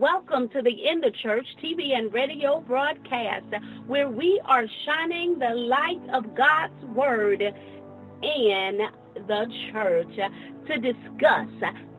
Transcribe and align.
Welcome 0.00 0.48
to 0.54 0.62
the 0.62 0.88
In 0.88 1.02
the 1.02 1.10
Church 1.10 1.46
TV 1.62 1.94
and 1.94 2.10
radio 2.10 2.60
broadcast, 2.60 3.44
where 3.86 4.08
we 4.08 4.40
are 4.46 4.64
shining 4.86 5.38
the 5.38 5.50
light 5.50 6.00
of 6.14 6.34
God's 6.34 6.82
Word 6.86 7.42
in 7.42 8.80
the 9.28 9.46
church 9.70 10.18
to 10.68 10.78
discuss 10.78 11.48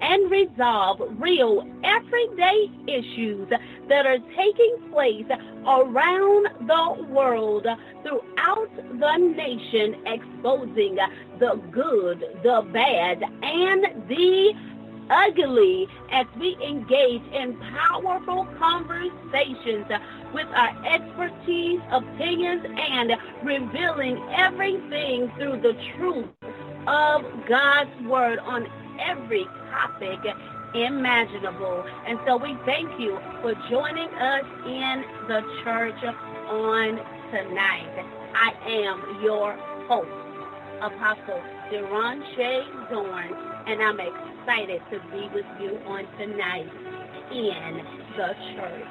and 0.01 0.31
resolve 0.31 0.99
real 1.19 1.63
everyday 1.83 2.71
issues 2.87 3.47
that 3.87 4.07
are 4.07 4.17
taking 4.35 4.77
place 4.91 5.27
around 5.67 6.47
the 6.67 7.03
world 7.03 7.67
throughout 8.01 8.75
the 8.99 9.17
nation, 9.17 9.95
exposing 10.07 10.97
the 11.37 11.61
good, 11.69 12.25
the 12.41 12.67
bad, 12.73 13.21
and 13.43 14.09
the 14.09 14.55
ugly 15.11 15.87
as 16.11 16.25
we 16.39 16.57
engage 16.65 17.21
in 17.33 17.59
powerful 17.75 18.47
conversations 18.57 19.85
with 20.33 20.47
our 20.55 20.85
expertise, 20.85 21.81
opinions, 21.91 22.65
and 22.77 23.11
revealing 23.43 24.17
everything 24.31 25.31
through 25.37 25.61
the 25.61 25.75
truth 25.97 26.27
of 26.87 27.23
God's 27.47 28.01
Word 28.07 28.39
on 28.39 28.67
every 28.99 29.45
topic 29.69 30.19
imaginable. 30.73 31.85
And 32.07 32.17
so 32.25 32.37
we 32.37 32.57
thank 32.65 32.99
you 32.99 33.19
for 33.41 33.53
joining 33.69 34.09
us 34.09 34.45
in 34.65 35.03
the 35.27 35.41
church 35.63 36.01
on 36.47 36.95
tonight. 37.31 38.05
I 38.33 38.53
am 38.67 39.21
your 39.23 39.53
host, 39.87 40.09
Apostle 40.81 41.41
Deron 41.71 42.23
Shea 42.35 42.63
Dorn, 42.89 43.50
and 43.67 43.81
I'm 43.81 43.99
excited 43.99 44.81
to 44.91 44.99
be 45.11 45.29
with 45.33 45.45
you 45.59 45.77
on 45.85 46.05
tonight 46.17 46.67
in 47.31 47.81
the 48.17 48.33
church. 48.55 48.87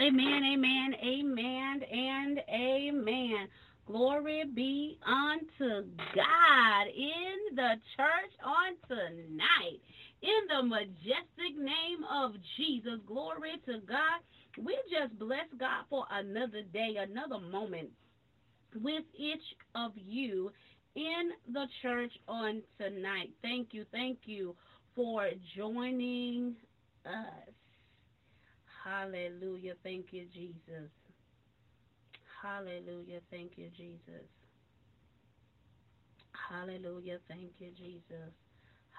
Amen, 0.00 0.42
amen, 0.44 0.94
amen, 1.04 1.82
and 1.92 2.40
amen. 2.48 3.48
Glory 3.86 4.44
be 4.54 4.98
unto 5.06 5.86
God 6.14 6.86
in 6.96 7.56
the 7.56 7.74
church 7.96 8.32
on 8.44 8.76
tonight. 8.88 9.80
In 10.22 10.48
the 10.48 10.62
majestic 10.62 11.56
name 11.56 12.04
of 12.10 12.32
Jesus, 12.56 13.00
glory 13.06 13.52
to 13.66 13.80
God. 13.86 14.20
We 14.58 14.76
just 14.90 15.18
bless 15.18 15.46
God 15.58 15.84
for 15.90 16.06
another 16.10 16.62
day, 16.72 16.96
another 16.98 17.38
moment 17.38 17.90
with 18.82 19.04
each 19.16 19.42
of 19.74 19.92
you 19.96 20.50
in 20.96 21.30
the 21.52 21.66
church 21.82 22.12
on 22.28 22.62
tonight. 22.78 23.30
Thank 23.42 23.68
you, 23.72 23.84
thank 23.92 24.18
you 24.24 24.54
for 24.94 25.28
joining 25.56 26.54
us. 27.06 27.54
Hallelujah. 28.84 29.74
Thank 29.82 30.06
you, 30.12 30.26
Jesus. 30.32 30.90
Hallelujah. 32.42 33.20
Thank 33.30 33.52
you, 33.56 33.70
Jesus. 33.76 34.28
Hallelujah. 36.50 37.18
Thank 37.28 37.52
you, 37.58 37.70
Jesus. 37.76 38.43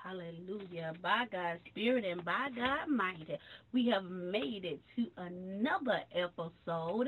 Hallelujah. 0.06 0.94
By 1.02 1.25
God's 1.31 1.62
Spirit 1.72 2.06
and 2.06 2.24
by 2.24 2.50
God 2.56 2.88
might, 2.96 3.40
we 3.74 3.88
have 3.88 4.04
made 4.04 4.63
it 4.63 4.80
to 4.96 5.06
another 5.18 6.02
episode 6.13 7.07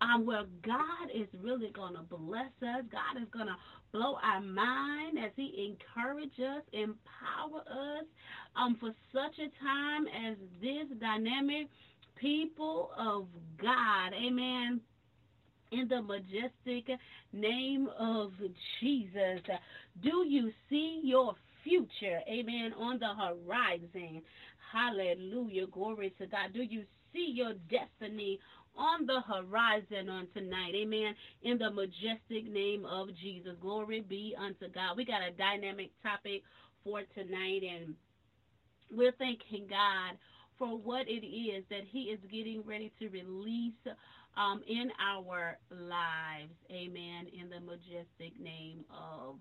um, 0.00 0.24
where 0.24 0.44
God 0.64 1.10
is 1.14 1.28
really 1.42 1.70
going 1.74 1.94
to 1.94 2.02
bless 2.08 2.50
us. 2.62 2.84
God 2.90 3.20
is 3.20 3.28
going 3.34 3.48
to 3.48 3.56
blow 3.92 4.16
our 4.22 4.40
mind 4.40 5.18
as 5.22 5.30
He 5.36 5.76
encourages 5.76 6.40
us, 6.40 6.62
empower 6.72 7.60
us 7.68 8.06
um, 8.56 8.78
for 8.80 8.94
such 9.12 9.38
a 9.38 9.50
time 9.62 10.06
as 10.06 10.38
this 10.62 10.98
dynamic 10.98 11.68
people 12.18 12.92
of 12.98 13.26
God. 13.60 14.14
Amen 14.14 14.80
in 15.70 15.86
the 15.86 16.00
majestic 16.00 16.98
name 17.34 17.90
of 17.98 18.32
Jesus. 18.80 19.40
Do 20.02 20.24
you 20.26 20.50
see 20.70 21.02
your 21.04 21.34
future, 21.68 22.20
amen, 22.28 22.72
on 22.78 22.98
the 22.98 23.12
horizon. 23.14 24.22
Hallelujah. 24.72 25.66
Glory 25.66 26.14
to 26.18 26.26
God. 26.26 26.52
Do 26.54 26.62
you 26.62 26.84
see 27.12 27.32
your 27.34 27.54
destiny 27.70 28.38
on 28.76 29.06
the 29.06 29.20
horizon 29.20 30.08
on 30.08 30.28
tonight? 30.34 30.74
Amen. 30.74 31.14
In 31.42 31.58
the 31.58 31.70
majestic 31.70 32.50
name 32.50 32.84
of 32.84 33.08
Jesus. 33.22 33.52
Glory 33.60 34.00
be 34.00 34.34
unto 34.38 34.72
God. 34.72 34.96
We 34.96 35.04
got 35.04 35.20
a 35.22 35.32
dynamic 35.32 35.90
topic 36.02 36.42
for 36.84 37.02
tonight, 37.14 37.62
and 37.62 37.94
we're 38.90 39.12
thanking 39.12 39.66
God 39.68 40.18
for 40.58 40.76
what 40.76 41.08
it 41.08 41.26
is 41.26 41.64
that 41.70 41.84
He 41.90 42.04
is 42.04 42.20
getting 42.30 42.62
ready 42.66 42.92
to 42.98 43.08
release 43.08 43.72
um, 44.36 44.62
in 44.68 44.90
our 45.00 45.58
lives. 45.70 46.52
Amen. 46.70 47.26
In 47.38 47.48
the 47.50 47.60
majestic 47.60 48.38
name 48.40 48.84
of 48.90 49.36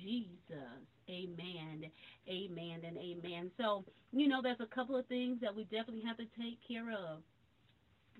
Jesus. 0.00 0.86
Amen. 1.08 1.84
Amen 2.28 2.80
and 2.84 2.96
amen. 2.98 3.50
So, 3.56 3.84
you 4.12 4.28
know, 4.28 4.40
there's 4.42 4.60
a 4.60 4.74
couple 4.74 4.96
of 4.96 5.06
things 5.06 5.38
that 5.40 5.54
we 5.54 5.64
definitely 5.64 6.02
have 6.06 6.16
to 6.18 6.26
take 6.38 6.58
care 6.66 6.90
of 6.90 7.22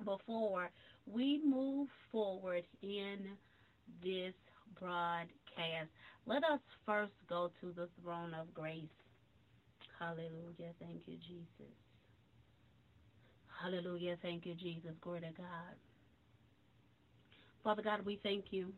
before 0.04 0.70
we 1.06 1.40
move 1.44 1.88
forward 2.12 2.64
in 2.82 3.36
this 4.02 4.34
broadcast. 4.78 5.90
Let 6.26 6.44
us 6.44 6.60
first 6.84 7.12
go 7.28 7.50
to 7.60 7.72
the 7.72 7.88
throne 8.02 8.34
of 8.34 8.52
grace. 8.54 8.84
Hallelujah. 9.98 10.72
Thank 10.80 11.02
you, 11.06 11.16
Jesus. 11.16 11.74
Hallelujah. 13.62 14.16
Thank 14.22 14.46
you, 14.46 14.54
Jesus. 14.54 14.92
Glory 15.00 15.20
to 15.20 15.32
God. 15.36 15.74
Father 17.64 17.82
God, 17.82 18.04
we 18.04 18.20
thank 18.22 18.46
you 18.50 18.72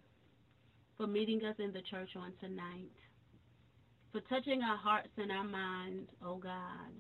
for 0.99 1.07
meeting 1.07 1.45
us 1.45 1.55
in 1.61 1.73
the 1.73 1.81
church 1.83 2.11
on 2.17 2.33
tonight, 2.41 2.91
for 4.11 4.21
touching 4.23 4.63
our 4.63 4.77
hearts 4.77 5.09
and 5.17 5.31
our 5.31 5.45
minds, 5.45 6.11
oh 6.25 6.37
God, 6.37 6.91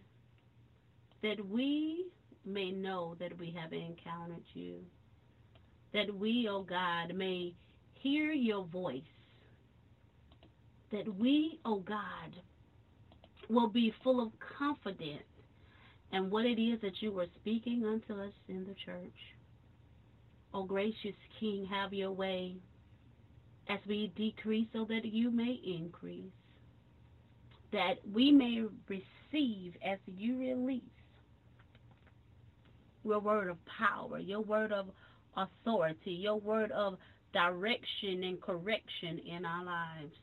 that 1.23 1.45
we 1.45 2.06
may 2.45 2.71
know 2.71 3.17
that 3.19 3.37
we 3.37 3.55
have 3.61 3.73
encountered 3.73 4.45
you, 4.55 4.77
that 5.93 6.15
we, 6.15 6.49
oh 6.49 6.62
God, 6.62 7.12
may 7.12 7.55
hear 7.95 8.31
your 8.31 8.65
voice, 8.67 9.03
that 10.93 11.12
we, 11.19 11.59
oh 11.65 11.81
God, 11.81 12.37
will 13.50 13.69
be 13.69 13.93
full 14.05 14.23
of 14.25 14.31
confidence 14.59 15.25
in 16.12 16.31
what 16.31 16.47
it 16.47 16.61
is 16.61 16.81
that 16.83 17.03
you 17.03 17.19
are 17.19 17.27
speaking 17.41 17.85
unto 17.85 18.23
us 18.23 18.33
in 18.49 18.65
the 18.65 18.75
church. 18.87 19.19
Oh 20.55 20.62
gracious 20.62 21.17
King, 21.41 21.67
have 21.69 21.93
your 21.93 22.12
way 22.12 22.56
as 23.69 23.79
we 23.87 24.12
decrease 24.17 24.67
so 24.73 24.85
that 24.88 25.05
you 25.05 25.31
may 25.31 25.61
increase, 25.65 26.32
that 27.73 27.94
we 28.12 28.32
may 28.32 28.65
receive 28.88 29.75
as 29.85 29.99
you 30.06 30.38
release 30.38 30.82
your 33.05 33.20
word 33.20 33.49
of 33.49 33.59
power, 33.67 34.19
your 34.19 34.41
word 34.41 34.73
of 34.73 34.87
authority, 35.37 36.12
your 36.12 36.41
word 36.41 36.70
of 36.73 36.97
direction 37.32 38.25
and 38.25 38.41
correction 38.41 39.20
in 39.26 39.44
our 39.44 39.65
lives. 39.65 40.14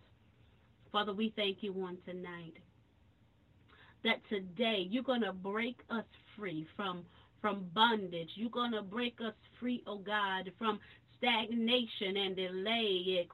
Father, 0.92 1.14
we 1.14 1.34
thank 1.36 1.58
you 1.62 1.74
one 1.74 1.98
tonight 2.06 2.54
that 4.04 4.22
today 4.30 4.88
you're 4.90 5.04
going 5.04 5.22
to 5.22 5.34
break 5.34 5.78
us 5.90 6.06
free 6.38 6.66
from 6.76 7.04
from 7.42 7.66
bondage. 7.76 8.30
You're 8.36 8.50
going 8.50 8.72
to 8.72 8.82
break 8.82 9.20
us 9.24 9.34
free, 9.60 9.84
oh 9.86 10.00
God, 10.00 10.52
from 10.58 10.80
stagnation 11.18 12.18
and 12.18 12.36
delay. 12.36 13.28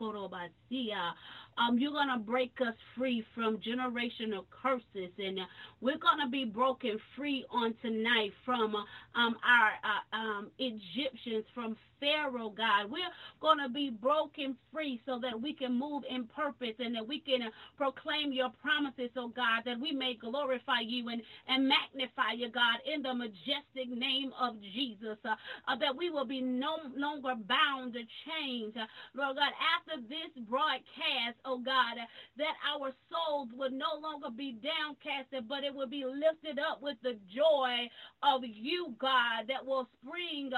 Um, 1.58 1.78
you're 1.78 1.92
going 1.92 2.08
to 2.08 2.20
break 2.20 2.54
us 2.62 2.74
free 2.98 3.26
from 3.36 3.58
generational 3.58 4.46
curses, 4.64 5.12
and 5.18 5.40
uh, 5.40 5.44
we're 5.82 5.98
going 5.98 6.20
to 6.24 6.30
be 6.32 6.46
broken 6.46 6.98
free 7.16 7.46
on 7.52 7.74
tonight 7.82 8.32
from 8.46 8.76
uh, 8.76 9.20
um, 9.20 9.36
our 9.46 9.72
uh, 9.84 10.16
um, 10.16 10.52
Egyptians, 10.60 11.46
from 11.54 11.76
Pharaoh, 12.02 12.52
God. 12.52 12.92
We're 12.92 13.14
going 13.42 13.60
to 13.60 13.70
be 13.70 13.92
broken 13.92 14.58
free 14.74 15.02
so 15.06 15.20
that 15.22 15.40
we 15.40 15.54
can 15.54 15.78
move 15.78 16.04
in 16.10 16.26
purpose 16.26 16.76
and 16.80 16.96
that 16.96 17.08
we 17.08 17.22
can 17.22 17.42
proclaim 17.78 18.34
your 18.34 18.50
promises, 18.62 19.12
oh 19.18 19.30
God, 19.30 19.64
that 19.66 19.80
we 19.80 19.94
may 19.94 20.16
glorify 20.16 20.82
you 20.84 21.10
and, 21.10 21.22
and 21.48 21.70
magnify 21.70 22.34
you, 22.36 22.50
God, 22.52 22.82
in 22.92 23.04
the 23.04 23.14
majestic 23.14 23.88
name 23.88 24.34
of 24.42 24.60
Jesus, 24.74 25.18
uh, 25.26 25.38
uh, 25.70 25.78
that 25.80 25.96
we 25.96 26.10
will 26.10 26.26
be 26.28 26.42
no 26.42 26.78
longer 26.98 27.36
bound 27.48 27.94
to 27.94 28.02
change. 28.28 28.76
Lord 29.16 29.38
God, 29.38 29.54
after 29.62 30.02
this 30.10 30.34
broadcast, 30.50 31.38
oh 31.46 31.60
God, 31.60 32.02
that 32.38 32.56
our 32.74 32.92
souls 33.14 33.50
would 33.56 33.74
no 33.74 34.02
longer 34.02 34.30
be 34.36 34.58
downcasted, 34.60 35.48
but 35.48 35.64
it 35.64 35.74
will 35.74 35.90
be 35.90 36.06
lifted 36.06 36.60
up 36.60 36.82
with 36.82 36.98
the 37.04 37.18
joy 37.34 37.88
of 38.24 38.42
you, 38.44 38.96
God, 39.00 39.48
that 39.50 39.66
will 39.66 39.88
spring 40.02 40.52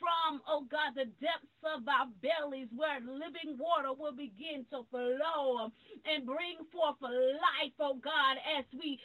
from, 0.00 0.40
oh 0.48 0.64
God, 0.70 0.94
the 0.96 1.10
depths 1.20 1.62
of 1.66 1.86
our 1.86 2.08
bellies 2.22 2.70
where 2.74 3.02
living 3.02 3.58
water 3.58 3.92
will 3.94 4.14
begin 4.14 4.66
to 4.70 4.86
flow 4.90 5.70
and 6.06 6.26
bring 6.26 6.62
forth 6.72 6.98
life, 7.02 7.76
oh 7.80 7.98
God, 8.02 8.38
as 8.58 8.64
we 8.74 8.98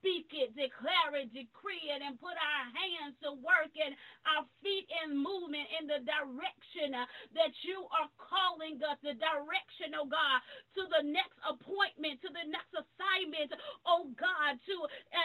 speak 0.00 0.32
it, 0.32 0.56
declare 0.56 1.12
it, 1.20 1.28
decree 1.32 1.84
it, 1.92 2.00
and 2.00 2.16
put 2.20 2.36
our 2.36 2.66
hands 2.72 3.16
to 3.20 3.36
work 3.36 3.72
and 3.76 3.92
our 4.24 4.44
feet 4.64 4.88
in 5.04 5.12
movement 5.12 5.68
in 5.76 5.84
the 5.88 6.00
direction 6.04 6.96
uh, 6.96 7.04
that 7.36 7.52
you 7.64 7.84
are 7.92 8.08
calling 8.16 8.80
us, 8.80 8.96
the 9.04 9.16
direction, 9.16 9.92
oh 9.96 10.08
God, 10.08 10.40
to 10.76 10.88
the 10.88 11.04
next 11.04 11.36
appointment, 11.44 12.20
to 12.24 12.30
the 12.32 12.46
next 12.48 12.72
assignment, 12.72 13.52
oh 13.84 14.08
God, 14.16 14.56
to 14.56 14.76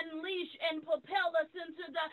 unleash 0.03 0.53
and 0.71 0.83
propel 0.83 1.31
us 1.39 1.51
into 1.55 1.85
the 1.87 2.05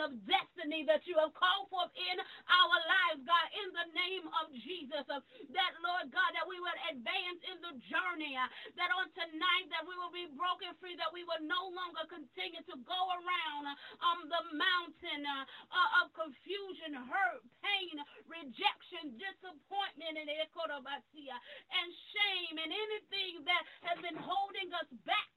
of 0.00 0.14
destiny 0.24 0.84
that 0.86 1.04
you 1.04 1.16
have 1.18 1.32
called 1.34 1.68
forth 1.72 1.92
in 1.96 2.16
our 2.48 2.78
lives, 2.86 3.20
God, 3.24 3.46
in 3.56 3.68
the 3.72 3.88
name 3.94 4.24
of 4.42 4.52
Jesus. 4.52 5.04
Uh, 5.08 5.20
that, 5.52 5.72
Lord 5.82 6.10
God, 6.12 6.30
that 6.36 6.46
we 6.46 6.58
will 6.60 6.78
advance 6.92 7.40
in 7.48 7.58
the 7.64 7.74
journey, 7.88 8.36
uh, 8.36 8.48
that 8.76 8.90
on 8.94 9.08
tonight 9.16 9.66
that 9.72 9.84
we 9.86 9.94
will 9.96 10.12
be 10.12 10.28
broken 10.34 10.72
free, 10.78 10.96
that 10.98 11.12
we 11.12 11.24
will 11.24 11.42
no 11.44 11.72
longer 11.72 12.04
continue 12.08 12.62
to 12.66 12.76
go 12.84 13.00
around 13.20 13.64
um, 14.02 14.28
the 14.28 14.42
mountain 14.56 15.22
uh, 15.24 15.44
uh, 15.72 16.00
of 16.04 16.12
confusion, 16.16 16.96
hurt, 17.08 17.42
pain, 17.62 17.96
rejection, 18.28 19.16
disappointment, 19.16 20.16
and 20.16 20.26
and 20.26 21.88
shame, 22.12 22.54
and 22.58 22.70
anything 22.72 23.44
that 23.44 23.62
has 23.86 23.98
been 24.02 24.16
holding 24.18 24.68
us 24.74 24.88
back 25.06 25.30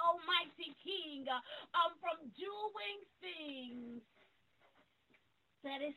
Almighty 0.00 0.76
King, 0.84 1.26
uh, 1.28 1.40
um, 1.76 1.96
from 2.00 2.18
doing 2.36 2.98
things 3.20 4.02
that 5.64 5.82
is 5.82 5.96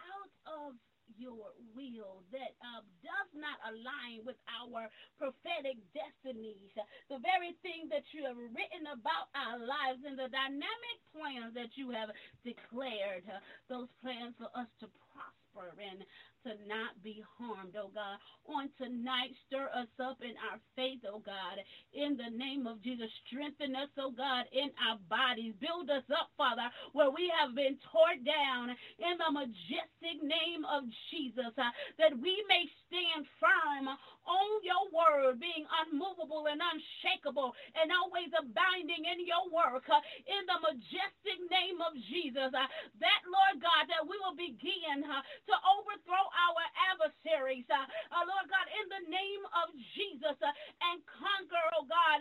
out 0.00 0.32
of 0.48 0.74
your 1.20 1.52
will 1.76 2.24
that 2.32 2.56
uh, 2.64 2.82
does 3.04 3.30
not 3.36 3.60
align 3.68 4.24
with 4.24 4.40
our 4.48 4.88
prophetic 5.20 5.78
destinies. 5.92 6.72
The 7.12 7.20
very 7.20 7.54
thing 7.60 7.92
that 7.92 8.08
you 8.16 8.24
have 8.24 8.38
written 8.38 8.88
about 8.88 9.28
our 9.36 9.60
lives 9.60 10.02
and 10.02 10.16
the 10.16 10.32
dynamic 10.32 10.98
plans 11.12 11.52
that 11.54 11.76
you 11.76 11.92
have 11.92 12.10
declared, 12.42 13.28
uh, 13.28 13.38
those 13.68 13.92
plans 14.00 14.34
for 14.40 14.50
us 14.56 14.70
to 14.80 14.88
prosper 15.12 15.76
and 15.78 16.02
to 16.44 16.52
not 16.68 16.96
be 17.02 17.24
harmed, 17.38 17.76
oh 17.76 17.90
God. 17.92 18.20
On 18.46 18.68
tonight, 18.76 19.32
stir 19.48 19.68
us 19.72 19.88
up 20.00 20.20
in 20.20 20.36
our 20.52 20.60
faith, 20.76 21.00
oh 21.08 21.20
God. 21.24 21.60
In 21.92 22.16
the 22.16 22.30
name 22.30 22.66
of 22.66 22.82
Jesus, 22.84 23.08
strengthen 23.26 23.74
us, 23.76 23.88
oh 23.98 24.12
God, 24.12 24.44
in 24.52 24.70
our 24.84 25.00
bodies. 25.08 25.54
Build 25.60 25.90
us 25.90 26.04
up, 26.12 26.30
Father, 26.36 26.68
where 26.92 27.10
we 27.10 27.32
have 27.32 27.56
been 27.56 27.76
torn 27.90 28.24
down 28.24 28.70
in 29.00 29.14
the 29.16 29.30
majestic 29.32 30.20
name 30.22 30.64
of 30.68 30.84
Jesus, 31.10 31.52
uh, 31.56 31.72
that 31.98 32.12
we 32.14 32.44
may 32.48 32.68
stand 32.86 33.26
firm 33.40 33.88
on 34.26 34.60
your 34.64 34.84
word, 34.90 35.40
being 35.40 35.64
unmovable 35.86 36.48
and 36.48 36.60
unshakable, 36.60 37.54
and 37.76 37.92
always 37.92 38.30
abounding 38.34 39.04
in 39.04 39.24
your 39.24 39.46
work. 39.52 39.86
Uh, 39.88 40.00
in 40.28 40.42
the 40.48 40.58
majestic 40.64 41.38
name 41.50 41.78
of 41.84 41.92
Jesus, 42.08 42.50
uh, 42.52 42.68
that, 43.00 43.22
Lord 43.28 43.60
God, 43.60 43.84
that 43.90 44.04
we 44.04 44.16
will 44.20 44.36
begin 44.36 45.04
uh, 45.04 45.22
to 45.22 45.54
overthrow 45.78 46.24
our 46.24 46.64
adversaries, 46.94 47.66
uh, 47.68 47.84
uh, 48.12 48.24
Lord 48.24 48.46
God, 48.48 48.66
in 48.70 48.86
the 48.90 49.04
name 49.10 49.44
of 49.64 49.72
Jesus, 49.96 50.36
uh, 50.40 50.52
and 50.92 51.00
conquer, 51.06 51.64
oh 51.76 51.86
God, 51.86 52.20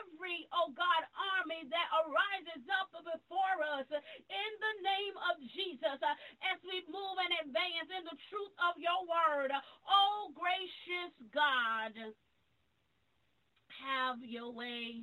every, 0.00 0.48
oh 0.54 0.72
God, 0.74 1.02
army 1.16 1.66
that 1.68 1.88
arises 2.04 2.64
up 2.80 2.90
before 2.92 3.58
us 3.78 3.88
in 3.90 4.52
the 4.60 4.74
name 4.84 5.16
of 5.32 5.36
Jesus 5.52 5.98
as 6.44 6.58
we 6.64 6.84
move 6.88 7.16
and 7.20 7.48
advance 7.48 7.90
in 7.92 8.04
the 8.06 8.18
truth 8.30 8.54
of 8.64 8.78
your 8.80 9.00
word. 9.06 9.52
Oh, 9.88 10.32
gracious 10.34 11.12
God, 11.34 11.92
have 13.84 14.16
your 14.22 14.52
way 14.52 15.02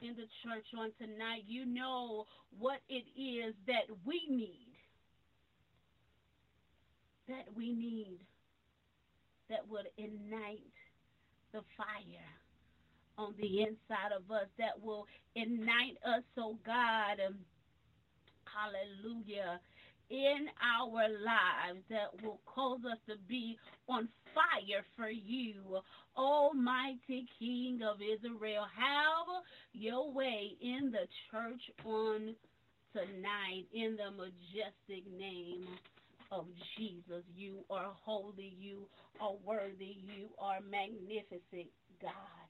in 0.00 0.16
the 0.16 0.26
church 0.42 0.66
on 0.78 0.90
tonight. 0.98 1.44
You 1.46 1.66
know 1.66 2.26
what 2.58 2.80
it 2.88 3.04
is 3.18 3.54
that 3.66 3.88
we 4.04 4.22
need. 4.28 4.68
That 7.28 7.46
we 7.56 7.72
need 7.72 8.18
that 9.48 9.68
would 9.68 9.86
ignite 9.98 10.72
the 11.52 11.60
fire 11.76 12.32
on 13.18 13.34
the 13.38 13.60
inside 13.60 14.12
of 14.16 14.30
us, 14.30 14.46
that 14.58 14.82
will 14.82 15.06
ignite 15.36 15.98
us, 16.04 16.22
oh 16.38 16.56
God. 16.64 17.20
Um, 17.26 17.36
hallelujah 18.52 19.60
in 20.12 20.46
our 20.60 21.08
lives 21.08 21.80
that 21.88 22.12
will 22.22 22.38
cause 22.44 22.80
us 22.84 22.98
to 23.08 23.14
be 23.28 23.56
on 23.88 24.08
fire 24.34 24.84
for 24.96 25.08
you, 25.08 25.80
Almighty 26.16 27.26
King 27.38 27.80
of 27.82 27.98
Israel. 28.00 28.66
Have 28.76 29.44
your 29.72 30.12
way 30.12 30.56
in 30.60 30.90
the 30.90 31.06
church 31.30 31.62
on 31.84 32.34
tonight 32.92 33.64
in 33.72 33.96
the 33.96 34.10
majestic 34.10 35.04
name 35.18 35.66
of 36.30 36.46
Jesus. 36.76 37.24
You 37.36 37.64
are 37.70 37.92
holy, 38.04 38.54
you 38.58 38.88
are 39.20 39.34
worthy, 39.44 39.96
you 40.00 40.28
are 40.38 40.60
magnificent, 40.60 41.68
God. 42.00 42.48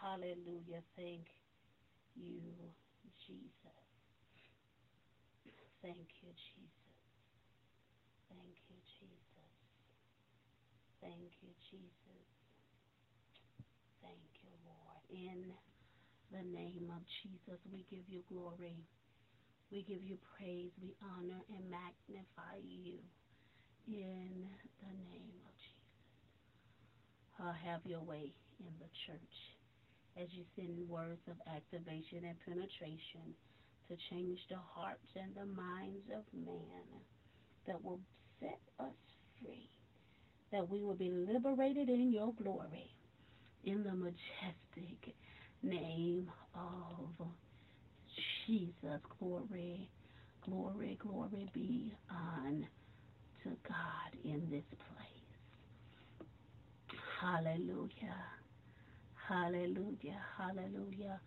Hallelujah. 0.00 0.82
Thank 0.96 1.26
you, 2.16 2.40
Jesus. 3.26 3.50
Thank 5.82 6.08
you, 6.22 6.28
Jesus. 6.32 6.80
Thank 8.28 8.56
you, 8.68 8.76
Jesus. 9.00 9.20
Thank 11.00 11.32
you, 11.42 11.52
Jesus. 11.70 12.26
Thank 14.02 14.30
you, 14.44 14.52
Lord. 14.64 15.02
In 15.10 15.52
the 16.30 16.44
name 16.44 16.92
of 16.94 17.02
Jesus, 17.22 17.60
we 17.72 17.84
give 17.90 18.04
you 18.08 18.22
glory. 18.28 18.76
We 19.72 19.82
give 19.82 20.02
you 20.02 20.18
praise. 20.36 20.70
We 20.82 20.94
honor 21.02 21.40
and 21.48 21.70
magnify 21.70 22.60
you. 22.62 23.00
In 23.88 24.46
the 24.80 24.94
name 25.08 25.40
of 25.46 25.54
Jesus. 25.56 25.80
Uh, 27.40 27.52
have 27.64 27.80
your 27.86 28.04
way 28.04 28.32
in 28.60 28.72
the 28.78 28.90
church 29.06 29.36
as 30.20 30.28
you 30.32 30.44
send 30.56 30.76
words 30.88 31.22
of 31.28 31.36
activation 31.48 32.28
and 32.28 32.36
penetration 32.44 33.32
to 33.88 33.96
change 34.10 34.38
the 34.50 34.58
hearts 34.74 35.08
and 35.16 35.34
the 35.34 35.46
minds 35.46 36.04
of 36.12 36.22
man 36.34 36.84
that 37.66 37.82
will 37.82 38.00
set 38.40 38.60
us 38.78 38.94
free, 39.40 39.70
that 40.52 40.68
we 40.68 40.82
will 40.82 40.94
be 40.94 41.10
liberated 41.10 41.88
in 41.88 42.12
your 42.12 42.32
glory 42.42 42.90
in 43.64 43.82
the 43.82 43.92
majestic 43.94 45.14
name 45.62 46.30
of 46.54 47.26
Jesus. 48.46 49.00
Glory, 49.18 49.88
glory, 50.44 50.98
glory 51.00 51.48
be 51.52 51.94
on 52.10 52.66
to 53.42 53.50
God 53.68 54.10
in 54.24 54.48
this 54.50 54.64
place. 54.70 55.20
Hallelujah. 57.20 58.24
Hallelujah. 59.28 60.20
Hallelujah. 60.36 61.20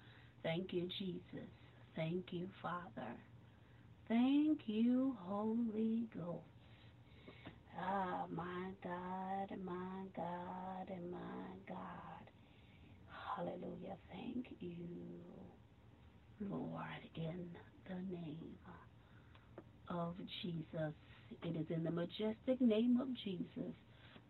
Thank 0.44 0.74
you, 0.74 0.90
Jesus. 1.00 1.50
Thank 1.96 2.26
you, 2.32 2.48
Father. 2.62 3.14
Thank 4.08 4.62
you, 4.66 5.16
Holy 5.22 6.08
Ghost. 6.16 6.53
Ah, 7.78 8.26
my 8.32 8.72
God, 8.84 9.50
my 9.64 10.06
God, 10.16 10.90
my 11.12 11.58
God. 11.68 12.32
Hallelujah. 13.36 13.98
Thank 14.12 14.48
you, 14.60 14.78
Lord, 16.40 16.84
in 17.16 17.50
the 17.88 17.96
name 17.96 18.60
of 19.90 20.16
Jesus. 20.42 20.94
It 21.44 21.56
is 21.58 21.68
in 21.70 21.84
the 21.84 21.92
majestic 21.92 22.62
name 22.62 23.00
of 23.02 23.10
Jesus 23.24 23.76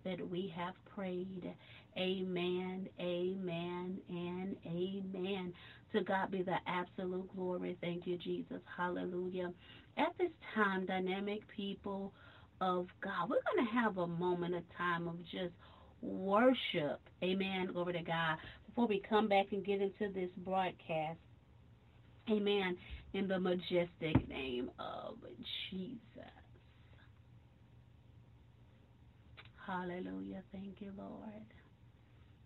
that 0.06 0.28
we 0.30 0.54
have 0.56 0.76
prayed. 0.96 1.56
Amen, 1.98 2.88
amen, 3.00 4.02
and 4.10 4.58
amen. 4.66 5.54
To 5.94 6.04
God 6.04 6.32
be 6.32 6.44
the 6.44 6.58
absolute 6.68 7.30
glory. 7.36 7.78
Thank 7.82 8.08
you, 8.08 8.18
Jesus. 8.18 8.62
Hallelujah. 8.78 9.54
At 9.98 10.18
this 10.18 10.32
time, 10.56 10.86
dynamic 10.86 11.42
people 11.56 12.14
of 12.64 12.88
God, 13.02 13.30
we're 13.30 13.42
going 13.54 13.68
to 13.68 13.74
have 13.74 13.98
a 13.98 14.08
moment, 14.08 14.56
a 14.56 14.64
time 14.78 15.08
of 15.08 15.22
just 15.24 15.54
worship. 16.02 17.00
Amen. 17.22 17.70
Glory 17.74 17.94
to 17.94 18.02
God. 18.02 18.38
Before 18.68 18.88
we 18.88 19.04
come 19.08 19.28
back 19.28 19.48
and 19.52 19.66
get 19.66 19.82
into 19.82 20.14
this 20.14 20.30
broadcast. 20.38 21.20
Amen. 22.32 22.78
In 23.14 23.28
the 23.28 23.38
majestic 23.38 24.28
name 24.30 24.72
of 24.80 25.16
Jesus. 25.70 26.00
Hallelujah. 29.68 30.42
Thank 30.54 30.80
you, 30.80 30.92
Lord. 30.98 31.46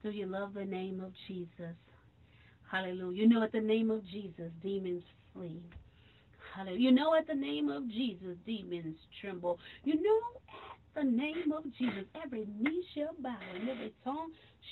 Do 0.04 0.10
you 0.10 0.26
love 0.26 0.56
the 0.56 0.66
name 0.66 1.00
of 1.00 1.12
Jesus? 1.28 1.76
Hallelujah. 2.72 3.22
You 3.22 3.30
know, 3.30 3.44
at 3.44 3.52
the 3.52 3.62
name 3.62 3.92
of 3.92 4.04
Jesus, 4.08 4.52
demons 4.64 5.04
flee. 5.34 5.62
Hallelujah. 6.58 6.80
You 6.80 6.92
know, 6.92 7.14
at 7.14 7.28
the 7.28 7.36
name 7.36 7.70
of 7.70 7.88
Jesus, 7.88 8.36
demons 8.44 8.98
tremble. 9.22 9.60
You 9.84 10.02
know, 10.02 10.20
at 10.96 11.04
the 11.04 11.12
name 11.12 11.52
of 11.56 11.64
Jesus, 11.78 12.06
every 12.24 12.48
knee 12.60 12.84
shall 12.96 13.14
bow 13.22 13.38
and 13.54 13.70
every 13.70 13.94
tongue 14.04 14.32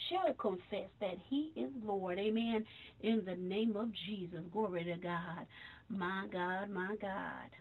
shall 0.09 0.33
confess 0.33 0.89
that 0.99 1.17
he 1.29 1.51
is 1.55 1.69
Lord. 1.85 2.17
Amen. 2.17 2.65
In 3.01 3.23
the 3.23 3.35
name 3.35 3.75
of 3.75 3.89
Jesus. 4.07 4.39
Glory 4.51 4.83
to 4.85 4.95
God. 4.95 5.45
My 5.89 6.25
God, 6.33 6.71
my 6.71 6.95
God. 6.99 7.51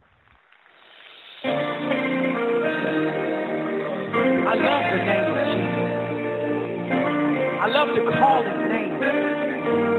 I 4.47 4.55
love 4.55 4.85
the 4.91 4.99
name 5.05 5.37
of 5.37 5.47
Jesus. 5.53 5.85
I 7.61 7.67
love 7.67 7.89
to 7.95 8.03
call 8.19 8.43
his 8.43 8.71
name 8.73 8.85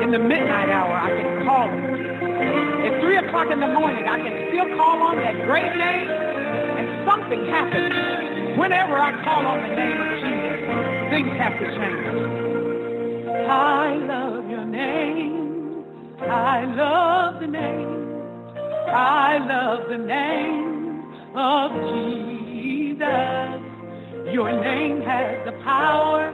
in 0.06 0.12
the 0.12 0.20
midnight 0.20 0.70
hour, 0.70 0.94
I 0.94 1.10
can 1.10 1.46
call 1.46 1.70
him. 1.70 1.82
At 2.86 3.02
3 3.02 3.18
o'clock 3.26 3.48
in 3.52 3.60
the 3.60 3.68
morning, 3.68 3.95
I 4.16 4.18
can 4.18 4.48
still 4.48 4.78
call 4.78 5.02
on 5.02 5.18
that 5.18 5.36
great 5.46 5.76
name, 5.76 6.10
and 6.10 7.06
something 7.06 7.48
happens. 7.48 8.58
Whenever 8.58 8.98
I 8.98 9.12
call 9.26 9.46
on 9.46 9.62
the 9.62 9.76
name 9.76 10.00
of 10.00 10.08
Jesus, 10.24 11.12
things 11.12 11.36
have 11.38 11.60
to 11.60 11.68
change. 11.76 13.28
I 13.50 13.98
love 14.08 14.50
your 14.50 14.64
name. 14.64 15.84
I 16.22 16.64
love 16.64 17.42
the 17.42 17.48
name. 17.48 18.24
I 18.88 19.38
love 19.40 19.90
the 19.90 19.98
name 19.98 21.12
of 21.36 21.72
Jesus. 22.48 23.60
Your 24.32 24.50
name 24.64 25.02
has 25.02 25.44
the 25.46 25.52
power 25.62 26.32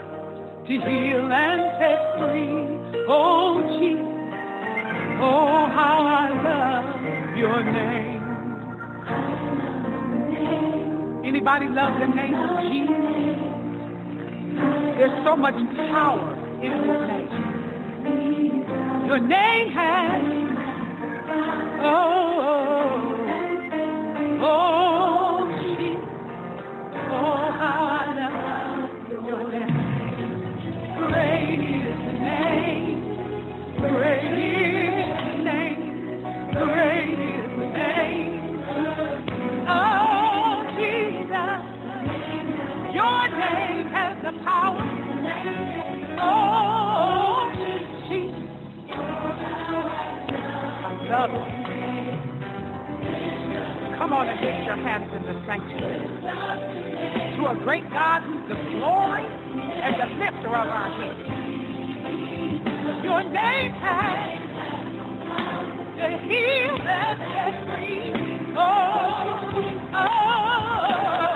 to 0.68 0.72
heal 0.72 1.32
and 1.34 1.62
set 1.82 2.14
free. 2.20 3.06
Oh, 3.10 3.60
Jesus, 3.80 4.06
oh, 5.20 5.66
how 5.74 6.06
I 6.06 6.30
love 6.44 7.01
your 7.36 7.64
name. 7.64 8.22
Anybody 11.24 11.68
love 11.70 12.00
the 12.00 12.08
name 12.08 12.36
of 12.36 12.72
Jesus? 12.72 13.02
There's 14.98 15.24
so 15.26 15.36
much 15.36 15.56
power 15.78 16.34
in 16.62 16.72
his 16.72 17.02
name. 17.08 17.30
Your 19.08 19.20
name 19.20 19.72
has, 19.74 20.22
oh, 21.82 21.88
oh, 24.42 24.44
oh, 24.44 25.48
oh, 27.12 27.50
I 27.60 28.06
love 28.20 29.26
your 29.26 29.44
name. 29.52 29.76
Great 30.98 31.60
is 31.60 31.98
the 32.06 32.14
name. 32.14 33.00
Great 33.80 34.26
is 34.26 35.08
the 35.18 35.44
name. 35.44 35.82
Great 36.54 36.91
the 44.32 44.44
power. 44.44 44.82
Oh, 46.22 47.52
Jesus. 48.10 48.48
Love. 51.10 51.32
Come 53.98 54.14
on 54.14 54.30
and 54.30 54.40
lift 54.42 54.66
your 54.66 54.78
hands 54.78 55.12
in 55.16 55.22
the 55.24 55.34
sanctuary 55.46 56.08
to 57.38 57.48
a 57.48 57.56
great 57.64 57.90
God 57.92 58.22
who's 58.24 58.48
the 58.50 58.56
glory 58.56 59.26
and 59.26 59.96
the 60.00 60.08
lifter 60.24 60.48
of 60.48 60.68
our 60.68 60.90
heads. 60.98 61.20
Your 63.04 63.24
name 63.24 63.72
has 63.74 64.40
the 65.98 66.10
healer 66.28 66.84
that 66.86 67.54
free. 67.68 68.14
Oh, 68.58 69.92
oh. 69.94 71.31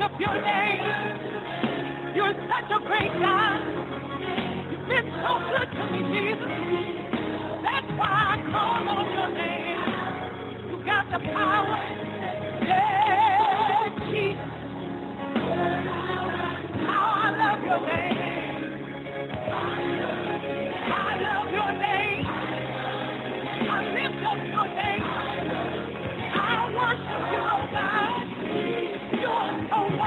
lift 0.00 0.12
up 0.12 0.20
your 0.20 0.42
name. 0.42 2.14
You're 2.14 2.32
such 2.32 2.70
a 2.70 2.86
great 2.86 3.12
God. 3.20 3.60
You've 4.70 4.88
been 4.88 5.12
so 5.22 5.32
good 5.50 5.68
to 5.76 5.82
me, 5.92 6.00
Jesus. 6.12 6.52
That's 7.62 7.90
why 7.98 8.08
I 8.08 8.50
call 8.50 8.88
on 8.88 9.12
your 9.12 9.30
name. 9.34 10.70
You 10.70 10.84
got 10.84 11.04
the 11.10 11.18
power. 11.32 11.78
Yeah, 12.66 13.88
Jesus. 14.10 14.40
How 16.86 17.22
I 17.22 17.30
love 17.36 17.64
your 17.64 17.80
name. 17.86 18.19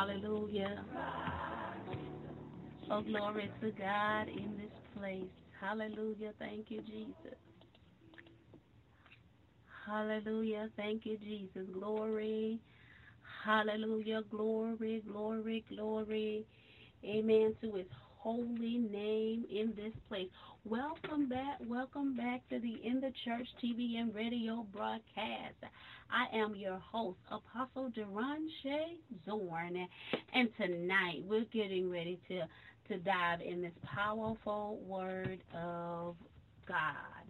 Hallelujah. 0.00 0.86
Oh, 2.90 3.02
glory 3.02 3.50
to 3.60 3.70
God 3.72 4.28
in 4.28 4.56
this 4.56 4.72
place. 4.96 5.28
Hallelujah. 5.60 6.32
Thank 6.38 6.70
you, 6.70 6.80
Jesus. 6.82 7.38
Hallelujah. 9.86 10.70
Thank 10.76 11.04
you, 11.04 11.18
Jesus. 11.18 11.68
Glory. 11.74 12.60
Hallelujah. 13.44 14.22
Glory, 14.30 15.02
glory, 15.06 15.64
glory. 15.68 16.46
Amen 17.04 17.54
to 17.62 17.74
his 17.74 17.86
holy 18.22 18.76
name 18.76 19.44
in 19.50 19.72
this 19.76 19.94
place. 20.08 20.28
Welcome 20.64 21.28
back. 21.28 21.58
Welcome 21.66 22.14
back 22.14 22.46
to 22.50 22.58
the 22.58 22.74
In 22.84 23.00
the 23.00 23.12
Church 23.24 23.48
TV 23.64 23.98
and 23.98 24.14
radio 24.14 24.66
broadcast. 24.74 25.56
I 26.10 26.36
am 26.36 26.54
your 26.54 26.78
host, 26.78 27.18
Apostle 27.30 27.90
Deronche 27.96 28.98
Zorn, 29.24 29.86
and 30.34 30.48
tonight 30.58 31.22
we're 31.26 31.46
getting 31.46 31.90
ready 31.90 32.20
to 32.28 32.40
to 32.92 32.98
dive 32.98 33.40
in 33.40 33.62
this 33.62 33.72
powerful 33.84 34.80
word 34.86 35.38
of 35.54 36.16
God 36.68 37.24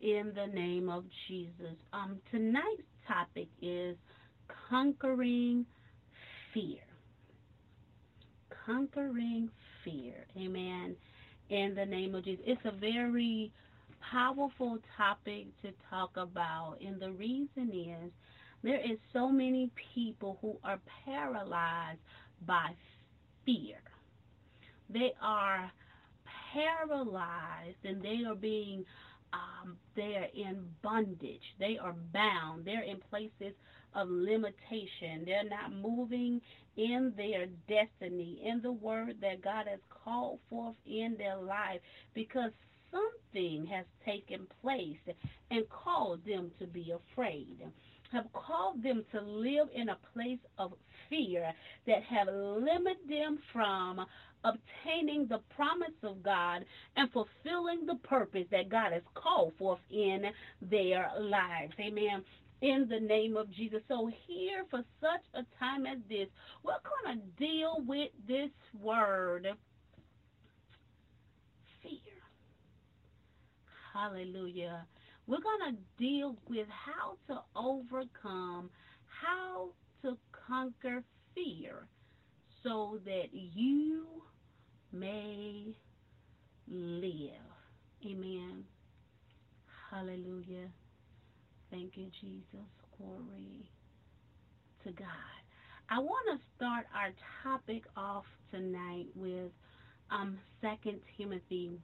in 0.00 0.32
the 0.34 0.52
name 0.52 0.88
of 0.88 1.04
Jesus. 1.28 1.76
Um, 1.92 2.18
tonight's 2.30 2.82
topic 3.06 3.48
is 3.62 3.96
conquering 4.68 5.64
fear. 6.52 6.80
Conquering 8.64 9.50
Amen. 10.36 10.96
In 11.50 11.74
the 11.74 11.84
name 11.84 12.14
of 12.14 12.24
Jesus. 12.24 12.44
It's 12.46 12.60
a 12.64 12.72
very 12.72 13.52
powerful 14.12 14.78
topic 14.96 15.46
to 15.62 15.70
talk 15.90 16.10
about. 16.16 16.76
And 16.84 17.00
the 17.00 17.12
reason 17.12 17.70
is 17.72 18.12
there 18.62 18.80
is 18.80 18.98
so 19.12 19.28
many 19.28 19.70
people 19.94 20.38
who 20.40 20.56
are 20.64 20.80
paralyzed 21.04 22.00
by 22.46 22.70
fear. 23.44 23.76
They 24.90 25.12
are 25.22 25.70
paralyzed 26.52 27.84
and 27.84 28.02
they 28.02 28.22
are 28.26 28.34
being 28.34 28.84
um, 29.32 29.76
they 29.96 30.14
are 30.16 30.28
in 30.34 30.64
bondage. 30.82 31.42
They 31.58 31.76
are 31.82 31.94
bound. 32.12 32.64
They're 32.64 32.84
in 32.84 32.98
places 33.10 33.54
of 33.94 34.08
limitation. 34.08 35.24
They're 35.24 35.48
not 35.48 35.72
moving 35.72 36.40
in 36.76 37.12
their 37.16 37.46
destiny, 37.68 38.42
in 38.44 38.60
the 38.62 38.72
word 38.72 39.16
that 39.20 39.42
God 39.42 39.66
has 39.68 39.80
called 40.04 40.38
forth 40.50 40.76
in 40.86 41.16
their 41.18 41.36
life, 41.36 41.80
because 42.14 42.50
something 42.90 43.66
has 43.66 43.84
taken 44.04 44.46
place 44.62 44.98
and 45.50 45.68
caused 45.68 46.24
them 46.26 46.50
to 46.58 46.66
be 46.66 46.92
afraid, 46.92 47.58
have 48.12 48.32
caused 48.32 48.82
them 48.82 49.04
to 49.12 49.20
live 49.20 49.68
in 49.74 49.88
a 49.88 49.98
place 50.12 50.38
of 50.58 50.72
fear 51.08 51.52
that 51.86 52.02
have 52.04 52.28
limited 52.28 53.08
them 53.08 53.38
from 53.52 54.04
obtaining 54.44 55.26
the 55.26 55.40
promise 55.56 55.96
of 56.02 56.22
God 56.22 56.64
and 56.96 57.10
fulfilling 57.12 57.86
the 57.86 57.98
purpose 58.06 58.46
that 58.50 58.68
God 58.68 58.92
has 58.92 59.02
called 59.14 59.54
forth 59.58 59.80
in 59.90 60.24
their 60.60 61.10
lives. 61.18 61.72
Amen 61.80 62.22
in 62.64 62.88
the 62.88 62.98
name 62.98 63.36
of 63.36 63.50
Jesus. 63.50 63.82
So, 63.88 64.10
here 64.26 64.64
for 64.70 64.82
such 64.98 65.24
a 65.34 65.44
time 65.58 65.84
as 65.84 65.98
this, 66.08 66.28
we're 66.62 66.72
going 67.04 67.18
to 67.18 67.24
deal 67.38 67.76
with 67.86 68.08
this 68.26 68.50
word 68.80 69.46
fear. 71.82 72.22
Hallelujah. 73.92 74.86
We're 75.26 75.42
going 75.42 75.74
to 75.74 76.02
deal 76.02 76.36
with 76.48 76.66
how 76.68 77.16
to 77.28 77.42
overcome, 77.54 78.70
how 79.22 79.68
to 80.02 80.16
conquer 80.48 81.02
fear 81.34 81.86
so 82.62 82.98
that 83.04 83.28
you 83.32 84.06
may 84.90 85.66
live. 86.66 87.30
Amen. 88.06 88.64
Hallelujah. 89.90 90.68
Thank 91.70 91.96
you, 91.96 92.10
Jesus. 92.20 92.66
Glory 92.98 93.70
to 94.84 94.92
God. 94.92 95.08
I 95.90 95.98
want 95.98 96.40
to 96.40 96.46
start 96.56 96.86
our 96.94 97.12
topic 97.42 97.82
off 97.96 98.24
tonight 98.50 99.06
with 99.14 99.52
um, 100.10 100.38
2 100.62 101.00
Timothy 101.18 101.80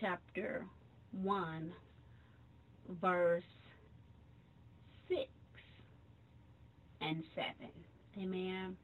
chapter 0.00 0.66
1, 1.12 1.72
verse 3.00 3.44
6 5.08 5.20
and 7.00 7.24
7. 7.34 7.70
Amen. 8.22 8.76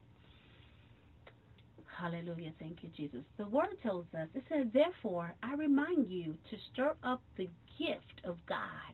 Hallelujah. 1.99 2.53
Thank 2.59 2.83
you, 2.83 2.89
Jesus. 2.95 3.21
The 3.37 3.47
word 3.47 3.77
tells 3.81 4.05
us, 4.13 4.27
it 4.35 4.43
says, 4.49 4.67
Therefore, 4.73 5.33
I 5.41 5.55
remind 5.55 6.09
you 6.09 6.37
to 6.51 6.57
stir 6.71 6.95
up 7.03 7.21
the 7.37 7.49
gift 7.77 8.21
of 8.23 8.37
God, 8.47 8.93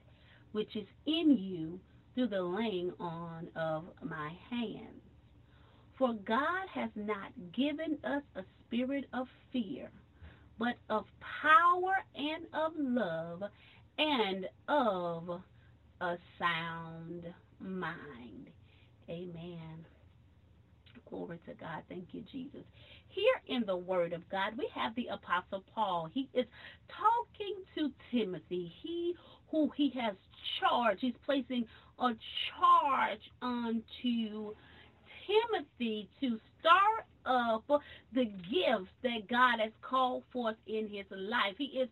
which 0.52 0.76
is 0.76 0.88
in 1.06 1.38
you 1.38 1.80
through 2.16 2.28
the 2.28 2.42
laying 2.42 2.92
on 3.00 3.48
of 3.56 3.86
my 4.04 4.32
hands. 4.50 5.02
For 5.98 6.14
God 6.14 6.68
has 6.74 6.90
not 6.96 7.32
given 7.56 7.98
us 8.04 8.24
a 8.36 8.44
spirit 8.68 9.06
of 9.14 9.28
fear, 9.52 9.90
but 10.60 10.76
of 10.90 11.06
power 11.42 11.96
and 12.16 12.46
of 12.54 12.74
love 12.78 13.44
and 13.98 14.48
of 14.68 15.42
a 16.02 16.18
sound 16.40 17.26
mind. 17.60 18.50
Amen. 19.10 19.86
Glory 21.14 21.40
to 21.46 21.54
God. 21.54 21.84
Thank 21.90 22.08
you, 22.12 22.24
Jesus. 22.32 22.64
Here 23.10 23.56
in 23.56 23.64
the 23.68 23.78
Word 23.78 24.14
of 24.14 24.28
God, 24.32 24.54
we 24.58 24.68
have 24.74 24.96
the 24.96 25.10
Apostle 25.14 25.64
Paul. 25.76 26.10
He 26.12 26.28
is 26.34 26.46
talking 26.90 27.56
to 27.76 27.92
Timothy, 28.10 28.74
he 28.82 29.14
who 29.52 29.70
he 29.78 29.94
has 30.02 30.16
charged. 30.60 31.02
He's 31.02 31.14
placing 31.24 31.66
a 32.00 32.10
charge 32.50 33.22
onto 33.44 34.56
Timothy 35.28 36.10
to 36.20 36.40
start 36.60 37.06
up 37.28 37.82
the 38.16 38.26
gifts 38.26 38.90
that 39.04 39.30
God 39.30 39.60
has 39.60 39.72
called 39.88 40.24
forth 40.34 40.58
in 40.66 40.90
his 40.92 41.06
life. 41.12 41.54
He 41.60 41.66
is 41.66 41.90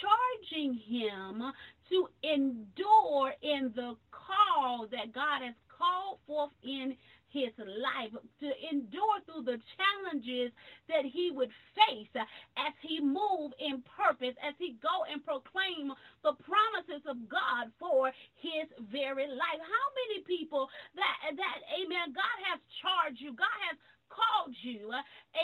charging 0.00 0.74
him 0.74 1.42
to 1.90 2.08
endure 2.22 3.34
in 3.42 3.72
the 3.74 3.96
call 4.12 4.86
that 4.92 5.12
God 5.12 5.42
has 5.42 5.54
called 5.76 6.18
forth 6.28 6.52
in 6.62 6.94
his 7.30 7.54
life, 7.58 8.12
to 8.40 8.48
endure 8.70 9.18
through 9.26 9.46
the 9.46 9.58
challenges 9.78 10.52
that 10.88 11.04
he 11.06 11.30
would 11.30 11.50
face 11.74 12.10
as 12.14 12.74
he 12.82 13.00
move 13.00 13.52
in 13.58 13.82
purpose, 13.86 14.34
as 14.42 14.54
he 14.58 14.76
go 14.82 15.06
and 15.10 15.24
proclaim 15.24 15.94
the 16.22 16.34
promises 16.42 17.02
of 17.06 17.16
God 17.28 17.70
for 17.78 18.10
his 18.42 18.66
very 18.92 19.26
life. 19.26 19.60
How 19.62 19.86
many 19.94 20.22
people 20.26 20.68
that 20.94 21.36
that 21.36 21.58
amen, 21.78 22.12
God 22.12 22.38
has 22.50 22.60
charged 22.82 23.20
you, 23.20 23.32
God 23.32 23.58
has 23.70 23.78
called 24.10 24.52
you. 24.60 24.90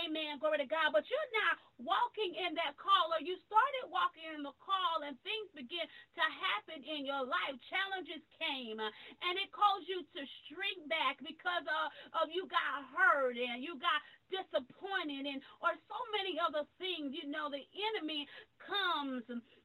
Amen. 0.04 0.42
Glory 0.42 0.60
to 0.60 0.68
God. 0.68 0.92
But 0.92 1.06
you're 1.08 1.32
not 1.46 1.56
walking 1.78 2.34
in 2.36 2.58
that 2.58 2.74
call, 2.76 3.14
or 3.14 3.22
you 3.22 3.38
started 3.46 3.88
walking 3.88 4.26
in 4.36 4.42
the 4.42 4.54
call, 4.60 5.06
and 5.06 5.14
things 5.22 5.48
begin 5.54 5.86
to 5.86 6.24
happen 6.42 6.82
in 6.82 7.06
your 7.06 7.24
life. 7.24 7.56
Challenges 7.70 8.22
came, 8.36 8.82
and 8.82 9.34
it 9.38 9.48
caused 9.54 9.86
you 9.86 10.02
to 10.02 10.20
shrink 10.50 10.84
back 10.90 11.16
because 11.22 11.64
of, 11.64 11.84
of 12.20 12.26
you 12.28 12.44
got 12.50 12.84
hurt 12.92 13.38
and 13.38 13.62
you 13.62 13.78
got 13.78 14.00
disappointed 14.26 15.22
and 15.22 15.38
or 15.62 15.70
so 15.86 15.98
many 16.12 16.36
other 16.42 16.66
things. 16.82 17.14
You 17.14 17.30
know, 17.30 17.46
the 17.48 17.62
enemy 17.94 18.26
comes 18.58 19.22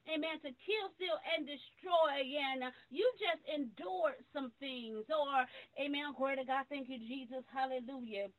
amen, 0.09 0.41
to 0.41 0.49
kill, 0.65 0.85
steal, 0.97 1.17
and 1.35 1.45
destroy. 1.45 2.15
And 2.17 2.71
you 2.89 3.05
just 3.21 3.43
endured 3.45 4.21
some 4.33 4.51
things. 4.57 5.05
Or, 5.11 5.45
amen, 5.77 6.17
glory 6.17 6.41
to 6.41 6.45
God. 6.45 6.65
Thank 6.69 6.89
you, 6.89 6.97
Jesus. 6.97 7.45
Hallelujah. 7.53 8.31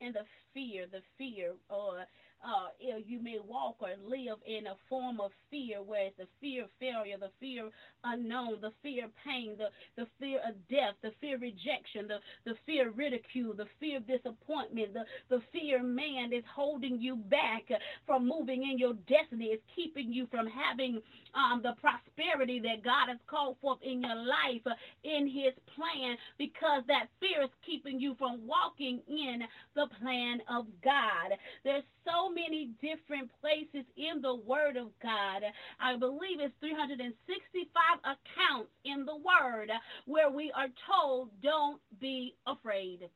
And 0.00 0.14
the 0.14 0.24
fear, 0.54 0.86
the 0.86 1.02
fear, 1.18 1.52
or 1.68 2.06
uh, 2.44 2.68
you 3.06 3.22
may 3.22 3.38
walk 3.46 3.76
or 3.80 3.90
live 4.04 4.38
in 4.46 4.66
a 4.66 4.76
form 4.88 5.20
of 5.20 5.30
fear, 5.50 5.82
where 5.82 6.06
it's 6.06 6.16
the 6.16 6.26
fear 6.40 6.64
of 6.64 6.70
failure, 6.78 7.16
the 7.18 7.30
fear 7.40 7.68
unknown, 8.04 8.58
the 8.60 8.72
fear 8.82 9.06
of 9.06 9.10
pain, 9.24 9.56
the, 9.58 9.68
the 9.96 10.08
fear 10.18 10.38
of 10.46 10.54
death, 10.68 10.94
the 11.02 11.12
fear 11.20 11.36
of 11.36 11.42
rejection, 11.42 12.08
the, 12.08 12.18
the 12.44 12.56
fear 12.66 12.88
of 12.88 12.98
ridicule, 12.98 13.54
the 13.54 13.66
fear 13.78 13.98
of 13.98 14.06
disappointment, 14.06 14.94
the, 14.94 15.04
the 15.28 15.42
fear 15.52 15.82
man 15.82 16.32
is 16.32 16.44
holding 16.54 17.00
you 17.00 17.16
back 17.16 17.64
from 18.06 18.26
moving 18.26 18.62
in 18.70 18.78
your 18.78 18.94
destiny, 19.06 19.46
is 19.46 19.60
keeping 19.74 20.12
you 20.12 20.26
from 20.30 20.46
having 20.46 21.00
um, 21.34 21.60
the 21.62 21.74
prosperity 21.80 22.60
that 22.60 22.84
God 22.84 23.08
has 23.08 23.18
called 23.28 23.56
forth 23.60 23.78
in 23.82 24.02
your 24.02 24.16
life 24.16 24.64
in 25.04 25.26
his 25.26 25.54
plan 25.76 26.16
because 26.38 26.82
that 26.88 27.06
fear 27.20 27.42
is 27.44 27.50
keeping 27.64 28.00
you 28.00 28.14
from 28.18 28.40
walking 28.46 29.00
in 29.08 29.42
the 29.74 29.86
plan 30.00 30.40
of 30.48 30.66
God. 30.82 31.36
There's 31.64 31.84
so 32.04 32.29
many 32.34 32.70
different 32.80 33.30
places 33.40 33.86
in 33.96 34.22
the 34.22 34.34
Word 34.34 34.76
of 34.76 34.88
God. 35.02 35.42
I 35.80 35.96
believe 35.96 36.40
it's 36.40 36.54
365 36.60 37.72
accounts 38.04 38.70
in 38.84 39.04
the 39.04 39.16
Word 39.16 39.70
where 40.06 40.30
we 40.30 40.52
are 40.56 40.68
told, 40.86 41.30
don't 41.42 41.80
be 42.00 42.34
afraid 42.46 43.08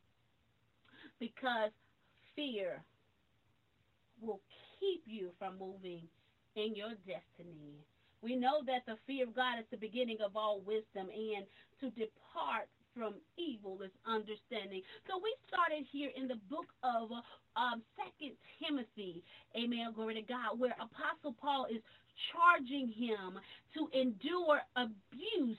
because 1.19 1.71
fear 2.37 2.83
will 4.21 4.41
keep 4.81 5.03
you 5.07 5.31
from 5.39 5.59
moving 5.59 6.03
in 6.57 6.75
your 6.75 6.95
destiny. 7.07 7.79
We 8.23 8.37
know 8.37 8.63
that 8.67 8.87
the 8.87 8.97
fear 9.07 9.25
of 9.25 9.37
God 9.37 9.59
is 9.59 9.67
the 9.71 9.77
beginning 9.77 10.19
of 10.25 10.37
all 10.37 10.61
wisdom, 10.61 11.09
and 11.13 11.45
to 11.81 11.91
depart 11.91 12.69
from 12.97 13.15
evil 13.37 13.83
is 13.83 13.91
understanding. 14.07 14.83
So 15.07 15.19
we 15.23 15.35
started 15.49 15.87
here 15.91 16.11
in 16.17 16.29
the 16.29 16.39
book 16.49 16.71
of 16.83 17.11
um, 17.57 17.83
Second 17.99 18.39
Timothy, 18.63 19.23
amen, 19.57 19.93
glory 19.95 20.15
to 20.15 20.23
God, 20.23 20.59
where 20.59 20.75
Apostle 20.79 21.35
Paul 21.41 21.67
is 21.71 21.83
charging 22.31 22.89
him 22.89 23.39
to 23.75 23.91
endure 23.99 24.63
abuse 24.79 25.59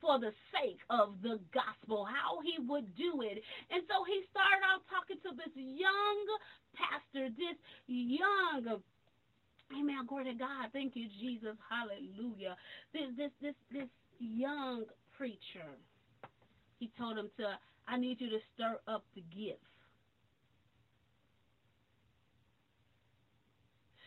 for 0.00 0.20
the 0.20 0.32
sake 0.52 0.80
of 0.90 1.16
the 1.22 1.40
gospel, 1.52 2.04
how 2.04 2.40
he 2.44 2.60
would 2.60 2.94
do 2.94 3.22
it. 3.24 3.40
And 3.72 3.82
so 3.88 4.04
he 4.04 4.20
started 4.28 4.62
off 4.68 4.84
talking 4.92 5.16
to 5.24 5.32
this 5.36 5.52
young 5.56 6.20
pastor, 6.76 7.32
this 7.32 7.56
young 7.88 8.80
Amen. 9.72 10.06
Glory 10.06 10.24
to 10.24 10.34
God. 10.34 10.70
Thank 10.72 10.94
you, 10.94 11.08
Jesus. 11.20 11.56
Hallelujah. 11.68 12.56
This 12.92 13.08
this 13.16 13.30
this 13.40 13.54
this 13.72 13.88
young 14.18 14.84
preacher, 15.16 15.66
he 16.84 16.90
told 17.02 17.16
him 17.16 17.30
to, 17.38 17.46
I 17.88 17.96
need 17.98 18.20
you 18.20 18.28
to 18.28 18.38
stir 18.54 18.78
up 18.86 19.04
the 19.14 19.22
gift. 19.34 19.60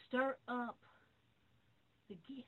Stir 0.08 0.36
up 0.48 0.78
the 2.08 2.16
gift. 2.28 2.48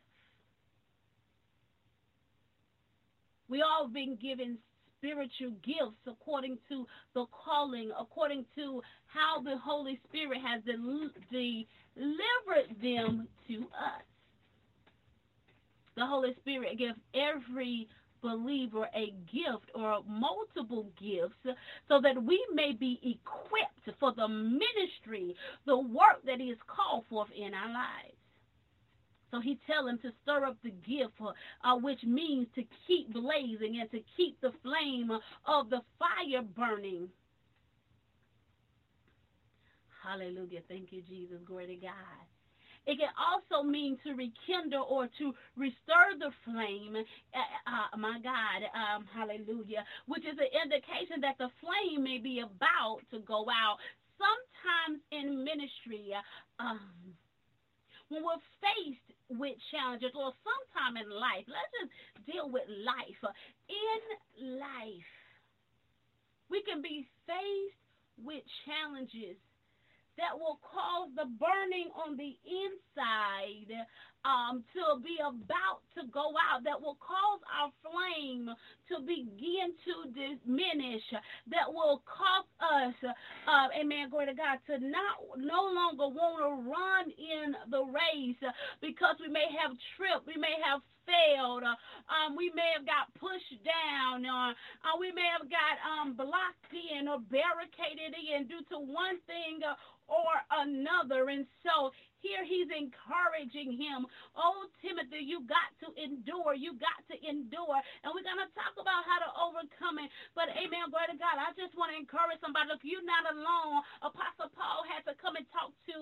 We 3.50 3.64
all 3.64 3.88
been 3.88 4.18
given 4.22 4.60
spiritual 5.00 5.52
gifts 5.64 6.06
according 6.08 6.60
to 6.70 6.86
the 7.16 7.26
calling, 7.32 7.92
according 8.00 8.46
to 8.56 8.82
how 9.08 9.42
the 9.42 9.58
Holy 9.58 10.00
Spirit 10.08 10.40
has 10.46 10.62
delivered 10.64 11.10
them 12.82 13.28
to 13.48 13.56
us. 13.56 14.04
The 15.96 16.06
Holy 16.06 16.36
Spirit 16.42 16.78
gives 16.78 17.00
every 17.16 17.88
believer 18.22 18.88
a 18.96 19.14
gift 19.32 19.70
or 19.76 20.02
multiple 20.08 20.88
gifts 21.02 21.58
so 21.88 22.02
that 22.02 22.22
we 22.24 22.46
may 22.54 22.74
be 22.74 23.00
equipped 23.04 24.00
for 24.00 24.14
the 24.14 24.28
ministry, 24.28 25.36
the 25.66 25.78
work 25.78 26.24
that 26.26 26.40
He 26.40 26.50
has 26.50 26.58
called 26.68 27.06
forth 27.10 27.30
in 27.36 27.54
our 27.54 27.72
lives. 27.72 28.16
So 29.32 29.40
he 29.40 29.60
tell 29.68 29.88
him 29.88 30.00
to 30.00 30.12
stir 30.24 30.46
up 30.46 30.58
the 30.64 30.72
gift, 30.72 31.14
uh, 31.22 31.76
which 31.76 32.04
means 32.04 32.48
to 32.56 32.64
keep 32.88 33.14
blazing 33.14 33.80
and 33.80 33.90
to 33.92 34.00
keep 34.18 34.40
the 34.42 34.52
flame 34.64 35.12
of 35.46 35.70
the 35.70 35.82
fire 36.00 36.42
burning. 36.42 37.10
Hallelujah. 40.04 40.62
Thank 40.68 40.92
you, 40.92 41.04
Jesus. 41.08 41.38
Glory 41.46 41.68
to 41.68 41.76
God. 41.76 42.39
It 42.90 42.98
can 42.98 43.14
also 43.22 43.62
mean 43.62 44.00
to 44.02 44.18
rekindle 44.18 44.82
or 44.90 45.06
to 45.22 45.36
restore 45.56 46.18
the 46.18 46.34
flame. 46.42 46.98
Uh, 46.98 47.38
uh, 47.70 47.98
my 48.02 48.18
God, 48.18 48.66
um, 48.74 49.06
hallelujah, 49.14 49.86
which 50.08 50.26
is 50.26 50.34
an 50.42 50.50
indication 50.50 51.22
that 51.22 51.38
the 51.38 51.54
flame 51.62 52.02
may 52.02 52.18
be 52.18 52.42
about 52.42 53.06
to 53.14 53.20
go 53.20 53.46
out. 53.46 53.78
Sometimes 54.18 55.06
in 55.14 55.46
ministry, 55.46 56.18
um, 56.58 57.14
when 58.10 58.26
we're 58.26 58.42
faced 58.58 59.06
with 59.38 59.54
challenges 59.70 60.10
or 60.18 60.34
sometime 60.42 60.98
in 60.98 61.14
life, 61.14 61.46
let's 61.46 61.70
just 61.78 61.94
deal 62.26 62.50
with 62.50 62.66
life. 62.82 63.22
In 63.70 64.58
life, 64.58 65.14
we 66.50 66.66
can 66.66 66.82
be 66.82 67.06
faced 67.30 67.78
with 68.18 68.42
challenges 68.66 69.38
that 70.20 70.38
will 70.40 70.60
cause 70.64 71.10
the 71.16 71.26
burning 71.40 71.90
on 71.96 72.18
the 72.18 72.36
inside 72.46 73.72
um, 74.30 74.64
to 74.78 75.02
be 75.02 75.18
about 75.18 75.82
to 75.98 76.06
go 76.14 76.38
out, 76.38 76.62
that 76.64 76.78
will 76.78 76.98
cause 77.02 77.42
our 77.50 77.74
flame 77.82 78.46
to 78.90 79.02
begin 79.02 79.74
to 79.86 79.94
diminish, 80.14 81.06
that 81.50 81.66
will 81.66 82.02
cause 82.06 82.50
us, 82.62 82.94
uh, 83.50 83.68
amen, 83.74 84.10
glory 84.10 84.30
to 84.30 84.38
God, 84.38 84.62
to 84.70 84.78
not 84.78 85.18
no 85.38 85.66
longer 85.74 86.08
want 86.14 86.46
to 86.46 86.52
run 86.70 87.06
in 87.18 87.58
the 87.74 87.82
race 87.90 88.42
because 88.82 89.18
we 89.18 89.30
may 89.30 89.50
have 89.58 89.74
tripped, 89.98 90.30
we 90.30 90.38
may 90.38 90.62
have 90.62 90.82
failed, 91.10 91.66
uh, 91.66 91.74
um, 92.14 92.38
we 92.38 92.54
may 92.54 92.70
have 92.78 92.86
got 92.86 93.10
pushed 93.18 93.58
down, 93.66 94.26
or 94.26 94.54
uh, 94.86 94.96
we 95.02 95.10
may 95.12 95.26
have 95.34 95.50
got 95.50 95.76
um, 95.82 96.14
blocked 96.14 96.70
in 96.70 97.10
or 97.10 97.18
barricaded 97.34 98.14
in 98.14 98.46
due 98.46 98.62
to 98.70 98.78
one 98.78 99.18
thing 99.26 99.62
or 100.10 100.34
another. 100.66 101.30
And 101.30 101.46
so 101.62 101.92
here 102.20 102.44
he's 102.44 102.70
encouraging 102.72 103.76
him. 103.76 104.06
Oh, 104.36 104.68
Timothy, 104.84 105.24
you 105.24 105.44
got 105.48 105.72
to 105.84 105.88
endure. 105.96 106.56
You 106.56 106.76
got 106.76 107.00
to 107.12 107.16
endure. 107.20 107.80
And 108.04 108.12
we're 108.12 108.28
going 108.28 108.44
to 108.44 108.52
talk 108.56 108.76
about 108.76 109.08
how 109.08 109.20
to 109.24 109.30
overcome 109.40 110.00
it. 110.04 110.12
But 110.36 110.52
amen, 110.56 110.92
glory 110.92 111.12
to 111.12 111.20
God. 111.20 111.40
I 111.40 111.56
just 111.56 111.76
want 111.76 111.96
to 111.96 111.98
encourage 111.98 112.40
somebody. 112.44 112.72
Look, 112.72 112.84
you're 112.84 113.06
not 113.06 113.28
alone. 113.30 113.84
Apostle 114.04 114.52
Paul 114.54 114.84
had 114.88 115.04
to 115.08 115.16
come 115.18 115.40
and 115.40 115.48
talk 115.52 115.72
to 115.92 115.98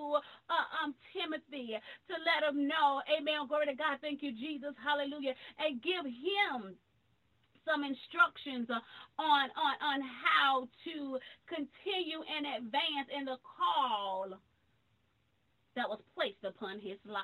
uh, 0.49 0.67
um, 0.81 0.97
Timothy 1.13 1.77
to 1.77 2.13
let 2.25 2.45
him 2.45 2.65
know. 2.65 3.01
Amen, 3.09 3.45
glory 3.47 3.69
to 3.69 3.77
God. 3.77 4.01
Thank 4.01 4.25
you, 4.25 4.33
Jesus. 4.33 4.73
Hallelujah. 4.81 5.37
And 5.61 5.81
give 5.81 6.05
him 6.05 6.75
some 7.67 7.83
instructions 7.83 8.71
on, 8.71 9.47
on, 9.51 9.75
on 9.83 9.99
how 10.01 10.67
to 10.87 11.19
continue 11.51 12.23
and 12.23 12.63
advance 12.63 13.11
in 13.11 13.25
the 13.27 13.37
call 13.43 14.31
that 15.77 15.87
was 15.87 15.99
placed 16.15 16.43
upon 16.43 16.79
his 16.79 16.97
life. 17.05 17.23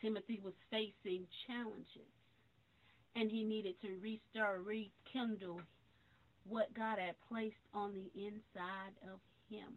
Timothy 0.00 0.40
was 0.42 0.54
facing 0.70 1.26
challenges 1.46 2.08
and 3.14 3.30
he 3.30 3.44
needed 3.44 3.74
to 3.82 3.98
restore, 4.00 4.62
rekindle 4.62 5.60
what 6.44 6.72
God 6.72 6.98
had 6.98 7.16
placed 7.28 7.60
on 7.74 7.92
the 7.92 8.10
inside 8.16 8.96
of 9.12 9.20
him. 9.50 9.74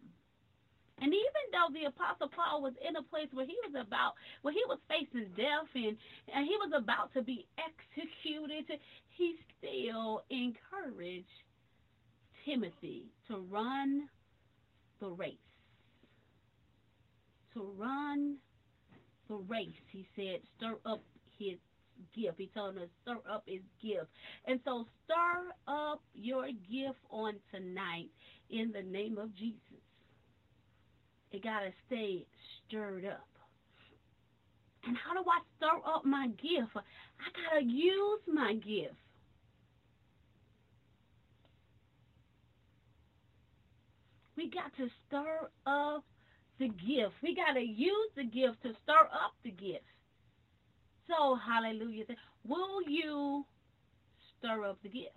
And 1.00 1.12
even 1.12 1.44
though 1.52 1.72
the 1.72 1.86
Apostle 1.86 2.30
Paul 2.34 2.62
was 2.62 2.74
in 2.86 2.96
a 2.96 3.02
place 3.02 3.28
where 3.32 3.46
he 3.46 3.56
was 3.66 3.74
about, 3.74 4.14
where 4.42 4.54
he 4.54 4.62
was 4.68 4.78
facing 4.88 5.28
death 5.36 5.68
and, 5.74 5.96
and 6.32 6.46
he 6.46 6.56
was 6.56 6.72
about 6.76 7.12
to 7.14 7.22
be 7.22 7.46
executed, 7.58 8.78
he 9.08 9.34
still 9.58 10.22
encouraged 10.30 11.26
Timothy 12.44 13.06
to 13.28 13.38
run 13.50 14.08
the 15.00 15.08
race. 15.08 15.36
To 17.54 17.62
run 17.76 18.36
the 19.28 19.36
race, 19.36 19.84
he 19.90 20.06
said, 20.16 20.40
stir 20.56 20.76
up 20.86 21.02
his 21.38 21.58
gift. 22.14 22.38
He 22.38 22.50
told 22.54 22.76
him 22.76 22.82
to 22.82 22.88
stir 23.02 23.18
up 23.30 23.44
his 23.46 23.62
gift. 23.82 24.08
And 24.46 24.60
so 24.64 24.86
stir 25.04 25.52
up 25.68 26.02
your 26.14 26.46
gift 26.46 26.98
on 27.10 27.34
tonight 27.52 28.10
in 28.50 28.72
the 28.72 28.82
name 28.82 29.18
of 29.18 29.34
Jesus. 29.34 29.83
It 31.34 31.42
got 31.42 31.60
to 31.60 31.72
stay 31.88 32.24
stirred 32.68 33.04
up. 33.04 33.26
And 34.86 34.96
how 34.96 35.20
do 35.20 35.28
I 35.28 35.40
stir 35.56 35.80
up 35.84 36.04
my 36.04 36.28
gift? 36.28 36.76
I 36.76 37.26
got 37.34 37.58
to 37.58 37.64
use 37.64 38.20
my 38.32 38.54
gift. 38.54 38.94
We 44.36 44.48
got 44.48 44.76
to 44.76 44.88
stir 45.08 45.48
up 45.66 46.04
the 46.60 46.68
gift. 46.68 47.14
We 47.20 47.34
got 47.34 47.54
to 47.54 47.60
use 47.60 48.10
the 48.14 48.22
gift 48.22 48.62
to 48.62 48.72
stir 48.84 49.08
up 49.12 49.34
the 49.42 49.50
gift. 49.50 49.82
So, 51.08 51.34
hallelujah. 51.34 52.04
Will 52.46 52.80
you 52.88 53.44
stir 54.38 54.66
up 54.66 54.78
the 54.84 54.88
gift? 54.88 55.16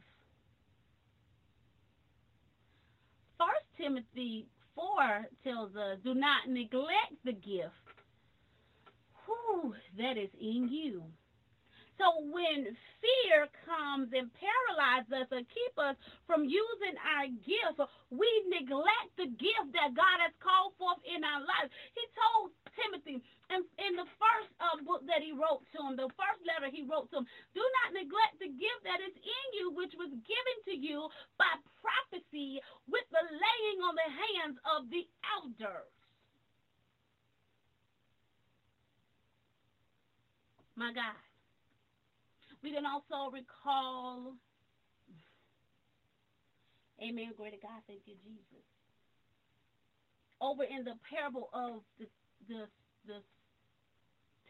First 3.38 3.68
Timothy 3.78 4.48
4 4.78 5.28
tells 5.44 5.76
us, 5.76 5.98
do 6.06 6.14
not 6.14 6.48
neglect 6.48 7.18
the 7.26 7.34
gift 7.34 7.74
whew, 9.26 9.74
that 9.98 10.18
is 10.18 10.30
in 10.40 10.70
you 10.72 11.04
so 11.98 12.22
when 12.30 12.78
fear 13.02 13.50
comes 13.66 14.14
and 14.14 14.30
paralyzes 14.38 15.10
us 15.18 15.30
and 15.34 15.46
keep 15.50 15.74
us 15.82 15.98
from 16.30 16.46
using 16.46 16.94
our 17.02 17.26
gift, 17.42 17.82
we 18.14 18.30
neglect 18.54 19.18
the 19.18 19.34
gift 19.34 19.74
that 19.74 19.98
God 19.98 20.18
has 20.22 20.34
called 20.38 20.78
forth 20.78 21.02
in 21.02 21.26
our 21.26 21.42
lives. 21.42 21.74
He 21.98 22.06
told 22.14 22.54
Timothy 22.78 23.26
in, 23.50 23.60
in 23.80 23.94
the 23.98 24.08
first 24.20 24.52
uh, 24.62 24.78
book 24.84 25.02
that 25.08 25.24
he 25.24 25.34
wrote 25.34 25.66
to 25.74 25.80
him, 25.82 25.96
the 25.96 26.12
first 26.14 26.42
letter 26.46 26.70
he 26.70 26.84
wrote 26.86 27.10
to 27.12 27.24
him, 27.24 27.28
do 27.56 27.64
not 27.82 27.96
neglect 27.96 28.38
the 28.38 28.52
gift 28.52 28.82
that 28.86 29.02
is 29.02 29.16
in 29.16 29.46
you, 29.58 29.74
which 29.74 29.96
was 29.98 30.12
given 30.12 30.58
to 30.68 30.76
you 30.76 31.08
by 31.40 31.50
prophecy 31.80 32.60
with 32.86 33.08
the 33.10 33.24
laying 33.24 33.80
on 33.82 33.96
the 33.96 34.10
hands 34.12 34.58
of 34.68 34.92
the 34.92 35.04
elders. 35.40 35.92
My 40.76 40.94
God. 40.94 41.18
We 42.62 42.74
can 42.74 42.86
also 42.86 43.32
recall, 43.32 44.34
amen, 47.02 47.34
glory 47.38 47.52
to 47.52 47.58
God, 47.58 47.82
thank 47.88 48.02
you, 48.06 48.16
Jesus. 48.22 48.66
Over 50.42 50.64
in 50.64 50.84
the 50.84 50.94
parable 51.10 51.50
of 51.54 51.82
the, 51.98 52.06
the, 52.48 52.70
the 53.06 53.20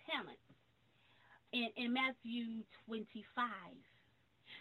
talents 0.10 0.41
in, 1.54 1.69
in 1.78 1.93
Matthew 1.93 2.63
25. 2.88 3.47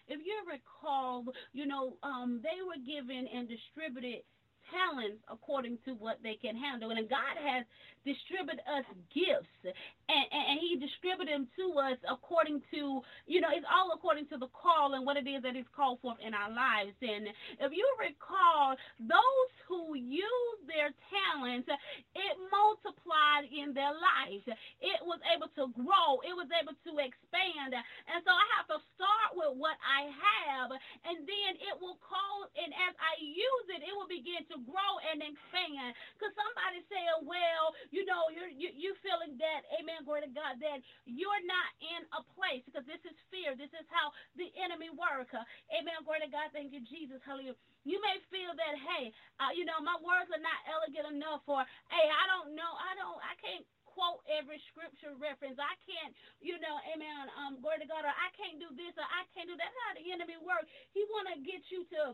If 0.09 0.21
you 0.23 0.39
recall, 0.47 1.25
you 1.53 1.67
know, 1.67 1.99
um, 2.03 2.41
they 2.43 2.63
were 2.63 2.79
given 2.79 3.27
and 3.27 3.49
distributed 3.49 4.23
talents 4.71 5.23
according 5.31 5.79
to 5.85 5.95
what 5.95 6.19
they 6.23 6.35
can 6.35 6.57
handle. 6.57 6.91
And 6.91 7.09
God 7.09 7.35
has 7.39 7.67
distributed 8.05 8.63
us 8.67 8.87
gifts, 9.15 9.75
and, 10.09 10.27
and 10.31 10.59
He 10.63 10.79
distributed 10.79 11.35
them 11.35 11.47
to 11.59 11.67
us 11.79 11.99
according 12.07 12.63
to, 12.75 13.03
you 13.27 13.41
know, 13.41 13.51
it's 13.51 13.67
all 13.67 13.91
according 13.95 14.27
to 14.31 14.39
the 14.39 14.51
call 14.55 14.95
and 14.95 15.05
what 15.07 15.17
it 15.17 15.27
is 15.27 15.43
that 15.43 15.55
He's 15.55 15.69
called 15.75 15.99
for 16.03 16.15
in 16.23 16.35
our 16.35 16.51
lives. 16.51 16.95
And 17.03 17.29
if 17.59 17.71
you 17.75 17.87
recall, 17.99 18.79
those 19.03 19.53
who 19.67 19.95
use 19.99 20.61
their 20.67 20.95
talents, 21.11 21.67
it 21.67 22.35
multiplied 22.51 23.51
in 23.51 23.75
their 23.75 23.95
lives. 23.95 24.47
It 24.79 25.01
was 25.03 25.19
able 25.31 25.51
to 25.59 25.71
grow. 25.75 26.23
It 26.23 26.35
was 26.35 26.49
able 26.55 26.75
to 26.75 26.93
expand. 27.03 27.75
And 27.75 28.21
so 28.23 28.31
I 28.31 28.47
have 28.59 28.69
to 28.71 28.79
start 28.95 29.31
with 29.35 29.59
what 29.59 29.79
I 29.83 30.11
have, 30.13 30.71
and 31.07 31.25
then 31.25 31.53
it 31.59 31.75
will 31.81 31.99
call, 32.03 32.47
and 32.55 32.71
as 32.87 32.95
I 33.01 33.19
use 33.21 33.67
it, 33.73 33.83
it 33.83 33.93
will 33.95 34.09
begin 34.11 34.43
to 34.55 34.57
grow 34.63 34.93
and 35.11 35.23
expand. 35.23 35.95
Because 36.17 36.35
somebody 36.37 36.83
saying, 36.91 37.27
well, 37.27 37.75
you 37.91 38.07
know, 38.07 38.29
you're 38.31 38.53
you, 38.53 38.71
you 38.75 38.93
feeling 39.01 39.37
that, 39.41 39.67
amen, 39.81 39.96
glory 40.05 40.27
to 40.27 40.33
God, 40.33 40.59
that 40.61 40.83
you're 41.07 41.45
not 41.47 41.71
in 41.81 42.03
a 42.13 42.21
place 42.37 42.65
because 42.67 42.85
this 42.85 43.01
is 43.07 43.17
fear. 43.31 43.55
This 43.55 43.73
is 43.73 43.87
how 43.89 44.13
the 44.37 44.51
enemy 44.59 44.91
works. 44.93 45.33
Amen, 45.73 46.03
glory 46.05 46.25
to 46.27 46.31
God. 46.33 46.53
Thank 46.53 46.75
you, 46.75 46.83
Jesus. 46.85 47.23
Hallelujah. 47.25 47.57
You 47.87 48.03
may 48.03 48.19
feel 48.35 48.53
that, 48.59 48.75
hey, 48.77 49.15
uh, 49.39 49.55
you 49.55 49.65
know, 49.65 49.79
my 49.81 49.97
words 50.03 50.29
are 50.35 50.43
not 50.43 50.61
elegant 50.67 51.07
enough, 51.17 51.47
or 51.47 51.63
hey, 51.89 52.07
I 52.11 52.25
don't 52.29 52.59
know, 52.59 52.73
I 52.77 52.93
don't, 52.99 53.21
I 53.23 53.35
can't 53.39 53.65
quote 53.87 54.21
every 54.29 54.61
scripture 54.69 55.17
reference. 55.17 55.57
I 55.57 55.73
can't, 55.89 56.13
you 56.43 56.61
know, 56.61 56.77
amen, 56.93 57.33
um, 57.41 57.63
glory 57.65 57.81
to 57.81 57.89
God, 57.89 58.05
or 58.05 58.13
I 58.13 58.29
can't 58.37 58.61
do 58.61 58.69
this, 58.77 58.93
or 59.01 59.07
I 59.07 59.25
can't 59.33 59.49
do 59.49 59.57
that. 59.57 59.65
That's 59.71 59.83
how 59.89 59.93
the 59.97 60.07
enemy 60.13 60.37
works. 60.43 60.69
He 60.93 61.01
want 61.15 61.33
to 61.33 61.41
get 61.41 61.65
you 61.73 61.89
to 61.97 62.13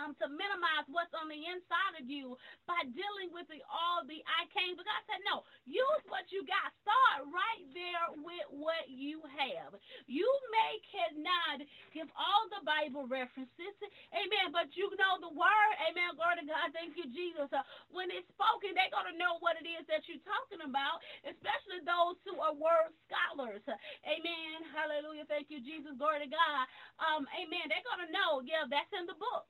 um, 0.00 0.16
to 0.22 0.26
minimize 0.30 0.86
what's 0.92 1.12
on 1.16 1.28
the 1.28 1.40
inside 1.40 2.00
of 2.00 2.06
you 2.08 2.36
by 2.68 2.80
dealing 2.92 3.32
with 3.32 3.48
the, 3.48 3.60
all 3.68 4.04
the 4.06 4.20
I 4.24 4.48
can't. 4.52 4.76
But 4.76 4.88
God 4.88 5.02
said, 5.08 5.20
no, 5.26 5.44
use 5.66 6.04
what 6.08 6.28
you 6.30 6.44
got. 6.46 6.72
Start 6.84 7.28
right 7.32 7.64
there 7.72 8.06
with 8.20 8.46
what 8.52 8.86
you 8.88 9.24
have. 9.36 9.76
You 10.06 10.28
may 10.52 10.78
cannot 10.88 11.66
give 11.94 12.08
all 12.16 12.46
the 12.52 12.62
Bible 12.66 13.08
references, 13.08 13.76
amen, 14.12 14.52
but 14.52 14.70
you 14.76 14.90
know 14.98 15.18
the 15.22 15.32
word, 15.32 15.72
amen, 15.88 16.16
glory 16.18 16.42
to 16.42 16.46
God, 16.46 16.70
thank 16.76 16.94
you, 16.98 17.06
Jesus. 17.10 17.48
Uh, 17.50 17.64
when 17.90 18.10
it's 18.12 18.28
spoken, 18.32 18.76
they're 18.76 18.92
going 18.92 19.10
to 19.10 19.18
know 19.18 19.38
what 19.40 19.58
it 19.58 19.66
is 19.66 19.84
that 19.88 20.04
you're 20.08 20.22
talking 20.24 20.62
about, 20.64 21.00
especially 21.24 21.82
those 21.84 22.18
who 22.28 22.38
are 22.40 22.54
word 22.54 22.92
scholars. 23.08 23.64
Amen, 24.04 24.56
hallelujah, 24.74 25.26
thank 25.28 25.48
you, 25.48 25.60
Jesus, 25.64 25.96
glory 25.96 26.24
to 26.24 26.30
God. 26.30 26.64
Um, 27.00 27.24
amen, 27.36 27.68
they're 27.70 27.86
going 27.86 28.04
to 28.06 28.12
know, 28.14 28.40
yeah, 28.44 28.66
that's 28.68 28.92
in 28.94 29.06
the 29.08 29.18
book. 29.18 29.48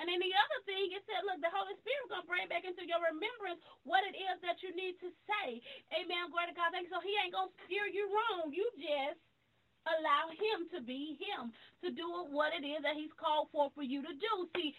And 0.00 0.08
then 0.08 0.16
the 0.16 0.32
other 0.32 0.60
thing, 0.64 0.96
it 0.96 1.04
said, 1.04 1.28
look, 1.28 1.44
the 1.44 1.52
Holy 1.52 1.76
Spirit 1.84 2.08
is 2.08 2.10
going 2.10 2.24
to 2.24 2.30
bring 2.30 2.48
back 2.48 2.64
into 2.64 2.88
your 2.88 3.04
remembrance 3.04 3.60
what 3.84 4.00
it 4.08 4.16
is 4.16 4.40
that 4.40 4.64
you 4.64 4.72
need 4.72 4.96
to 5.04 5.12
say. 5.28 5.60
Amen. 5.92 6.32
Glory 6.32 6.48
to 6.48 6.56
God. 6.56 6.72
Thank 6.72 6.88
you. 6.88 6.92
So 6.96 7.04
he 7.04 7.12
ain't 7.20 7.36
going 7.36 7.52
to 7.52 7.58
steer 7.68 7.84
you 7.84 8.08
wrong. 8.08 8.48
You 8.48 8.64
just 8.80 9.20
allow 9.84 10.32
him 10.32 10.68
to 10.72 10.80
be 10.80 11.20
him, 11.20 11.52
to 11.84 11.92
do 11.92 12.08
what 12.32 12.56
it 12.56 12.64
is 12.64 12.80
that 12.84 12.96
he's 12.96 13.12
called 13.16 13.52
for 13.52 13.68
for 13.76 13.84
you 13.84 14.00
to 14.00 14.12
do. 14.16 14.32
See, 14.56 14.72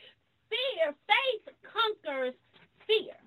fear, 0.49 0.93
faith 1.05 1.45
conquers 1.61 2.37
fear. 2.85 3.17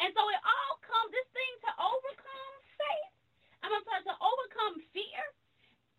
And 0.00 0.10
so 0.16 0.22
it 0.32 0.40
all 0.40 0.74
comes, 0.80 1.12
this 1.12 1.28
thing 1.36 1.54
to 1.68 1.72
overcome 1.76 2.54
faith, 2.80 3.12
I'm 3.60 3.84
sorry, 3.84 4.04
to 4.08 4.16
overcome 4.16 4.80
fear, 4.96 5.22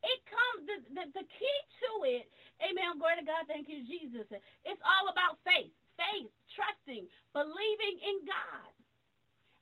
it 0.01 0.19
comes, 0.25 0.59
the, 0.65 0.77
the, 0.97 1.03
the 1.21 1.25
key 1.29 1.57
to 1.85 1.91
it 2.09 2.25
Amen. 2.61 2.97
Glory 3.01 3.19
to 3.19 3.25
God. 3.27 3.43
Thank 3.49 3.67
you, 3.67 3.83
Jesus. 3.83 4.29
It's 4.31 4.83
all 4.85 5.09
about 5.11 5.41
faith. 5.43 5.73
Faith, 5.99 6.31
trusting, 6.57 7.05
believing 7.35 7.95
in 8.01 8.17
God, 8.25 8.71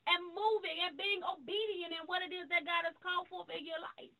and 0.07 0.21
moving 0.33 0.77
and 0.87 0.95
being 0.95 1.21
obedient 1.25 1.93
in 1.93 2.03
what 2.07 2.23
it 2.23 2.31
is 2.33 2.47
that 2.49 2.65
God 2.65 2.87
has 2.87 2.95
called 3.03 3.27
for 3.29 3.43
in 3.51 3.65
your 3.67 3.81
life. 3.81 4.13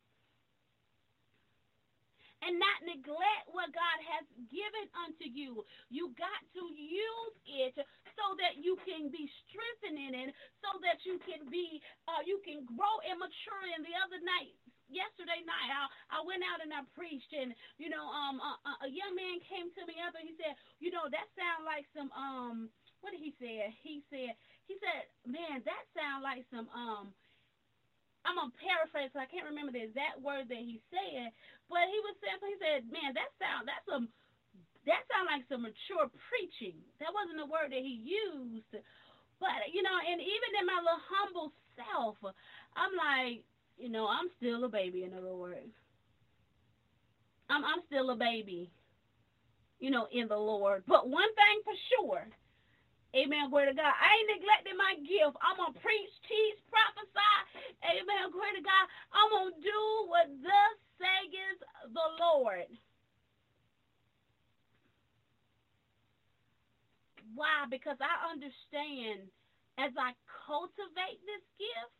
And 2.44 2.56
not 2.60 2.84
neglect 2.84 3.52
what 3.52 3.72
God 3.72 3.98
has 4.16 4.24
given 4.48 4.86
unto 4.96 5.26
you. 5.28 5.64
You 5.92 6.12
got 6.16 6.40
to 6.56 6.62
use 6.76 7.36
it 7.48 7.76
so 8.16 8.26
that 8.40 8.60
you 8.60 8.76
can 8.84 9.12
be 9.12 9.28
strengthened 9.44 10.00
in 10.00 10.12
it, 10.14 10.30
so 10.64 10.76
that 10.84 11.04
you 11.04 11.20
can 11.24 11.48
be, 11.48 11.80
uh, 12.08 12.22
you 12.24 12.40
can 12.44 12.64
grow 12.64 12.96
and 13.08 13.20
mature. 13.20 13.64
And 13.76 13.84
the 13.84 13.96
other 13.96 14.20
night, 14.24 14.56
yesterday 14.90 15.40
night 15.46 15.70
I, 15.70 15.86
I 16.10 16.20
went 16.26 16.42
out 16.44 16.60
and 16.62 16.74
I 16.74 16.82
preached 16.94 17.32
and 17.32 17.54
you 17.78 17.88
know 17.88 18.04
um 18.10 18.42
a, 18.42 18.52
a 18.86 18.88
young 18.90 19.14
man 19.16 19.40
came 19.46 19.70
to 19.74 19.82
me 19.86 19.96
after 20.02 20.20
he 20.20 20.34
said 20.36 20.54
you 20.82 20.90
know 20.92 21.06
that 21.10 21.28
sound 21.38 21.64
like 21.64 21.86
some 21.94 22.10
um 22.14 22.68
what 23.00 23.16
did 23.16 23.24
he 23.24 23.32
say? 23.40 23.72
He 23.80 24.04
said 24.12 24.36
he 24.68 24.76
said 24.82 25.08
man 25.24 25.64
that 25.64 25.84
sound 25.96 26.22
like 26.22 26.44
some 26.52 26.68
um 26.74 27.14
I'm 28.26 28.36
gonna 28.36 28.54
paraphrase 28.60 29.10
so 29.14 29.20
I 29.22 29.30
can't 29.30 29.48
remember 29.48 29.72
the 29.72 29.86
exact 29.86 30.20
word 30.20 30.50
that 30.50 30.62
he 30.62 30.82
said 30.92 31.32
but 31.70 31.86
he 31.88 31.98
was 32.04 32.16
saying 32.20 32.40
he 32.44 32.58
said 32.60 32.80
man 32.90 33.16
that 33.16 33.32
sound 33.40 33.66
that's 33.70 33.86
some 33.88 34.10
that 34.88 35.04
sound 35.12 35.28
like 35.28 35.44
some 35.52 35.68
mature 35.68 36.08
preaching. 36.32 36.80
That 37.04 37.12
wasn't 37.12 37.36
the 37.36 37.48
word 37.50 37.70
that 37.72 37.84
he 37.84 38.00
used 38.00 38.72
but 39.40 39.60
you 39.72 39.82
know 39.82 39.96
and 39.96 40.20
even 40.20 40.50
in 40.60 40.66
my 40.68 40.80
little 40.80 41.04
humble 41.08 41.50
self 41.76 42.16
I'm 42.76 42.94
like 42.96 43.44
you 43.80 43.88
know, 43.88 44.06
I'm 44.06 44.28
still 44.36 44.64
a 44.64 44.68
baby 44.68 45.04
in 45.04 45.14
other 45.14 45.34
words. 45.34 45.72
I'm 47.48 47.64
I'm 47.64 47.80
still 47.86 48.10
a 48.10 48.16
baby, 48.16 48.70
you 49.80 49.90
know, 49.90 50.06
in 50.12 50.28
the 50.28 50.36
Lord. 50.36 50.84
But 50.86 51.08
one 51.08 51.34
thing 51.34 51.60
for 51.64 51.74
sure, 51.90 52.26
Amen. 53.10 53.50
Glory 53.50 53.66
to 53.66 53.74
God. 53.74 53.90
I 53.90 54.22
ain't 54.22 54.38
neglecting 54.38 54.78
my 54.78 54.94
gift. 55.02 55.34
I'm 55.42 55.58
gonna 55.58 55.74
preach, 55.82 56.14
teach, 56.30 56.58
prophesy. 56.70 57.42
Amen. 57.82 58.30
Glory 58.30 58.54
to 58.54 58.62
God. 58.62 58.86
I'm 59.10 59.28
gonna 59.34 59.58
do 59.58 59.80
what 60.06 60.30
thus 60.38 60.76
says 61.02 61.58
the 61.90 62.08
Lord. 62.22 62.70
Why? 67.34 67.66
Because 67.66 67.98
I 67.98 68.30
understand 68.30 69.26
as 69.74 69.90
I 69.98 70.14
cultivate 70.46 71.18
this 71.26 71.42
gift, 71.58 71.94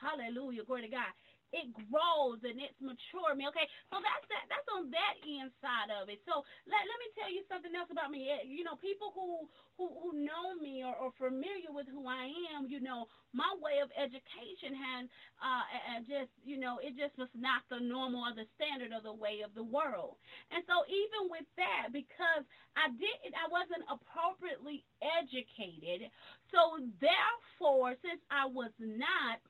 Hallelujah. 0.00 0.64
Glory 0.64 0.82
to 0.88 0.92
God. 0.92 1.12
it 1.52 1.66
grows 1.90 2.38
and 2.46 2.58
it's 2.62 2.78
mature 2.78 3.34
me. 3.34 3.46
Okay, 3.50 3.66
so 3.90 3.98
that's 4.02 4.26
that. 4.30 4.46
That's 4.50 4.68
on 4.70 4.90
that 4.94 5.14
inside 5.26 5.90
of 5.90 6.06
it. 6.10 6.22
So 6.26 6.42
let 6.70 6.82
let 6.86 6.98
me 7.02 7.08
tell 7.18 7.30
you 7.30 7.42
something 7.50 7.74
else 7.74 7.90
about 7.90 8.10
me. 8.14 8.30
Eh, 8.30 8.46
you 8.46 8.62
know, 8.62 8.78
people 8.78 9.10
who 9.16 9.50
who 9.78 9.90
who 9.98 10.10
know 10.14 10.54
me 10.62 10.82
or, 10.86 10.94
or 10.94 11.10
familiar 11.18 11.74
with 11.74 11.90
who 11.90 12.06
I 12.06 12.30
am, 12.54 12.70
you 12.70 12.78
know, 12.82 13.06
my 13.34 13.50
way 13.58 13.82
of 13.82 13.90
education 13.98 14.78
has 14.78 15.02
uh 15.42 15.64
just 16.06 16.30
you 16.46 16.58
know 16.60 16.78
it 16.82 16.94
just 16.94 17.18
was 17.18 17.30
not 17.34 17.66
the 17.70 17.80
normal 17.82 18.30
or 18.30 18.34
the 18.34 18.46
standard 18.54 18.94
of 18.94 19.02
the 19.02 19.14
way 19.14 19.42
of 19.42 19.54
the 19.58 19.64
world. 19.66 20.16
And 20.54 20.62
so 20.70 20.86
even 20.86 21.30
with 21.30 21.46
that, 21.58 21.90
because 21.92 22.44
I 22.78 22.90
didn't, 22.94 23.34
I 23.34 23.50
wasn't 23.50 23.84
appropriately 23.90 24.84
educated. 25.02 26.10
So 26.52 26.78
therefore, 27.00 27.94
since 28.02 28.22
I 28.30 28.46
was 28.46 28.72
not 28.78 29.40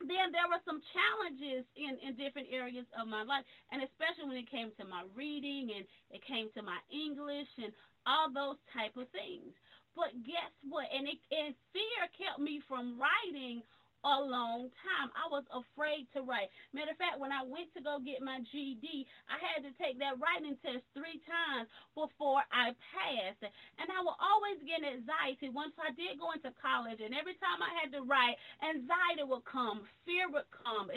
then 0.00 0.32
there 0.32 0.48
were 0.48 0.60
some 0.68 0.82
challenges 0.92 1.64
in, 1.76 1.96
in 2.04 2.16
different 2.20 2.48
areas 2.52 2.84
of 2.98 3.08
my 3.08 3.24
life, 3.24 3.44
and 3.72 3.80
especially 3.80 4.28
when 4.28 4.40
it 4.40 4.50
came 4.50 4.70
to 4.76 4.84
my 4.84 5.08
reading 5.16 5.72
and 5.72 5.84
it 6.12 6.20
came 6.24 6.52
to 6.52 6.62
my 6.62 6.78
English 6.92 7.48
and 7.56 7.72
all 8.04 8.28
those 8.28 8.60
type 8.76 8.94
of 8.96 9.08
things. 9.10 9.56
But 9.96 10.12
guess 10.28 10.52
what? 10.68 10.86
And 10.92 11.08
it 11.08 11.16
and 11.32 11.56
fear 11.72 12.00
kept 12.12 12.38
me 12.38 12.60
from 12.68 13.00
writing 13.00 13.64
a 14.06 14.22
long 14.22 14.70
time. 14.86 15.10
I 15.18 15.26
was 15.28 15.42
afraid 15.50 16.06
to 16.14 16.22
write. 16.22 16.48
Matter 16.70 16.94
of 16.94 17.00
fact, 17.00 17.18
when 17.18 17.34
I 17.34 17.42
went 17.42 17.74
to 17.74 17.82
go 17.82 17.98
get 17.98 18.22
my 18.22 18.38
GED, 18.54 18.86
I 19.26 19.36
had 19.42 19.66
to 19.66 19.72
take 19.76 19.98
that 19.98 20.16
writing 20.22 20.54
test 20.62 20.86
three 20.94 21.18
times 21.26 21.66
before 21.98 22.46
I 22.54 22.72
passed. 22.94 23.42
And 23.42 23.88
I 23.90 24.00
would 24.00 24.18
always 24.22 24.62
get 24.62 24.86
anxiety 24.86 25.50
once 25.50 25.74
I 25.76 25.90
did 25.98 26.22
go 26.22 26.30
into 26.32 26.54
college. 26.62 27.02
And 27.02 27.12
every 27.12 27.34
time 27.42 27.58
I 27.58 27.72
had 27.74 27.90
to 27.98 28.06
write, 28.06 28.38
anxiety 28.62 29.26
would 29.26 29.44
come, 29.44 29.84
fear 30.06 30.30
would 30.30 30.48
come, 30.54 30.88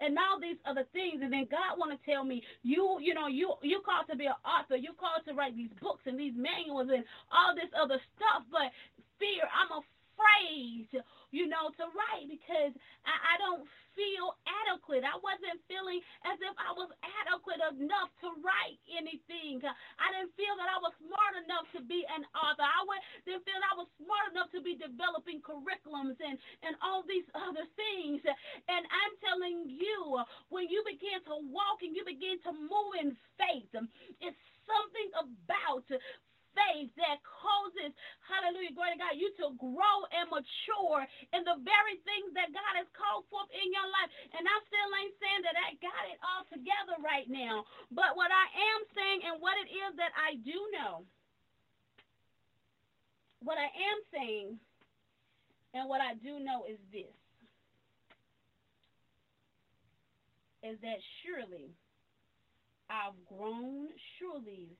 and 0.00 0.18
all 0.18 0.40
these 0.40 0.58
other 0.66 0.84
things. 0.92 1.20
And 1.22 1.32
then 1.32 1.46
God 1.50 1.78
want 1.78 1.92
to 1.92 2.00
tell 2.08 2.24
me, 2.24 2.42
you, 2.62 2.98
you 3.00 3.14
know, 3.14 3.28
you 3.28 3.54
you 3.62 3.80
called 3.84 4.06
to 4.10 4.16
be 4.16 4.26
an 4.26 4.40
author. 4.44 4.76
You 4.76 4.92
called 4.98 5.22
to 5.28 5.34
write 5.34 5.56
these 5.56 5.72
books 5.80 6.02
and 6.06 6.18
these 6.18 6.34
manuals 6.34 6.88
and 6.92 7.04
all 7.30 7.54
this 7.54 7.70
other 7.76 8.00
stuff. 8.16 8.42
But 8.50 8.72
fear, 9.18 9.44
I'm 9.52 9.84
afraid 9.84 10.88
you 11.30 11.46
know, 11.46 11.70
to 11.78 11.84
write 11.94 12.26
because 12.28 12.74
I, 13.06 13.14
I 13.14 13.34
don't 13.38 13.66
feel 13.94 14.38
adequate. 14.66 15.02
I 15.02 15.18
wasn't 15.18 15.58
feeling 15.66 16.00
as 16.26 16.38
if 16.38 16.54
I 16.56 16.70
was 16.74 16.90
adequate 17.02 17.60
enough 17.74 18.10
to 18.22 18.28
write 18.42 18.78
anything. 18.90 19.62
I 19.62 20.06
didn't 20.14 20.34
feel 20.38 20.54
that 20.58 20.70
I 20.70 20.78
was 20.78 20.94
smart 21.02 21.34
enough 21.42 21.66
to 21.74 21.80
be 21.84 22.06
an 22.06 22.22
author. 22.34 22.64
I 22.64 22.80
didn't 23.26 23.44
feel 23.44 23.58
I 23.60 23.76
was 23.78 23.90
smart 23.98 24.30
enough 24.32 24.50
to 24.54 24.62
be 24.62 24.78
developing 24.78 25.42
curriculums 25.42 26.18
and, 26.22 26.38
and 26.62 26.74
all 26.80 27.02
these 27.04 27.26
other 27.34 27.66
things. 27.74 28.22
And 28.24 28.82
I'm 28.88 29.14
telling 29.20 29.68
you, 29.68 30.22
when 30.48 30.70
you 30.70 30.82
begin 30.86 31.20
to 31.30 31.36
walk 31.50 31.82
and 31.82 31.94
you 31.94 32.06
begin 32.06 32.38
to 32.46 32.52
move 32.54 32.92
in 32.98 33.14
faith, 33.36 33.70
it's 34.22 34.42
something 34.66 35.08
about 35.18 35.86
faith 36.54 36.90
that 36.98 37.22
causes, 37.22 37.94
hallelujah, 38.26 38.74
glory 38.74 38.94
to 38.94 39.00
God, 39.00 39.14
you 39.16 39.30
to 39.40 39.54
grow 39.58 39.96
and 40.14 40.30
mature 40.30 41.02
in 41.34 41.42
the 41.46 41.58
very 41.62 41.96
things 42.04 42.30
that 42.34 42.54
God 42.54 42.72
has 42.78 42.88
called 42.96 43.26
forth 43.30 43.50
in 43.54 43.68
your 43.70 43.86
life. 43.86 44.10
And 44.34 44.44
I 44.44 44.56
still 44.66 44.90
ain't 45.00 45.16
saying 45.18 45.42
that 45.46 45.56
I 45.58 45.68
got 45.78 46.02
it 46.10 46.18
all 46.22 46.44
together 46.50 46.96
right 47.02 47.28
now. 47.30 47.64
But 47.94 48.14
what 48.14 48.30
I 48.30 48.46
am 48.50 48.80
saying 48.94 49.20
and 49.26 49.36
what 49.42 49.56
it 49.58 49.68
is 49.70 49.92
that 49.98 50.12
I 50.16 50.38
do 50.40 50.58
know, 50.74 51.06
what 53.40 53.56
I 53.56 53.68
am 53.70 53.98
saying 54.12 54.48
and 55.72 55.88
what 55.88 56.02
I 56.02 56.14
do 56.18 56.42
know 56.42 56.66
is 56.66 56.78
this 56.90 57.14
is 60.62 60.76
that 60.82 61.00
surely 61.24 61.72
I've 62.90 63.16
grown, 63.24 63.88
surely 64.18 64.76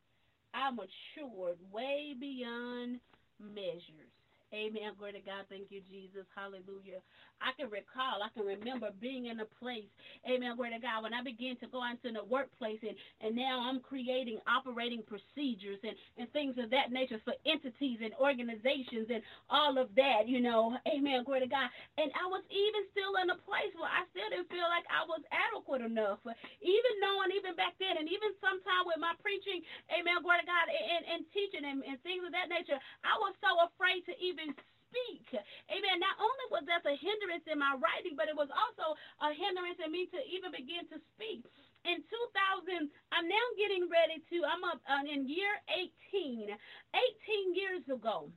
I 0.55 0.70
matured 0.70 1.59
way 1.72 2.14
beyond 2.18 3.01
measures. 3.40 4.19
Amen. 4.55 4.94
Glory 4.98 5.12
to 5.12 5.20
God. 5.20 5.44
Thank 5.51 5.68
you, 5.70 5.82
Jesus. 5.90 6.24
Hallelujah. 6.36 7.03
I 7.42 7.51
can 7.59 7.68
recall, 7.68 8.22
I 8.22 8.30
can 8.32 8.46
remember 8.46 8.90
being 9.03 9.26
in 9.26 9.40
a 9.42 9.48
place, 9.59 9.90
amen, 10.24 10.55
glory 10.57 10.70
to 10.72 10.80
God, 10.80 11.03
when 11.03 11.12
I 11.14 11.22
began 11.22 11.57
to 11.61 11.68
go 11.68 11.82
into 11.84 12.14
the 12.14 12.22
workplace 12.24 12.78
and, 12.86 12.94
and 13.20 13.34
now 13.34 13.61
I'm 13.66 13.80
creating 13.82 14.38
operating 14.46 15.03
procedures 15.05 15.80
and, 15.82 15.96
and 16.16 16.30
things 16.32 16.57
of 16.62 16.70
that 16.70 16.94
nature 16.94 17.18
for 17.26 17.34
entities 17.44 17.98
and 18.01 18.14
organizations 18.16 19.11
and 19.11 19.20
all 19.51 19.76
of 19.76 19.90
that, 19.98 20.24
you 20.30 20.40
know, 20.40 20.78
amen, 20.88 21.24
glory 21.26 21.42
to 21.44 21.51
God. 21.51 21.68
And 21.98 22.09
I 22.14 22.24
was 22.30 22.44
even 22.48 22.82
still 22.94 23.18
in 23.20 23.28
a 23.34 23.38
place 23.44 23.74
where 23.76 23.90
I 23.90 24.07
still 24.14 24.30
didn't 24.30 24.48
feel 24.48 24.68
like 24.70 24.86
I 24.88 25.05
was 25.05 25.20
adequate 25.34 25.82
enough, 25.82 26.22
even 26.62 26.94
knowing 27.03 27.34
even 27.36 27.53
back 27.59 27.74
then 27.82 27.98
and 27.98 28.09
even 28.09 28.32
sometime 28.40 28.86
with 28.86 29.03
my 29.03 29.12
preaching, 29.20 29.61
amen, 29.92 30.22
glory 30.24 30.40
to 30.40 30.48
God, 30.48 30.66
and, 30.72 31.03
and 31.05 31.20
teaching 31.34 31.66
and, 31.66 31.82
and 31.84 31.98
things 32.07 32.24
of 32.24 32.32
that 32.32 32.48
nature, 32.48 32.78
I 33.05 33.14
was 33.20 33.34
so 33.44 33.51
afraid 33.68 34.05
to 34.09 34.14
even 34.22 34.39
even 34.41 34.57
speak. 34.88 35.28
Amen. 35.70 36.01
Not 36.01 36.16
only 36.18 36.47
was 36.51 36.64
that 36.66 36.82
a 36.88 36.97
hindrance 36.97 37.45
in 37.47 37.61
my 37.61 37.76
writing, 37.78 38.16
but 38.16 38.26
it 38.26 38.36
was 38.36 38.51
also 38.51 38.97
a 39.22 39.30
hindrance 39.36 39.78
in 39.78 39.93
me 39.93 40.09
to 40.11 40.18
even 40.26 40.51
begin 40.51 40.88
to 40.91 40.99
speak. 41.14 41.45
In 41.84 42.03
2000, 42.05 42.91
I'm 43.12 43.28
now 43.28 43.47
getting 43.57 43.88
ready 43.88 44.20
to, 44.20 44.36
I'm 44.45 44.64
up 44.64 44.80
uh, 44.84 45.05
in 45.07 45.28
year 45.28 45.53
18. 45.70 46.51
18 46.53 47.55
years 47.57 47.84
ago. 47.88 48.28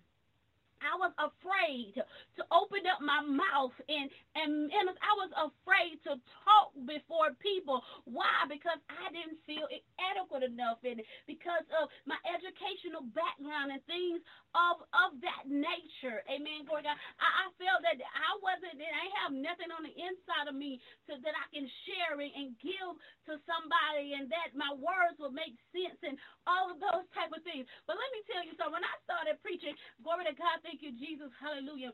I 0.84 0.96
was 1.00 1.14
afraid 1.20 1.96
to 1.98 2.44
open 2.52 2.84
up 2.92 3.02
my 3.02 3.22
mouth 3.24 3.76
and, 3.90 4.08
and, 4.36 4.70
and 4.72 4.86
I 5.02 5.14
was 5.20 5.32
afraid 5.52 6.00
to 6.08 6.20
talk 6.46 6.76
before 6.86 7.34
people. 7.42 7.82
Why? 8.06 8.46
Because 8.52 8.80
I 8.92 9.12
didn't 9.12 9.40
feel 9.48 9.68
adequate 10.00 10.44
enough 10.46 10.80
and 10.86 11.02
because 11.28 11.66
of 11.82 11.90
my 12.06 12.20
educational 12.28 13.08
background 13.16 13.74
and 13.74 13.84
things 13.88 14.22
of 14.58 14.82
of 14.94 15.18
that 15.22 15.46
nature. 15.50 16.24
Amen. 16.30 16.66
Glory 16.66 16.86
God. 16.86 16.98
I, 17.22 17.30
I 17.30 17.46
felt 17.58 17.82
that 17.86 17.98
I 18.02 18.32
wasn't 18.42 18.78
I 18.82 19.08
have 19.26 19.34
nothing 19.36 19.70
on 19.74 19.84
the 19.86 19.94
inside 19.94 20.48
of 20.50 20.56
me 20.58 20.82
so 21.10 21.18
that 21.22 21.36
I 21.36 21.46
can 21.54 21.66
share 21.86 22.18
it 22.22 22.34
and 22.36 22.56
give 22.62 22.94
to 23.30 23.34
somebody 23.46 24.18
and 24.18 24.30
that 24.34 24.56
my 24.58 24.72
words 24.76 25.18
will 25.22 25.34
make 25.36 25.56
sense 25.74 26.00
and 26.06 26.18
all 26.50 26.72
of 26.74 26.80
those 26.82 27.06
type 27.14 27.32
of 27.34 27.44
things. 27.46 27.68
But 27.86 27.98
let 28.00 28.10
me 28.16 28.22
tell 28.30 28.44
you 28.46 28.54
something. 28.58 28.76
When 28.82 28.86
I 28.88 28.96
started 29.06 29.38
preaching, 29.46 29.76
glory 30.02 30.26
to 30.30 30.36
God, 30.36 30.62
Thank 30.74 30.82
you, 30.82 30.94
Jesus. 30.98 31.30
Hallelujah 31.38 31.94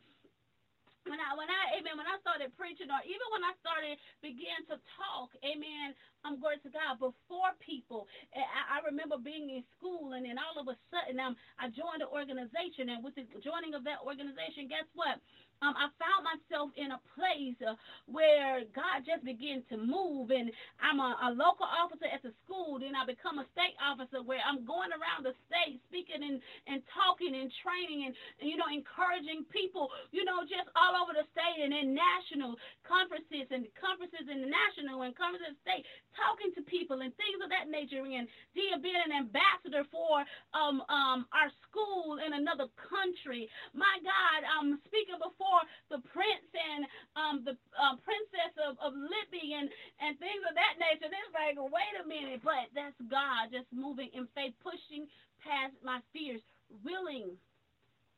when 1.10 1.18
I 1.18 1.34
when 1.34 1.50
I 1.50 1.82
amen 1.82 1.98
when 1.98 2.06
I 2.10 2.22
started 2.22 2.54
preaching 2.54 2.94
or 2.94 3.02
even 3.10 3.28
when 3.34 3.42
I 3.42 3.54
started 3.58 3.98
begin 4.22 4.62
to 4.70 4.78
talk, 5.02 5.34
amen, 5.42 5.98
I'm 6.22 6.38
um, 6.38 6.42
glory 6.42 6.62
to 6.62 6.70
God 6.70 7.02
before 7.02 7.58
people. 7.64 8.06
I, 8.38 8.78
I 8.78 8.86
remember 8.86 9.18
being 9.18 9.50
in 9.50 9.66
school 9.74 10.14
and 10.14 10.26
then 10.30 10.38
all 10.38 10.62
of 10.62 10.70
a 10.70 10.78
sudden 10.94 11.18
um, 11.18 11.34
I 11.58 11.74
joined 11.74 12.06
an 12.06 12.12
organization 12.14 12.94
and 12.94 13.02
with 13.02 13.18
the 13.18 13.26
joining 13.42 13.74
of 13.74 13.82
that 13.90 14.06
organization, 14.06 14.70
guess 14.70 14.86
what? 14.94 15.18
Um, 15.62 15.76
I 15.76 15.92
found 16.00 16.24
myself 16.24 16.72
in 16.80 16.92
a 16.94 17.02
place 17.18 17.58
uh, 17.66 17.76
where 18.08 18.64
God 18.72 19.04
just 19.04 19.24
began 19.26 19.64
to 19.72 19.76
move, 19.76 20.32
and 20.32 20.52
I'm 20.80 21.00
a, 21.00 21.18
a 21.28 21.30
local 21.34 21.68
officer 21.68 22.08
at 22.08 22.24
the 22.24 22.32
school. 22.46 22.80
Then 22.80 22.96
I 22.96 23.04
become 23.04 23.40
a 23.40 23.48
state 23.52 23.76
officer 23.80 24.24
where 24.24 24.40
I'm 24.44 24.64
going 24.64 24.92
around 24.96 25.26
the 25.26 25.36
state 25.50 25.82
speaking 25.90 26.22
and, 26.22 26.40
and 26.70 26.80
talking 26.94 27.36
and 27.36 27.52
training 27.64 28.08
and, 28.08 28.14
you 28.40 28.56
know, 28.56 28.70
encouraging 28.72 29.44
people, 29.52 29.92
you 30.16 30.24
know, 30.24 30.46
just 30.48 30.70
all 30.78 30.96
over 30.96 31.12
the 31.12 31.28
state 31.36 31.60
and 31.60 31.74
in 31.76 31.92
national 31.92 32.56
conferences 32.86 33.50
and 33.52 33.68
conferences 33.76 34.28
in 34.32 34.46
the 34.46 34.50
national 34.52 35.04
and 35.04 35.16
conferences 35.18 35.56
in 35.56 35.60
state, 35.66 35.84
talking 36.16 36.52
to 36.56 36.62
people 36.68 37.02
and 37.04 37.12
things 37.20 37.40
of 37.44 37.50
that 37.52 37.68
nature, 37.68 38.04
and 38.04 38.28
being 38.56 39.02
an 39.06 39.14
ambassador 39.16 39.84
for 39.90 40.22
um, 40.54 40.82
um, 40.88 41.26
our 41.34 41.50
school 41.66 42.20
in 42.22 42.34
another 42.34 42.68
country. 42.78 43.50
My 43.74 43.98
God, 44.04 44.40
I'm 44.46 44.78
speaking 44.86 45.18
before 45.18 45.49
for 45.50 45.98
the 45.98 46.02
prince 46.14 46.46
and 46.54 46.86
um, 47.18 47.36
the 47.42 47.58
uh, 47.74 47.98
princess 48.06 48.54
of, 48.62 48.78
of 48.78 48.94
Libby 48.94 49.58
and, 49.58 49.66
and 49.98 50.14
things 50.22 50.46
of 50.46 50.54
that 50.54 50.78
nature. 50.78 51.10
It's 51.10 51.34
like, 51.34 51.58
wait 51.58 51.96
a 51.98 52.06
minute, 52.06 52.46
but 52.46 52.70
that's 52.78 52.98
God 53.10 53.50
just 53.50 53.70
moving 53.74 54.14
in 54.14 54.30
faith, 54.38 54.54
pushing 54.62 55.10
past 55.42 55.74
my 55.82 56.06
fears, 56.14 56.46
willing, 56.86 57.34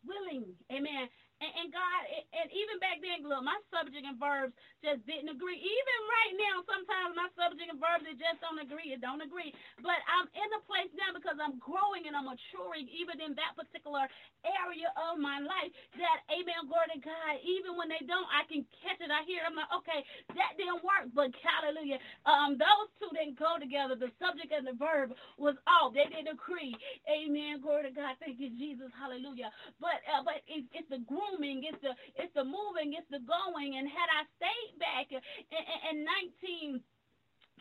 willing, 0.03 0.51
amen. 0.67 1.07
And, 1.41 1.51
and 1.57 1.69
God, 1.73 2.01
and 2.37 2.47
even 2.53 2.77
back 2.79 3.01
then, 3.03 3.25
look, 3.27 3.43
my 3.43 3.57
subject 3.73 4.05
and 4.05 4.17
verbs 4.21 4.53
just 4.85 5.03
didn't 5.09 5.33
agree. 5.33 5.59
Even 5.59 5.99
right 6.07 6.35
now, 6.39 6.55
sometimes 6.69 7.17
my 7.17 7.29
subject 7.35 7.67
and 7.73 7.81
verbs, 7.81 8.05
it 8.07 8.21
just 8.21 8.39
don't 8.39 8.61
agree. 8.61 8.93
It 8.95 9.01
don't 9.03 9.25
agree. 9.25 9.51
But 9.83 9.99
I'm 10.07 10.29
in 10.37 10.49
a 10.55 10.61
place 10.69 10.91
now 10.95 11.11
because 11.11 11.37
I'm 11.41 11.59
growing 11.59 12.07
and 12.07 12.15
I'm 12.15 12.29
maturing 12.29 12.87
even 12.93 13.19
in 13.19 13.35
that 13.41 13.57
particular 13.59 14.07
area 14.47 14.89
of 15.11 15.19
my 15.19 15.41
life 15.43 15.73
that, 15.99 16.23
amen, 16.31 16.69
glory 16.71 16.89
to 16.95 17.01
God, 17.03 17.33
even 17.43 17.75
when 17.75 17.89
they 17.91 18.01
don't, 18.07 18.27
I 18.31 18.45
can 18.47 18.63
catch 18.85 19.01
it. 19.03 19.11
I 19.11 19.25
hear 19.27 19.43
it. 19.43 19.49
I'm 19.49 19.57
like, 19.57 19.73
okay, 19.83 20.01
that 20.37 20.55
didn't 20.55 20.85
work. 20.85 21.11
But 21.11 21.33
hallelujah. 21.41 21.99
Um, 22.29 22.55
those 22.61 22.89
two 23.01 23.11
didn't 23.17 23.39
go 23.41 23.57
together. 23.59 23.97
The 23.97 24.13
subject 24.21 24.53
and 24.53 24.67
the 24.67 24.77
verb 24.77 25.13
was 25.41 25.57
off. 25.67 25.93
They 25.97 26.05
didn't 26.07 26.31
agree. 26.31 26.75
Amen. 27.09 27.61
Glory 27.61 27.89
to 27.89 27.93
God. 27.93 28.15
Thank 28.21 28.39
you, 28.39 28.51
Jesus. 28.55 28.91
Hallelujah. 28.95 29.51
But 29.81 29.99
uh, 30.07 30.23
but 30.23 30.43
it's, 30.47 30.67
it's 30.73 30.89
the 30.89 31.01
grooming, 31.31 31.63
it's 31.63 31.79
the 31.81 31.95
it's 32.19 32.33
the 32.35 32.43
moving, 32.43 32.93
it's 32.99 33.07
the 33.07 33.23
going. 33.23 33.79
And 33.79 33.87
had 33.87 34.09
I 34.11 34.27
stayed 34.35 34.75
back 34.79 35.07
in, 35.11 35.21
in, 35.51 36.03
in 36.03 36.75
19 36.75 36.83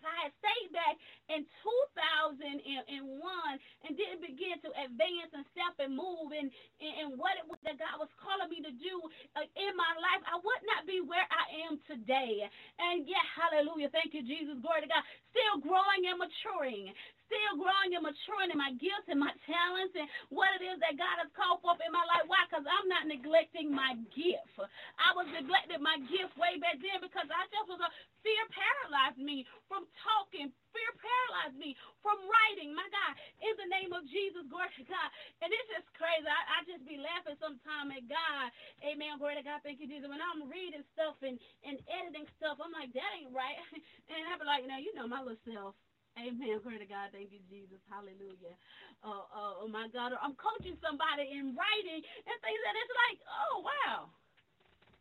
I 0.00 0.16
had 0.24 0.32
stayed 0.40 0.72
back 0.72 0.96
in 1.28 1.44
2001 1.44 2.48
and 2.56 3.92
didn't 3.92 4.24
begin 4.24 4.56
to 4.64 4.72
advance 4.72 5.28
and 5.36 5.44
step 5.52 5.76
and 5.76 5.92
move 5.92 6.32
and, 6.32 6.48
and, 6.80 7.20
what 7.20 7.36
it 7.36 7.44
was 7.44 7.60
that 7.68 7.76
God 7.76 8.00
was 8.00 8.08
calling 8.16 8.48
me 8.48 8.64
to 8.64 8.72
do 8.80 8.96
uh, 9.36 9.44
in 9.44 9.72
my 9.76 9.92
life, 10.00 10.24
I 10.24 10.40
would 10.40 10.62
not 10.64 10.88
be 10.88 11.04
where 11.04 11.28
I 11.28 11.68
am 11.68 11.76
today. 11.84 12.48
And 12.80 13.04
yeah, 13.04 13.20
hallelujah. 13.36 13.92
Thank 13.92 14.16
you, 14.16 14.24
Jesus. 14.24 14.56
Glory 14.64 14.88
to 14.88 14.90
God. 14.90 15.04
Still 15.36 15.68
growing 15.68 16.08
and 16.08 16.16
maturing 16.16 16.96
still 17.30 17.62
growing 17.62 17.94
and 17.94 18.02
maturing 18.02 18.50
in 18.50 18.58
my 18.58 18.74
gifts 18.82 19.06
and 19.06 19.22
my 19.22 19.30
talents 19.46 19.94
and 19.94 20.10
what 20.34 20.50
it 20.58 20.66
is 20.66 20.82
that 20.82 20.98
God 20.98 21.22
has 21.22 21.30
called 21.38 21.62
for 21.62 21.78
in 21.78 21.94
my 21.94 22.02
life. 22.10 22.26
Why? 22.26 22.42
Because 22.50 22.66
I'm 22.66 22.90
not 22.90 23.06
neglecting 23.06 23.70
my 23.70 23.94
gift. 24.10 24.58
I 24.98 25.14
was 25.14 25.30
neglecting 25.30 25.78
my 25.78 26.02
gift 26.10 26.34
way 26.34 26.58
back 26.58 26.82
then 26.82 26.98
because 26.98 27.30
I 27.30 27.46
just 27.54 27.70
was 27.70 27.78
a 27.78 27.90
fear 28.26 28.44
paralyzed 28.50 29.22
me 29.22 29.46
from 29.70 29.86
talking. 30.02 30.50
Fear 30.74 30.90
paralyzed 30.98 31.58
me 31.58 31.78
from 32.02 32.18
writing. 32.26 32.74
My 32.74 32.86
God, 32.90 33.14
in 33.42 33.54
the 33.62 33.68
name 33.70 33.94
of 33.94 34.02
Jesus, 34.10 34.46
glory 34.50 34.70
to 34.82 34.84
God. 34.90 35.08
And 35.40 35.50
it's 35.54 35.70
just 35.70 35.88
crazy. 35.94 36.26
I, 36.26 36.42
I 36.50 36.66
just 36.66 36.82
be 36.84 36.98
laughing 36.98 37.38
sometimes 37.38 37.94
at 37.94 38.04
God. 38.10 38.50
Amen. 38.82 39.18
Glory 39.22 39.38
to 39.38 39.46
God. 39.46 39.62
Thank 39.62 39.78
you, 39.78 39.88
Jesus. 39.88 40.10
When 40.10 40.22
I'm 40.22 40.50
reading 40.50 40.82
stuff 40.94 41.18
and, 41.22 41.38
and 41.62 41.78
editing 41.86 42.26
stuff, 42.38 42.58
I'm 42.58 42.74
like, 42.74 42.90
that 42.94 43.10
ain't 43.18 43.32
right. 43.32 43.58
And 44.10 44.26
I 44.26 44.34
be 44.34 44.44
like, 44.44 44.66
now, 44.66 44.82
you 44.82 44.90
know 44.98 45.06
my 45.06 45.22
little 45.22 45.38
self. 45.46 45.78
Amen. 46.20 46.60
Glory 46.60 46.78
to 46.78 46.90
God. 46.90 47.10
Thank 47.16 47.32
you, 47.32 47.40
Jesus. 47.48 47.80
Hallelujah. 47.88 48.54
Uh, 49.00 49.24
uh, 49.32 49.64
oh, 49.64 49.70
my 49.72 49.88
God. 49.92 50.12
I'm 50.20 50.36
coaching 50.36 50.76
somebody 50.84 51.32
in 51.32 51.56
writing 51.56 52.02
and 52.04 52.36
things 52.44 52.62
that 52.68 52.76
it's 52.76 52.94
like, 53.08 53.18
oh, 53.24 53.56
wow. 53.64 53.98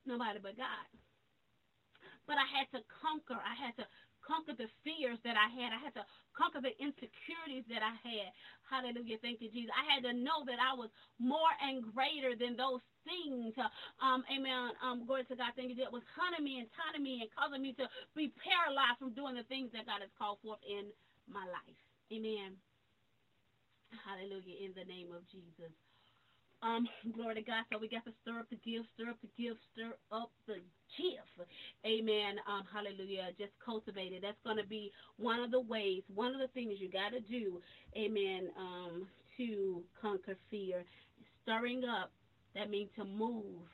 Nobody 0.07 0.39
but 0.39 0.55
God. 0.57 0.88
But 2.28 2.38
I 2.39 2.47
had 2.47 2.67
to 2.78 2.82
conquer. 2.89 3.38
I 3.41 3.55
had 3.57 3.76
to 3.82 3.86
conquer 4.24 4.53
the 4.53 4.70
fears 4.86 5.17
that 5.26 5.36
I 5.36 5.49
had. 5.49 5.74
I 5.74 5.82
had 5.82 5.95
to 5.97 6.05
conquer 6.38 6.61
the 6.61 6.76
insecurities 6.78 7.65
that 7.74 7.82
I 7.82 7.95
had. 8.05 8.30
Hallelujah. 8.70 9.17
Thank 9.20 9.41
you, 9.41 9.49
Jesus. 9.49 9.74
I 9.74 9.84
had 9.89 10.05
to 10.05 10.13
know 10.13 10.45
that 10.45 10.61
I 10.61 10.78
was 10.78 10.93
more 11.20 11.51
and 11.59 11.82
greater 11.91 12.38
than 12.38 12.55
those 12.55 12.86
things. 13.03 13.57
Um, 13.99 14.22
amen. 14.30 14.78
Um, 14.86 15.09
glory 15.09 15.26
to 15.28 15.36
God. 15.36 15.57
Thank 15.57 15.74
you. 15.74 15.80
That 15.82 15.91
was 15.91 16.05
hunting 16.13 16.45
me 16.45 16.61
and 16.61 16.70
tying 16.78 17.01
me 17.03 17.26
and 17.26 17.30
causing 17.34 17.65
me 17.65 17.74
to 17.82 17.89
be 18.13 18.32
paralyzed 18.39 19.01
from 19.01 19.17
doing 19.17 19.34
the 19.36 19.47
things 19.49 19.74
that 19.74 19.89
God 19.89 20.05
has 20.05 20.13
called 20.15 20.39
forth 20.45 20.61
in 20.63 20.93
my 21.32 21.46
life. 21.46 21.80
Amen. 22.12 22.58
Hallelujah. 24.06 24.58
In 24.66 24.74
the 24.76 24.86
name 24.86 25.10
of 25.16 25.26
Jesus. 25.30 25.74
Um, 26.62 26.88
glory 27.16 27.36
to 27.36 27.42
God. 27.42 27.64
So 27.72 27.80
we 27.80 27.88
got 27.88 28.04
to 28.06 28.12
stir 28.22 28.40
up 28.40 28.50
the 28.50 28.58
gift, 28.58 28.90
stir 28.96 29.10
up 29.10 29.18
the 29.22 29.32
gift, 29.42 29.60
stir 29.74 29.94
up 30.12 30.32
the 30.48 30.60
gift. 30.98 31.50
Amen. 31.86 32.36
Um, 32.48 32.64
hallelujah. 32.68 33.32
Just 33.38 33.54
cultivate 33.64 34.12
it. 34.12 34.22
That's 34.22 34.40
going 34.44 34.58
to 34.58 34.68
be 34.68 34.92
one 35.18 35.40
of 35.40 35.52
the 35.52 35.62
ways, 35.62 36.04
one 36.14 36.34
of 36.34 36.42
the 36.42 36.52
things 36.54 36.76
you 36.80 36.90
got 36.90 37.16
to 37.16 37.22
do. 37.22 37.62
Amen. 37.96 38.50
Um, 38.58 39.08
to 39.38 39.82
conquer 40.02 40.36
fear. 40.52 40.84
Stirring 41.44 41.84
up. 41.86 42.12
That 42.56 42.70
means 42.70 42.90
to 42.98 43.06
move. 43.06 43.70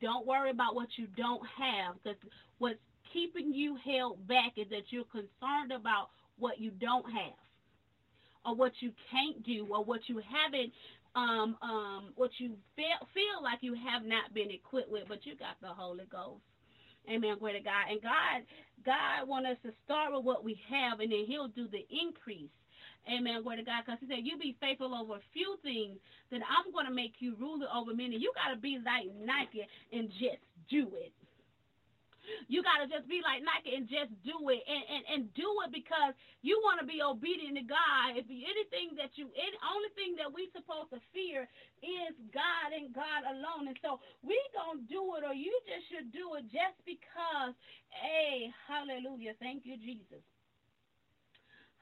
Don't 0.00 0.26
worry 0.26 0.50
about 0.50 0.74
what 0.74 0.88
you 0.96 1.06
don't 1.16 1.42
have 1.58 1.96
because 2.02 2.18
what's 2.58 2.78
keeping 3.12 3.52
you 3.52 3.76
held 3.84 4.26
back 4.28 4.52
is 4.56 4.68
that 4.70 4.84
you're 4.90 5.04
concerned 5.04 5.72
about 5.74 6.10
what 6.40 6.60
you 6.60 6.72
don't 6.80 7.06
have 7.12 7.38
or 8.46 8.54
what 8.54 8.72
you 8.80 8.92
can't 9.10 9.42
do 9.44 9.66
or 9.70 9.84
what 9.84 10.00
you 10.08 10.20
haven't 10.20 10.72
um 11.16 11.56
um 11.62 12.12
what 12.16 12.30
you 12.38 12.56
feel 12.76 12.98
feel 13.14 13.42
like 13.42 13.60
you 13.62 13.74
have 13.74 14.04
not 14.04 14.34
been 14.34 14.50
equipped 14.50 14.90
with 14.90 15.04
but 15.08 15.26
you 15.26 15.36
got 15.36 15.56
the 15.62 15.68
holy 15.68 16.06
ghost 16.10 16.42
amen 17.10 17.36
glory 17.38 17.54
to 17.54 17.60
god 17.60 17.90
and 17.90 18.02
god 18.02 18.42
god 18.86 19.26
want 19.28 19.46
us 19.46 19.58
to 19.64 19.72
start 19.84 20.12
with 20.12 20.24
what 20.24 20.44
we 20.44 20.58
have 20.70 21.00
and 21.00 21.12
then 21.12 21.24
he'll 21.26 21.48
do 21.48 21.68
the 21.68 21.84
increase 21.90 22.50
Amen. 23.08 23.42
Glory 23.42 23.58
to 23.58 23.64
God. 23.64 23.82
Because 23.86 23.98
he 24.00 24.06
said, 24.08 24.24
You 24.24 24.36
be 24.38 24.56
faithful 24.60 24.94
over 24.94 25.16
a 25.16 25.24
few 25.32 25.56
things, 25.62 25.98
then 26.30 26.42
I'm 26.44 26.72
going 26.72 26.86
to 26.86 26.92
make 26.92 27.14
you 27.20 27.34
ruler 27.40 27.66
over 27.74 27.94
many. 27.94 28.16
You 28.18 28.32
got 28.36 28.54
to 28.54 28.60
be 28.60 28.78
like 28.84 29.08
Nike 29.24 29.66
and 29.92 30.10
just 30.10 30.42
do 30.70 30.88
it. 31.00 31.12
You 32.48 32.62
got 32.62 32.82
to 32.82 32.86
just 32.90 33.08
be 33.08 33.20
like 33.24 33.42
Nike 33.44 33.76
and 33.76 33.88
just 33.88 34.12
do 34.24 34.50
it 34.50 34.62
and, 34.66 34.84
and, 34.88 35.04
and 35.08 35.22
do 35.34 35.48
it 35.66 35.70
because 35.72 36.14
you 36.42 36.60
want 36.64 36.80
to 36.80 36.86
be 36.86 37.00
obedient 37.02 37.56
to 37.60 37.66
God. 37.66 38.16
If 38.16 38.26
anything 38.28 38.96
that 39.00 39.16
you, 39.16 39.28
any 39.34 39.58
only 39.64 39.90
thing 39.96 40.16
that 40.20 40.30
we 40.30 40.48
supposed 40.52 40.92
to 40.94 41.00
fear 41.12 41.48
is 41.82 42.14
God 42.32 42.74
and 42.76 42.92
God 42.92 43.24
alone. 43.28 43.68
And 43.68 43.78
so 43.80 44.00
we 44.22 44.36
to 44.54 44.84
do 44.88 45.02
it 45.18 45.22
or 45.24 45.34
you 45.34 45.52
just 45.68 45.88
should 45.88 46.12
do 46.12 46.36
it 46.36 46.48
just 46.50 46.78
because, 46.84 47.54
hey, 47.90 48.50
hallelujah. 48.68 49.34
Thank 49.40 49.64
you, 49.64 49.76
Jesus. 49.78 50.22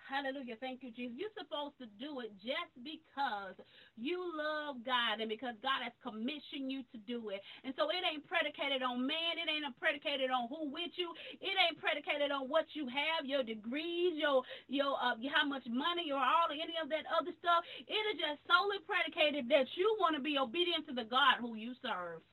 Hallelujah. 0.09 0.57
Thank 0.57 0.81
you, 0.81 0.89
Jesus. 0.89 1.21
You're 1.21 1.37
supposed 1.37 1.77
to 1.85 1.87
do 2.01 2.25
it 2.25 2.33
just 2.41 2.73
because 2.81 3.61
you 4.01 4.17
love 4.17 4.81
God 4.81 5.21
and 5.21 5.29
because 5.29 5.53
God 5.61 5.85
has 5.85 5.93
commissioned 6.01 6.73
you 6.73 6.81
to 6.97 6.99
do 7.05 7.29
it. 7.29 7.45
And 7.61 7.77
so 7.77 7.93
it 7.93 8.01
ain't 8.01 8.25
predicated 8.25 8.81
on 8.81 9.05
man. 9.05 9.37
It 9.37 9.53
ain't 9.53 9.69
predicated 9.77 10.33
on 10.33 10.49
who 10.49 10.73
with 10.73 10.97
you. 10.97 11.13
It 11.45 11.53
ain't 11.53 11.77
predicated 11.77 12.33
on 12.33 12.49
what 12.49 12.65
you 12.73 12.89
have, 12.89 13.29
your 13.29 13.45
degrees, 13.45 14.17
your 14.17 14.49
your 14.73 14.97
uh, 14.97 15.21
how 15.29 15.45
much 15.45 15.69
money 15.69 16.09
or 16.09 16.25
all 16.25 16.49
any 16.49 16.81
of 16.81 16.89
that 16.89 17.05
other 17.13 17.37
stuff. 17.45 17.61
It 17.85 18.03
is 18.09 18.17
just 18.17 18.41
solely 18.49 18.81
predicated 18.89 19.53
that 19.53 19.69
you 19.77 19.93
want 20.01 20.17
to 20.17 20.25
be 20.25 20.41
obedient 20.41 20.89
to 20.89 20.97
the 20.97 21.05
God 21.05 21.45
who 21.45 21.53
you 21.53 21.77
serve. 21.85 22.25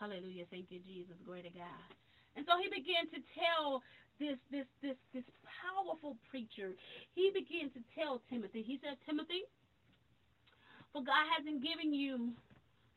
Hallelujah. 0.00 0.48
Thank 0.48 0.72
you, 0.72 0.80
Jesus. 0.80 1.20
Glory 1.28 1.44
to 1.44 1.52
God. 1.52 1.84
And 2.36 2.48
so 2.48 2.56
he 2.56 2.68
began 2.72 3.04
to 3.12 3.20
tell 3.36 3.84
this 4.20 4.38
this 4.50 4.66
this 4.82 4.96
this 5.14 5.24
powerful 5.44 6.16
preacher, 6.30 6.72
he 7.14 7.30
began 7.34 7.70
to 7.70 7.80
tell 7.94 8.22
Timothy. 8.30 8.62
He 8.62 8.78
said, 8.82 8.96
Timothy, 9.06 9.44
for 10.92 11.02
God 11.02 11.24
hasn't 11.36 11.62
given 11.62 11.92
you 11.92 12.32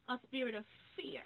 a 0.09 0.17
spirit 0.27 0.55
of 0.55 0.63
fear. 0.95 1.23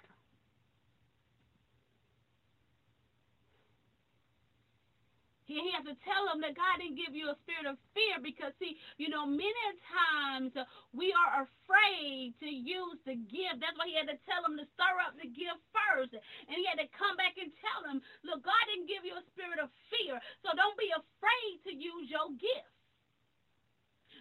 He 5.50 5.74
has 5.74 5.82
to 5.86 5.98
tell 6.06 6.30
them 6.30 6.38
that 6.46 6.54
God 6.54 6.78
didn't 6.78 7.00
give 7.00 7.12
you 7.12 7.28
a 7.30 7.40
spirit 7.42 7.66
of 7.66 7.74
fear 7.92 8.22
because, 8.22 8.54
see, 8.62 8.78
you 9.02 9.10
know, 9.10 9.26
many 9.26 9.66
times 9.90 10.54
we 10.94 11.10
are 11.10 11.46
afraid 11.46 12.38
to 12.38 12.48
use 12.48 12.98
the 13.02 13.18
gift. 13.18 13.58
That's 13.58 13.74
why 13.74 13.90
he 13.90 13.98
had 13.98 14.10
to 14.10 14.18
tell 14.30 14.46
them 14.46 14.56
to 14.56 14.66
stir 14.78 14.94
up 15.02 15.18
the 15.18 15.28
gift 15.28 15.60
first. 15.74 16.14
And 16.14 16.54
he 16.54 16.64
had 16.66 16.78
to 16.78 16.88
come 16.94 17.18
back 17.18 17.34
and 17.36 17.50
tell 17.58 17.82
them, 17.82 17.98
look, 18.22 18.46
God 18.46 18.64
didn't 18.70 18.90
give 18.90 19.02
you 19.02 19.18
a 19.18 19.28
spirit 19.34 19.58
of 19.58 19.74
fear, 19.90 20.22
so 20.40 20.54
don't 20.54 20.78
be 20.78 20.90
afraid 20.94 21.52
to 21.66 21.72
use 21.74 22.06
your 22.08 22.30
gift. 22.38 22.79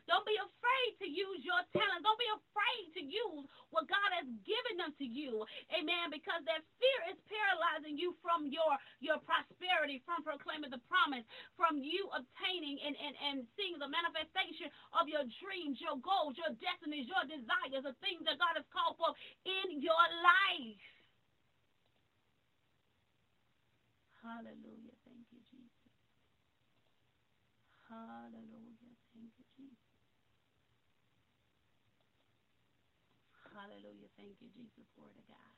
Don't 0.06 0.24
be 0.24 0.38
afraid 0.38 0.92
to 1.04 1.08
use 1.10 1.42
your 1.44 1.60
talent. 1.74 2.06
Don't 2.06 2.20
be 2.20 2.32
afraid 2.32 2.84
to 3.00 3.02
use 3.04 3.46
what 3.74 3.90
God 3.90 4.10
has 4.16 4.28
given 4.46 4.80
unto 4.84 5.04
you. 5.04 5.44
Amen. 5.74 6.14
Because 6.14 6.46
that 6.46 6.64
fear 6.78 7.00
is 7.12 7.18
paralyzing 7.28 7.98
you 8.00 8.16
from 8.24 8.48
your, 8.48 8.78
your 9.04 9.20
prosperity, 9.26 10.00
from 10.06 10.24
proclaiming 10.24 10.72
the 10.72 10.82
promise, 10.88 11.26
from 11.60 11.82
you 11.82 12.08
obtaining 12.14 12.80
and, 12.86 12.96
and, 12.96 13.16
and 13.20 13.38
seeing 13.60 13.76
the 13.82 13.90
manifestation 13.90 14.72
of 14.96 15.10
your 15.10 15.26
dreams, 15.42 15.82
your 15.82 15.98
goals, 16.00 16.38
your 16.40 16.54
destinies, 16.62 17.10
your 17.10 17.26
desires, 17.28 17.84
the 17.84 17.98
things 18.00 18.24
that 18.30 18.38
God 18.40 18.56
has 18.56 18.68
called 18.72 18.96
for 18.96 19.12
in 19.46 19.82
your 19.82 20.06
life. 20.24 20.84
Hallelujah. 24.22 24.96
Thank 25.08 25.26
you, 25.32 25.40
Jesus. 25.48 25.94
Hallelujah. 27.88 28.94
Thank 29.16 29.32
you, 29.40 29.46
Jesus. 29.56 29.80
Hallelujah. 33.60 34.08
Thank 34.16 34.40
you, 34.40 34.48
Jesus. 34.56 34.88
Glory 34.96 35.12
to 35.20 35.26
God. 35.28 35.52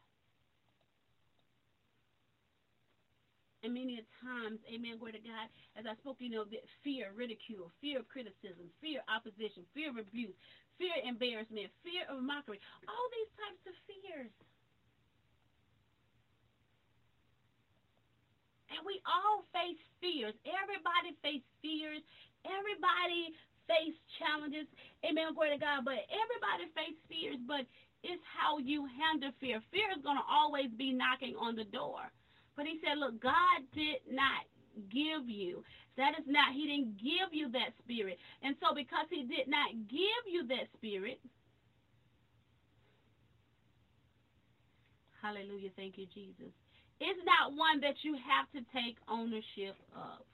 And 3.62 3.78
many 3.78 4.02
times, 4.26 4.58
amen, 4.66 4.98
glory 4.98 5.14
to 5.14 5.22
God, 5.22 5.46
as 5.78 5.86
I 5.86 5.94
spoke, 6.02 6.18
you 6.18 6.34
know, 6.34 6.50
fear, 6.82 7.14
ridicule, 7.14 7.70
fear 7.78 8.02
of 8.02 8.10
criticism, 8.10 8.74
fear 8.82 9.06
of 9.06 9.22
opposition, 9.22 9.70
fear 9.78 9.94
of 9.94 10.02
abuse, 10.02 10.34
fear 10.82 10.98
of 10.98 11.06
embarrassment, 11.06 11.70
fear 11.86 12.10
of 12.10 12.26
mockery, 12.26 12.58
all 12.90 13.08
these 13.14 13.30
types 13.38 13.62
of 13.70 13.78
fears. 13.86 14.34
And 18.74 18.82
and 18.82 18.90
we 18.90 18.98
all 19.06 19.46
face 19.54 19.78
fears. 20.02 20.34
Everybody 20.42 21.14
face 21.22 21.46
fears. 21.62 22.02
Everybody 22.50 23.38
face 23.70 23.94
challenges. 24.18 24.66
Amen. 25.06 25.38
Glory 25.38 25.54
to 25.54 25.62
God. 25.62 25.86
But 25.86 26.02
everybody 26.10 26.66
face 26.74 26.98
fears, 27.06 27.38
but 27.46 27.70
it's 28.04 28.24
how 28.26 28.58
you 28.58 28.88
handle 28.98 29.32
fear. 29.40 29.62
Fear 29.72 29.94
is 29.98 30.04
going 30.04 30.18
to 30.18 30.28
always 30.30 30.70
be 30.78 30.92
knocking 30.92 31.36
on 31.38 31.56
the 31.56 31.66
door. 31.66 32.10
But 32.56 32.66
he 32.66 32.80
said, 32.82 32.98
look, 32.98 33.22
God 33.22 33.62
did 33.74 34.02
not 34.10 34.46
give 34.90 35.30
you. 35.30 35.64
That 35.98 36.18
is 36.18 36.26
not, 36.26 36.54
he 36.54 36.66
didn't 36.66 36.98
give 36.98 37.30
you 37.32 37.52
that 37.52 37.78
spirit. 37.84 38.18
And 38.42 38.56
so 38.60 38.74
because 38.74 39.06
he 39.10 39.24
did 39.24 39.48
not 39.48 39.70
give 39.88 40.24
you 40.26 40.48
that 40.48 40.72
spirit, 40.78 41.20
hallelujah, 45.22 45.70
thank 45.76 45.98
you, 45.98 46.08
Jesus. 46.14 46.52
It's 47.00 47.22
not 47.26 47.54
one 47.54 47.82
that 47.82 48.02
you 48.02 48.18
have 48.18 48.50
to 48.54 48.62
take 48.74 48.98
ownership 49.10 49.78
of. 49.94 50.26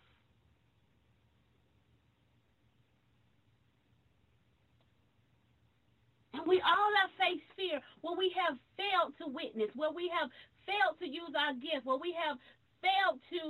And 6.37 6.45
we 6.45 6.61
all 6.61 6.93
have 7.01 7.11
faced 7.17 7.49
fear 7.57 7.81
when 8.01 8.17
we 8.17 8.29
have 8.37 8.57
failed 8.77 9.17
to 9.17 9.25
witness, 9.27 9.73
where 9.75 9.91
we 9.91 10.11
have 10.13 10.29
failed 10.69 11.01
to 11.01 11.07
use 11.09 11.33
our 11.33 11.53
gift, 11.57 11.85
where 11.85 11.97
we 11.97 12.13
have 12.13 12.37
failed 12.85 13.17
to 13.33 13.43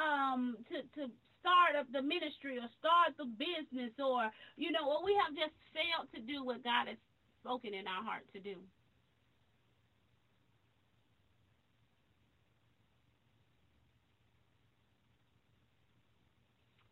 um 0.00 0.56
to 0.72 0.80
to 0.96 1.12
start 1.40 1.76
up 1.76 1.86
the 1.92 2.00
ministry 2.00 2.56
or 2.56 2.68
start 2.80 3.12
the 3.20 3.28
business 3.36 3.92
or 4.00 4.32
you 4.56 4.72
know, 4.72 4.88
or 4.88 5.04
we 5.04 5.12
have 5.20 5.36
just 5.36 5.52
failed 5.76 6.08
to 6.16 6.20
do 6.24 6.44
what 6.44 6.64
God 6.64 6.88
has 6.88 6.96
spoken 7.44 7.74
in 7.74 7.86
our 7.86 8.02
heart 8.04 8.24
to 8.32 8.40
do. 8.40 8.56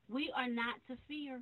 We 0.08 0.32
are 0.36 0.48
not 0.48 0.76
to 0.88 0.96
fear. 1.08 1.40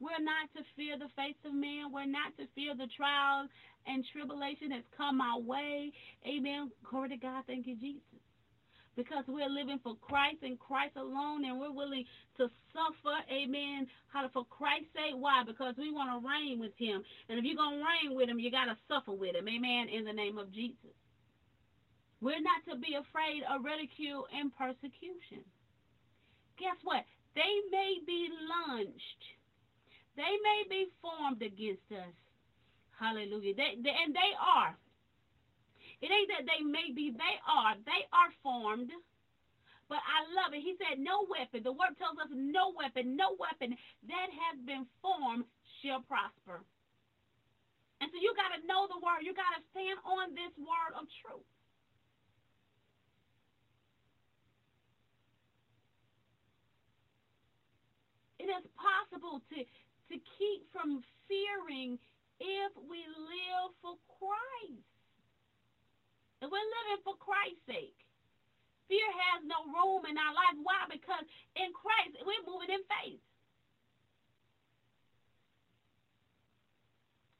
We're 0.00 0.24
not 0.24 0.48
to 0.56 0.64
fear 0.76 0.96
the 0.96 1.12
face 1.12 1.36
of 1.44 1.52
man. 1.52 1.92
We're 1.92 2.08
not 2.08 2.32
to 2.40 2.48
fear 2.56 2.72
the 2.72 2.88
trials 2.96 3.52
and 3.84 4.00
tribulation 4.12 4.72
that's 4.72 4.88
come 4.96 5.20
our 5.20 5.40
way. 5.40 5.92
Amen. 6.24 6.72
Glory 6.88 7.10
to 7.10 7.20
God. 7.20 7.44
Thank 7.46 7.68
you, 7.68 7.76
Jesus. 7.76 8.00
Because 8.96 9.24
we're 9.28 9.48
living 9.48 9.78
for 9.84 9.94
Christ 10.00 10.42
and 10.42 10.58
Christ 10.58 10.96
alone, 10.96 11.44
and 11.44 11.60
we're 11.60 11.72
willing 11.72 12.04
to 12.36 12.50
suffer, 12.74 13.16
amen, 13.30 13.86
how 14.12 14.26
for 14.32 14.44
Christ's 14.50 14.92
sake. 14.92 15.14
Why? 15.14 15.44
Because 15.46 15.76
we 15.78 15.92
want 15.92 16.10
to 16.10 16.26
reign 16.26 16.58
with 16.58 16.74
him. 16.76 17.04
And 17.28 17.38
if 17.38 17.44
you're 17.44 17.60
going 17.60 17.78
to 17.78 17.86
reign 17.86 18.16
with 18.16 18.28
him, 18.28 18.40
you 18.40 18.50
got 18.50 18.66
to 18.66 18.76
suffer 18.88 19.12
with 19.12 19.36
him, 19.36 19.46
amen, 19.46 19.88
in 19.88 20.04
the 20.04 20.12
name 20.12 20.36
of 20.36 20.52
Jesus. 20.52 20.96
We're 22.20 22.42
not 22.42 22.60
to 22.68 22.76
be 22.76 22.98
afraid 22.98 23.44
of 23.48 23.64
ridicule 23.64 24.26
and 24.34 24.52
persecution. 24.52 25.46
Guess 26.58 26.76
what? 26.84 27.06
They 27.34 27.54
may 27.70 28.04
be 28.04 28.28
launched 28.44 29.22
they 30.20 30.36
may 30.44 30.60
be 30.68 30.92
formed 31.00 31.40
against 31.40 31.88
us. 31.88 32.12
Hallelujah. 33.00 33.56
They, 33.56 33.80
they, 33.80 33.96
and 33.96 34.12
they 34.12 34.32
are. 34.36 34.76
It 36.04 36.12
ain't 36.12 36.28
that 36.36 36.44
they 36.44 36.60
may 36.60 36.92
be, 36.92 37.08
they 37.16 37.36
are. 37.48 37.72
They 37.88 38.04
are 38.12 38.28
formed. 38.44 38.92
But 39.88 40.04
I 40.04 40.28
love 40.36 40.52
it. 40.52 40.60
He 40.60 40.76
said, 40.76 41.00
No 41.00 41.24
weapon. 41.26 41.64
The 41.64 41.72
word 41.72 41.96
tells 41.96 42.20
us 42.20 42.28
no 42.30 42.76
weapon, 42.76 43.16
no 43.16 43.34
weapon 43.40 43.74
that 44.06 44.28
has 44.28 44.56
been 44.68 44.84
formed 45.00 45.48
shall 45.80 46.04
prosper. 46.04 46.60
And 48.00 48.08
so 48.12 48.16
you 48.20 48.32
got 48.36 48.52
to 48.56 48.60
know 48.68 48.88
the 48.88 49.00
word. 49.00 49.24
You 49.24 49.32
got 49.32 49.56
to 49.56 49.62
stand 49.72 50.00
on 50.04 50.32
this 50.36 50.52
word 50.60 50.92
of 50.96 51.04
truth. 51.24 51.44
It 58.40 58.48
is 58.48 58.64
possible 58.72 59.44
to 59.52 59.58
to 60.10 60.16
keep 60.38 60.66
from 60.74 61.00
fearing 61.30 61.98
if 62.42 62.72
we 62.76 63.00
live 63.06 63.70
for 63.78 63.94
Christ. 64.18 64.86
If 66.42 66.48
we're 66.50 66.70
living 66.82 67.00
for 67.04 67.14
Christ's 67.20 67.62
sake. 67.68 68.00
Fear 68.90 69.06
has 69.30 69.46
no 69.46 69.70
room 69.70 70.02
in 70.08 70.18
our 70.18 70.34
life. 70.34 70.58
Why? 70.66 70.82
Because 70.90 71.22
in 71.54 71.70
Christ, 71.70 72.18
we're 72.26 72.42
moving 72.42 72.74
in 72.74 72.82
faith. 72.90 73.22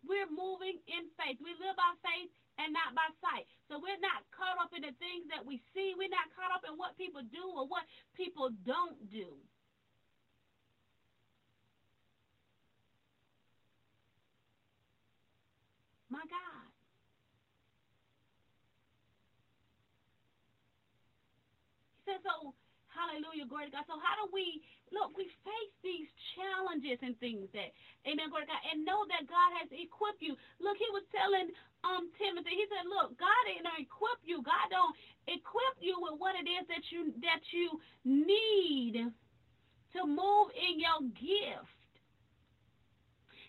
We're 0.07 0.31
moving 0.31 0.79
in 0.87 1.11
faith. 1.19 1.43
We 1.43 1.51
live 1.59 1.75
by 1.75 1.95
faith 2.07 2.31
and 2.59 2.71
not 2.71 2.95
by 2.95 3.09
sight. 3.19 3.51
So 3.67 3.83
we're 3.83 3.99
not 3.99 4.23
caught 4.31 4.63
up 4.63 4.71
in 4.77 4.87
the 4.87 4.95
things 5.03 5.27
that 5.33 5.43
we 5.43 5.59
see. 5.75 5.99
We're 5.99 6.13
not 6.13 6.31
caught 6.39 6.55
up 6.55 6.63
in 6.69 6.79
what 6.79 6.95
people 6.95 7.23
do 7.27 7.43
or 7.51 7.67
what 7.67 7.83
people 8.15 8.55
don't 8.63 8.99
do. 9.11 9.35
My 16.11 16.27
God. 16.27 16.67
He 21.95 22.11
says, 22.11 22.21
so, 22.27 22.51
hallelujah, 22.91 23.47
glory 23.47 23.71
to 23.71 23.75
God. 23.79 23.87
So 23.87 23.95
how 24.03 24.19
do 24.19 24.27
we, 24.35 24.59
look, 24.91 25.15
we 25.15 25.31
face 25.47 25.75
these 25.87 26.11
challenges 26.35 26.99
and 27.07 27.15
things 27.23 27.47
that, 27.55 27.71
amen, 28.11 28.29
glory 28.35 28.45
to 28.45 28.51
God, 28.51 28.63
and 28.75 28.83
know 28.83 29.07
that 29.07 29.31
God 29.31 29.51
has 29.63 29.71
equipped 29.71 30.19
you. 30.19 30.35
Look, 30.59 30.77
he 30.77 30.91
was 30.91 31.07
telling 31.15 31.55
um 31.87 32.11
Timothy, 32.21 32.59
he 32.59 32.67
said, 32.69 32.85
look, 32.91 33.17
God 33.17 33.43
didn't 33.47 33.71
equip 33.79 34.21
you. 34.27 34.43
God 34.43 34.69
don't 34.69 34.93
equip 35.31 35.75
you 35.81 35.97
with 36.03 36.19
what 36.19 36.35
it 36.37 36.45
is 36.45 36.67
that 36.69 36.85
you, 36.91 37.15
that 37.25 37.41
you 37.55 37.79
need 38.05 39.09
to 39.95 40.01
move 40.05 40.53
in 40.59 40.77
your 40.83 41.01
gift. 41.17 41.80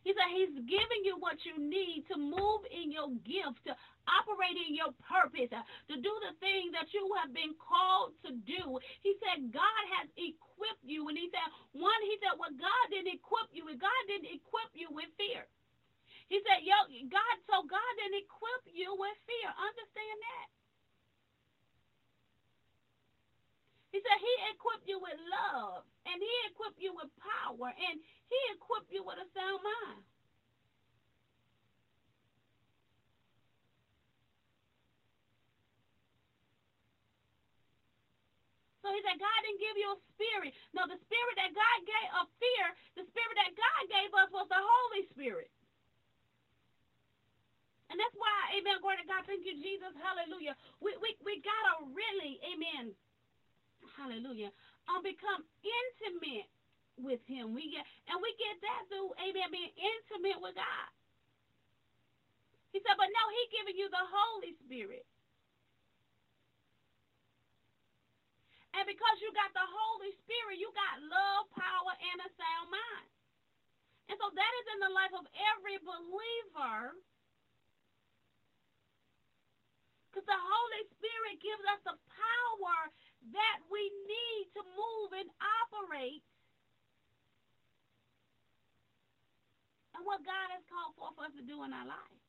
He 0.02 0.14
said 0.18 0.34
he's 0.34 0.56
giving 0.66 1.02
you 1.06 1.18
what 1.22 1.38
you 1.46 1.62
need 1.62 2.10
to 2.10 2.18
move 2.18 2.66
in 2.74 2.90
your 2.90 3.14
gift, 3.22 3.62
to 3.70 3.74
operate 4.10 4.58
in 4.58 4.74
your 4.74 4.90
purpose, 5.06 5.54
to 5.54 5.96
do 5.96 6.14
the 6.26 6.34
thing 6.42 6.74
that 6.74 6.90
you 6.90 7.06
have 7.22 7.30
been 7.34 7.54
called 7.62 8.18
to 8.26 8.34
do. 8.46 8.82
He 9.06 9.14
said 9.22 9.54
God 9.54 9.84
has 10.02 10.10
equipped 10.18 10.82
you. 10.82 11.06
And 11.06 11.18
he 11.18 11.30
said, 11.30 11.46
one, 11.78 12.02
he 12.10 12.18
said, 12.18 12.34
well, 12.38 12.54
God 12.58 12.86
didn't 12.90 13.14
equip 13.14 13.50
you. 13.54 13.70
God 13.78 14.02
didn't 14.10 14.34
equip 14.34 14.74
you 14.74 14.90
with 14.90 15.10
fear. 15.22 15.46
He 16.32 16.40
said, 16.48 16.64
yo, 16.64 16.80
God, 17.12 17.36
so 17.46 17.62
God 17.68 17.92
didn't 18.00 18.24
equip 18.24 18.64
you 18.72 18.96
with 18.96 19.18
fear. 19.28 19.50
Understand 19.54 20.18
that. 20.18 20.48
He 23.92 24.00
said 24.00 24.18
he 24.24 24.34
equipped 24.56 24.88
you 24.88 25.00
with 25.04 25.20
love, 25.28 25.84
and 26.08 26.16
he 26.16 26.36
equipped 26.48 26.80
you 26.80 26.96
with 26.96 27.12
power, 27.20 27.76
and 27.76 27.96
he 28.32 28.40
equipped 28.56 28.92
you 28.92 29.04
with 29.04 29.20
a 29.20 29.28
sound 29.36 29.60
mind. 29.64 30.04
So 38.82 38.90
he 38.90 39.02
said, 39.06 39.22
God 39.22 39.40
didn't 39.46 39.62
give 39.62 39.78
you 39.78 39.94
a 39.94 40.00
spirit. 40.18 40.52
No, 40.74 40.90
the 40.90 40.98
spirit 40.98 41.36
that 41.38 41.54
God 41.54 41.78
gave 41.86 42.10
of 42.18 42.26
fear, 42.42 42.66
the 42.98 43.06
spirit 43.06 43.36
that 43.38 43.54
God 43.54 43.82
gave 43.92 44.10
us 44.18 44.30
was 44.34 44.50
the 44.50 44.58
Holy 44.58 45.06
Spirit. 45.14 45.52
And 47.92 48.00
that's 48.00 48.16
why, 48.16 48.56
amen, 48.56 48.80
glory 48.80 49.04
to 49.04 49.06
God, 49.06 49.28
thank 49.28 49.44
you, 49.44 49.54
Jesus, 49.60 49.92
hallelujah. 50.00 50.56
We, 50.80 50.96
we, 51.04 51.14
we 51.22 51.44
got 51.44 51.64
to 51.76 51.92
really, 51.92 52.40
amen, 52.42 52.96
hallelujah, 53.98 54.52
um, 54.90 55.02
become 55.04 55.44
intimate 55.64 56.50
with 57.00 57.22
him. 57.26 57.54
We 57.56 57.72
get 57.72 57.86
and 58.10 58.20
we 58.22 58.32
get 58.38 58.56
that 58.62 58.82
through 58.90 59.12
amen 59.20 59.50
being 59.52 59.74
intimate 59.76 60.40
with 60.42 60.56
God. 60.56 60.90
He 62.72 62.80
said, 62.80 62.96
but 62.96 63.12
no, 63.12 63.24
he 63.36 63.42
giving 63.52 63.76
you 63.76 63.92
the 63.92 64.00
Holy 64.00 64.56
Spirit. 64.64 65.04
And 68.72 68.88
because 68.88 69.20
you 69.20 69.36
got 69.36 69.52
the 69.52 69.68
Holy 69.68 70.16
Spirit, 70.24 70.56
you 70.56 70.72
got 70.72 71.04
love, 71.04 71.52
power, 71.52 71.92
and 71.92 72.18
a 72.24 72.30
sound 72.40 72.72
mind. 72.72 73.12
And 74.08 74.16
so 74.16 74.32
that 74.32 74.54
is 74.64 74.68
in 74.76 74.80
the 74.88 74.96
life 74.96 75.12
of 75.12 75.28
every 75.56 75.76
believer. 75.84 76.96
Because 80.08 80.28
the 80.28 80.40
Holy 80.40 80.84
Spirit 80.96 81.44
gives 81.44 81.64
us 81.68 81.82
the 81.84 81.96
power 82.16 82.80
that 83.30 83.58
we 83.70 83.82
need 84.10 84.46
to 84.58 84.62
move 84.66 85.10
and 85.14 85.30
operate 85.42 86.26
and 89.96 90.06
what 90.06 90.26
God 90.26 90.48
has 90.54 90.64
called 90.66 90.98
for, 90.98 91.14
for 91.14 91.30
us 91.30 91.34
to 91.38 91.46
do 91.46 91.62
in 91.64 91.74
our 91.74 91.86
life. 91.86 92.21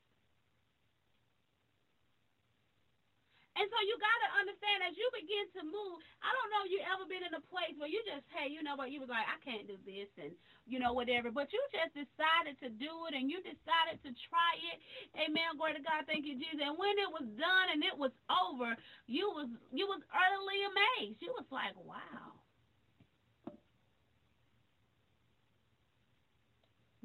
And 3.53 3.69
so 3.69 3.77
you 3.85 3.93
got 4.01 4.17
to 4.25 4.29
understand 4.41 4.81
as 4.81 4.97
you 4.97 5.05
begin 5.13 5.45
to 5.57 5.61
move, 5.61 6.01
I 6.25 6.33
don't 6.33 6.49
know 6.49 6.65
if 6.65 6.73
you 6.73 6.81
ever 6.89 7.05
been 7.05 7.21
in 7.21 7.37
a 7.37 7.43
place 7.53 7.77
where 7.77 7.89
you 7.89 8.01
just, 8.01 8.25
hey, 8.33 8.49
you 8.49 8.65
know 8.65 8.73
what, 8.73 8.89
you 8.89 8.97
was 8.97 9.13
like, 9.13 9.29
I 9.29 9.37
can't 9.45 9.69
do 9.69 9.77
this 9.85 10.09
and, 10.17 10.33
you 10.65 10.81
know, 10.81 10.89
whatever. 10.97 11.29
But 11.29 11.53
you 11.53 11.61
just 11.69 11.93
decided 11.93 12.57
to 12.65 12.73
do 12.73 13.05
it 13.09 13.13
and 13.13 13.29
you 13.29 13.45
decided 13.45 14.01
to 14.01 14.09
try 14.25 14.53
it. 14.73 14.81
Amen. 15.21 15.53
Glory 15.61 15.77
to 15.77 15.85
God. 15.85 16.09
Thank 16.09 16.25
you, 16.25 16.33
Jesus. 16.33 16.65
And 16.65 16.81
when 16.81 16.97
it 16.97 17.09
was 17.13 17.29
done 17.37 17.67
and 17.77 17.85
it 17.85 17.93
was 17.93 18.09
over, 18.33 18.73
you 19.05 19.29
was 19.29 19.49
you 19.69 19.85
was 19.85 20.01
utterly 20.09 20.59
amazed. 20.65 21.21
You 21.21 21.29
was 21.37 21.45
like, 21.53 21.77
wow. 21.77 22.33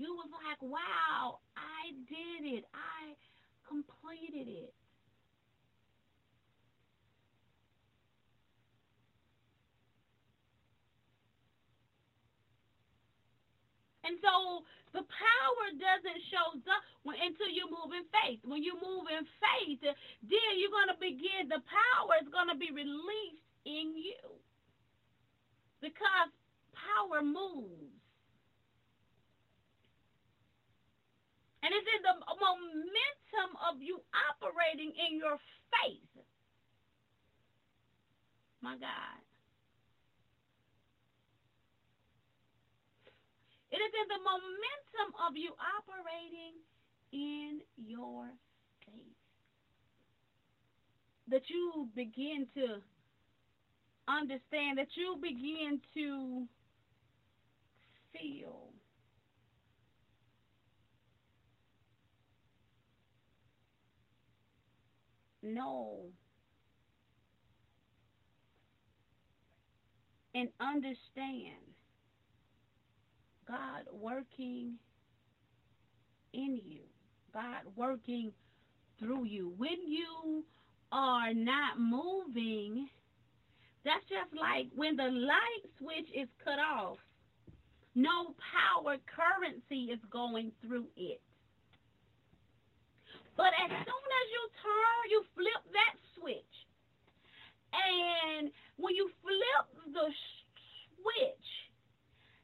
You 0.00 0.14
was 0.14 0.30
like, 0.30 0.62
wow, 0.62 1.44
I 1.58 1.90
did 2.06 2.46
it. 2.46 2.64
I 2.72 3.18
completed 3.68 4.46
it. 4.48 4.72
And 14.08 14.16
so 14.24 14.64
the 14.96 15.04
power 15.04 15.66
doesn't 15.76 16.20
show 16.32 16.56
up 16.56 16.82
when, 17.04 17.20
until 17.20 17.52
you 17.52 17.68
move 17.68 17.92
in 17.92 18.08
faith. 18.08 18.40
When 18.40 18.64
you 18.64 18.72
move 18.80 19.04
in 19.12 19.28
faith, 19.36 19.84
then 19.84 20.52
you're 20.56 20.72
going 20.72 20.88
to 20.88 20.96
begin, 20.96 21.52
the 21.52 21.60
power 21.68 22.16
is 22.24 22.28
going 22.32 22.48
to 22.48 22.56
be 22.56 22.72
released 22.72 23.44
in 23.68 23.92
you. 23.92 24.24
Because 25.84 26.32
power 26.72 27.20
moves. 27.20 27.92
And 31.60 31.68
it's 31.76 31.90
in 31.92 32.00
the 32.00 32.16
momentum 32.40 33.50
of 33.60 33.84
you 33.84 34.00
operating 34.32 34.88
in 34.96 35.20
your 35.20 35.36
faith. 35.68 36.24
My 38.64 38.72
God. 38.80 39.27
It 43.70 43.76
is 43.76 43.92
in 44.02 44.08
the 44.08 44.22
momentum 44.24 45.08
of 45.28 45.36
you 45.36 45.52
operating 45.78 46.54
in 47.12 47.60
your 47.76 48.30
faith 48.86 49.16
that 51.28 51.42
you 51.50 51.88
begin 51.94 52.46
to 52.54 52.80
understand, 54.08 54.78
that 54.78 54.96
you 54.96 55.18
begin 55.20 55.80
to 55.94 56.46
feel. 58.12 58.70
Know 65.42 66.10
and 70.34 70.48
understand 70.60 71.77
God 73.48 73.88
working 73.90 74.74
in 76.34 76.60
you, 76.62 76.82
God 77.32 77.64
working 77.76 78.30
through 78.98 79.24
you. 79.24 79.54
When 79.56 79.78
you 79.86 80.44
are 80.92 81.32
not 81.32 81.80
moving, 81.80 82.88
that's 83.84 84.04
just 84.08 84.38
like 84.38 84.66
when 84.76 84.96
the 84.96 85.08
light 85.08 85.64
switch 85.78 86.08
is 86.14 86.28
cut 86.44 86.58
off, 86.58 86.98
no 87.94 88.34
power 88.52 88.96
currency 89.08 89.90
is 89.92 90.00
going 90.12 90.52
through 90.60 90.86
it. 90.96 91.20
But 93.36 93.54
as 93.64 93.70
soon 93.70 94.08
as 94.20 94.26
you 94.34 94.42
turn, 94.60 95.02
you 95.10 95.24
flip 95.34 95.62
that 95.72 95.94
switch. 96.18 96.54
And 97.72 98.50
when 98.76 98.94
you 98.94 99.08
flip 99.22 99.94
the 99.94 100.12
switch, 101.00 101.67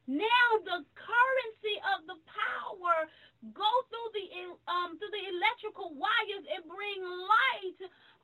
now 0.07 0.47
the 0.65 0.79
currency 0.95 1.75
of 1.97 2.05
the 2.09 2.17
power 2.29 3.09
go 3.53 3.71
through 3.89 4.09
the 4.15 4.25
um 4.69 4.97
through 4.97 5.13
the 5.13 5.25
electrical 5.33 5.93
wires 5.97 6.45
and 6.49 6.61
bring 6.67 6.99
light 7.03 7.79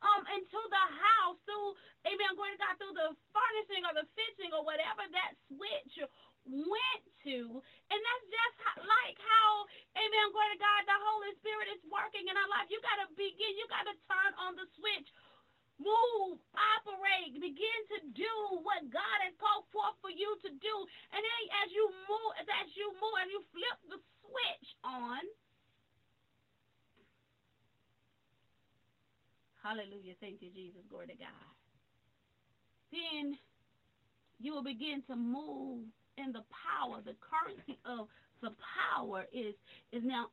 um 0.05 0.23
into 0.34 0.61
the 0.71 0.86
house 0.97 1.38
through 1.45 1.73
amen 2.07 2.34
going 2.38 2.53
to 2.53 2.61
God 2.61 2.75
through 2.79 2.95
the 2.97 3.09
furnishing 3.34 3.84
or 3.86 3.93
the 3.97 4.07
fixing 4.17 4.51
or 4.53 4.65
whatever 4.65 5.05
that 5.13 5.34
switch 5.49 6.01
went 6.47 7.03
to. 7.27 7.61
And 7.91 7.99
that's 8.01 8.27
just 8.34 8.57
like 8.82 9.17
how 9.21 9.49
amen 9.97 10.27
glory 10.34 10.57
to 10.57 10.59
God 10.61 10.82
the 10.89 10.97
Holy 10.97 11.34
Spirit 11.43 11.69
is 11.69 11.82
working 11.89 12.25
in 12.25 12.36
our 12.38 12.49
life. 12.49 12.69
You 12.73 12.82
got 12.82 13.03
to 13.03 13.07
begin 13.13 13.53
you 13.59 13.67
got 13.69 13.86
to 13.86 13.95
turn 14.09 14.32
on 14.41 14.57
the 14.57 14.65
switch 14.77 15.09
move, 15.82 16.38
operate, 16.53 17.34
begin 17.41 17.79
to 17.97 17.99
do 18.13 18.34
what 18.61 18.86
God 18.93 19.17
has 19.25 19.34
called 19.41 19.65
forth 19.73 19.97
for 20.01 20.13
you 20.13 20.38
to 20.45 20.49
do. 20.49 20.75
And 21.11 21.21
then 21.21 21.41
as 21.65 21.73
you 21.73 21.89
move, 22.05 22.32
as 22.38 22.69
you 22.77 22.88
move, 23.01 23.15
as 23.21 23.29
you 23.34 23.41
flip 23.49 23.77
the 23.89 23.99
switch 24.21 24.69
on, 24.86 25.21
hallelujah, 29.65 30.13
thank 30.21 30.41
you, 30.41 30.53
Jesus, 30.53 30.86
glory 30.89 31.09
to 31.09 31.17
God. 31.17 31.51
Then 32.93 33.38
you 34.39 34.53
will 34.53 34.65
begin 34.65 35.01
to 35.09 35.15
move 35.15 35.86
in 36.17 36.32
the 36.32 36.43
power, 36.51 37.01
the 37.03 37.15
currency 37.21 37.79
of 37.86 38.07
the 38.41 38.51
power 38.57 39.25
is 39.32 39.53
is 39.91 40.03
now 40.03 40.27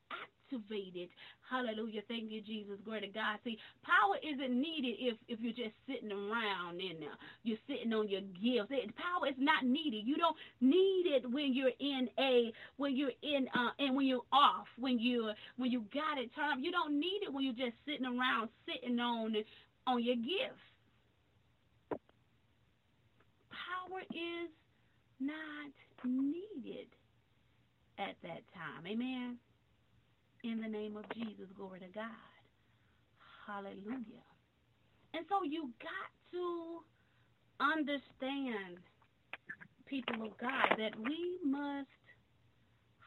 activated. 0.49 1.09
Hallelujah. 1.49 2.01
Thank 2.07 2.31
you, 2.31 2.41
Jesus. 2.41 2.77
Glory 2.85 3.01
to 3.01 3.07
God. 3.07 3.39
See, 3.43 3.57
power 3.83 4.17
isn't 4.21 4.53
needed 4.53 4.95
if 4.99 5.17
if 5.27 5.39
you're 5.39 5.53
just 5.53 5.75
sitting 5.87 6.11
around 6.11 6.79
and 6.79 7.03
uh, 7.03 7.15
you're 7.43 7.57
sitting 7.67 7.93
on 7.93 8.07
your 8.07 8.21
gifts. 8.21 8.69
Power 8.97 9.27
is 9.27 9.35
not 9.37 9.65
needed. 9.65 10.05
You 10.05 10.17
don't 10.17 10.35
need 10.61 11.05
it 11.07 11.29
when 11.29 11.53
you're 11.53 11.75
in 11.79 12.09
a 12.19 12.51
when 12.77 12.95
you're 12.95 13.17
in 13.23 13.47
uh 13.53 13.71
and 13.79 13.95
when 13.95 14.05
you're 14.05 14.25
off, 14.31 14.67
when 14.77 14.99
you 14.99 15.31
when 15.57 15.71
you 15.71 15.85
got 15.93 16.17
it 16.17 16.29
turned. 16.35 16.63
You 16.63 16.71
don't 16.71 16.99
need 16.99 17.21
it 17.23 17.33
when 17.33 17.43
you're 17.43 17.53
just 17.53 17.77
sitting 17.85 18.05
around 18.05 18.49
sitting 18.65 18.99
on 18.99 19.33
on 19.87 20.03
your 20.03 20.15
gifts. 20.15 20.65
Power 23.49 24.01
is 24.11 24.49
not 25.19 25.71
needed 26.05 26.87
at 27.97 28.15
that 28.23 28.41
time. 28.53 28.85
Amen. 28.87 29.37
In 30.43 30.61
the 30.61 30.67
name 30.67 30.95
of 30.95 31.03
Jesus, 31.13 31.47
glory 31.55 31.79
to 31.81 31.87
God. 31.87 32.05
Hallelujah. 33.45 34.23
And 35.13 35.25
so 35.27 35.43
you 35.43 35.69
got 35.81 36.11
to 36.31 36.79
understand, 37.59 38.77
people 39.85 40.25
of 40.25 40.37
God, 40.37 40.77
that 40.77 40.97
we 40.97 41.39
must, 41.43 41.87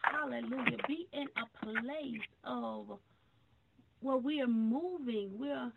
hallelujah, 0.02 0.76
be 0.86 1.08
in 1.12 1.26
a 1.36 1.64
place 1.64 2.20
of 2.44 2.98
where 4.00 4.16
we 4.18 4.42
are 4.42 4.46
moving. 4.46 5.30
We're 5.38 5.72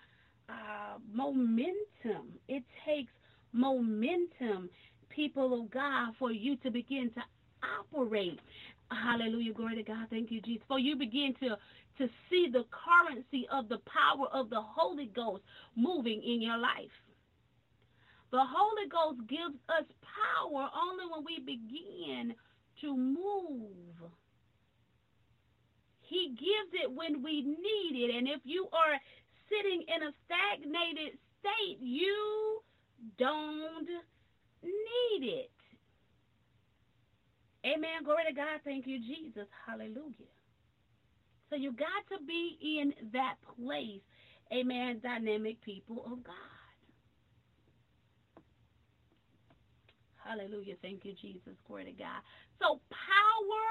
uh, 0.50 0.98
momentum. 1.14 2.34
It 2.50 2.64
takes 2.86 3.12
momentum, 3.54 4.70
people 5.10 5.62
of 5.62 5.72
God, 5.72 6.14
for 6.20 6.32
you 6.32 6.58
to 6.58 6.72
begin 6.72 7.12
to 7.16 7.22
operate 7.94 8.40
Hallelujah. 8.92 9.54
Glory 9.54 9.76
to 9.76 9.84
God. 9.84 10.08
Thank 10.10 10.32
you, 10.32 10.42
Jesus. 10.42 10.64
For 10.68 10.80
you 10.80 10.96
begin 10.96 11.34
to, 11.42 11.50
to 11.98 12.10
see 12.30 12.48
the 12.52 12.66
currency 12.70 13.48
of 13.52 13.70
the 13.70 13.80
power 13.86 14.28
of 14.34 14.50
the 14.50 14.62
Holy 14.62 15.12
Ghost 15.16 15.44
moving 15.76 16.22
in 16.24 16.42
your 16.42 16.58
life. 16.58 16.94
The 18.32 18.44
Holy 18.44 18.90
Ghost 18.90 19.28
gives 19.30 19.56
us 19.70 19.86
power 20.04 20.70
only 20.76 21.06
when 21.10 21.24
we 21.26 21.40
begin 21.40 22.36
to 22.82 22.98
move. 22.98 24.12
He 26.02 26.36
gives 26.38 26.84
it 26.84 26.92
when 26.92 27.24
we 27.24 27.42
need 27.42 27.94
it. 27.96 28.16
And 28.16 28.28
if 28.28 28.42
you 28.44 28.68
are 28.74 29.00
sitting 29.50 29.84
in 29.88 30.04
a 30.04 30.12
stagnated 30.26 31.18
state, 31.40 31.80
you 31.80 32.62
don't 33.18 33.88
need 34.62 35.24
it. 35.24 35.55
Amen. 37.66 38.04
Glory 38.04 38.24
to 38.30 38.34
God. 38.34 38.62
Thank 38.64 38.86
you, 38.88 39.00
Jesus. 39.00 39.48
Hallelujah. 39.66 40.30
So 41.50 41.56
you 41.56 41.72
got 41.74 42.06
to 42.12 42.24
be 42.26 42.58
in 42.62 42.94
that 43.14 43.36
place. 43.58 44.02
Amen. 44.54 45.00
Dynamic 45.02 45.62
people 45.62 46.04
of 46.06 46.24
God. 46.24 46.36
Hallelujah. 50.24 50.76
Thank 50.82 51.06
you, 51.06 51.14
Jesus. 51.22 51.54
Glory 51.68 51.86
to 51.86 51.92
God. 51.94 52.22
So 52.60 52.82
power 52.90 53.66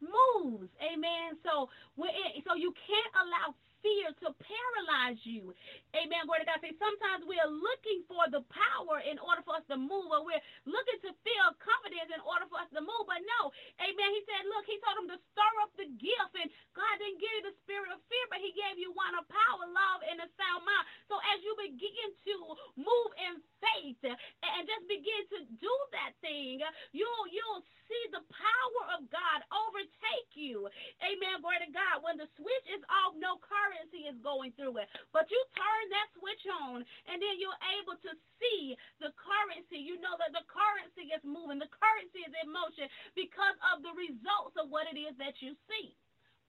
moves. 0.00 0.70
Amen. 0.80 1.36
So 1.44 1.68
so 1.96 2.54
you 2.56 2.72
can't 2.72 3.14
allow 3.16 3.54
fear 3.82 4.12
to 4.24 4.28
paralyze 4.38 5.20
you. 5.24 5.54
Amen. 5.96 6.26
Glory 6.26 6.44
to 6.44 6.48
God. 6.48 6.60
Say 6.60 6.74
sometimes 6.76 7.24
we 7.24 7.38
are 7.40 7.50
looking 7.50 8.04
for 8.10 8.26
the 8.28 8.44
power 8.52 9.00
in 9.04 9.16
order 9.22 9.42
for 9.46 9.56
us 9.58 9.66
to 9.72 9.78
move, 9.78 10.10
or 10.12 10.26
we're 10.26 10.42
looking 10.68 11.00
to 11.08 11.12
feel 11.24 11.46
confidence 11.62 12.10
in 12.12 12.22
order 12.24 12.44
for 12.50 12.60
us 12.60 12.70
to 12.76 12.82
move. 12.82 13.04
But 13.08 13.22
no, 13.24 13.50
amen. 13.80 14.10
He 14.14 14.22
said, 14.28 14.44
look, 14.50 14.66
he 14.68 14.76
told 14.84 14.98
him 15.04 15.10
to 15.14 15.18
stir 15.32 15.54
up 15.64 15.72
the 15.78 15.88
gift, 15.96 16.34
and 16.36 16.50
God 16.76 16.94
didn't 17.00 17.22
give 17.22 17.34
you 17.40 17.44
the 17.48 17.56
spirit 17.64 17.90
of 17.94 18.02
fear, 18.10 18.26
but 18.28 18.42
he 18.42 18.52
gave 18.56 18.76
you 18.80 18.92
one 18.92 19.14
of 19.16 19.24
power, 19.30 19.64
love, 19.70 20.00
and 20.06 20.20
a 20.20 20.28
sound 20.38 20.62
mind. 20.66 20.86
So 21.08 21.18
as 21.34 21.38
you 21.42 21.52
begin 21.58 22.10
to 22.32 22.36
move 22.76 23.10
in 23.18 23.40
faith 23.62 24.00
uh, 24.04 24.14
and 24.14 24.68
just 24.68 24.84
begin 24.86 25.22
to 25.36 25.38
do 25.58 25.74
that 25.96 26.14
thing, 26.20 26.62
uh, 26.62 26.72
you'll 26.92 27.26
you'll 27.32 27.64
see 27.88 28.04
the 28.12 28.22
power 28.28 28.82
of 28.98 29.08
God 29.08 29.40
overtake 29.50 30.32
you. 30.36 30.68
Amen. 31.02 31.40
Glory 31.42 31.60
to 31.64 31.70
God. 31.72 32.04
When 32.04 32.20
the 32.20 32.28
switch 32.36 32.66
is 32.70 32.82
off, 32.88 33.16
no 33.18 33.40
currency 33.68 34.08
is 34.08 34.16
going 34.24 34.56
through 34.56 34.80
it. 34.80 34.88
But 35.12 35.28
you 35.28 35.40
turn 35.52 35.84
that 35.92 36.08
switch 36.16 36.44
on, 36.48 36.80
and 36.80 37.20
then 37.20 37.36
you're 37.36 37.62
able 37.76 38.00
to 38.00 38.12
see 38.40 38.72
the 39.04 39.12
currency. 39.20 39.76
You 39.76 40.00
know 40.00 40.16
that 40.16 40.32
the 40.32 40.44
currency 40.48 41.12
is 41.12 41.20
moving, 41.20 41.60
the 41.60 41.68
currency 41.68 42.24
is 42.24 42.32
in 42.32 42.48
motion 42.48 42.88
because 43.12 43.56
of 43.76 43.84
the 43.84 43.92
results 43.92 44.56
of 44.56 44.72
what 44.72 44.88
it 44.88 44.96
is 44.96 45.12
that 45.20 45.36
you 45.44 45.52
see. 45.68 45.92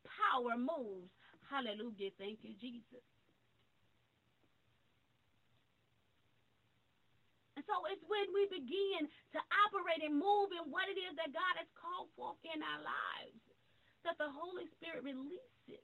Power 0.08 0.56
moves. 0.56 1.12
Hallelujah. 1.52 2.16
Thank 2.16 2.40
you, 2.48 2.56
Jesus. 2.56 3.04
And 7.60 7.68
so 7.68 7.84
it's 7.92 8.06
when 8.08 8.32
we 8.32 8.48
begin 8.48 9.04
to 9.36 9.40
operate 9.68 10.00
and 10.00 10.16
move 10.16 10.56
in 10.56 10.72
what 10.72 10.88
it 10.88 10.96
is 10.96 11.12
that 11.20 11.36
God 11.36 11.54
has 11.60 11.68
called 11.76 12.08
forth 12.16 12.40
in 12.48 12.64
our 12.64 12.80
lives 12.80 13.44
that 14.08 14.16
the 14.16 14.32
Holy 14.32 14.64
Spirit 14.80 15.04
releases. 15.04 15.84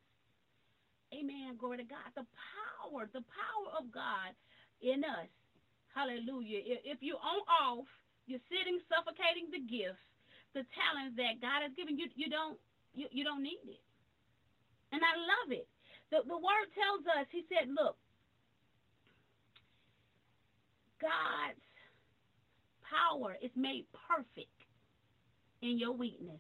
Amen. 1.14 1.58
Glory 1.60 1.78
to 1.78 1.88
God. 1.88 2.10
The 2.16 2.26
power, 2.26 3.10
the 3.14 3.24
power 3.26 3.68
of 3.78 3.92
God 3.92 4.34
in 4.82 5.04
us. 5.04 5.30
Hallelujah. 5.94 6.60
If 6.84 7.00
you're 7.00 7.22
on 7.22 7.42
off, 7.48 7.88
you're 8.28 8.44
sitting, 8.50 8.82
suffocating 8.90 9.48
the 9.54 9.64
gifts, 9.64 10.02
the 10.52 10.66
talents 10.76 11.16
that 11.16 11.40
God 11.40 11.64
has 11.64 11.72
given 11.78 11.96
you, 11.98 12.10
you 12.16 12.28
don't 12.28 12.60
you, 12.96 13.08
you 13.12 13.24
don't 13.24 13.44
need 13.44 13.64
it. 13.68 13.84
And 14.92 15.04
I 15.04 15.14
love 15.20 15.52
it. 15.52 15.68
The, 16.12 16.24
the 16.24 16.38
word 16.38 16.68
tells 16.72 17.04
us, 17.20 17.28
he 17.32 17.44
said, 17.52 17.68
look, 17.68 18.00
God's 21.02 21.60
power 22.88 23.36
is 23.44 23.52
made 23.56 23.86
perfect 24.08 24.56
in 25.62 25.78
your 25.78 25.92
weakness. 25.92 26.40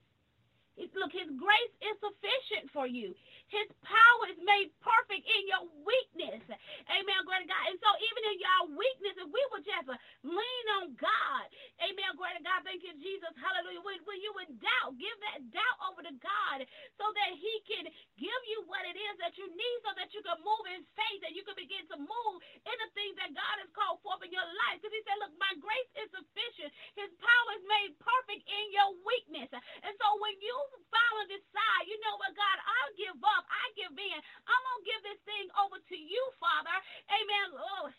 Look, 0.77 1.11
his 1.11 1.31
grace 1.35 1.75
is 1.83 1.95
sufficient 1.99 2.71
for 2.71 2.87
you. 2.87 3.15
His 3.51 3.67
power 3.85 4.23
is 4.33 4.39
made 4.43 4.71
perfect 4.81 5.25
in 5.27 5.43
your 5.49 5.65
weakness. 5.85 6.43
Amen. 6.89 7.19
Glory 7.25 7.45
to 7.45 7.49
God. 7.49 7.63
And 7.69 7.77
so 7.81 7.89
even 8.01 8.23
in 8.33 8.37
your 8.41 8.61
weakness, 8.77 9.15
if 9.21 9.29
we 9.29 9.43
would 9.53 9.65
just 9.65 9.87
lean 10.25 10.65
on 10.81 10.95
God. 10.97 11.45
Amen. 11.83 12.11
Glory 12.17 12.35
to 12.39 12.43
God. 12.45 12.63
Thank 12.65 12.83
you, 12.83 12.95
Jesus. 12.99 13.31
Hallelujah. 13.37 13.83
When, 13.85 13.99
when 14.07 14.19
you 14.23 14.31
would 14.39 14.51
doubt, 14.59 14.97
give 14.97 15.15
that 15.31 15.45
doubt 15.53 15.79
over 15.91 16.01
to 16.03 16.13
God 16.19 16.65
so 16.97 17.05
that 17.13 17.31
he 17.37 17.53
can 17.67 17.85
give 18.17 18.41
you 18.49 18.63
what 18.65 18.83
it 18.87 18.95
is 18.97 19.15
that 19.21 19.35
you 19.37 19.45
need 19.51 19.77
so 19.85 19.91
that 19.99 20.11
you 20.15 20.21
can 20.23 20.39
move 20.41 20.65
in 20.71 20.81
faith 20.95 21.21
and 21.27 21.33
you 21.35 21.43
can 21.45 21.55
begin 21.59 21.83
to 21.91 21.97
move 21.99 22.35
in 22.65 22.77
the 22.81 22.89
things 22.95 23.15
that 23.19 23.31
God 23.35 23.55
has 23.61 23.69
called 23.75 24.01
forth 24.01 24.23
in 24.25 24.31
your 24.33 24.47
life. 24.67 24.79
Because 24.79 24.95
he 24.95 25.03
said, 25.05 25.19
look, 25.21 25.33
my 25.37 25.53
grace 25.59 25.91
is 25.99 26.09
sufficient. 26.11 26.71
His 26.97 27.11
power 27.19 27.49
is 27.59 27.63
made 27.67 27.91
perfect 28.01 28.43
in 28.47 28.65
your 28.73 28.89
weakness. 29.05 29.49
And 29.83 29.93
so 29.99 30.07
when 30.23 30.35
you 30.41 30.55
finally 30.89 31.27
decide, 31.39 31.83
you 31.89 31.97
know 32.03 32.15
what, 32.19 32.33
God, 32.35 32.57
I'll 32.63 32.95
give 32.97 33.17
up. 33.21 33.34
I 33.43 33.65
give 33.75 33.91
in. 33.95 34.19
I'm 34.47 34.63
going 34.63 34.81
to 34.83 34.87
give 34.87 35.01
this 35.03 35.21
thing 35.27 35.47
over 35.59 35.77
to 35.81 35.97
you, 35.97 36.23
Father. 36.39 36.77
Amen. 37.11 37.47
Oh, 37.59 37.91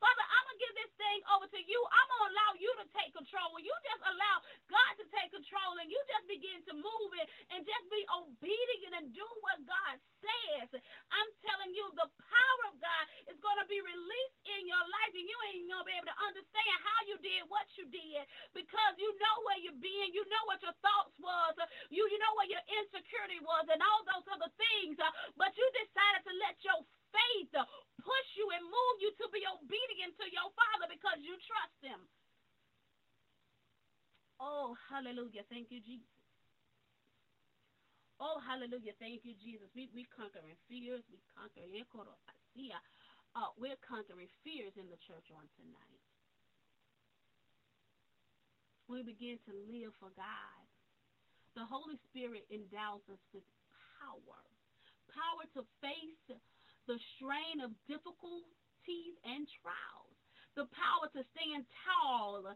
Father, 0.00 0.24
I'm 0.26 0.44
going 0.46 0.58
to 0.58 0.62
give 0.62 0.76
this 0.78 0.92
thing 1.00 1.20
over 1.34 1.46
to 1.50 1.60
you. 1.64 1.80
I'm 1.90 2.08
going 2.08 2.22
to 2.22 2.30
allow 2.36 2.52
you 2.60 2.70
to 2.82 2.86
take 2.94 3.10
control. 3.16 3.50
When 3.56 3.64
you 3.66 3.74
just 3.86 4.02
allow 4.06 4.36
God 4.70 4.92
to 5.02 5.06
take 5.10 5.32
control 5.34 5.78
and 5.80 5.88
you 5.90 5.98
just 6.10 6.26
begin 6.30 6.60
to 6.70 6.74
move 6.76 7.10
it 7.18 7.26
and 7.54 7.64
just 7.66 7.86
be 7.90 8.02
obedient 8.12 8.94
and 9.02 9.06
do 9.16 9.26
what 9.42 9.58
God 9.66 9.96
says, 10.22 10.68
I'm 11.12 11.30
telling 11.44 11.72
you, 11.74 11.86
the 11.98 12.08
power 12.08 12.62
of 12.70 12.76
God 12.78 13.04
is 13.32 13.38
going 13.42 13.58
to 13.60 13.68
be 13.68 13.80
released 13.82 14.38
in 14.46 14.68
your 14.68 14.84
life 14.84 15.12
and 15.16 15.26
you 15.26 15.38
ain't 15.52 15.66
going 15.68 15.82
to 15.84 15.88
be 15.90 15.96
able 15.98 16.10
to 16.12 16.20
understand 16.28 16.76
how 16.84 17.00
you 17.10 17.16
did 17.24 17.42
what 17.50 17.66
you 17.80 17.86
did 17.90 18.24
because 18.54 18.94
you 19.00 19.10
know 19.18 19.36
where 19.48 19.60
you've 19.60 19.82
been. 19.82 20.12
You 20.14 20.24
know 20.30 20.44
what 20.48 20.62
your 20.62 20.76
thoughts 20.84 21.16
was. 21.20 21.54
You, 21.90 22.04
you 22.08 22.18
know 22.20 22.34
where 22.38 22.50
your 22.50 22.64
insecurity 22.84 23.40
was 23.42 23.66
and 23.72 23.80
all 23.82 24.03
those 24.06 24.26
other 24.30 24.50
things. 24.56 24.96
Uh, 25.00 25.10
but 25.34 25.52
you 25.56 25.66
decided 25.74 26.22
to 26.28 26.34
let 26.40 26.56
your 26.62 26.80
faith 27.10 27.52
uh, 27.56 27.66
push 28.00 28.28
you 28.36 28.46
and 28.52 28.62
move 28.64 28.96
you 29.00 29.10
to 29.18 29.26
be 29.32 29.42
obedient 29.48 30.14
to 30.20 30.26
your 30.30 30.48
Father 30.54 30.86
because 30.88 31.18
you 31.24 31.34
trust 31.44 31.78
Him. 31.80 32.00
Oh, 34.42 34.74
hallelujah. 34.90 35.46
Thank 35.48 35.70
you, 35.70 35.80
Jesus. 35.80 36.10
Oh, 38.22 38.38
hallelujah. 38.42 38.94
Thank 39.02 39.26
you, 39.26 39.34
Jesus. 39.42 39.66
We 39.74 39.90
we 39.90 40.06
conquering 40.14 40.54
fears. 40.70 41.02
We 41.10 41.18
conquer 41.34 41.66
uh, 41.66 42.80
uh, 43.34 43.50
we're 43.58 43.78
conquering 43.82 44.30
fears 44.46 44.74
in 44.78 44.86
the 44.86 45.00
church 45.02 45.26
on 45.34 45.42
tonight. 45.58 46.02
We 48.86 49.02
begin 49.02 49.42
to 49.50 49.52
live 49.66 49.90
for 49.98 50.14
God. 50.14 50.62
The 51.58 51.66
Holy 51.66 51.98
Spirit 52.10 52.46
endows 52.50 53.02
us 53.10 53.22
with 53.34 53.46
power. 54.04 54.38
Power 55.08 55.44
to 55.56 55.62
face 55.80 56.28
the 56.86 56.98
strain 57.16 57.64
of 57.64 57.72
difficulties 57.88 59.16
and 59.24 59.48
trials 59.64 60.14
the 60.54 60.70
power 60.70 61.10
to 61.10 61.22
stand 61.34 61.66
tall, 61.82 62.46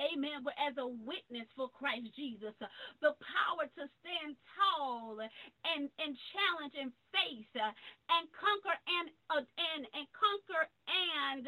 amen, 0.00 0.40
but 0.40 0.56
as 0.56 0.72
a 0.80 0.88
witness 0.88 1.44
for 1.52 1.68
Christ 1.68 2.08
Jesus, 2.16 2.56
the 3.04 3.12
power 3.20 3.64
to 3.76 3.84
stand 4.00 4.36
tall 4.56 5.20
and, 5.20 5.84
and 6.00 6.12
challenge 6.32 6.74
and 6.80 6.92
face 7.12 7.52
and 7.52 8.24
conquer 8.32 8.76
and, 8.88 9.06
uh, 9.28 9.44
and, 9.44 9.84
and 9.92 10.06
conquer 10.16 10.64
and 10.88 11.44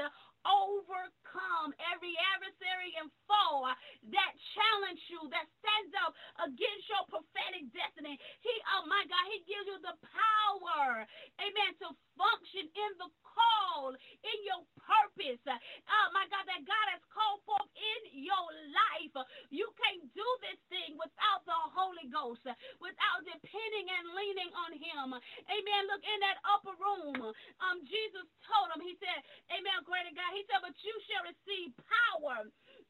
overcome 0.46 1.72
every 1.92 2.14
adversary 2.36 2.92
and 3.00 3.10
foe 3.28 3.68
that 4.12 4.32
challenge 4.56 5.02
you, 5.10 5.20
that 5.32 5.46
stands 5.60 5.92
up 6.04 6.12
against 6.44 6.86
your 6.88 7.04
prophetic 7.10 7.68
destiny. 7.74 8.16
He, 8.44 8.54
oh 8.76 8.84
my 8.88 9.04
God, 9.08 9.24
he 9.32 9.44
gives 9.48 9.66
you 9.68 9.78
the 9.82 9.96
power, 10.04 11.04
amen, 11.40 11.72
to 11.84 11.88
function 12.16 12.66
in 12.68 12.90
the 13.00 13.10
call, 13.24 13.94
in 13.96 14.38
your 14.46 14.62
purpose. 14.80 15.42
Oh 15.46 16.08
my 16.14 16.26
God, 16.30 16.44
that 16.48 16.62
God 16.66 16.86
has 16.94 17.02
called 17.10 17.42
forth 17.48 17.70
in 17.76 18.24
your 18.24 18.46
life. 18.72 19.14
You 19.50 19.66
can't 19.78 20.04
do 20.14 20.28
this 20.44 20.60
thing 20.70 20.96
without 20.98 21.42
the 21.48 21.58
Holy 21.74 22.08
Ghost, 22.10 22.44
without 22.82 23.20
depending 23.26 23.86
and 23.90 24.06
leaning 24.14 24.52
on 24.66 24.72
him. 24.76 25.08
Amen. 25.16 25.82
Look 25.90 26.04
in 26.04 26.20
that 26.26 26.38
upper 26.46 26.74
room. 26.76 27.18
Um, 27.62 27.78
Jesus 27.86 28.26
told 28.46 28.74
him, 28.74 28.82
he 28.84 28.96
said, 29.00 29.20
Amen, 29.52 29.84
greater 29.86 30.12
God. 30.14 30.32
He 30.34 30.42
said, 30.50 30.66
but 30.66 30.74
you 30.82 30.94
shall 31.06 31.22
receive 31.30 31.70
power 31.86 32.42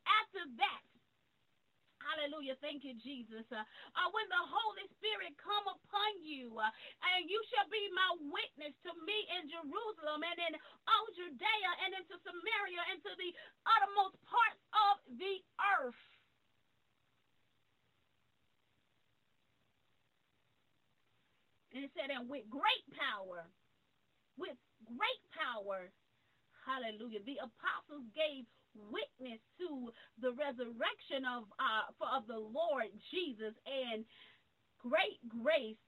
after 0.08 0.42
that. 0.56 0.84
Hallelujah. 2.00 2.56
Thank 2.60 2.84
you, 2.84 2.92
Jesus. 3.00 3.48
Uh, 3.48 3.64
uh, 3.64 4.08
when 4.12 4.28
the 4.28 4.44
Holy 4.44 4.84
Spirit 5.00 5.32
come 5.40 5.64
upon 5.64 6.10
you, 6.20 6.52
uh, 6.60 6.68
and 7.16 7.28
you 7.28 7.40
shall 7.48 7.64
be 7.72 7.80
my 7.96 8.10
witness 8.28 8.76
to 8.84 8.92
me 9.08 9.18
in 9.40 9.48
Jerusalem 9.48 10.20
and 10.20 10.38
in 10.40 10.52
all 10.84 11.08
Judea 11.16 11.70
and 11.84 11.96
into 11.96 12.16
Samaria 12.20 12.82
and 12.92 13.00
to 13.08 13.12
the 13.16 13.30
uttermost 13.64 14.20
parts 14.28 14.60
of 14.72 14.94
the 15.16 15.40
earth. 15.80 16.04
And 21.72 21.88
it 21.88 21.90
said, 21.96 22.12
and 22.12 22.28
with 22.28 22.46
great 22.52 22.84
power, 22.94 23.48
with 24.36 24.54
great 24.86 25.22
power, 25.32 25.88
hallelujah, 26.64 27.20
the 27.24 27.38
apostles 27.38 28.04
gave 28.16 28.44
witness 28.90 29.38
to 29.62 29.92
the 30.18 30.34
resurrection 30.34 31.22
of 31.22 31.46
uh, 31.62 31.86
of 32.02 32.26
the 32.26 32.38
Lord 32.38 32.90
Jesus, 33.14 33.54
and 33.68 34.04
great 34.82 35.22
grace 35.28 35.78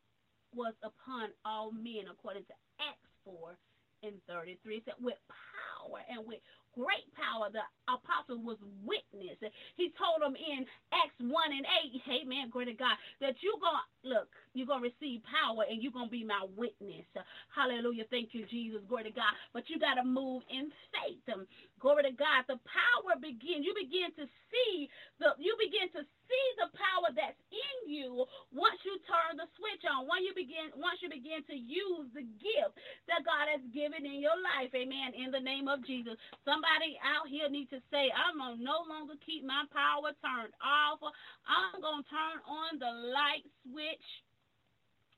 was 0.54 0.74
upon 0.86 1.34
all 1.44 1.72
men, 1.72 2.06
according 2.06 2.44
to 2.46 2.56
Acts 2.78 3.10
four 3.24 3.58
and 4.06 4.14
thirty 4.30 4.56
three. 4.62 4.82
Said 4.84 4.94
with 5.02 5.18
power 5.26 6.00
and 6.06 6.22
with 6.26 6.38
great 6.76 7.08
power, 7.16 7.48
the 7.48 7.64
apostle 7.88 8.38
was 8.44 8.60
witness. 8.84 9.40
He 9.74 9.90
told 9.96 10.20
them 10.20 10.36
in 10.36 10.68
Acts 10.92 11.16
1 11.16 11.32
and 11.32 11.64
8, 11.64 12.00
hey 12.04 12.22
man, 12.28 12.52
great 12.52 12.68
to 12.68 12.76
God, 12.76 13.00
that 13.24 13.40
you're 13.40 13.56
going 13.56 13.80
to, 13.80 13.88
look, 14.04 14.28
you're 14.58 14.66
going 14.66 14.82
to 14.82 14.90
receive 14.90 15.22
power 15.28 15.64
and 15.68 15.82
you're 15.82 15.94
going 15.94 16.08
to 16.08 16.14
be 16.14 16.24
my 16.24 16.44
witness. 16.56 17.06
Hallelujah. 17.54 18.04
Thank 18.10 18.32
you, 18.32 18.48
Jesus. 18.48 18.80
Glory 18.88 19.08
to 19.08 19.14
God. 19.14 19.32
But 19.52 19.68
you 19.68 19.78
got 19.78 20.00
to 20.00 20.04
move 20.04 20.42
in 20.48 20.72
faith. 20.90 21.22
Glory 21.80 22.08
to 22.08 22.14
God. 22.16 22.48
The 22.48 22.58
power 22.64 23.14
begin. 23.20 23.62
You 23.62 23.76
begin 23.76 24.10
to 24.16 24.24
see 24.48 24.88
the, 25.20 25.36
you 25.36 25.54
begin 25.60 25.92
to 25.92 26.02
see 26.02 26.46
the 26.58 26.72
power 26.72 27.12
that's 27.12 27.38
in 27.52 27.76
you 27.92 28.24
once 28.50 28.80
you 28.82 28.96
turn 29.04 29.38
the 29.38 29.48
switch 29.56 29.84
on. 29.86 30.08
Once 30.08 30.24
you 30.24 30.32
begin, 30.32 30.72
once 30.76 30.98
you 31.04 31.08
begin 31.12 31.44
to 31.46 31.56
use 31.56 32.08
the 32.16 32.24
gift 32.40 32.74
that 33.06 33.22
God 33.24 33.48
has 33.52 33.62
given 33.70 34.04
in 34.04 34.18
your 34.24 34.36
life. 34.40 34.72
Amen. 34.72 35.12
In 35.14 35.30
the 35.30 35.42
name 35.42 35.68
of 35.68 35.84
Jesus. 35.84 36.16
Somebody 36.44 36.96
out 37.04 37.28
here 37.28 37.48
needs 37.48 37.70
to 37.70 37.80
say, 37.92 38.08
I'm 38.12 38.40
to 38.40 38.56
no 38.60 38.84
longer 38.88 39.14
keep 39.22 39.44
my 39.44 39.64
power 39.70 40.12
turned 40.24 40.54
off. 40.64 41.00
I'm 41.46 41.78
to 41.80 42.02
turn 42.08 42.38
on 42.46 42.78
the 42.80 42.92
light 43.12 43.44
switch 43.64 44.06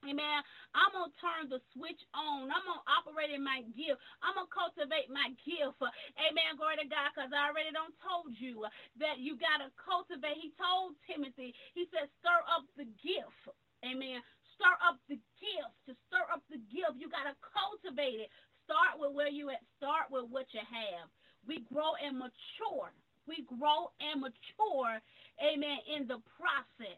Amen. 0.06 0.40
I'm 0.78 0.94
going 0.94 1.10
to 1.10 1.18
turn 1.18 1.42
the 1.50 1.58
switch 1.74 1.98
on. 2.14 2.50
I'm 2.54 2.64
going 2.66 2.82
to 2.82 2.90
operate 2.90 3.34
in 3.34 3.42
my 3.42 3.66
gift. 3.74 3.98
I'm 4.22 4.38
going 4.38 4.46
to 4.46 4.54
cultivate 4.54 5.10
my 5.10 5.34
gift. 5.42 5.78
Amen. 6.18 6.54
Glory 6.54 6.78
to 6.78 6.86
God, 6.86 7.10
because 7.10 7.34
I 7.34 7.50
already 7.50 7.74
don't 7.74 7.94
told 8.02 8.30
you 8.38 8.62
that 9.02 9.18
you 9.18 9.34
got 9.34 9.58
to 9.64 9.74
cultivate. 9.74 10.38
He 10.38 10.54
told 10.54 10.94
Timothy, 11.08 11.50
he 11.74 11.90
said, 11.90 12.06
stir 12.22 12.40
up 12.46 12.62
the 12.78 12.86
gift. 13.02 13.42
Amen. 13.82 14.22
Stir 14.54 14.74
up 14.86 15.02
the 15.10 15.18
gift. 15.42 15.74
To 15.90 15.92
stir 16.06 16.24
up 16.30 16.46
the 16.46 16.62
gift, 16.70 16.98
you 17.02 17.10
got 17.10 17.26
to 17.26 17.34
cultivate 17.42 18.22
it. 18.22 18.30
Start 18.68 19.02
with 19.02 19.18
where 19.18 19.30
you 19.32 19.50
at. 19.50 19.66
Start 19.82 20.14
with 20.14 20.30
what 20.30 20.46
you 20.54 20.62
have. 20.62 21.10
We 21.42 21.66
grow 21.72 21.98
and 21.98 22.18
mature. 22.18 22.94
We 23.26 23.44
grow 23.44 23.92
and 24.00 24.22
mature, 24.24 25.00
amen, 25.36 25.78
in 25.84 26.08
the 26.08 26.16
process. 26.40 26.96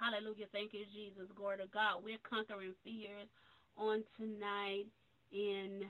Hallelujah. 0.00 0.46
Thank 0.50 0.72
you, 0.72 0.86
Jesus. 0.94 1.28
Glory 1.36 1.58
to 1.58 1.68
God. 1.68 2.00
We're 2.02 2.16
conquering 2.24 2.72
fears 2.82 3.28
on 3.76 4.02
tonight 4.16 4.88
in 5.30 5.84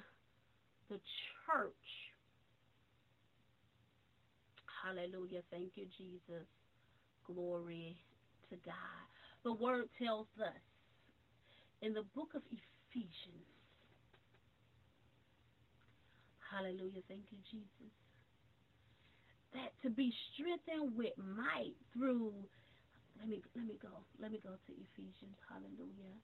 the 0.91 0.99
church. 1.47 1.87
Hallelujah. 4.83 5.43
Thank 5.53 5.77
you, 5.77 5.87
Jesus. 5.97 6.47
Glory 7.25 7.97
to 8.51 8.57
God. 8.67 9.07
The 9.45 9.53
word 9.53 9.85
tells 9.97 10.27
us 10.43 10.59
in 11.83 11.95
the 11.95 12.03
book 12.15 12.35
of 12.35 12.43
Ephesians. 12.51 13.47
Hallelujah. 16.51 17.03
Thank 17.07 17.31
you, 17.31 17.39
Jesus. 17.49 17.95
That 19.55 19.71
to 19.83 19.91
be 19.91 20.13
strengthened 20.35 20.97
with 20.97 21.15
might 21.17 21.75
through 21.93 22.33
let 23.21 23.29
me 23.29 23.43
let 23.55 23.67
me 23.67 23.77
go. 23.83 23.91
Let 24.21 24.33
me 24.33 24.41
go 24.43 24.51
to 24.51 24.73
Ephesians. 24.73 25.37
Hallelujah. 25.49 26.17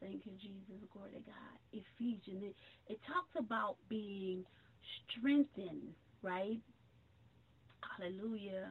Thank 0.00 0.26
you, 0.26 0.32
Jesus. 0.40 0.86
Glory 0.92 1.12
to 1.12 1.20
God. 1.20 1.56
Ephesians. 1.72 2.44
It, 2.44 2.56
it 2.88 3.00
talks 3.06 3.32
about 3.38 3.76
being 3.88 4.44
strengthened, 5.10 5.94
right? 6.22 6.60
Hallelujah. 7.98 8.70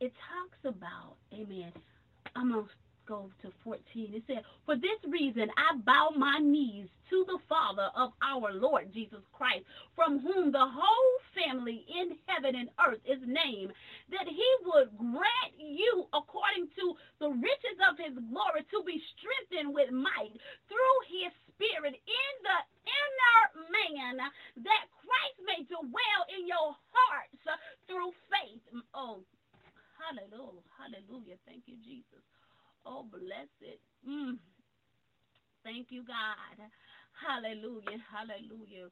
It 0.00 0.12
talks 0.28 0.58
about, 0.64 1.16
amen. 1.32 1.72
I'm 2.36 2.52
going 2.52 2.64
to 2.66 2.70
go 3.06 3.30
to 3.42 3.50
14. 3.64 3.80
It 4.14 4.22
said, 4.26 4.42
For 4.66 4.76
this 4.76 5.00
reason 5.08 5.48
I 5.56 5.78
bow 5.78 6.10
my 6.16 6.38
knees 6.38 6.88
to 7.10 7.24
the 7.26 7.38
Father 7.48 7.88
of 7.94 8.10
our 8.22 8.52
Lord 8.52 8.92
Jesus 8.92 9.22
Christ, 9.32 9.64
from 9.94 10.18
whom 10.18 10.50
the 10.50 10.66
whole 10.66 11.14
family 11.34 11.86
in 11.86 12.18
heaven 12.26 12.58
and 12.58 12.68
earth 12.82 13.02
is 13.06 13.22
named, 13.22 13.72
that 14.10 14.26
he 14.26 14.50
would 14.66 14.90
grant 14.98 15.54
you, 15.58 16.06
according 16.12 16.66
to 16.74 16.94
the 17.22 17.30
riches 17.30 17.78
of 17.86 17.94
his 17.96 18.14
glory, 18.30 18.66
to 18.74 18.78
be 18.82 18.98
strengthened 19.14 19.70
with 19.74 19.90
might 19.94 20.34
through 20.66 20.98
his 21.06 21.30
spirit 21.54 21.94
in 21.94 22.32
the 22.42 22.58
inner 22.86 23.40
man, 23.70 24.18
that 24.18 24.84
Christ 24.98 25.38
may 25.46 25.62
dwell 25.70 26.22
in 26.34 26.46
your 26.46 26.74
hearts 26.92 27.42
through 27.86 28.12
faith. 28.28 28.62
Oh, 28.94 29.22
hallelujah. 29.96 30.66
Hallelujah. 30.76 31.38
Thank 31.46 31.64
you, 31.66 31.76
Jesus. 31.82 32.22
Oh, 32.86 33.04
blessed. 33.10 33.80
Mm. 34.08 34.38
Thank 35.64 35.88
you, 35.90 36.04
God. 36.06 36.58
Hallelujah. 37.18 37.98
Hallelujah. 38.06 38.88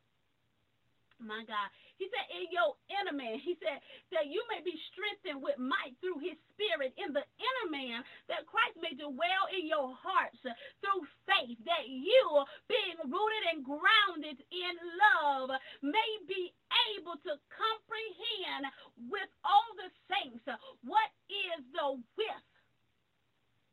My 1.34 1.42
God. 1.42 1.66
He 1.98 2.06
said, 2.14 2.26
in 2.30 2.46
your 2.54 2.78
inner 2.86 3.10
man, 3.14 3.42
he 3.42 3.58
said 3.58 3.82
that 4.14 4.30
you 4.30 4.38
may 4.46 4.62
be 4.62 4.74
strengthened 4.94 5.42
with 5.42 5.58
might 5.58 5.98
through 5.98 6.22
his 6.22 6.38
spirit 6.54 6.94
in 6.94 7.10
the 7.10 7.26
inner 7.26 7.68
man, 7.74 8.06
that 8.30 8.46
Christ 8.46 8.78
may 8.78 8.94
dwell 8.94 9.44
in 9.50 9.66
your 9.66 9.90
hearts 9.98 10.38
through 10.78 11.02
faith, 11.26 11.58
that 11.66 11.90
you, 11.90 12.22
being 12.70 12.98
rooted 13.02 13.44
and 13.50 13.66
grounded 13.66 14.38
in 14.54 14.74
love, 14.94 15.58
may 15.82 16.10
be 16.30 16.54
able 16.94 17.18
to 17.26 17.34
comprehend 17.50 18.70
with 19.10 19.30
all 19.42 19.70
the 19.74 19.90
saints 20.06 20.46
what 20.86 21.10
is 21.26 21.66
the 21.74 21.98
width 22.14 22.54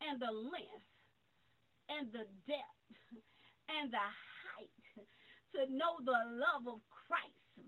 and 0.02 0.18
the 0.18 0.34
length 0.34 0.90
and 1.94 2.10
the 2.10 2.26
depth 2.50 2.82
and 3.70 3.94
the 3.94 4.02
height 4.02 4.74
to 5.54 5.68
know 5.70 6.00
the 6.02 6.16
love 6.40 6.66
of 6.68 6.80
Christ, 6.90 7.68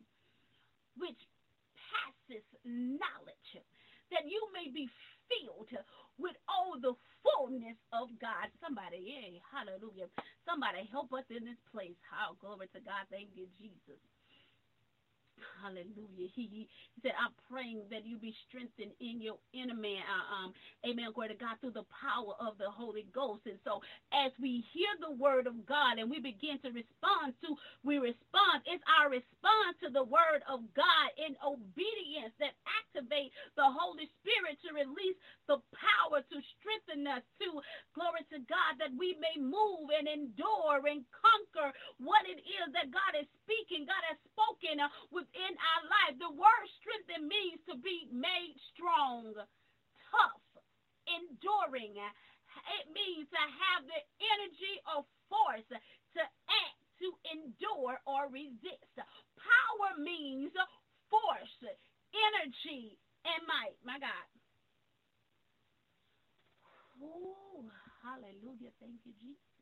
which 0.95 1.19
passes 1.91 2.45
knowledge, 2.63 3.51
that 4.11 4.23
you 4.23 4.39
may 4.55 4.71
be 4.71 4.87
filled 5.27 5.71
with 6.15 6.35
all 6.47 6.79
the 6.79 6.95
fullness 7.23 7.75
of 7.91 8.07
God. 8.23 8.47
Somebody, 8.63 9.03
yay, 9.03 9.41
hallelujah. 9.51 10.07
Somebody 10.47 10.87
help 10.91 11.11
us 11.11 11.27
in 11.27 11.43
this 11.43 11.59
place. 11.71 11.97
How 12.07 12.39
glory 12.39 12.71
to 12.71 12.81
God. 12.83 13.03
Thank 13.11 13.35
you, 13.35 13.47
Jesus. 13.59 13.99
Hallelujah. 15.59 16.29
He, 16.35 16.47
he, 16.47 17.01
said, 17.01 17.17
I'm 17.19 17.33
praying 17.51 17.83
that 17.91 18.05
you 18.05 18.17
be 18.17 18.35
strengthened 18.47 18.93
in 19.01 19.19
your 19.19 19.39
inner 19.51 19.75
man. 19.75 20.03
Uh, 20.05 20.25
um, 20.31 20.49
amen. 20.87 21.11
Glory 21.11 21.35
to 21.35 21.39
God 21.39 21.57
through 21.59 21.75
the 21.75 21.87
power 22.33 22.47
of 22.47 22.57
the 22.57 22.69
Holy 22.69 23.05
Ghost. 23.13 23.41
And 23.45 23.59
so 23.63 23.81
as 24.13 24.31
we 24.39 24.63
hear 24.73 24.89
the 24.99 25.15
word 25.15 25.47
of 25.47 25.65
God 25.65 25.97
and 25.99 26.09
we 26.09 26.19
begin 26.19 26.59
to 26.63 26.69
respond 26.71 27.33
to, 27.45 27.55
we 27.83 27.97
respond. 27.97 28.63
It's 28.65 28.83
our 28.99 29.09
response 29.09 29.75
to 29.83 29.89
the 29.89 30.03
word 30.03 30.41
of 30.49 30.61
God 30.75 31.07
in 31.17 31.35
obedience 31.43 32.33
that 32.39 32.55
activate 32.65 33.31
the 33.55 33.67
Holy 33.67 34.09
Spirit 34.21 34.57
to 34.65 34.73
release 34.73 35.17
the 35.47 35.59
power 35.75 36.21
to 36.21 36.37
strengthen 36.59 37.07
us 37.07 37.23
to, 37.41 37.61
glory 37.93 38.23
to 38.31 38.39
God, 38.47 38.79
that 38.79 38.93
we 38.95 39.17
may 39.19 39.35
move 39.39 39.91
and 39.93 40.07
endure 40.07 40.81
and 40.87 41.03
conquer 41.11 41.73
what 41.99 42.23
it 42.29 42.39
is 42.41 42.67
that 42.73 42.93
God 42.93 43.13
is 43.19 43.27
speaking, 43.43 43.85
God 43.85 44.03
has 44.07 44.19
spoken 44.33 44.79
uh, 44.79 44.89
within 45.11 45.53
our 45.57 45.83
life. 45.89 46.15
The 46.17 46.33
word 46.33 46.65
strengthen 46.79 47.27
means 47.27 47.59
to 47.67 47.75
be 47.79 48.07
made 48.11 48.55
strong, 48.73 49.35
tough, 49.35 50.52
enduring. 51.21 51.97
It 51.97 52.85
means 52.93 53.27
to 53.29 53.41
have 53.41 53.81
the 53.85 54.01
energy 54.21 54.75
or 54.93 55.05
force 55.29 55.67
to 55.69 56.21
act, 56.21 56.79
to 57.01 57.09
endure, 57.33 57.97
or 58.05 58.29
resist. 58.29 58.93
Power 58.95 59.91
means 59.97 60.53
force, 61.09 61.57
energy, 62.13 62.97
and 63.25 63.41
might. 63.49 63.77
My 63.81 63.97
God. 63.97 64.27
Oh, 67.01 67.65
hallelujah. 68.05 68.71
Thank 68.79 69.01
you, 69.03 69.13
Jesus. 69.19 69.53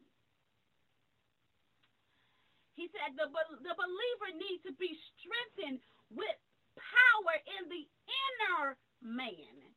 He 2.76 2.90
said 2.92 3.16
the, 3.16 3.30
the 3.30 3.76
believer 3.78 4.30
needs 4.36 4.64
to 4.66 4.74
be 4.76 4.98
strengthened 5.16 5.80
with 6.10 6.38
power 6.76 7.36
in 7.60 7.70
the 7.70 7.84
inner 7.86 8.76
man. 9.02 9.71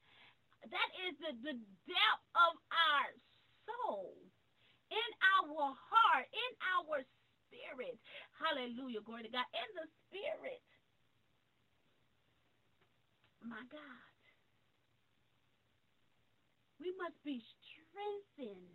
That 0.71 0.91
is 1.09 1.15
the, 1.21 1.33
the 1.45 1.57
depth 1.89 2.25
of 2.37 2.53
our 2.73 3.09
soul, 3.69 4.17
in 4.89 5.11
our 5.37 5.75
heart, 5.77 6.27
in 6.33 6.53
our 6.77 7.05
spirit. 7.49 7.97
Hallelujah. 8.39 9.05
Glory 9.05 9.25
to 9.29 9.33
God. 9.33 9.49
In 9.53 9.69
the 9.77 9.87
spirit. 10.09 10.63
My 13.45 13.61
God. 13.69 14.05
We 16.81 16.93
must 17.01 17.17
be 17.25 17.41
strengthened 17.41 18.73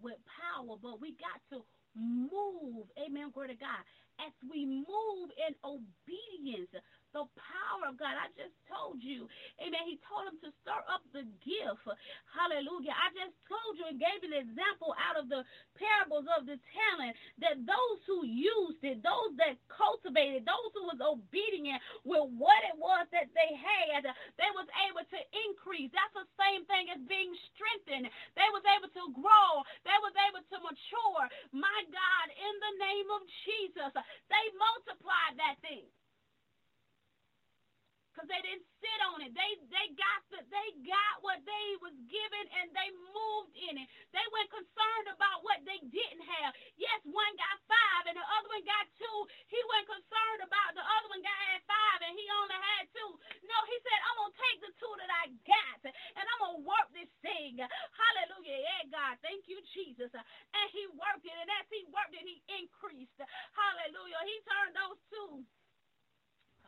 with 0.00 0.16
power, 0.28 0.76
but 0.80 1.00
we 1.00 1.16
got 1.20 1.40
to 1.52 1.64
move, 1.94 2.90
amen, 2.98 3.30
glory 3.32 3.54
to 3.54 3.58
God, 3.58 3.82
as 4.22 4.32
we 4.50 4.66
move 4.66 5.28
in 5.38 5.54
obedience, 5.62 6.70
the 7.14 7.24
power 7.38 7.86
of 7.86 7.94
God. 7.96 8.18
I 8.18 8.28
just 8.34 8.52
told 8.66 8.98
you, 8.98 9.30
amen, 9.62 9.86
he 9.86 10.02
told 10.02 10.26
him 10.26 10.38
to 10.42 10.50
stir 10.60 10.82
up 10.90 11.06
the 11.14 11.22
gift. 11.40 11.86
Hallelujah. 12.28 12.92
I 12.92 13.14
just 13.14 13.38
told 13.46 13.78
you 13.78 13.86
and 13.86 14.02
gave 14.02 14.20
an 14.26 14.34
example 14.34 14.98
out 14.98 15.14
of 15.14 15.30
the 15.30 15.46
parables 15.78 16.26
of 16.34 16.50
the 16.50 16.58
talent 16.74 17.14
that 17.38 17.62
those 17.62 18.00
who 18.04 18.26
used 18.26 18.82
it, 18.82 19.00
those 19.06 19.32
that 19.38 19.56
cultivated, 19.70 20.42
those 20.42 20.70
who 20.74 20.90
was 20.90 20.98
obedient 20.98 21.78
with 22.02 22.26
what 22.34 22.60
it 22.66 22.76
was 22.76 23.06
that 23.14 23.30
they 23.32 23.50
had, 23.54 24.04
they 24.36 24.50
was 24.58 24.66
able 24.90 25.06
to 25.06 25.20
increase. 25.46 25.94
That's 25.94 26.18
the 26.18 26.28
same 26.34 26.66
thing 26.66 26.90
as 26.90 27.00
being 27.06 27.30
strengthened. 27.54 28.10
They 28.34 28.48
was 28.50 28.66
able 28.74 28.90
to 28.90 29.04
grow. 29.14 29.62
They 29.86 29.98
was 30.02 30.14
able 30.26 30.42
to 30.42 30.56
mature. 30.66 31.24
My 31.54 31.80
God, 31.94 32.26
in 32.34 32.54
the 32.58 32.74
name 32.82 33.08
of 33.14 33.22
Jesus, 33.46 33.92
they 33.94 34.44
multiplied 34.58 35.38
that 35.38 35.62
thing 35.62 35.86
because 38.14 38.30
they 38.30 38.38
didn't 38.46 38.62
sit 38.78 39.00
on 39.10 39.26
it. 39.26 39.34
They 39.34 39.50
they 39.74 39.90
got 39.98 40.22
the 40.30 40.40
they 40.46 40.68
got 40.86 41.14
what 41.26 41.42
they 41.42 41.66
was 41.82 41.98
given 42.06 42.46
and 42.62 42.70
they 42.70 42.88
moved 43.10 43.58
in 43.58 43.82
it. 43.82 43.88
They 44.14 44.22
weren't 44.30 44.54
concerned 44.54 45.08
about 45.10 45.42
what 45.42 45.58
they 45.66 45.82
didn't 45.82 46.22
have. 46.38 46.54
Yes, 46.78 47.02
one 47.02 47.34
got 47.34 47.58
five 47.66 48.06
and 48.06 48.14
the 48.14 48.22
other 48.22 48.48
one 48.54 48.62
got 48.62 48.86
two. 48.94 49.18
He 49.50 49.58
wasn't 49.66 49.98
concerned 49.98 50.42
about 50.46 50.78
the 50.78 50.86
other 50.86 51.08
one 51.10 51.26
got 51.26 51.34
had 51.50 51.66
five 51.66 52.00
and 52.06 52.14
he 52.14 52.24
only 52.38 52.54
had 52.78 52.86
two. 52.94 53.10
No, 53.50 53.58
he 53.66 53.76
said, 53.82 54.00
I'm 54.06 54.16
gonna 54.22 54.38
take 54.38 54.58
the 54.62 54.72
two 54.78 54.94
that 55.02 55.10
I 55.10 55.24
got 55.42 55.80
and 55.90 56.24
I'm 56.24 56.40
gonna 56.40 56.62
work 56.64 56.88
this 56.94 57.10
thing. 57.26 57.58
Hallelujah. 57.60 58.58
Yeah, 58.62 58.84
God, 58.94 59.14
thank 59.26 59.50
you, 59.50 59.58
Jesus. 59.74 60.12
And 60.14 60.66
he 60.70 60.86
worked 60.94 61.26
it, 61.26 61.34
and 61.34 61.50
as 61.58 61.66
he 61.70 61.82
worked 61.90 62.14
it, 62.14 62.24
he 62.24 62.38
increased. 62.62 63.18
Hallelujah. 63.54 64.20
He 64.24 64.36
turned 64.46 64.74
those 64.78 65.00
two. 65.10 65.32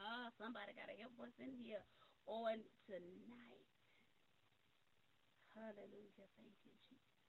Uh, 0.07 0.31
somebody 0.39 0.71
got 0.79 0.87
to 0.87 0.99
help 1.03 1.19
us 1.19 1.35
in 1.43 1.51
here 1.59 1.83
on 2.31 2.63
tonight. 2.87 3.67
Hallelujah. 5.55 6.29
Thank 6.39 6.57
you, 6.65 6.75
Jesus. 6.87 7.27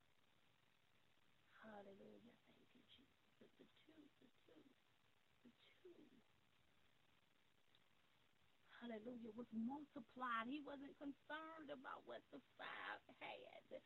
Hallelujah. 1.63 2.35
Thank 2.45 2.67
you, 2.75 2.83
Jesus. 2.91 3.27
The, 3.41 3.47
the 3.59 3.67
two, 3.85 4.03
the 4.21 4.29
two, 4.45 4.63
the 5.45 5.51
two. 5.81 6.01
Hallelujah. 8.81 9.33
Was 9.35 9.49
multiplied. 9.53 10.47
He 10.47 10.61
wasn't 10.61 10.97
concerned 10.99 11.69
about 11.73 12.05
what 12.05 12.21
the 12.31 12.41
five 12.57 13.01
had. 13.21 13.81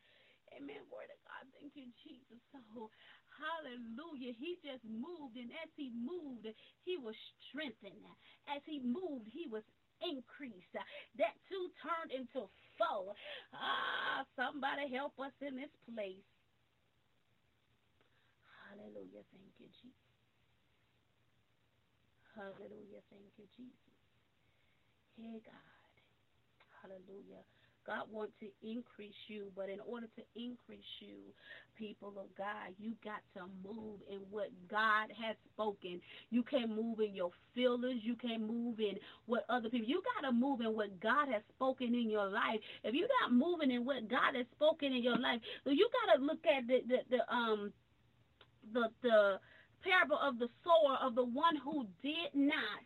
Amen. 0.58 0.82
Word 0.92 1.08
of 1.10 1.20
God. 1.24 1.44
Thank 1.56 1.72
you, 1.74 1.88
Jesus. 2.04 2.40
So, 2.52 2.90
hallelujah. 3.32 4.34
He 4.36 4.58
just 4.60 4.84
moved, 4.84 5.36
and 5.36 5.50
as 5.64 5.70
he 5.76 5.92
moved, 5.96 6.48
he 6.84 6.96
was 7.00 7.16
strengthened. 7.48 8.04
As 8.50 8.60
he 8.66 8.80
moved, 8.80 9.28
he 9.32 9.48
was 9.48 9.64
increased. 10.02 10.72
That 10.74 11.34
two 11.48 11.70
turned 11.80 12.12
into 12.12 12.48
four. 12.76 13.14
Ah, 13.54 14.26
somebody 14.36 14.90
help 14.92 15.16
us 15.20 15.34
in 15.40 15.56
this 15.56 15.72
place. 15.88 16.26
Hallelujah. 18.68 19.24
Thank 19.32 19.52
you, 19.60 19.68
Jesus. 19.80 20.08
Hallelujah. 22.34 23.02
Thank 23.12 23.30
you, 23.36 23.46
Jesus. 23.56 23.96
Hey, 25.16 25.38
God. 25.44 25.68
Hallelujah. 26.82 27.44
God 27.86 28.04
wants 28.10 28.32
to 28.40 28.46
increase 28.62 29.18
you, 29.28 29.50
but 29.56 29.68
in 29.68 29.78
order 29.86 30.06
to 30.16 30.22
increase 30.36 30.92
you, 31.00 31.18
people 31.76 32.10
of 32.10 32.26
God, 32.36 32.74
you 32.78 32.92
got 33.04 33.22
to 33.34 33.46
move 33.66 34.00
in 34.10 34.20
what 34.30 34.50
God 34.70 35.08
has 35.20 35.36
spoken. 35.52 36.00
You 36.30 36.42
can't 36.42 36.70
move 36.70 37.00
in 37.00 37.14
your 37.14 37.30
feelings. 37.54 38.00
You 38.04 38.14
can't 38.16 38.46
move 38.46 38.78
in 38.80 38.96
what 39.26 39.44
other 39.48 39.68
people. 39.68 39.88
You 39.88 40.02
got 40.14 40.28
to 40.28 40.32
move 40.32 40.60
in 40.60 40.74
what 40.74 41.00
God 41.00 41.28
has 41.32 41.42
spoken 41.54 41.94
in 41.94 42.10
your 42.10 42.28
life. 42.28 42.60
If 42.84 42.94
you're 42.94 43.08
not 43.22 43.32
moving 43.32 43.70
in 43.70 43.84
what 43.84 44.08
God 44.08 44.36
has 44.36 44.46
spoken 44.54 44.92
in 44.92 45.02
your 45.02 45.18
life, 45.18 45.40
so 45.64 45.70
you 45.70 45.88
got 46.06 46.18
to 46.18 46.24
look 46.24 46.44
at 46.46 46.66
the, 46.66 46.80
the, 46.88 47.16
the 47.16 47.34
um 47.34 47.72
the 48.72 48.88
the 49.02 49.38
parable 49.82 50.18
of 50.22 50.38
the 50.38 50.48
sower 50.62 50.96
of 51.02 51.14
the 51.14 51.24
one 51.24 51.56
who 51.64 51.86
did 52.02 52.30
not 52.34 52.82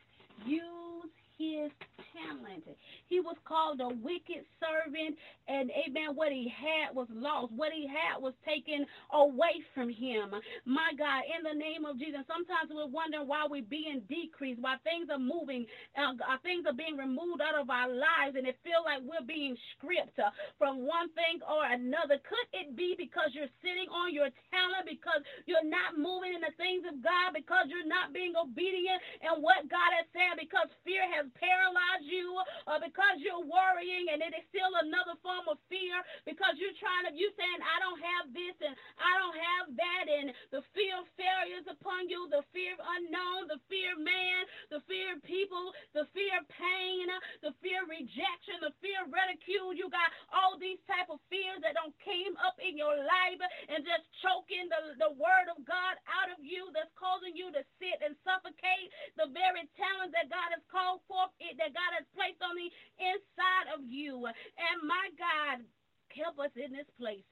use 0.46 1.12
his 1.38 1.70
talent. 2.12 2.64
He 3.06 3.20
was 3.20 3.36
called 3.44 3.80
a 3.80 3.88
wicked 3.88 4.44
servant, 4.58 5.16
and 5.48 5.70
amen, 5.70 6.16
what 6.16 6.32
he 6.32 6.48
had 6.48 6.96
was 6.96 7.08
lost. 7.12 7.52
What 7.52 7.72
he 7.72 7.86
had 7.86 8.20
was 8.20 8.34
taken 8.44 8.86
away 9.12 9.60
from 9.74 9.88
him. 9.88 10.32
My 10.64 10.90
God, 10.96 11.22
in 11.28 11.44
the 11.44 11.56
name 11.56 11.84
of 11.84 12.00
Jesus, 12.00 12.24
sometimes 12.26 12.72
we're 12.72 12.88
wondering 12.88 13.28
why 13.28 13.44
we're 13.48 13.68
being 13.68 14.02
decreased, 14.08 14.60
why 14.60 14.80
things 14.82 15.12
are 15.12 15.20
moving, 15.20 15.68
uh, 15.94 16.16
uh 16.16 16.40
things 16.42 16.64
are 16.64 16.76
being 16.76 16.96
removed 16.96 17.44
out 17.44 17.54
of 17.54 17.68
our 17.68 17.88
lives, 17.92 18.34
and 18.34 18.48
it 18.48 18.58
feels 18.64 18.84
like 18.88 19.04
we're 19.04 19.24
being 19.24 19.54
stripped 19.76 20.18
uh, 20.18 20.32
from 20.58 20.88
one 20.88 21.12
thing 21.12 21.44
or 21.44 21.68
another. 21.68 22.16
Could 22.24 22.48
it 22.56 22.74
be 22.74 22.96
because 22.96 23.36
you're 23.36 23.52
sitting 23.60 23.86
on 23.92 24.16
your 24.16 24.32
talent, 24.50 24.88
because 24.88 25.20
you're 25.44 25.66
not 25.66 26.00
moving 26.00 26.32
in 26.32 26.42
the 26.42 26.54
things 26.56 26.88
of 26.88 26.98
God, 27.04 27.36
because 27.36 27.68
you're 27.68 27.86
not 27.86 28.16
being 28.16 28.32
obedient 28.34 28.98
and 29.22 29.42
what 29.42 29.68
God 29.68 29.90
has 29.94 30.08
said, 30.12 30.40
because 30.40 30.68
fear 30.84 31.04
has 31.12 31.25
paralyze 31.34 32.04
you 32.06 32.38
or 32.70 32.78
because 32.78 33.18
you're 33.22 33.44
worrying 33.44 34.10
and 34.12 34.22
it 34.22 34.32
is 34.36 34.44
still 34.52 34.70
another 34.84 35.18
form 35.24 35.46
of 35.50 35.58
fear 35.70 35.98
because 36.28 36.58
you're 36.60 36.76
trying 36.78 37.08
to, 37.08 37.12
you 37.14 37.30
saying, 37.34 37.60
I 37.62 37.76
don't 37.82 38.00
have 38.02 38.26
this 38.30 38.56
and 38.62 38.74
I 39.00 39.12
don't 39.18 39.38
have 39.38 39.66
that 39.76 40.04
and 40.06 40.26
the 40.54 40.62
fear 40.76 40.94
of 41.00 41.06
failure 41.18 41.60
is 41.62 41.68
upon 41.68 42.08
you, 42.10 42.28
the 42.30 42.44
fear 42.52 42.76
of 42.76 42.82
unknown, 42.82 43.50
the 43.50 43.60
fear 43.70 43.96
of 43.96 44.00
man, 44.02 44.42
the 44.70 44.82
fear 44.86 45.16
of 45.16 45.20
people, 45.24 45.72
the 45.96 46.06
fear 46.12 46.38
of 46.38 46.46
pain, 46.52 47.08
the 47.42 47.54
fear 47.64 47.82
of 47.82 47.90
rejection, 47.90 48.60
the 48.62 48.74
fear 48.82 49.02
of 49.04 49.12
ridicule. 49.12 49.72
You 49.74 49.88
got 49.90 50.10
all 50.34 50.58
these 50.60 50.80
type 50.86 51.08
of 51.08 51.22
fears 51.32 51.62
that 51.64 51.76
don't 51.78 51.94
came 52.04 52.34
up 52.44 52.56
in 52.60 52.76
your 52.76 52.94
life 52.96 53.40
and 53.70 53.82
just 53.86 54.04
choking 54.22 54.68
the, 54.70 54.98
the 55.00 55.12
word 55.16 55.48
of 55.52 55.58
God 55.64 55.98
out 56.10 56.30
of 56.32 56.40
you 56.42 56.70
that's 56.74 56.92
causing 56.98 57.34
you 57.34 57.50
to 57.54 57.62
sit 57.80 57.98
and 58.04 58.14
suffocate 58.26 58.90
the 59.18 59.28
very 59.32 59.64
talent 59.78 60.12
that 60.14 60.30
God 60.30 60.50
has 60.54 60.64
called 60.70 61.02
for 61.08 61.15
forth 61.16 61.32
it 61.40 61.56
that 61.56 61.72
God 61.72 61.96
has 61.96 62.04
placed 62.12 62.44
on 62.44 62.52
the 62.52 62.68
inside 63.00 63.72
of 63.72 63.80
you. 63.88 64.28
And 64.28 64.76
my 64.84 65.08
God, 65.16 65.64
help 66.12 66.36
us 66.36 66.52
in 66.60 66.76
this 66.76 66.88
place. 67.00 67.24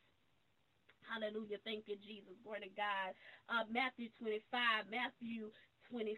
Hallelujah. 1.05 1.61
Thank 1.69 1.85
you, 1.85 2.01
Jesus. 2.01 2.33
Glory 2.41 2.65
to 2.65 2.73
God. 2.73 3.13
Uh, 3.53 3.69
Matthew 3.69 4.09
25. 4.17 4.89
Matthew 4.89 5.53
25. 5.93 6.17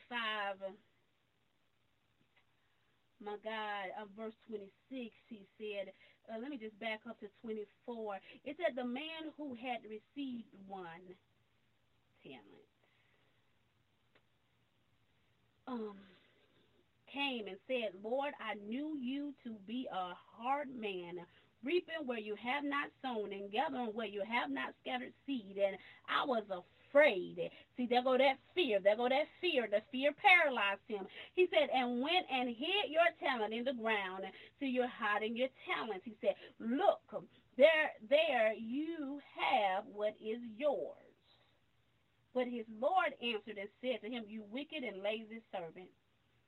My 3.19 3.35
God, 3.43 3.97
uh, 3.97 4.07
verse 4.13 4.37
26, 4.47 4.71
he 4.93 5.41
said, 5.57 5.91
uh, 6.29 6.37
let 6.37 6.53
me 6.53 6.61
just 6.61 6.79
back 6.79 7.01
up 7.09 7.19
to 7.25 7.33
24. 7.41 8.21
It 8.45 8.61
said, 8.61 8.77
the 8.77 8.85
man 8.85 9.33
who 9.41 9.57
had 9.57 9.81
received 9.89 10.53
one 10.69 11.17
talent. 12.23 12.71
Um, 15.67 15.97
came 17.17 17.49
and 17.49 17.57
said, 17.67 17.97
Lord, 18.05 18.35
I 18.37 18.55
knew 18.69 18.99
you 19.01 19.33
to 19.45 19.57
be 19.67 19.89
a 19.91 20.13
hard 20.37 20.69
man, 20.77 21.25
reaping 21.65 22.05
where 22.05 22.21
you 22.21 22.37
have 22.37 22.63
not 22.63 22.93
sown 23.01 23.33
and 23.33 23.51
gathering 23.51 23.97
where 23.97 24.07
you 24.07 24.23
have 24.29 24.51
not 24.51 24.77
scattered 24.83 25.17
seed. 25.25 25.57
And 25.57 25.77
I 26.05 26.27
was 26.27 26.45
afraid. 26.53 27.51
See, 27.77 27.87
there 27.89 28.05
go 28.05 28.19
that 28.19 28.37
fear. 28.55 28.81
There 28.85 28.97
go 28.97 29.09
that 29.09 29.33
fear. 29.41 29.67
The 29.71 29.81
fear 29.91 30.13
paralyzed 30.13 30.85
him. 30.87 31.07
He 31.35 31.49
said, 31.49 31.73
and 31.73 32.03
went 32.03 32.29
and 32.31 32.49
hid 32.51 32.93
your 32.93 33.09
talent 33.19 33.55
in 33.55 33.65
the 33.65 33.73
ground. 33.73 34.25
See, 34.61 34.67
you're 34.67 34.87
hiding 34.87 35.37
your 35.37 35.49
talents. 35.65 36.05
He 36.05 36.15
said, 36.21 36.37
look, 36.61 37.01
there, 37.57 37.97
there 38.11 38.53
you 38.53 39.21
have 39.41 39.85
what 39.89 40.15
is 40.21 40.41
yours. 40.59 41.01
But 42.35 42.53
his 42.53 42.67
Lord 42.79 43.17
answered 43.25 43.57
and 43.57 43.69
said 43.81 44.05
to 44.05 44.13
him, 44.13 44.25
You 44.29 44.45
wicked 44.53 44.85
and 44.85 45.03
lazy 45.03 45.41
servant. 45.51 45.89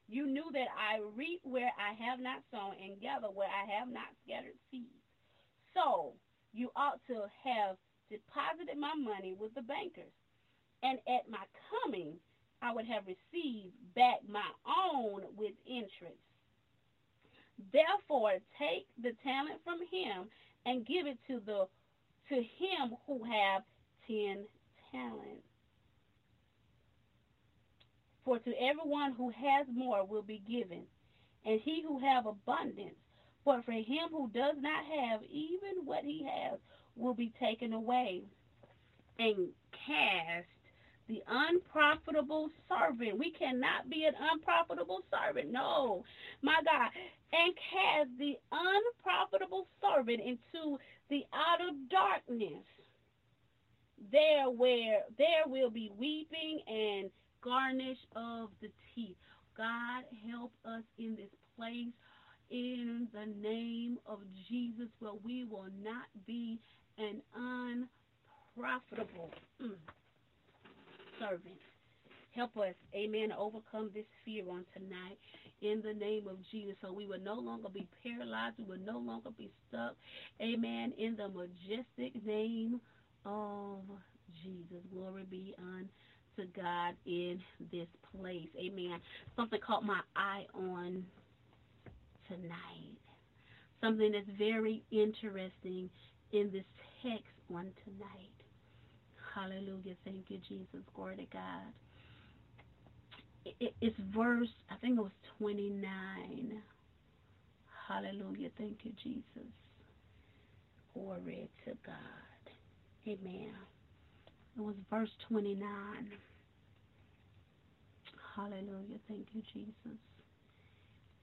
You 0.09 0.27
knew 0.27 0.51
that 0.53 0.69
I 0.73 1.01
reap 1.15 1.41
where 1.45 1.71
I 1.77 1.93
have 2.03 2.19
not 2.19 2.41
sown 2.51 2.75
and 2.83 3.01
gather 3.01 3.29
where 3.29 3.49
I 3.49 3.79
have 3.79 3.89
not 3.89 4.09
scattered 4.25 4.57
seed. 4.71 4.89
So 5.75 6.15
you 6.53 6.71
ought 6.75 7.01
to 7.09 7.29
have 7.45 7.77
deposited 8.09 8.79
my 8.79 8.95
money 8.95 9.37
with 9.39 9.55
the 9.55 9.63
bankers. 9.63 10.13
And 10.83 10.99
at 11.07 11.29
my 11.29 11.45
coming, 11.69 12.15
I 12.63 12.73
would 12.73 12.87
have 12.87 13.05
received 13.07 13.75
back 13.95 14.21
my 14.27 14.49
own 14.65 15.23
with 15.37 15.53
interest. 15.67 16.23
Therefore, 17.73 18.39
take 18.59 18.87
the 19.03 19.13
talent 19.23 19.61
from 19.65 19.81
him 19.91 20.29
and 20.65 20.87
give 20.87 21.07
it 21.07 21.19
to 21.29 21.41
the 21.45 21.67
to 22.29 22.35
him 22.37 22.97
who 23.07 23.25
have 23.25 23.63
ten 24.07 24.45
talents. 24.93 25.48
For 28.29 28.39
to 28.39 28.53
everyone 28.61 29.15
who 29.17 29.31
has 29.31 29.67
more 29.73 30.05
will 30.05 30.21
be 30.21 30.43
given, 30.47 30.83
and 31.47 31.59
he 31.65 31.83
who 31.83 31.99
have 31.99 32.27
abundance. 32.27 32.95
But 33.43 33.65
for 33.65 33.73
him 33.73 34.11
who 34.11 34.29
does 34.35 34.57
not 34.61 34.85
have, 34.85 35.23
even 35.23 35.87
what 35.87 36.05
he 36.05 36.29
has 36.29 36.59
will 36.95 37.15
be 37.15 37.33
taken 37.41 37.73
away. 37.73 38.25
And 39.19 39.49
cast 39.73 40.45
the 41.09 41.23
unprofitable 41.27 42.51
servant. 42.69 43.19
We 43.19 43.31
cannot 43.31 43.89
be 43.89 44.05
an 44.05 44.13
unprofitable 44.21 45.01
servant. 45.11 45.51
No, 45.51 46.05
my 46.43 46.57
God. 46.67 46.91
And 47.33 47.55
cast 47.73 48.11
the 48.19 48.37
unprofitable 48.53 49.69
servant 49.81 50.21
into 50.21 50.77
the 51.09 51.25
outer 51.33 51.71
darkness. 51.91 52.63
There 54.13 54.51
where 54.51 55.05
there 55.17 55.47
will 55.47 55.71
be 55.71 55.91
weeping 55.97 56.61
and 56.69 57.11
garnish 57.49 57.99
of 58.15 58.51
the 58.61 58.69
teeth. 58.95 59.16
God, 59.57 60.05
help 60.31 60.53
us 60.66 60.83
in 60.99 61.16
this 61.16 61.33
place 61.57 61.95
in 62.51 63.09
the 63.12 63.27
name 63.43 63.99
of 64.07 64.20
Jesus 64.49 64.89
where 65.01 65.15
we 65.25 65.45
will 65.45 65.70
not 65.83 66.07
be 66.27 66.59
an 66.99 67.23
unprofitable 68.55 69.31
mm, 69.62 69.77
servant. 71.19 71.61
Help 72.35 72.57
us, 72.59 72.75
amen, 72.95 73.33
overcome 73.37 73.91
this 73.95 74.05
fear 74.25 74.45
on 74.51 74.65
tonight 74.75 75.19
in 75.62 75.83
the 75.83 75.95
name 75.95 76.29
of 76.29 76.37
Jesus. 76.53 76.77
So 76.83 76.93
we 76.93 77.07
will 77.07 77.20
no 77.20 77.35
longer 77.35 77.69
be 77.73 77.89
paralyzed. 78.03 78.57
We 78.59 78.65
will 78.65 78.85
no 78.85 78.99
longer 78.99 79.31
be 79.37 79.51
stuck. 79.69 79.97
Amen. 80.41 80.93
In 80.99 81.16
the 81.16 81.29
majestic 81.29 82.25
name 82.25 82.81
of 83.25 83.81
Jesus. 84.45 84.85
Glory 84.93 85.25
be 85.29 85.55
unto 85.59 85.89
to 86.39 86.47
God 86.60 86.94
in 87.06 87.40
this 87.73 87.89
place. 88.16 88.48
Amen. 88.59 89.01
Something 89.36 89.60
caught 89.66 89.85
my 89.85 90.01
eye 90.16 90.47
on 90.55 91.05
tonight. 92.28 92.98
Something 93.82 94.12
that's 94.12 94.39
very 94.39 94.82
interesting 94.93 95.90
in 96.32 96.51
this 96.52 96.65
text 97.02 97.24
on 97.51 97.70
tonight. 97.85 98.39
Hallelujah. 99.35 99.94
Thank 100.05 100.27
you, 100.31 100.39
Jesus. 100.48 100.82
Glory 100.94 101.16
to 101.16 101.27
God. 101.32 101.73
it, 103.60 103.74
it's 103.81 103.97
verse, 104.15 104.48
I 104.70 104.77
think 104.77 104.98
it 104.98 105.02
was 105.02 105.12
29. 105.39 106.62
Hallelujah. 107.89 108.51
Thank 108.59 108.78
you, 108.85 108.93
Jesus. 109.02 109.51
Glory 110.94 111.48
to 111.66 111.73
God. 111.86 112.52
Amen. 113.06 113.55
It 114.59 114.63
was 114.63 114.75
verse 114.91 115.11
29. 115.29 115.63
Hallelujah. 118.35 118.99
Thank 119.07 119.27
you, 119.33 119.43
Jesus. 119.53 119.99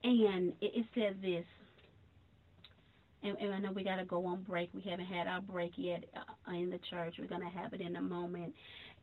And 0.02 0.52
it, 0.60 0.72
it 0.74 0.86
says 0.94 1.14
this. 1.20 1.44
And, 3.22 3.36
and 3.38 3.54
I 3.54 3.58
know 3.58 3.72
we 3.72 3.84
got 3.84 3.96
to 3.96 4.04
go 4.04 4.24
on 4.26 4.42
break. 4.42 4.70
We 4.72 4.82
haven't 4.88 5.06
had 5.06 5.26
our 5.26 5.40
break 5.42 5.72
yet 5.76 6.04
uh, 6.16 6.52
in 6.52 6.70
the 6.70 6.78
church. 6.88 7.16
We're 7.18 7.26
going 7.26 7.42
to 7.42 7.58
have 7.58 7.74
it 7.74 7.80
in 7.80 7.96
a 7.96 8.02
moment. 8.02 8.54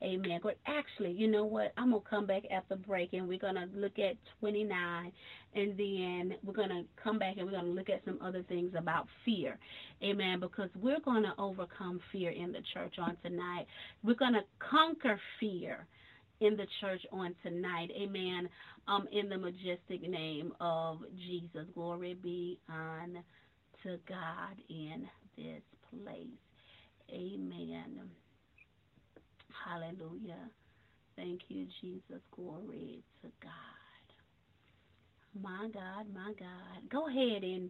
Amen. 0.04 0.40
But 0.44 0.58
actually, 0.68 1.12
you 1.12 1.30
know 1.30 1.46
what? 1.46 1.72
I'm 1.78 1.92
going 1.92 2.04
to 2.04 2.10
come 2.10 2.26
back 2.26 2.44
after 2.52 2.76
break 2.76 3.14
and 3.14 3.28
we're 3.28 3.40
going 3.40 3.56
to 3.56 3.68
look 3.74 3.98
at 4.00 4.16
29 4.40 5.12
and 5.56 5.78
then 5.78 6.38
we're 6.44 6.54
going 6.54 6.70
to 6.70 6.84
come 7.02 7.18
back 7.18 7.36
and 7.38 7.46
we're 7.46 7.54
going 7.54 7.66
to 7.66 7.72
look 7.72 7.90
at 7.90 8.02
some 8.06 8.20
other 8.22 8.44
things 8.44 8.74
about 8.78 9.08
fear. 9.24 9.58
Amen. 10.04 10.40
Because 10.40 10.70
we're 10.82 11.00
going 11.00 11.24
to 11.24 11.34
overcome 11.38 12.02
fear 12.12 12.32
in 12.32 12.52
the 12.52 12.62
church 12.74 12.96
on 12.98 13.16
tonight. 13.24 13.66
We're 14.04 14.16
going 14.16 14.34
to 14.34 14.44
conquer 14.60 15.20
fear 15.40 15.88
in 16.42 16.58
the 16.58 16.68
church 16.82 17.02
on 17.12 17.34
tonight. 17.42 17.90
Amen. 17.96 18.50
Um, 18.88 19.08
in 19.14 19.30
the 19.30 19.38
majestic 19.38 20.02
name 20.02 20.52
of 20.60 21.00
Jesus. 21.18 21.66
Glory 21.74 22.16
be 22.16 22.60
on 22.70 23.20
to 23.84 23.98
God 24.10 24.58
in 24.70 25.08
this 25.38 25.62
place. 25.90 26.28
Amen. 27.10 28.10
Hallelujah. 29.66 30.50
Thank 31.16 31.42
you, 31.50 31.68
Jesus. 31.82 32.22
Glory 32.36 33.04
to 33.22 33.30
God. 33.42 33.52
My 35.42 35.68
God, 35.74 36.08
my 36.14 36.34
God. 36.40 36.90
Go 36.92 37.08
ahead 37.08 37.44
and 37.44 37.70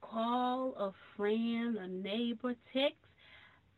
call 0.00 0.74
a 0.78 0.92
friend, 1.16 1.76
a 1.76 1.88
neighbor, 1.88 2.54
text 2.72 2.98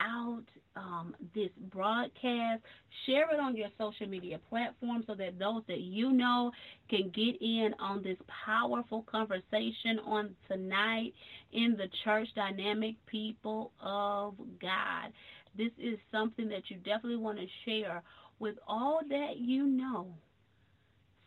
out 0.01 0.45
um, 0.77 1.15
this 1.35 1.51
broadcast. 1.73 2.63
Share 3.07 3.33
it 3.33 3.41
on 3.41 3.57
your 3.57 3.69
social 3.79 4.07
media 4.07 4.39
platform 4.49 5.05
so 5.07 5.15
that 5.15 5.39
those 5.39 5.63
that 5.69 5.81
you 5.81 6.13
know 6.13 6.51
can 6.89 7.11
get 7.15 7.41
in 7.41 7.73
on 7.79 8.03
this 8.03 8.17
powerful 8.47 9.05
conversation 9.11 9.99
on 10.07 10.31
tonight 10.49 11.13
in 11.53 11.77
the 11.77 11.89
church 12.05 12.29
dynamic 12.35 12.95
people 13.07 13.73
of 13.83 14.35
God. 14.61 15.13
This 15.57 15.73
is 15.79 15.99
something 16.13 16.49
that 16.49 16.71
you 16.71 16.77
definitely 16.79 17.17
want 17.17 17.39
to 17.39 17.47
share 17.65 18.03
with 18.39 18.57
all 18.67 19.01
that 19.09 19.37
you 19.37 19.67
know 19.67 20.15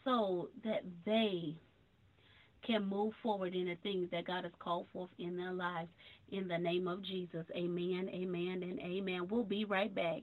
so 0.04 0.50
that 0.64 0.84
they 1.06 1.56
can 2.66 2.86
move 2.86 3.14
forward 3.22 3.54
in 3.54 3.66
the 3.66 3.76
things 3.84 4.10
that 4.12 4.26
God 4.26 4.44
has 4.44 4.54
called 4.60 4.88
forth 4.94 5.10
in 5.20 5.38
their 5.38 5.52
lives. 5.52 5.90
In 6.32 6.48
the 6.48 6.58
name 6.58 6.88
of 6.88 7.04
Jesus, 7.04 7.46
amen, 7.56 8.10
amen, 8.10 8.64
and 8.64 8.80
amen. 8.80 9.28
We'll 9.30 9.44
be 9.44 9.66
right 9.66 9.94
back 9.94 10.22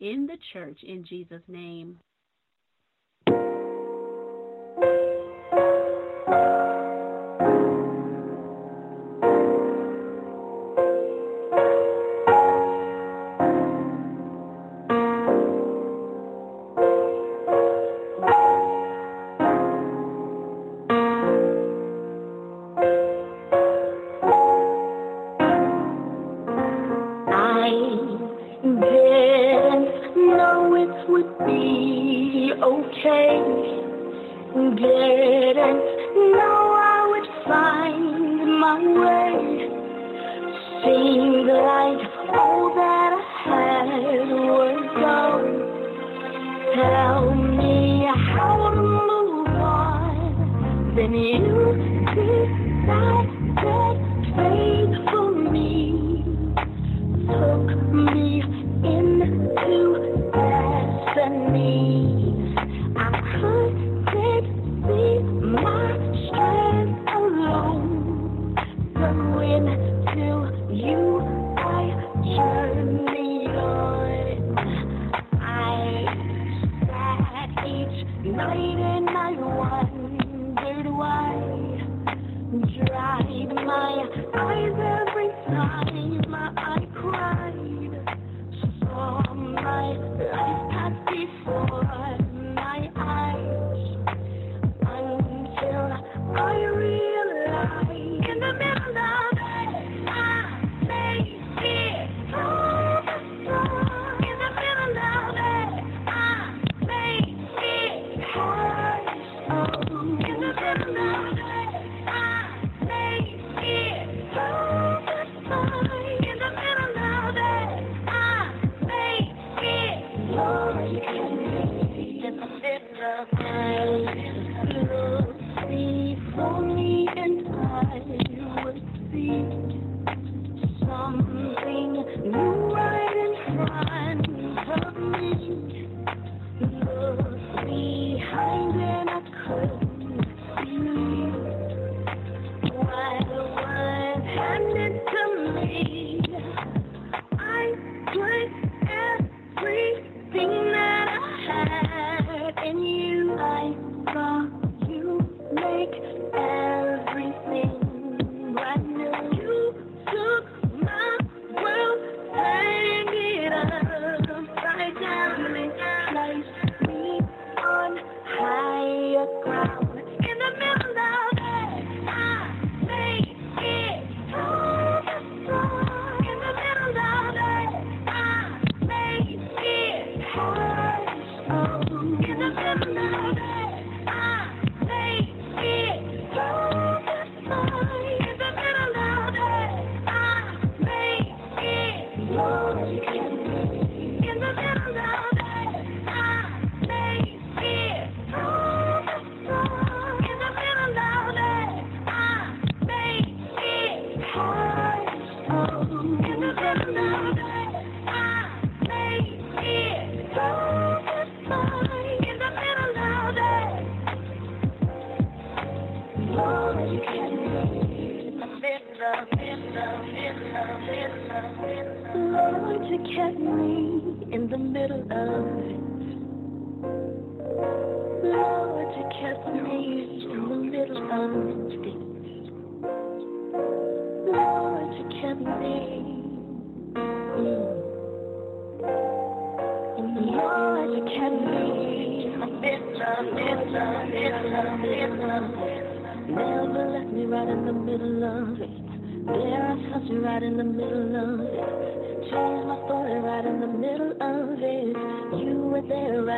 in 0.00 0.26
the 0.26 0.38
church 0.52 0.78
in 0.82 1.04
Jesus' 1.04 1.42
name. 1.46 1.98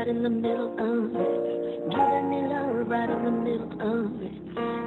Right 0.05 0.17
in 0.17 0.23
the 0.23 0.29
middle 0.29 0.73
of 0.77 1.17
it. 1.17 1.89
Giving 1.89 2.29
me 2.29 2.37
love 2.53 2.89
right 2.89 3.09
in 3.09 3.25
the 3.25 3.31
middle 3.31 3.73
of 3.81 4.13
it. 4.21 4.37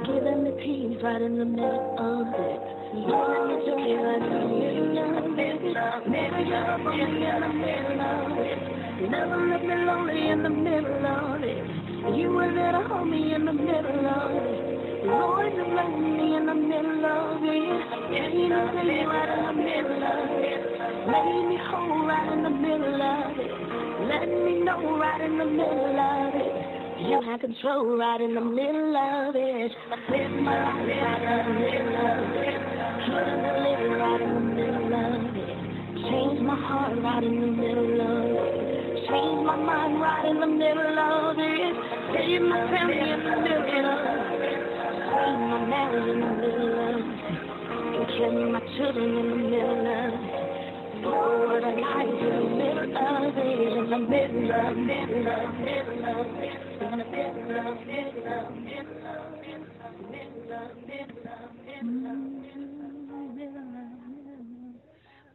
Giving 0.06 0.44
me 0.44 0.50
peace 0.62 1.02
right 1.02 1.20
in 1.20 1.38
the 1.38 1.44
middle 1.44 1.98
of 1.98 2.28
it. 2.38 2.62
Giving 2.94 3.44
me 3.50 3.54
joy 3.66 3.82
in 3.82 4.06
the 4.06 4.38
middle 4.38 4.78
of 4.78 5.38
it. 5.38 5.58
Left 5.74 6.06
in 6.06 6.14
the 6.14 7.50
middle 7.50 7.98
of 7.98 8.38
it. 8.38 9.10
Never 9.10 9.38
left 9.48 9.64
me 9.64 9.74
lonely 9.74 10.28
in 10.30 10.42
the 10.44 10.50
middle 10.50 11.06
of 11.06 11.42
it. 11.42 11.66
You 12.16 12.30
were 12.30 12.54
there 12.54 12.72
to 12.72 12.86
hold 12.86 13.08
me 13.08 13.34
in 13.34 13.44
the 13.44 13.52
middle 13.52 14.06
of 14.06 14.30
it. 14.30 15.04
Lord, 15.04 15.52
you 15.52 15.64
bless 15.64 15.98
me 15.98 16.36
in 16.36 16.46
the 16.46 16.54
middle 16.54 17.06
of 17.06 17.42
it. 17.42 17.88
Me 18.10 18.48
the 18.48 18.54
right 18.54 19.30
in 19.34 19.42
the 19.46 19.62
middle 19.66 19.98
of 19.98 20.30
it. 20.46 20.62
Made 21.10 21.48
me 21.48 21.58
whole 21.66 22.06
right 22.06 22.32
in 22.32 22.42
the 22.44 22.50
middle 22.50 23.02
of 23.02 23.38
it. 23.38 23.67
Let 24.08 24.24
me 24.24 24.64
know 24.64 24.96
right 24.96 25.20
in 25.20 25.36
the 25.36 25.44
middle 25.44 26.00
of 26.00 26.32
it. 26.32 26.68
You 27.04 27.20
have 27.28 27.40
control 27.40 27.98
right 27.98 28.20
in 28.22 28.34
the 28.34 28.40
middle 28.40 28.96
of 28.96 29.36
it. 29.36 29.72
I 29.84 29.96
live 30.08 30.32
my 30.40 30.56
life 30.56 30.88
right 30.96 31.28
in 31.28 31.44
the 31.44 31.60
middle 31.60 31.92
of 31.92 32.32
it. 32.40 32.56
Couldn't 33.04 33.44
live 33.68 33.84
right 34.00 34.22
in 34.24 34.32
the 34.32 34.40
middle 34.56 34.96
of 34.96 35.36
it. 35.36 35.68
Change 36.08 36.40
my 36.40 36.56
heart 36.56 36.96
right 37.04 37.22
in 37.22 37.36
the 37.38 37.52
middle 37.52 38.00
of 38.00 38.32
it. 38.32 39.08
Change 39.12 39.44
my 39.44 39.56
mind 39.60 40.00
right 40.00 40.24
in 40.24 40.40
the 40.40 40.46
middle 40.56 40.98
of 40.98 41.36
it. 41.36 41.74
Save 42.16 42.42
my 42.48 42.64
family 42.72 43.12
in 43.12 43.20
the 43.28 43.36
middle 43.44 43.76
of 43.76 44.40
it. 44.40 44.56
Save 45.04 45.36
my 45.52 45.68
marriage 45.68 46.08
in 46.08 46.20
the 46.24 46.32
middle 46.32 46.80
of 46.80 46.96
it. 46.96 47.12
And 47.92 48.08
kill 48.16 48.32
my 48.56 48.60
children 48.72 49.20
in 49.20 49.28
the 49.28 49.36
middle 49.36 49.84
of 49.84 50.16
it. 50.16 50.37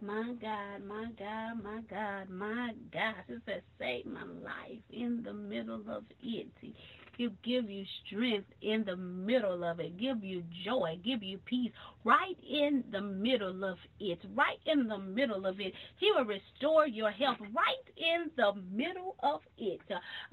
My 0.02 0.34
God, 0.42 0.84
my 0.86 1.06
God, 1.18 1.64
my 1.64 1.82
God, 1.90 2.30
my 2.30 2.74
God. 2.92 3.16
It 3.30 3.42
says, 3.46 3.62
save 3.80 4.06
my 4.06 4.24
life 4.24 4.82
in 4.90 5.24
the 5.24 5.34
middle 5.34 5.82
of 5.90 6.04
it. 6.22 6.48
He'll 7.18 7.32
give 7.44 7.70
you 7.70 7.86
strength 8.06 8.48
in 8.62 8.84
the 8.86 8.96
middle 8.96 9.64
of 9.64 9.80
it, 9.80 9.98
give 10.00 10.24
you 10.24 10.44
joy, 10.66 11.00
give 11.04 11.22
you 11.22 11.38
peace 11.46 11.72
right 12.04 12.38
in 12.50 12.84
the 12.92 13.02
middle 13.02 13.64
of 13.64 13.78
it, 14.00 14.20
right 14.36 14.60
in 14.66 14.88
the 14.88 14.98
middle 14.98 15.46
of 15.46 15.60
it. 15.60 15.74
He 16.00 16.12
will 16.12 16.26
restore 16.26 16.88
your 16.88 17.12
health 17.12 17.38
right 17.40 17.86
in 17.98 18.32
the 18.36 18.54
middle 18.72 19.16
of 19.24 19.42
it. 19.58 19.80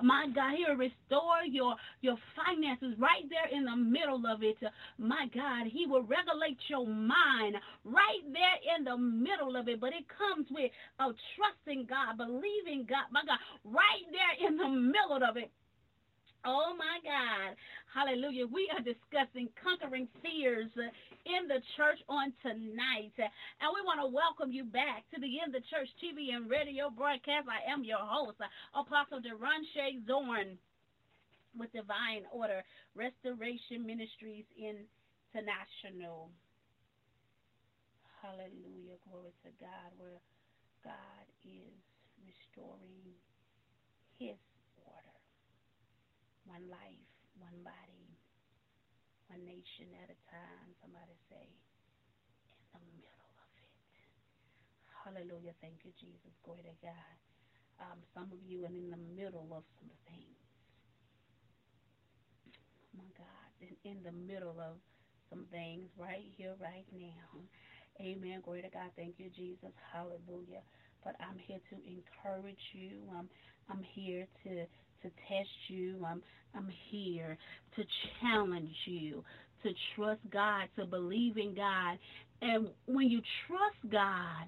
My 0.03 0.27
God, 0.35 0.55
He 0.57 0.65
will 0.67 0.77
restore 0.77 1.45
your, 1.49 1.75
your 2.01 2.17
finances 2.35 2.95
right 2.99 3.25
there 3.29 3.57
in 3.57 3.65
the 3.65 3.77
middle 3.77 4.23
of 4.27 4.43
it. 4.43 4.57
My 4.99 5.27
God, 5.35 5.67
He 5.71 5.87
will 5.87 6.03
regulate 6.03 6.59
your 6.69 6.87
mind 6.87 7.57
right 7.85 8.25
there 8.33 8.77
in 8.77 8.85
the 8.85 8.97
middle 8.97 9.57
of 9.57 9.69
it. 9.69 9.81
But 9.81 9.91
it 9.91 10.07
comes 10.09 10.47
with 10.51 10.71
uh, 10.99 11.13
trusting 11.37 11.87
God, 11.89 12.17
believing 12.17 12.87
God, 12.89 13.07
my 13.13 13.23
God, 13.27 13.39
right 13.65 14.07
there 14.11 14.49
in 14.49 14.57
the 14.57 14.69
middle 14.69 15.29
of 15.29 15.37
it. 15.37 15.51
Oh 16.45 16.73
my 16.73 16.97
God. 17.05 17.53
Hallelujah. 17.93 18.47
We 18.49 18.71
are 18.73 18.81
discussing 18.81 19.53
conquering 19.61 20.09
fears 20.25 20.73
in 21.29 21.49
the 21.49 21.61
church 21.77 22.01
on 22.09 22.33
tonight. 22.41 23.13
And 23.61 23.69
we 23.77 23.85
want 23.85 24.01
to 24.01 24.09
welcome 24.09 24.49
you 24.49 24.65
back 24.65 25.05
to 25.13 25.21
the 25.21 25.29
In 25.45 25.53
the 25.53 25.61
Church 25.69 25.91
TV 26.01 26.33
and 26.33 26.49
radio 26.49 26.89
broadcast. 26.89 27.45
I 27.45 27.61
am 27.69 27.85
your 27.85 28.01
host, 28.01 28.41
Apostle 28.73 29.21
Deronche 29.21 30.01
Zorn 30.09 30.57
with 31.53 31.69
Divine 31.77 32.25
Order 32.33 32.65
Restoration 32.97 33.85
Ministries 33.85 34.49
International. 34.57 36.33
Hallelujah. 38.25 38.97
Glory 39.05 39.37
to 39.45 39.53
God, 39.61 39.91
where 40.01 40.25
God 40.85 41.27
is 41.45 41.77
restoring 42.25 43.13
his 44.17 44.41
one 46.51 46.67
life, 46.67 47.07
one 47.39 47.63
body, 47.63 48.11
one 49.31 49.47
nation 49.47 49.95
at 50.03 50.11
a 50.11 50.19
time. 50.27 50.75
Somebody 50.83 51.15
say, 51.31 51.47
in 52.75 52.83
the 52.83 52.95
middle 52.99 53.35
of 53.39 53.51
it. 53.63 53.71
Hallelujah. 55.07 55.55
Thank 55.63 55.87
you, 55.87 55.95
Jesus. 55.95 56.35
Glory 56.43 56.67
to 56.67 56.77
God. 56.83 57.17
Um, 57.81 57.99
some 58.13 58.29
of 58.35 58.43
you 58.45 58.67
are 58.67 58.75
in 58.75 58.91
the 58.91 59.01
middle 59.15 59.49
of 59.55 59.65
some 59.79 59.95
things. 60.11 60.39
Oh 62.95 62.99
my 62.99 63.11
God. 63.17 63.49
In, 63.63 63.75
in 63.87 63.99
the 64.03 64.13
middle 64.13 64.59
of 64.61 64.77
some 65.31 65.47
things 65.51 65.89
right 65.97 66.27
here, 66.37 66.55
right 66.61 66.87
now. 66.93 67.31
Amen. 68.01 68.41
Glory 68.45 68.63
to 68.63 68.71
God. 68.71 68.91
Thank 68.97 69.17
you, 69.19 69.31
Jesus. 69.31 69.73
Hallelujah. 69.93 70.63
But 71.05 71.17
I'm 71.21 71.39
here 71.39 71.61
to 71.71 71.77
encourage 71.87 72.75
you. 72.75 73.07
I'm 73.17 73.29
I'm 73.71 73.83
here 73.83 74.27
to 74.45 74.67
to 75.03 75.09
test 75.29 75.49
you. 75.69 76.05
I'm 76.07 76.23
I'm 76.55 76.69
here 76.91 77.39
to 77.77 77.85
challenge 78.21 78.75
you 78.87 79.23
to 79.63 79.71
trust 79.95 80.21
God, 80.33 80.69
to 80.77 80.87
believe 80.87 81.37
in 81.37 81.55
God. 81.55 81.99
And 82.43 82.69
when 82.87 83.09
you 83.09 83.21
trust 83.47 83.93
God, 83.93 84.47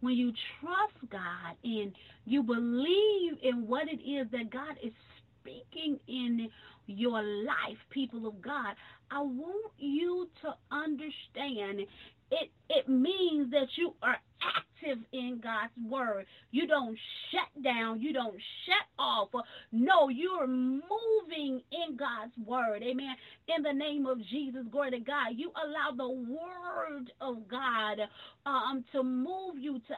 when 0.00 0.14
you 0.14 0.32
trust 0.60 1.10
God 1.10 1.56
and 1.64 1.92
you 2.26 2.42
believe 2.42 3.38
in 3.42 3.66
what 3.66 3.84
it 3.88 4.00
is 4.02 4.26
that 4.32 4.50
God 4.50 4.76
is 4.82 4.92
speaking 5.40 5.98
in 6.08 6.48
your 6.86 7.22
life, 7.22 7.78
people 7.90 8.26
of 8.26 8.40
God, 8.42 8.74
I 9.10 9.20
want 9.20 9.72
you 9.78 10.28
to 10.42 10.54
understand 10.70 11.86
it 12.30 12.50
it 12.68 12.88
means 12.88 13.50
that 13.50 13.66
you 13.76 13.94
are 14.02 14.16
active 14.42 14.98
in 15.12 15.40
God's 15.42 15.72
word. 15.90 16.26
You 16.50 16.66
don't 16.66 16.96
shut 17.30 17.62
down, 17.62 18.00
you 18.00 18.12
don't 18.12 18.36
shut 18.66 18.86
off. 18.98 19.28
No, 19.72 20.08
you're 20.08 20.46
moving 20.46 21.62
in 21.72 21.96
God's 21.96 22.32
word. 22.46 22.82
Amen. 22.82 23.14
In 23.54 23.62
the 23.62 23.72
name 23.72 24.06
of 24.06 24.18
Jesus, 24.30 24.62
glory 24.70 24.92
to 24.92 25.00
God. 25.00 25.34
You 25.36 25.52
allow 25.56 25.90
the 25.96 26.08
word 26.08 27.12
of 27.20 27.48
God 27.48 27.98
um 28.46 28.84
to 28.92 29.02
move 29.02 29.58
you 29.58 29.80
to 29.80 29.94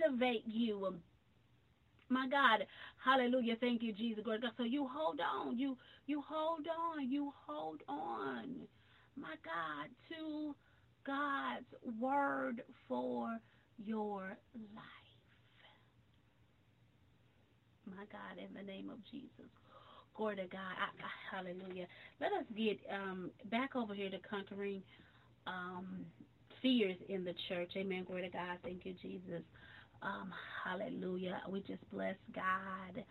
activate 0.00 0.44
you. 0.46 0.94
My 2.10 2.26
God, 2.28 2.66
hallelujah. 3.04 3.56
Thank 3.60 3.82
you, 3.82 3.92
Jesus. 3.92 4.24
Glory 4.24 4.38
to 4.40 4.46
God. 4.46 4.52
So 4.56 4.64
you 4.64 4.88
hold 4.90 5.20
on. 5.20 5.58
You 5.58 5.76
you 6.06 6.22
hold 6.26 6.66
on. 6.66 7.10
You 7.10 7.32
hold 7.46 7.82
on. 7.88 8.54
My 9.16 9.34
God, 9.44 9.88
to 10.10 10.54
God's 11.08 11.98
word 11.98 12.62
for 12.86 13.38
your 13.82 14.36
life. 14.74 15.08
My 17.86 18.04
God, 18.12 18.36
in 18.36 18.54
the 18.54 18.62
name 18.62 18.90
of 18.90 18.98
Jesus. 19.10 19.48
Glory 20.14 20.36
to 20.36 20.42
God. 20.42 20.58
I, 20.58 20.90
I, 21.00 21.36
hallelujah. 21.36 21.86
Let 22.20 22.32
us 22.32 22.44
get 22.54 22.78
um, 22.92 23.30
back 23.50 23.74
over 23.74 23.94
here 23.94 24.10
to 24.10 24.18
conquering 24.28 24.82
um, 25.46 26.04
fears 26.60 26.96
in 27.08 27.24
the 27.24 27.34
church. 27.48 27.72
Amen. 27.76 28.04
Glory 28.04 28.22
to 28.22 28.28
God. 28.28 28.58
Thank 28.62 28.84
you, 28.84 28.94
Jesus. 29.00 29.42
Um, 30.02 30.30
hallelujah. 30.64 31.40
We 31.48 31.60
just 31.60 31.88
bless 31.90 32.16
God 32.34 33.02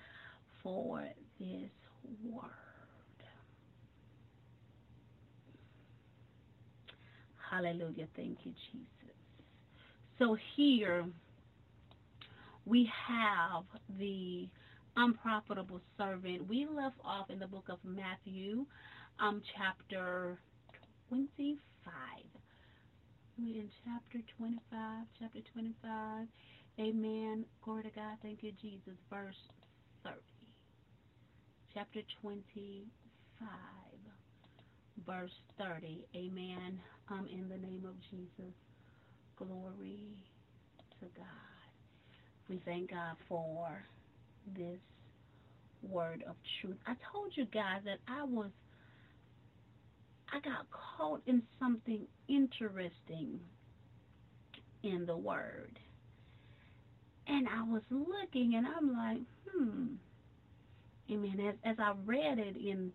for 0.62 1.04
this 1.40 1.72
word. 2.24 2.67
Hallelujah. 7.50 8.08
Thank 8.16 8.40
you, 8.44 8.54
Jesus. 8.72 9.16
So 10.20 10.38
here 10.56 11.06
we 12.66 12.90
have 13.08 13.64
the 14.00 14.48
unprofitable 14.96 15.82
servant. 15.98 16.48
We 16.50 16.68
left 16.68 16.98
off 17.06 17.30
in 17.30 17.40
the 17.40 17.48
book 17.48 17.66
of 17.70 17.80
Matthew, 17.84 18.66
um, 19.20 19.42
chapter 19.58 20.38
25. 21.10 21.94
we're 23.38 23.62
in 23.62 23.70
chapter 23.86 24.20
25, 24.38 25.06
chapter 25.20 25.40
25. 25.54 26.28
Amen. 26.80 27.46
Glory 27.64 27.84
to 27.84 27.90
God. 27.92 28.18
Thank 28.22 28.44
you, 28.44 28.52
Jesus. 28.62 28.98
Verse 29.10 29.36
30. 30.04 30.18
Chapter 31.74 32.02
25, 32.22 33.48
verse 35.06 35.32
30. 35.58 36.06
Amen. 36.16 36.80
Um, 37.10 37.28
in 37.32 37.48
the 37.50 37.58
name 37.58 37.84
of 37.88 37.96
Jesus. 38.10 38.54
Glory 39.38 40.08
to 41.00 41.06
God. 41.16 41.26
We 42.50 42.62
thank 42.66 42.92
God 42.92 43.16
for 43.28 43.70
this 44.56 44.80
word 45.84 46.24
of 46.28 46.36
truth. 46.62 46.78
I 46.88 46.96
told 47.12 47.32
you 47.36 47.46
guys 47.46 47.82
that 47.86 48.00
I 48.08 48.24
was 48.24 48.50
I 50.34 50.40
got 50.40 50.66
caught 50.72 51.22
in 51.26 51.42
something 51.60 52.02
interesting 52.28 53.40
in 54.84 55.06
the 55.06 55.16
word. 55.16 55.80
And 57.28 57.48
I 57.48 57.64
was 57.64 57.82
looking 57.90 58.56
and 58.56 58.66
I'm 58.68 58.94
like, 58.94 59.22
hmm. 59.50 59.86
Amen. 61.10 61.40
As, 61.48 61.56
as 61.64 61.78
I 61.80 61.94
read 62.06 62.40
it 62.40 62.58
in 62.58 62.92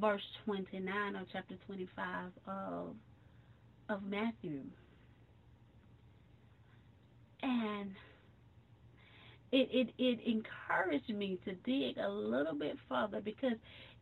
verse 0.00 0.22
29 0.44 1.16
of 1.16 1.26
chapter 1.32 1.54
25 1.66 2.30
of, 2.46 2.94
of 3.88 4.02
Matthew. 4.02 4.62
And 7.42 7.90
it, 9.50 9.68
it, 9.70 9.88
it 9.98 10.20
encouraged 10.24 11.10
me 11.10 11.38
to 11.44 11.54
dig 11.66 11.98
a 11.98 12.08
little 12.08 12.54
bit 12.54 12.76
further 12.88 13.20
because 13.20 13.58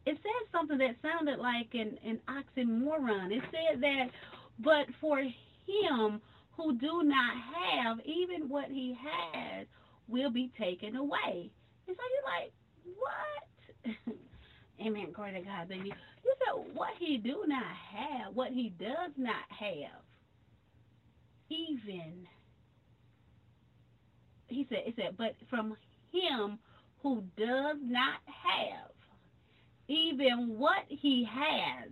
it 0.06 0.16
said 0.22 0.52
something 0.52 0.78
that 0.78 0.96
sounded 1.02 1.38
like 1.38 1.68
an, 1.74 1.98
an 2.04 2.20
oxymoron. 2.28 3.32
It 3.32 3.42
said 3.50 3.80
that, 3.80 4.06
but 4.58 4.86
for 5.00 5.18
him 5.18 6.20
who 6.56 6.76
do 6.78 7.02
not 7.02 7.34
have, 7.54 7.98
even 8.04 8.48
what 8.48 8.66
he 8.70 8.96
has 9.02 9.66
will 10.08 10.30
be 10.30 10.50
taken 10.58 10.96
away. 10.96 11.50
And 11.88 11.96
so 11.96 12.02
you're 12.14 12.24
like, 12.24 12.52
what? 12.96 14.16
Amen. 14.80 15.12
Glory 15.12 15.32
to 15.32 15.40
God, 15.40 15.68
baby. 15.68 15.92
You 16.24 16.34
said 16.38 16.74
what 16.74 16.90
he 16.98 17.18
do 17.18 17.44
not 17.46 17.64
have, 17.64 18.34
what 18.34 18.50
he 18.50 18.72
does 18.78 19.12
not 19.16 19.44
have, 19.48 20.02
even. 21.50 22.26
He 24.46 24.66
said, 24.68 24.78
it 24.86 24.94
said, 24.96 25.16
but 25.16 25.36
from 25.48 25.76
him 26.12 26.58
who 27.02 27.22
does 27.36 27.76
not 27.82 28.20
have, 28.26 28.90
even 29.86 30.58
what 30.58 30.84
he 30.88 31.28
has 31.30 31.90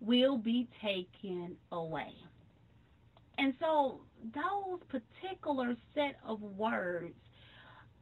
will 0.00 0.38
be 0.38 0.68
taken 0.82 1.56
away. 1.72 2.12
And 3.38 3.54
so 3.60 4.00
those 4.34 4.80
particular 4.88 5.76
set 5.94 6.16
of 6.26 6.40
words 6.40 7.14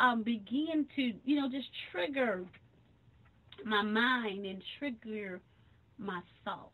um, 0.01 0.23
begin 0.23 0.87
to, 0.97 1.13
you 1.25 1.41
know, 1.41 1.49
just 1.51 1.69
trigger 1.91 2.45
my 3.65 3.83
mind 3.83 4.47
and 4.47 4.63
trigger 4.79 5.41
my 5.99 6.21
thoughts. 6.45 6.71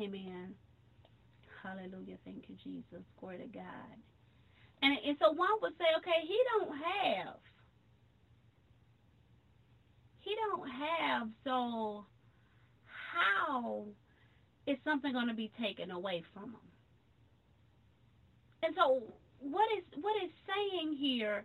Amen. 0.00 0.54
Hallelujah. 1.62 2.16
Thank 2.24 2.44
you, 2.48 2.56
Jesus. 2.62 3.04
Glory 3.18 3.38
to 3.38 3.46
God. 3.46 3.96
And, 4.82 4.96
and 5.06 5.16
so 5.20 5.32
one 5.32 5.60
would 5.60 5.72
say, 5.78 5.84
okay, 5.98 6.26
he 6.26 6.38
don't 6.58 6.72
have 6.76 7.36
he 10.20 10.36
don't 10.36 10.68
have, 10.68 11.28
so 11.44 12.04
how 12.84 13.84
is 14.66 14.76
something 14.84 15.12
going 15.12 15.28
to 15.28 15.34
be 15.34 15.50
taken 15.60 15.90
away 15.90 16.22
from 16.32 16.50
him? 16.50 16.68
And 18.62 18.74
so 18.76 19.02
what 19.40 19.66
is 19.76 19.84
what 20.00 20.14
is 20.22 20.30
saying 20.46 20.96
here, 21.00 21.44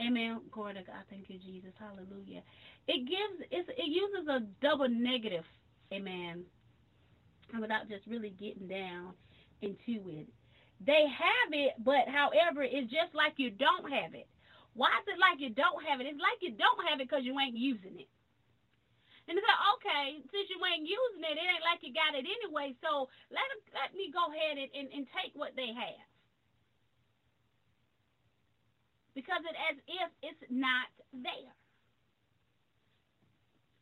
amen, 0.00 0.40
glory 0.50 0.74
to 0.74 0.82
God, 0.82 1.04
thank 1.10 1.30
you, 1.30 1.38
Jesus, 1.38 1.72
hallelujah. 1.78 2.42
It 2.88 3.06
gives, 3.08 3.48
it's, 3.50 3.68
it 3.68 3.88
uses 3.88 4.28
a 4.28 4.40
double 4.60 4.88
negative, 4.88 5.44
amen, 5.92 6.44
And 7.52 7.60
without 7.60 7.88
just 7.88 8.06
really 8.06 8.30
getting 8.30 8.68
down 8.68 9.14
into 9.62 10.08
it. 10.10 10.28
They 10.84 11.08
have 11.08 11.50
it, 11.52 11.74
but 11.80 12.04
however, 12.12 12.62
it's 12.62 12.92
just 12.92 13.14
like 13.16 13.34
you 13.40 13.50
don't 13.50 13.88
have 13.88 14.12
it. 14.12 14.28
Why 14.76 14.92
is 15.00 15.08
it 15.08 15.16
like 15.16 15.40
you 15.40 15.48
don't 15.56 15.80
have 15.88 16.04
it? 16.04 16.06
It's 16.06 16.20
like 16.20 16.36
you 16.44 16.52
don't 16.52 16.84
have 16.84 17.00
it 17.00 17.08
because 17.08 17.24
you 17.24 17.32
ain't 17.40 17.56
using 17.56 17.96
it. 17.96 18.10
And 19.26 19.34
they 19.34 19.42
said, 19.42 19.62
okay, 19.74 20.22
since 20.30 20.46
you 20.52 20.60
ain't 20.62 20.86
using 20.86 21.24
it, 21.24 21.34
it 21.34 21.48
ain't 21.48 21.64
like 21.66 21.82
you 21.82 21.90
got 21.96 22.14
it 22.14 22.28
anyway, 22.28 22.76
so 22.84 23.08
let 23.32 23.42
them, 23.50 23.60
let 23.74 23.90
me 23.96 24.12
go 24.12 24.28
ahead 24.30 24.60
and, 24.60 24.70
and, 24.70 24.88
and 24.92 25.04
take 25.16 25.34
what 25.34 25.56
they 25.56 25.72
have. 25.74 26.06
Because 29.16 29.40
it's 29.48 29.56
as 29.72 29.76
if 29.88 30.10
it's 30.20 30.44
not 30.52 30.92
there. 31.10 31.56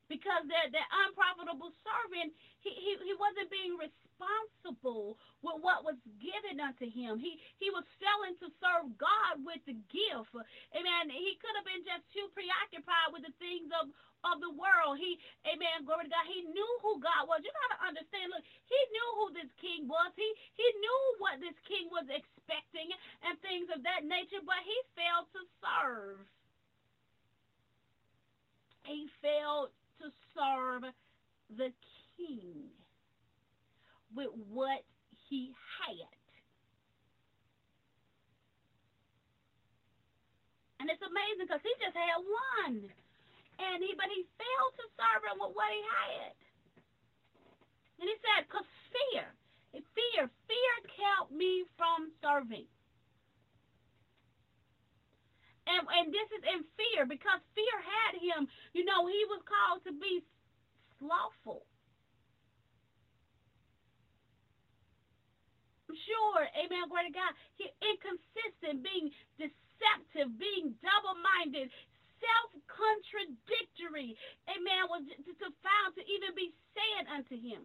Because 0.06 0.46
the, 0.46 0.60
the 0.70 0.84
unprofitable 1.08 1.74
servant, 1.82 2.30
he, 2.62 2.70
he, 2.70 2.92
he 3.02 3.14
wasn't 3.18 3.50
being 3.50 3.74
responsible 3.74 5.18
with 5.42 5.58
what 5.58 5.82
was 5.82 5.98
given 6.22 6.60
unto 6.62 6.86
him. 6.86 7.18
He 7.18 7.40
he 7.58 7.72
was 7.74 7.82
failing 7.98 8.38
to 8.44 8.48
serve 8.62 8.94
God 9.00 9.42
with 9.42 9.58
the 9.66 9.74
gift. 9.90 10.30
Amen. 10.76 11.10
He 11.10 11.34
could 11.40 11.56
have 11.58 11.66
been 11.66 11.82
just 11.82 12.04
too 12.14 12.30
preoccupied 12.30 13.10
with 13.10 13.26
the 13.26 13.34
things 13.42 13.72
of, 13.74 13.90
of 14.28 14.38
the 14.44 14.52
world. 14.54 15.00
He, 15.00 15.18
amen, 15.48 15.88
glory 15.88 16.06
to 16.06 16.12
God. 16.12 16.28
He 16.28 16.46
knew 16.46 16.70
who 16.84 17.00
God 17.02 17.26
was. 17.26 17.42
You 17.42 17.52
got 17.52 17.80
to 17.80 17.88
understand, 17.90 18.32
look, 18.32 18.44
he 18.68 18.80
knew 18.92 19.08
who 19.18 19.26
this 19.34 19.52
king 19.58 19.88
was. 19.88 20.12
He, 20.16 20.28
he 20.56 20.68
knew 20.80 21.00
what 21.18 21.40
this 21.40 21.56
king 21.68 21.88
was 21.92 22.06
expecting 22.08 22.92
and 23.24 23.36
things 23.40 23.68
of 23.72 23.82
that 23.84 24.04
nature, 24.04 24.44
but 24.44 24.60
he 24.64 24.76
failed 24.96 25.28
to 25.36 25.42
serve. 25.60 26.20
He 28.84 29.08
failed 29.24 29.72
to 30.00 30.10
serve 30.34 30.84
the 31.56 31.70
king 32.16 32.70
with 34.14 34.30
what 34.50 34.82
he 35.28 35.52
had. 35.80 36.10
And 40.80 40.90
it's 40.92 41.00
amazing 41.00 41.48
because 41.48 41.64
he 41.64 41.72
just 41.80 41.96
had 41.96 42.20
one 42.20 42.92
and 43.58 43.78
he 43.80 43.94
but 43.96 44.10
he 44.10 44.26
failed 44.36 44.74
to 44.76 44.86
serve 44.98 45.22
him 45.24 45.38
with 45.40 45.54
what 45.54 45.70
he 45.70 45.80
had. 45.80 46.34
And 48.02 48.06
he 48.10 48.16
said, 48.20 48.44
because 48.44 48.68
fear, 48.90 49.24
fear, 49.72 50.22
fear 50.28 50.74
kept 50.90 51.30
me 51.30 51.64
from 51.78 52.10
serving. 52.20 52.66
And 55.64 55.80
and 55.88 56.12
this 56.12 56.28
is 56.36 56.44
in 56.44 56.60
fear 56.76 57.08
because 57.08 57.40
fear 57.56 57.76
had 57.80 58.20
him. 58.20 58.44
You 58.76 58.84
know, 58.84 59.08
he 59.08 59.24
was 59.32 59.40
called 59.48 59.80
to 59.88 59.92
be 59.96 60.20
slothful. 60.98 61.62
Sure, 65.94 66.42
amen, 66.58 66.90
glory 66.90 67.06
to 67.06 67.14
God. 67.14 67.30
Inconsistent, 67.78 68.82
being 68.82 69.14
deceptive, 69.38 70.34
being 70.36 70.74
double-minded, 70.82 71.70
self-contradictory, 72.18 74.18
amen, 74.50 74.90
was 74.90 75.06
to, 75.06 75.30
to 75.38 75.54
found 75.62 75.94
to 75.94 76.02
even 76.02 76.34
be 76.34 76.50
said 76.74 77.06
unto 77.14 77.38
him. 77.38 77.62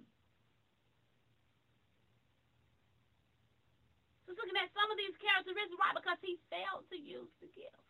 So 4.29 4.37
looking 4.37 4.61
at 4.61 4.69
some 4.77 4.93
of 4.93 4.97
these 5.01 5.17
characteristics, 5.17 5.73
why? 5.81 5.97
Because 5.97 6.21
he 6.21 6.37
failed 6.53 6.85
to 6.93 7.01
use 7.01 7.33
the 7.41 7.49
gift. 7.57 7.88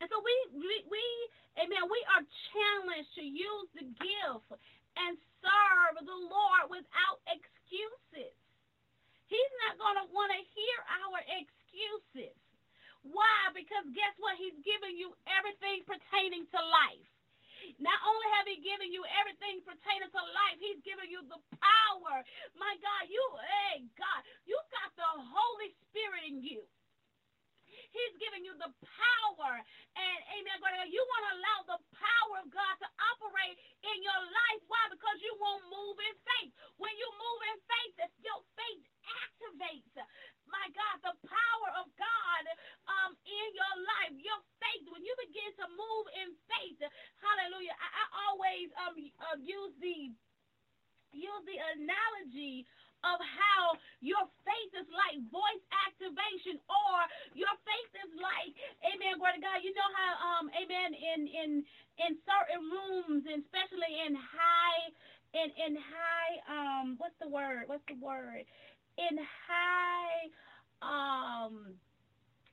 And 0.00 0.06
so 0.12 0.20
we, 0.20 0.34
we, 0.52 0.74
we, 0.92 1.04
amen, 1.56 1.88
we 1.88 2.00
are 2.12 2.24
challenged 2.52 3.12
to 3.16 3.24
use 3.24 3.68
the 3.72 3.86
gift 3.96 4.48
and 5.00 5.16
serve 5.40 6.04
the 6.04 6.20
Lord 6.28 6.68
without 6.68 7.18
excuses. 7.28 8.34
He's 9.26 9.52
not 9.66 9.80
going 9.80 9.98
to 10.00 10.06
want 10.12 10.30
to 10.36 10.40
hear 10.52 10.78
our 11.02 11.18
excuses. 11.40 12.36
Why? 13.02 13.54
Because 13.54 13.86
guess 13.94 14.14
what? 14.18 14.36
He's 14.38 14.56
giving 14.66 14.98
you 14.98 15.14
everything 15.26 15.86
pertaining 15.86 16.46
to 16.50 16.60
life. 16.60 17.08
Not 17.82 17.98
only 18.06 18.28
have 18.38 18.46
he 18.46 18.62
given 18.62 18.94
you 18.94 19.02
everything 19.18 19.62
pertaining 19.66 20.10
to 20.12 20.22
life, 20.22 20.58
he's 20.62 20.78
given 20.86 21.10
you 21.10 21.24
the 21.26 21.40
power. 21.58 22.22
My 22.54 22.74
God, 22.78 23.02
you, 23.10 23.22
hey, 23.42 23.82
God, 23.98 24.20
you 24.46 24.54
got 24.70 24.90
the 24.94 25.10
Holy 25.18 25.70
Spirit 25.88 26.30
in 26.30 26.42
you. 26.42 26.62
He's 27.96 28.16
giving 28.20 28.44
you 28.44 28.54
the 28.60 28.70
power. 28.84 29.54
And 29.96 30.18
amen. 30.36 30.58
You 30.92 31.02
want 31.02 31.24
to 31.28 31.32
allow 31.40 31.58
the 31.76 31.80
power 31.96 32.34
of 32.44 32.48
God 32.52 32.74
to 32.84 32.88
operate 33.16 33.56
in 33.84 33.98
your 34.04 34.22
life. 34.22 34.62
Why? 34.68 34.84
Because 34.92 35.18
you 35.24 35.34
won't 35.40 35.64
move 35.72 35.96
in 36.04 36.16
faith. 36.36 36.52
When 36.76 36.92
you 37.00 37.08
move 37.16 37.40
in 37.54 37.58
faith, 37.64 37.96
your 38.22 38.40
faith 38.56 38.84
activates. 39.08 39.96
My 40.46 40.66
God, 40.76 40.96
the 41.02 41.16
power 41.26 41.70
of 41.82 41.86
God 41.98 42.44
um, 42.88 43.12
in 43.26 43.48
your 43.56 43.74
life, 43.98 44.14
your 44.20 44.40
faith. 44.62 44.84
When 44.92 45.02
you 45.02 45.14
begin 45.28 45.50
to 45.64 45.66
move 45.72 46.06
in 46.22 46.28
faith, 46.48 46.80
hallelujah. 47.20 47.74
I, 47.76 47.88
I 47.88 48.04
always 48.30 48.68
um 48.86 48.96
uh, 49.32 49.38
use 49.40 49.74
the 49.80 50.12
of 53.04 53.18
how 53.20 53.76
your 54.00 54.24
faith 54.44 54.72
is 54.78 54.88
like 54.92 55.18
voice 55.28 55.64
activation 55.88 56.56
or 56.68 56.96
your 57.34 57.52
faith 57.66 57.92
is 58.06 58.12
like, 58.16 58.52
amen, 58.84 59.20
glory 59.20 59.36
to 59.36 59.42
God. 59.42 59.60
You 59.60 59.72
know 59.76 59.90
how, 59.92 60.12
um, 60.20 60.46
amen, 60.54 60.90
in, 60.96 61.20
in, 61.28 61.50
in 62.00 62.12
certain 62.24 62.62
rooms, 62.68 63.24
and 63.28 63.44
especially 63.44 63.92
in 64.06 64.16
high, 64.16 64.82
in, 65.36 65.48
in 65.56 65.72
high, 65.76 66.34
um, 66.48 66.96
what's 66.96 67.16
the 67.20 67.28
word? 67.28 67.68
What's 67.68 67.84
the 67.88 67.98
word? 68.00 68.44
In 68.96 69.20
high, 69.20 70.32
um, 70.80 71.76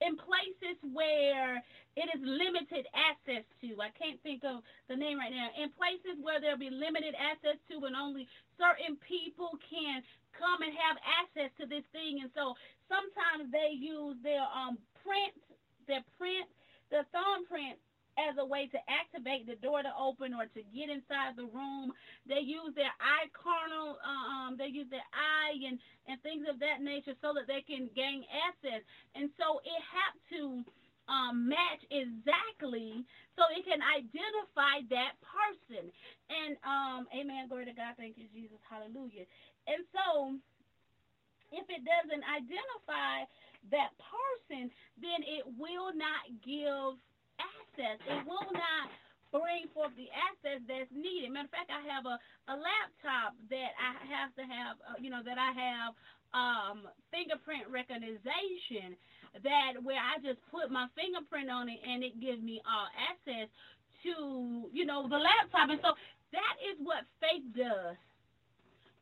in 0.04 0.20
places 0.20 0.76
where 0.92 1.64
it 1.96 2.08
is 2.12 2.20
limited 2.20 2.90
access 2.92 3.46
to. 3.62 3.80
I 3.80 3.94
can't 3.96 4.20
think 4.26 4.44
of 4.44 4.66
the 4.90 4.98
name 4.98 5.22
right 5.22 5.32
now. 5.32 5.54
In 5.56 5.72
places 5.72 6.20
where 6.20 6.42
there'll 6.42 6.60
be 6.60 6.74
limited 6.74 7.16
access 7.16 7.56
to 7.72 7.86
and 7.86 7.96
only 7.96 8.28
certain 8.60 9.00
people 9.00 9.56
can 9.64 10.04
come 10.38 10.62
and 10.64 10.74
have 10.76 10.98
access 11.04 11.52
to 11.62 11.66
this 11.68 11.86
thing. 11.94 12.22
And 12.24 12.32
so 12.36 12.56
sometimes 12.90 13.52
they 13.54 13.74
use 13.76 14.18
their 14.24 14.46
um 14.50 14.78
print, 15.04 15.36
their 15.88 16.04
print, 16.20 16.48
their 16.92 17.06
thumbprint 17.14 17.80
as 18.20 18.36
a 18.38 18.46
way 18.46 18.68
to 18.70 18.80
activate 18.92 19.48
the 19.48 19.56
door 19.64 19.82
to 19.82 19.94
open 19.96 20.34
or 20.36 20.46
to 20.46 20.62
get 20.76 20.92
inside 20.92 21.34
the 21.38 21.48
room. 21.50 21.94
They 22.28 22.44
use 22.44 22.76
their 22.76 22.92
eye 23.02 23.32
carnal, 23.34 23.98
um, 24.06 24.58
they 24.60 24.68
use 24.70 24.90
their 24.92 25.06
eye 25.16 25.58
and, 25.66 25.80
and 26.08 26.22
things 26.22 26.46
of 26.50 26.60
that 26.60 26.84
nature 26.84 27.16
so 27.24 27.34
that 27.34 27.48
they 27.48 27.64
can 27.66 27.90
gain 27.96 28.26
access. 28.46 28.84
And 29.16 29.32
so 29.40 29.62
it 29.66 29.82
had 29.82 30.14
to 30.38 30.62
um, 31.10 31.50
match 31.50 31.82
exactly 31.92 33.04
so 33.36 33.44
it 33.52 33.66
can 33.66 33.82
identify 33.82 34.86
that 34.94 35.18
person. 35.26 35.90
And 36.30 36.56
um, 36.64 37.08
amen, 37.12 37.50
glory 37.50 37.66
to 37.66 37.74
God, 37.76 37.98
thank 37.98 38.18
you, 38.18 38.28
Jesus, 38.34 38.60
hallelujah. 38.70 39.26
And 39.68 39.82
so 39.94 40.36
if 41.54 41.66
it 41.70 41.82
doesn't 41.86 42.26
identify 42.26 43.30
that 43.72 43.94
person, 44.02 44.74
then 45.00 45.22
it 45.24 45.46
will 45.56 45.94
not 45.96 46.28
give 46.44 47.00
access. 47.40 47.98
It 48.04 48.22
will 48.26 48.50
not 48.52 48.92
bring 49.34 49.66
forth 49.74 49.94
the 49.98 50.10
access 50.14 50.62
that's 50.70 50.92
needed. 50.94 51.34
Matter 51.34 51.50
of 51.50 51.54
fact, 51.54 51.70
I 51.74 51.82
have 51.90 52.06
a, 52.06 52.22
a 52.52 52.56
laptop 52.58 53.34
that 53.50 53.74
I 53.78 53.98
have 54.06 54.30
to 54.38 54.44
have, 54.46 54.76
uh, 54.86 54.98
you 55.02 55.10
know, 55.10 55.26
that 55.26 55.42
I 55.42 55.52
have 55.54 55.92
um, 56.34 56.78
fingerprint 57.10 57.66
recognition 57.70 58.98
that 59.42 59.82
where 59.82 59.98
I 59.98 60.22
just 60.22 60.38
put 60.54 60.70
my 60.70 60.86
fingerprint 60.94 61.50
on 61.50 61.70
it 61.70 61.82
and 61.82 62.04
it 62.04 62.22
gives 62.22 62.42
me 62.42 62.62
all 62.66 62.90
access 62.94 63.50
to, 64.06 64.70
you 64.70 64.86
know, 64.86 65.10
the 65.10 65.18
laptop. 65.18 65.70
And 65.70 65.82
so 65.82 65.98
that 66.34 66.56
is 66.62 66.78
what 66.82 67.06
faith 67.18 67.46
does. 67.58 67.98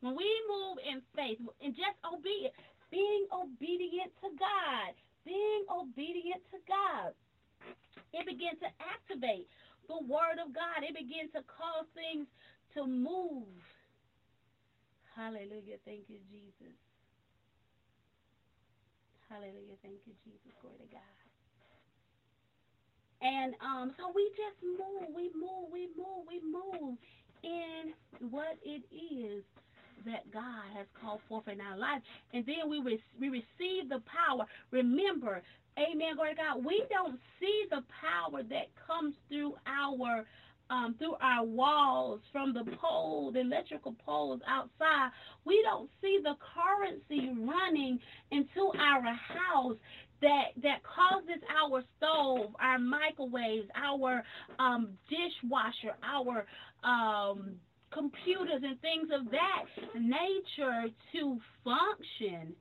When 0.02 0.16
we 0.16 0.30
move 0.50 0.78
in 0.82 1.02
faith 1.16 1.38
and 1.62 1.74
just 1.76 1.98
obedient, 2.06 2.54
being 2.90 3.26
obedient 3.32 4.12
to 4.22 4.30
God, 4.38 4.94
being 5.26 5.64
obedient 5.70 6.42
to 6.52 6.58
God, 6.68 7.14
it 8.14 8.26
begins 8.26 8.60
to 8.60 8.70
activate 8.82 9.48
the 9.88 10.02
word 10.06 10.42
of 10.44 10.54
God. 10.54 10.84
It 10.84 10.96
begins 10.98 11.32
to 11.34 11.42
cause 11.46 11.86
things 11.94 12.28
to 12.74 12.86
move. 12.88 13.48
Hallelujah. 15.16 15.78
Thank 15.86 16.10
you, 16.10 16.18
Jesus. 16.32 16.76
Hallelujah. 19.30 19.78
Thank 19.84 20.02
you, 20.08 20.14
Jesus. 20.26 20.52
Glory 20.62 20.78
to 20.82 20.90
God. 20.92 21.16
And 23.22 23.54
um, 23.62 23.94
so 23.98 24.12
we 24.14 24.30
just 24.34 24.58
move, 24.64 25.14
we 25.16 25.30
move, 25.38 25.70
we 25.72 25.88
move, 25.96 26.26
we 26.28 26.42
move 26.42 26.98
in 27.44 27.94
what 28.30 28.58
it 28.64 28.82
is 28.92 29.44
that 30.06 30.32
God 30.34 30.66
has 30.76 30.88
called 31.02 31.22
forth 31.28 31.48
in 31.48 31.62
our 31.62 31.78
life. 31.78 32.02
And 32.34 32.46
then 32.46 32.70
we, 32.70 32.80
re- 32.80 33.04
we 33.20 33.30
receive 33.30 33.90
the 33.90 34.02
power. 34.06 34.46
Remember, 34.72 35.42
Amen. 35.78 36.16
Glory 36.16 36.36
to 36.36 36.36
God. 36.36 36.66
We 36.66 36.84
don't 36.90 37.18
see 37.40 37.64
the 37.70 37.82
power 38.02 38.44
that 38.44 38.68
comes 38.88 39.16
through 39.30 39.56
our 39.66 40.26
um, 40.70 40.96
through 40.98 41.16
our 41.22 41.46
walls, 41.46 42.22
from 42.32 42.54
the 42.54 42.64
poles, 42.82 43.36
electrical 43.38 43.94
poles 44.06 44.40
outside. 44.48 45.10
We 45.46 45.62
don't 45.64 45.90
see 46.02 46.20
the 46.24 46.36
currency 46.56 47.30
running 47.38 48.00
into 48.32 48.72
our 48.80 49.04
house 49.04 49.76
that 50.22 50.52
that 50.64 50.82
causes 50.84 51.42
our 51.62 51.84
stove, 51.98 52.56
our 52.60 52.80
microwaves, 52.80 53.68
our 53.76 54.24
um, 54.60 54.90
dishwasher, 55.10 55.96
our 56.04 56.46
um, 56.84 57.56
computers 57.94 58.62
and 58.64 58.80
things 58.82 59.10
of 59.14 59.32
that 59.32 59.66
nature 59.96 60.88
to 61.14 61.40
function 61.64 62.56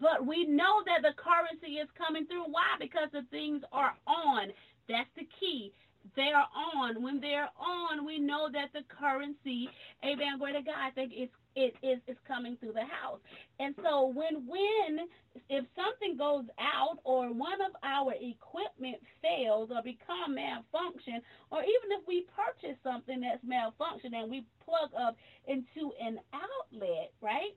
but 0.00 0.26
we 0.26 0.44
know 0.44 0.82
that 0.86 1.02
the 1.02 1.14
currency 1.20 1.78
is 1.78 1.88
coming 1.98 2.26
through. 2.26 2.44
Why? 2.50 2.76
Because 2.80 3.08
the 3.12 3.22
things 3.30 3.62
are 3.72 3.94
on. 4.06 4.48
That's 4.88 5.10
the 5.16 5.28
key. 5.38 5.72
They 6.16 6.32
are 6.34 6.48
on. 6.74 7.02
When 7.02 7.20
they're 7.20 7.50
on, 7.60 8.04
we 8.04 8.18
know 8.18 8.48
that 8.52 8.72
the 8.72 8.82
currency, 8.88 9.68
amen, 10.04 10.38
glory 10.38 10.54
to 10.54 10.62
God, 10.62 10.94
think 10.94 11.12
it's 11.14 11.32
it 11.54 11.74
is 11.82 11.98
is 12.08 12.16
coming 12.26 12.56
through 12.56 12.72
the 12.72 12.86
house. 12.86 13.20
And 13.60 13.74
so 13.82 14.06
when 14.06 14.46
when 14.46 15.06
if 15.48 15.64
something 15.76 16.16
goes 16.16 16.44
out 16.58 16.98
or 17.04 17.32
one 17.32 17.60
of 17.60 17.72
our 17.82 18.12
equipment 18.14 18.96
fails 19.20 19.70
or 19.70 19.82
become 19.82 20.34
malfunction, 20.34 21.20
or 21.50 21.60
even 21.60 21.88
if 21.98 22.06
we 22.06 22.26
purchase 22.34 22.76
something 22.82 23.20
that's 23.20 23.42
malfunction 23.44 24.14
and 24.14 24.30
we 24.30 24.44
plug 24.64 24.90
up 24.98 25.16
into 25.46 25.92
an 26.00 26.18
outlet, 26.32 27.12
right? 27.20 27.54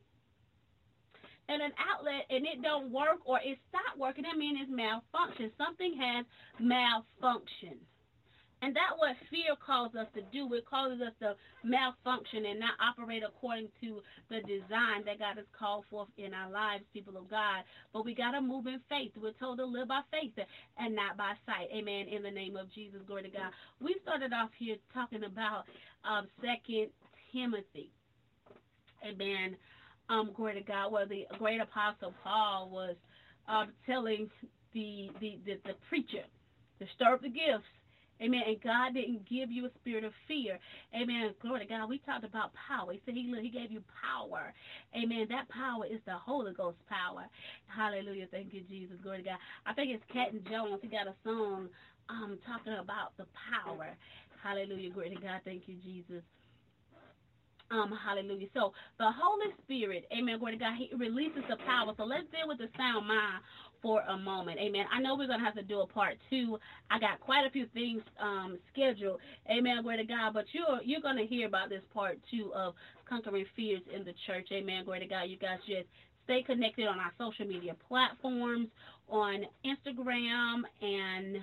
and 1.48 1.62
an 1.62 1.72
outlet 1.78 2.26
and 2.30 2.46
it 2.46 2.62
don't 2.64 2.92
work 2.92 3.20
or 3.26 3.38
it 3.38 3.58
stopped 3.70 3.98
working, 3.98 4.24
that 4.24 4.38
means 4.38 4.58
it's 4.62 4.72
malfunction. 4.72 5.52
Something 5.58 5.94
has 6.00 6.26
malfunction. 6.60 7.78
And 8.66 8.74
that's 8.74 8.98
what 8.98 9.14
fear 9.30 9.54
causes 9.62 9.94
us 9.94 10.10
to 10.18 10.26
do. 10.34 10.50
It 10.58 10.66
causes 10.66 10.98
us 11.06 11.14
to 11.22 11.38
malfunction 11.62 12.50
and 12.50 12.58
not 12.58 12.74
operate 12.82 13.22
according 13.22 13.70
to 13.86 14.02
the 14.34 14.42
design 14.42 15.06
that 15.06 15.22
God 15.22 15.38
has 15.38 15.46
called 15.54 15.86
forth 15.94 16.10
in 16.18 16.34
our 16.34 16.50
lives, 16.50 16.84
people 16.90 17.14
of 17.16 17.30
God. 17.30 17.62
But 17.94 18.06
we 18.06 18.18
got 18.18 18.32
to 18.32 18.42
move 18.42 18.66
in 18.66 18.82
faith. 18.90 19.14
We're 19.22 19.38
told 19.38 19.62
to 19.62 19.66
live 19.70 19.90
by 19.90 20.02
faith 20.10 20.34
and 20.82 20.96
not 20.98 21.14
by 21.14 21.38
sight. 21.46 21.70
Amen. 21.70 22.10
In 22.10 22.24
the 22.26 22.32
name 22.34 22.58
of 22.58 22.74
Jesus, 22.74 23.06
glory 23.06 23.24
to 23.24 23.30
God. 23.30 23.54
We 23.78 23.96
started 24.02 24.34
off 24.34 24.50
here 24.58 24.78
talking 24.94 25.24
about 25.24 25.70
um, 26.02 26.26
Second 26.42 26.90
Timothy. 27.32 27.92
Amen 29.06 29.56
um, 30.10 30.32
glory 30.36 30.56
to 30.56 30.62
God, 30.62 30.92
where 30.92 31.06
the 31.06 31.26
great 31.38 31.62
apostle 31.62 32.14
Paul 32.24 32.70
was 32.72 32.96
uh, 33.48 33.66
telling 33.86 34.30
the, 34.74 35.10
the, 35.20 35.40
the, 35.46 35.54
the 35.66 35.74
preacher 35.90 36.26
to 36.80 36.86
stir 36.96 37.14
up 37.14 37.22
the 37.22 37.30
gifts. 37.30 37.66
Amen. 38.22 38.42
And 38.48 38.62
God 38.62 38.94
didn't 38.94 39.28
give 39.28 39.52
you 39.52 39.66
a 39.66 39.70
spirit 39.82 40.04
of 40.04 40.14
fear. 40.28 40.60
Amen. 40.96 41.34
Glory 41.42 41.62
to 41.62 41.66
God. 41.66 41.90
We 41.90 42.00
talked 42.00 42.24
about 42.24 42.52
power. 42.56 42.94
He 42.94 43.02
said 43.06 43.16
he, 43.16 43.28
he 43.42 43.50
gave 43.50 43.72
you 43.72 43.84
power. 44.02 44.54
Amen. 44.96 45.28
That 45.30 45.50
power 45.50 45.86
is 45.86 46.00
the 46.06 46.16
Holy 46.16 46.54
Ghost 46.54 46.78
power. 46.88 47.28
Hallelujah. 47.68 48.28
Thank 48.32 48.54
you, 48.54 48.62
Jesus. 48.70 48.98
Glory 49.04 49.20
to 49.20 49.24
God. 49.36 49.40
I 49.66 49.74
think 49.74 49.92
it's 49.92 50.04
Canton 50.12 50.44
Jones. 50.50 50.80
He 50.82 50.88
got 50.88 51.08
a 51.08 51.16
song 51.24 51.68
um, 52.10 52.40
talking 52.48 52.74
about 52.80 53.18
the 53.18 53.26
power. 53.52 53.98
Hallelujah. 54.42 54.92
Glory 54.92 55.10
to 55.10 55.22
God. 55.22 55.42
Thank 55.44 55.64
you, 55.68 55.76
Jesus. 55.84 56.24
Um, 57.72 57.92
hallelujah. 57.98 58.48
So 58.54 58.74
the 59.00 59.10
Holy 59.10 59.50
Spirit, 59.66 60.06
amen, 60.14 60.38
glory 60.38 60.54
to 60.54 60.60
God, 60.62 60.78
he 60.78 60.94
releases 60.96 61.42
the 61.50 61.58
power. 61.66 61.94
So 61.98 62.06
let's 62.06 62.30
deal 62.30 62.46
with 62.48 62.60
the 62.60 62.70
sound 62.78 63.08
mind 63.08 63.42
for 63.86 64.02
a 64.02 64.18
moment. 64.18 64.58
Amen. 64.60 64.86
I 64.92 65.00
know 65.00 65.16
we're 65.16 65.28
gonna 65.28 65.46
have 65.46 65.54
to 65.54 65.62
do 65.62 65.82
a 65.82 65.86
part 65.86 66.18
two. 66.28 66.58
I 66.90 66.98
got 66.98 67.20
quite 67.20 67.46
a 67.46 67.52
few 67.52 67.68
things 67.72 68.02
um, 68.20 68.58
scheduled. 68.74 69.20
Amen. 69.48 69.84
Glory 69.84 69.98
to 69.98 70.04
God. 70.06 70.34
But 70.34 70.46
you're 70.54 70.82
you're 70.84 71.02
gonna 71.02 71.26
hear 71.26 71.46
about 71.46 71.70
this 71.70 71.84
part 71.94 72.18
two 72.32 72.52
of 72.56 72.74
conquering 73.08 73.46
fears 73.56 73.84
in 73.96 74.04
the 74.04 74.14
church. 74.26 74.48
Amen. 74.52 74.86
Glory 74.86 75.02
to 75.02 75.06
God. 75.06 75.26
You 75.26 75.38
guys 75.38 75.60
just 75.68 75.86
stay 76.24 76.42
connected 76.42 76.88
on 76.88 76.98
our 77.00 77.14
social 77.20 77.46
media 77.46 77.76
platforms 77.88 78.70
on 79.08 79.46
Instagram 79.64 80.64
and 80.82 81.38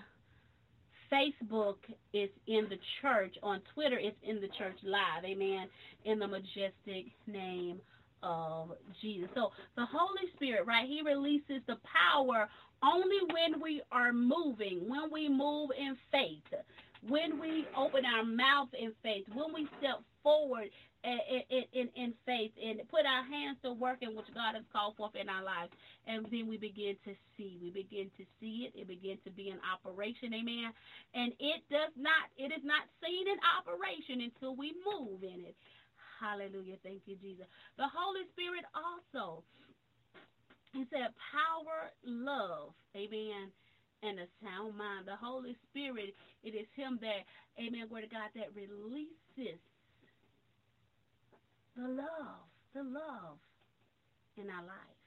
Facebook 1.12 1.76
is 2.12 2.30
in 2.48 2.66
the 2.68 2.78
church. 3.00 3.36
On 3.44 3.60
Twitter, 3.72 4.00
it's 4.00 4.16
in 4.24 4.40
the 4.40 4.48
church 4.58 4.76
live. 4.82 5.24
Amen. 5.24 5.68
In 6.06 6.18
the 6.18 6.26
majestic 6.26 7.06
name 7.28 7.80
of 8.22 8.72
Jesus. 9.00 9.28
So 9.34 9.50
the 9.76 9.86
Holy 9.86 10.30
Spirit, 10.34 10.66
right, 10.66 10.88
He 10.88 11.02
releases 11.04 11.62
the 11.66 11.76
power 11.86 12.48
only 12.82 13.18
when 13.32 13.62
we 13.62 13.82
are 13.92 14.12
moving, 14.12 14.88
when 14.88 15.10
we 15.12 15.28
move 15.28 15.70
in 15.78 15.96
faith, 16.10 16.60
when 17.08 17.38
we 17.40 17.66
open 17.76 18.02
our 18.04 18.24
mouth 18.24 18.68
in 18.78 18.92
faith, 19.02 19.24
when 19.34 19.54
we 19.54 19.68
step 19.78 20.02
forward 20.22 20.68
in, 21.04 21.18
in, 21.72 21.88
in 21.96 22.14
faith 22.26 22.52
and 22.62 22.78
put 22.88 23.02
our 23.02 23.26
hands 23.26 23.58
to 23.62 23.72
work 23.72 23.98
in 24.02 24.14
which 24.14 24.30
God 24.34 24.54
has 24.54 24.62
called 24.72 24.96
forth 24.96 25.14
in 25.18 25.28
our 25.28 25.42
lives. 25.42 25.72
And 26.06 26.26
then 26.30 26.46
we 26.46 26.58
begin 26.58 26.94
to 27.04 27.14
see. 27.36 27.58
We 27.62 27.70
begin 27.70 28.10
to 28.18 28.24
see 28.38 28.70
it. 28.70 28.78
It 28.78 28.86
begins 28.86 29.18
to 29.24 29.30
be 29.30 29.50
in 29.50 29.58
operation. 29.66 30.34
Amen. 30.34 30.70
And 31.14 31.32
it 31.38 31.62
does 31.70 31.90
not, 31.98 32.30
it 32.38 32.54
is 32.54 32.62
not 32.62 32.86
seen 33.02 33.26
in 33.26 33.38
operation 33.58 34.30
until 34.30 34.54
we 34.54 34.74
move 34.86 35.22
in 35.22 35.42
it. 35.46 35.56
Hallelujah. 36.22 36.76
Thank 36.84 37.02
you, 37.06 37.16
Jesus. 37.16 37.46
The 37.76 37.90
Holy 37.90 38.22
Spirit 38.30 38.62
also, 38.70 39.42
he 40.72 40.86
said, 40.86 41.10
power, 41.34 41.90
love. 42.06 42.70
Amen. 42.94 43.50
And 44.04 44.18
a 44.20 44.26
sound 44.38 44.78
mind. 44.78 45.06
The 45.06 45.18
Holy 45.18 45.56
Spirit, 45.70 46.14
it 46.44 46.54
is 46.54 46.66
Him 46.76 46.98
that, 47.02 47.26
amen, 47.58 47.90
word 47.90 48.04
of 48.04 48.10
God, 48.10 48.30
that 48.36 48.54
releases 48.54 49.58
the 51.76 51.88
love, 51.88 52.46
the 52.74 52.82
love 52.82 53.38
in 54.36 54.48
our 54.48 54.62
life. 54.62 54.98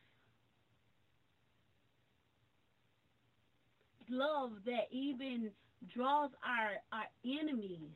Love 4.09 4.51
that 4.65 4.87
even 4.91 5.49
draws 5.93 6.29
our, 6.43 6.79
our 6.91 7.07
enemies 7.23 7.95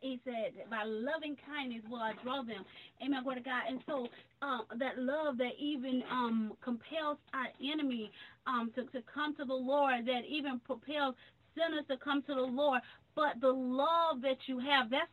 he 0.00 0.20
said, 0.24 0.52
by 0.70 0.82
loving 0.84 1.36
kindness 1.46 1.82
will 1.90 1.98
I 1.98 2.12
draw 2.22 2.42
them. 2.42 2.64
Amen, 3.04 3.24
word 3.24 3.38
of 3.38 3.44
God. 3.44 3.62
And 3.68 3.80
so 3.86 4.08
um, 4.40 4.62
that 4.78 4.98
love 4.98 5.38
that 5.38 5.52
even 5.58 6.02
um, 6.10 6.52
compels 6.62 7.18
our 7.34 7.48
enemy 7.62 8.10
um, 8.46 8.70
to, 8.74 8.84
to 8.84 9.02
come 9.12 9.36
to 9.36 9.44
the 9.44 9.54
Lord, 9.54 10.06
that 10.06 10.22
even 10.28 10.60
propels 10.60 11.14
sinners 11.54 11.84
to 11.90 11.96
come 11.96 12.22
to 12.22 12.34
the 12.34 12.40
Lord. 12.40 12.80
But 13.14 13.40
the 13.40 13.52
love 13.52 14.22
that 14.22 14.38
you 14.46 14.58
have, 14.58 14.90
that's 14.90 15.10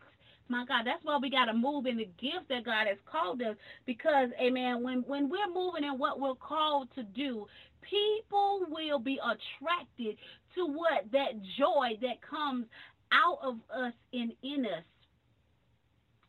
my 0.47 0.65
God, 0.65 0.81
that's 0.85 1.03
why 1.03 1.17
we 1.21 1.29
got 1.29 1.45
to 1.45 1.53
move 1.53 1.85
in 1.85 1.97
the 1.97 2.09
gift 2.19 2.49
that 2.49 2.65
God 2.65 2.87
has 2.87 2.97
called 3.05 3.41
us. 3.41 3.55
Because, 3.85 4.29
amen, 4.41 4.81
when, 4.81 5.03
when 5.05 5.29
we're 5.29 5.53
moving 5.53 5.83
in 5.83 5.99
what 5.99 6.19
we're 6.19 6.33
called 6.35 6.87
to 6.95 7.03
do, 7.03 7.45
people 7.81 8.65
will 8.69 8.99
be 8.99 9.19
attracted 9.19 10.17
to 10.55 10.65
what 10.65 11.05
that 11.11 11.33
joy 11.57 11.97
that 12.01 12.21
comes 12.27 12.65
out 13.13 13.39
of 13.43 13.55
us 13.73 13.93
and 14.13 14.33
in 14.43 14.65
us. 14.65 14.83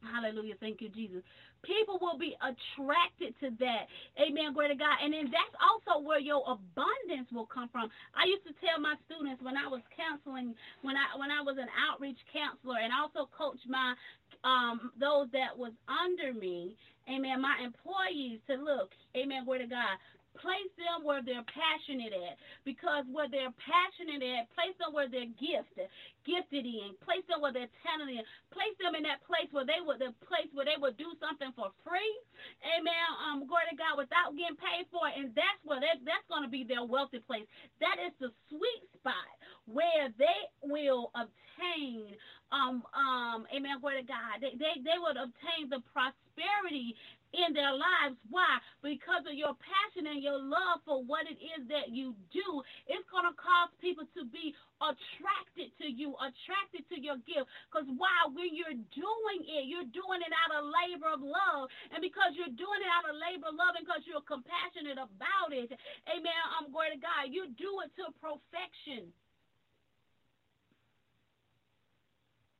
Hallelujah. 0.00 0.54
Thank 0.60 0.80
you, 0.80 0.88
Jesus. 0.88 1.22
People 1.60 2.00
will 2.00 2.16
be 2.16 2.32
attracted 2.40 3.36
to 3.44 3.52
that. 3.60 3.84
Amen. 4.16 4.56
Glory 4.56 4.72
to 4.72 4.78
God. 4.80 4.96
And 5.04 5.12
then 5.12 5.28
that's 5.28 5.56
also 5.60 6.00
where 6.00 6.20
your 6.20 6.40
abundance 6.48 7.28
will 7.32 7.44
come 7.44 7.68
from. 7.68 7.92
I 8.16 8.24
used 8.24 8.48
to 8.48 8.56
tell 8.64 8.80
my 8.80 8.96
students 9.04 9.44
when 9.44 9.60
I 9.60 9.68
was 9.68 9.84
counseling, 9.92 10.56
when 10.80 10.96
I 10.96 11.20
when 11.20 11.28
I 11.28 11.44
was 11.44 11.60
an 11.60 11.68
outreach 11.76 12.16
counselor 12.32 12.80
and 12.80 12.88
also 12.96 13.28
coach 13.36 13.60
my 13.68 13.92
um 14.40 14.88
those 14.96 15.28
that 15.36 15.52
was 15.52 15.76
under 15.84 16.32
me, 16.32 16.76
amen, 17.04 17.44
my 17.44 17.60
employees 17.60 18.40
to 18.48 18.56
look, 18.56 18.96
amen, 19.12 19.44
glory 19.44 19.60
to 19.60 19.68
God. 19.68 20.00
Place 20.38 20.70
them 20.78 21.02
where 21.02 21.22
they're 21.24 21.46
passionate 21.50 22.14
at. 22.14 22.38
Because 22.62 23.04
where 23.10 23.26
they're 23.26 23.54
passionate 23.58 24.22
at, 24.22 24.50
place 24.54 24.76
them 24.78 24.94
where 24.94 25.10
they're 25.10 25.32
gifted, 25.38 25.90
gifted 26.22 26.64
in. 26.66 26.94
Place 27.02 27.26
them 27.26 27.42
where 27.42 27.52
they're 27.54 27.72
talented 27.82 28.22
in. 28.22 28.26
Place 28.54 28.76
them 28.78 28.94
in 28.94 29.02
that 29.08 29.24
place 29.26 29.50
where 29.50 29.66
they 29.66 29.82
would 29.82 29.98
the 29.98 30.14
place 30.26 30.48
where 30.54 30.66
they 30.68 30.78
would 30.78 30.96
do 30.96 31.10
something 31.18 31.50
for 31.58 31.74
free. 31.82 32.14
Amen. 32.62 33.06
Um, 33.26 33.46
glory 33.50 33.68
to 33.70 33.76
God 33.76 33.98
without 33.98 34.36
getting 34.38 34.58
paid 34.58 34.86
for 34.94 35.10
it. 35.10 35.18
And 35.18 35.34
that's 35.34 35.60
where 35.66 35.82
that's 35.82 36.26
gonna 36.30 36.50
be 36.50 36.62
their 36.64 36.86
wealthy 36.86 37.20
place. 37.24 37.46
That 37.82 37.98
is 38.00 38.14
the 38.22 38.30
sweet 38.48 38.82
spot 38.96 39.28
where 39.66 40.10
they 40.18 40.40
will 40.62 41.10
obtain 41.14 42.16
um 42.52 42.82
um 42.94 43.46
amen 43.54 43.80
glory 43.80 44.02
to 44.02 44.06
God. 44.06 44.40
They 44.40 44.54
they, 44.58 44.80
they 44.82 44.98
would 44.98 45.18
obtain 45.18 45.70
the 45.70 45.82
prosperity 45.92 46.96
in 47.32 47.54
their 47.54 47.74
lives. 47.74 48.18
Why? 48.28 48.58
Because 48.82 49.26
of 49.26 49.34
your 49.34 49.54
passion 49.58 50.10
and 50.10 50.22
your 50.22 50.38
love 50.38 50.82
for 50.82 51.02
what 51.02 51.30
it 51.30 51.38
is 51.38 51.66
that 51.70 51.94
you 51.94 52.14
do. 52.34 52.62
It's 52.90 53.06
going 53.10 53.26
to 53.26 53.34
cause 53.38 53.70
people 53.78 54.06
to 54.18 54.22
be 54.26 54.54
attracted 54.82 55.70
to 55.78 55.86
you, 55.86 56.16
attracted 56.18 56.88
to 56.90 56.96
your 56.98 57.20
gift. 57.28 57.46
Because 57.70 57.86
why? 57.94 58.26
When 58.32 58.50
you're 58.54 58.78
doing 58.94 59.40
it, 59.46 59.70
you're 59.70 59.88
doing 59.92 60.20
it 60.24 60.32
out 60.34 60.58
of 60.58 60.66
labor 60.66 61.10
of 61.12 61.22
love. 61.22 61.70
And 61.94 62.02
because 62.02 62.34
you're 62.34 62.54
doing 62.54 62.80
it 62.82 62.90
out 62.90 63.06
of 63.06 63.14
labor 63.14 63.52
of 63.52 63.56
love 63.56 63.78
and 63.78 63.84
because 63.86 64.02
you're 64.08 64.24
compassionate 64.26 64.98
about 64.98 65.50
it, 65.54 65.70
amen, 66.10 66.40
um, 66.56 66.66
I'm 66.66 66.68
going 66.74 66.92
to 66.96 67.00
God, 67.00 67.30
you 67.30 67.50
do 67.54 67.82
it 67.86 67.90
to 68.02 68.10
perfection. 68.18 69.12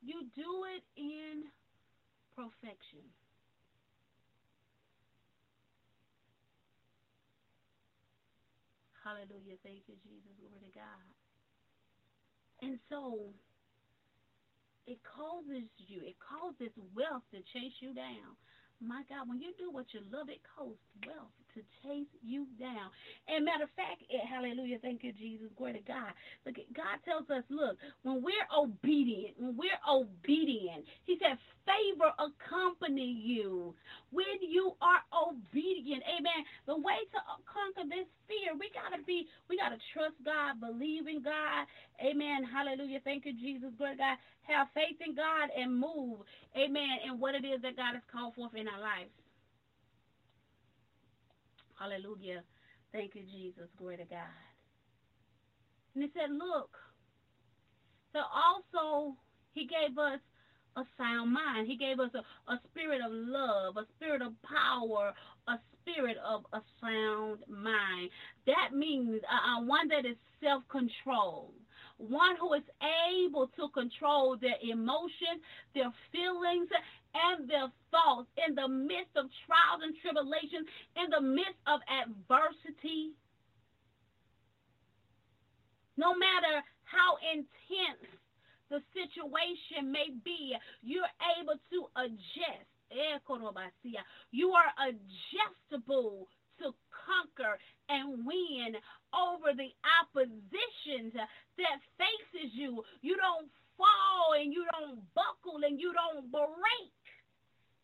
You 0.01 0.25
do 0.33 0.65
it 0.73 0.83
in 0.97 1.45
perfection. 2.33 3.05
Hallelujah. 9.03 9.57
Thank 9.63 9.89
you, 9.89 9.95
Jesus. 10.05 10.31
Glory 10.39 10.61
to 10.61 10.71
God. 10.73 11.07
And 12.61 12.79
so 12.89 13.33
it 14.87 14.99
causes 15.03 15.69
you, 15.77 16.01
it 16.05 16.17
causes 16.21 16.73
wealth 16.95 17.23
to 17.33 17.41
chase 17.53 17.75
you 17.81 17.93
down. 17.93 18.37
My 18.81 19.03
God, 19.09 19.29
when 19.29 19.41
you 19.41 19.53
do 19.57 19.71
what 19.71 19.87
you 19.93 20.01
love, 20.11 20.29
it 20.29 20.41
causes 20.57 20.81
wealth 21.05 21.33
to 21.55 21.61
chase 21.83 22.11
you 22.23 22.47
down. 22.59 22.89
And 23.27 23.45
matter 23.45 23.65
of 23.65 23.73
fact, 23.75 24.03
it, 24.09 24.21
hallelujah, 24.25 24.77
thank 24.81 25.03
you, 25.03 25.13
Jesus, 25.13 25.47
glory 25.57 25.73
to 25.73 25.85
God. 25.85 26.13
Look, 26.45 26.55
God 26.75 26.97
tells 27.05 27.29
us, 27.29 27.43
look, 27.49 27.77
when 28.03 28.23
we're 28.23 28.47
obedient, 28.55 29.35
when 29.39 29.57
we're 29.57 29.81
obedient, 29.87 30.85
He 31.05 31.17
said, 31.19 31.37
favor 31.65 32.11
accompany 32.17 33.05
you 33.05 33.75
when 34.11 34.41
you 34.41 34.73
are 34.81 35.01
obedient. 35.13 36.03
Amen. 36.07 36.41
The 36.67 36.77
way 36.77 36.99
to 37.13 37.19
conquer 37.47 37.87
this 37.87 38.07
fear, 38.27 38.53
we 38.57 38.69
gotta 38.73 39.03
be, 39.03 39.27
we 39.49 39.57
gotta 39.57 39.77
trust 39.93 40.15
God, 40.25 40.59
believe 40.59 41.07
in 41.07 41.23
God. 41.23 41.67
Amen. 42.01 42.43
Hallelujah. 42.43 42.99
Thank 43.03 43.25
you, 43.25 43.33
Jesus, 43.33 43.71
glory 43.77 43.95
to 43.95 43.97
God. 43.97 44.17
Have 44.43 44.67
faith 44.73 44.99
in 45.05 45.15
God 45.15 45.49
and 45.55 45.71
move. 45.73 46.25
Amen. 46.57 47.05
And 47.07 47.19
what 47.19 47.35
it 47.35 47.45
is 47.45 47.61
that 47.61 47.77
God 47.77 47.95
has 47.95 48.03
called 48.11 48.35
forth 48.35 48.55
in 48.55 48.67
our 48.67 48.81
lives. 48.81 49.11
Hallelujah. 51.81 52.43
Thank 52.93 53.15
you, 53.15 53.23
Jesus. 53.23 53.67
Glory 53.75 53.97
to 53.97 54.05
God. 54.05 54.37
And 55.95 56.03
he 56.03 56.09
said, 56.13 56.29
look, 56.29 56.69
so 58.13 58.19
also 58.21 59.15
he 59.53 59.65
gave 59.65 59.97
us 59.97 60.19
a 60.77 60.83
sound 60.95 61.33
mind. 61.33 61.67
He 61.67 61.75
gave 61.75 61.99
us 61.99 62.11
a, 62.13 62.21
a 62.51 62.59
spirit 62.69 63.01
of 63.03 63.11
love, 63.11 63.77
a 63.77 63.87
spirit 63.97 64.21
of 64.21 64.33
power, 64.43 65.11
a 65.47 65.57
spirit 65.81 66.17
of 66.23 66.45
a 66.53 66.61
sound 66.79 67.39
mind. 67.49 68.11
That 68.45 68.77
means 68.77 69.19
uh, 69.25 69.57
uh 69.57 69.65
one 69.65 69.87
that 69.87 70.05
is 70.05 70.17
self-controlled 70.39 71.55
one 71.97 72.35
who 72.39 72.53
is 72.53 72.63
able 72.81 73.47
to 73.55 73.69
control 73.73 74.35
their 74.35 74.57
emotions, 74.63 75.37
their 75.75 75.93
feelings, 76.11 76.67
and 77.13 77.49
their 77.49 77.67
thoughts 77.91 78.29
in 78.47 78.55
the 78.55 78.67
midst 78.67 79.15
of 79.15 79.27
trials 79.45 79.81
and 79.83 79.95
tribulations, 79.99 80.67
in 80.95 81.09
the 81.11 81.21
midst 81.21 81.59
of 81.67 81.79
adversity. 81.89 83.11
No 85.97 86.15
matter 86.15 86.63
how 86.87 87.19
intense 87.21 88.07
the 88.69 88.79
situation 88.95 89.91
may 89.91 90.09
be, 90.23 90.55
you're 90.81 91.11
able 91.37 91.59
to 91.71 91.79
adjust. 91.99 92.67
Eh, 92.91 93.19
you 94.31 94.51
are 94.51 94.71
adjustable 94.83 96.27
to 96.59 96.75
conquer 96.91 97.57
and 97.87 98.25
win 98.25 98.75
over 99.15 99.55
the 99.55 99.71
oppositions 99.99 101.13
that 101.15 101.77
faces 101.97 102.51
you. 102.53 102.83
You 103.01 103.15
don't 103.15 103.47
fall 103.77 104.35
and 104.39 104.53
you 104.53 104.65
don't 104.71 105.01
buckle 105.15 105.63
and 105.63 105.79
you 105.79 105.93
don't 105.93 106.31
break. 106.31 107.00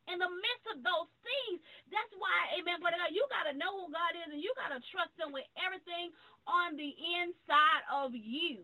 In 0.07 0.17
the 0.19 0.31
midst 0.31 0.65
of 0.71 0.77
those 0.84 1.11
things, 1.23 1.59
that's 1.91 2.13
why, 2.15 2.59
amen, 2.59 2.79
but 2.79 2.95
uh, 2.95 3.11
you 3.11 3.27
got 3.31 3.47
to 3.51 3.55
know 3.55 3.71
who 3.75 3.91
God 3.91 4.15
is 4.15 4.31
and 4.31 4.41
you 4.41 4.51
got 4.55 4.71
to 4.71 4.81
trust 4.91 5.13
Him 5.19 5.35
with 5.35 5.47
everything 5.59 6.15
on 6.47 6.75
the 6.79 6.91
inside 7.23 7.84
of 7.91 8.15
you. 8.15 8.63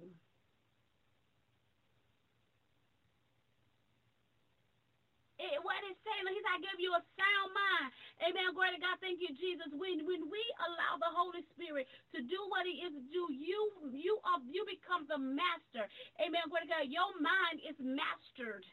it, 5.43 5.59
what 5.65 5.79
it's 5.89 5.99
saying, 6.05 6.25
he's 6.31 6.47
I 6.47 6.61
give 6.63 6.79
you 6.79 6.93
a 6.95 7.03
sound 7.19 7.49
mind. 7.51 7.89
Amen. 8.23 8.55
Glory 8.55 8.71
to 8.77 8.81
God. 8.81 8.95
Thank 9.03 9.19
you, 9.19 9.31
Jesus. 9.35 9.67
When 9.75 10.05
when 10.07 10.29
we 10.31 10.43
allow 10.71 10.95
the 11.01 11.11
Holy 11.11 11.43
Spirit 11.55 11.89
to 12.15 12.23
do 12.23 12.39
what 12.47 12.63
he 12.63 12.85
is 12.87 12.93
to 12.95 13.03
do, 13.11 13.23
you 13.33 13.91
you 13.91 14.15
are 14.23 14.39
you 14.47 14.63
become 14.69 15.09
the 15.11 15.19
master. 15.19 15.89
Amen. 16.23 16.47
Glory 16.47 16.69
to 16.69 16.71
God. 16.71 16.87
Your 16.87 17.11
mind 17.19 17.59
is 17.65 17.75
mastered. 17.81 18.63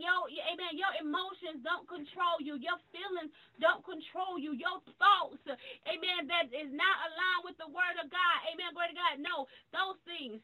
Yo, 0.00 0.26
amen. 0.48 0.74
Your 0.80 0.92
emotions 0.98 1.60
don't 1.62 1.84
control 1.86 2.40
you. 2.40 2.56
Your 2.56 2.80
feelings 2.90 3.30
don't 3.60 3.84
control 3.84 4.40
you. 4.40 4.56
Your 4.56 4.80
thoughts, 4.96 5.44
amen, 5.86 6.26
that 6.32 6.48
is 6.50 6.72
not 6.72 6.96
aligned 7.12 7.44
with 7.44 7.56
the 7.60 7.68
word 7.68 7.96
of 8.00 8.08
God. 8.08 8.38
Amen. 8.50 8.72
Glory 8.72 8.90
to 8.90 8.98
God. 8.98 9.16
No, 9.20 9.46
those 9.70 10.00
things 10.08 10.40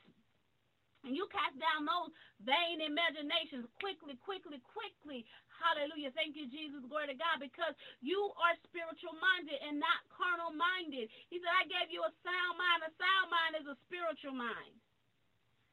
and 1.06 1.14
you 1.14 1.30
cast 1.30 1.54
down 1.62 1.86
those 1.86 2.10
vain 2.42 2.82
imaginations 2.82 3.70
quickly, 3.78 4.18
quickly, 4.26 4.58
quickly. 4.74 5.22
Hallelujah. 5.54 6.10
Thank 6.18 6.34
you, 6.34 6.50
Jesus. 6.50 6.82
Glory 6.90 7.14
to 7.14 7.18
God. 7.18 7.38
Because 7.38 7.78
you 8.02 8.18
are 8.42 8.54
spiritual 8.66 9.14
minded 9.22 9.62
and 9.62 9.78
not 9.78 10.02
carnal 10.10 10.50
minded. 10.50 11.06
He 11.30 11.38
said, 11.38 11.54
I 11.54 11.70
gave 11.70 11.94
you 11.94 12.02
a 12.02 12.12
sound 12.26 12.54
mind. 12.58 12.82
A 12.86 12.92
sound 12.98 13.28
mind 13.30 13.54
is 13.62 13.66
a 13.70 13.78
spiritual 13.86 14.34
mind. 14.34 14.74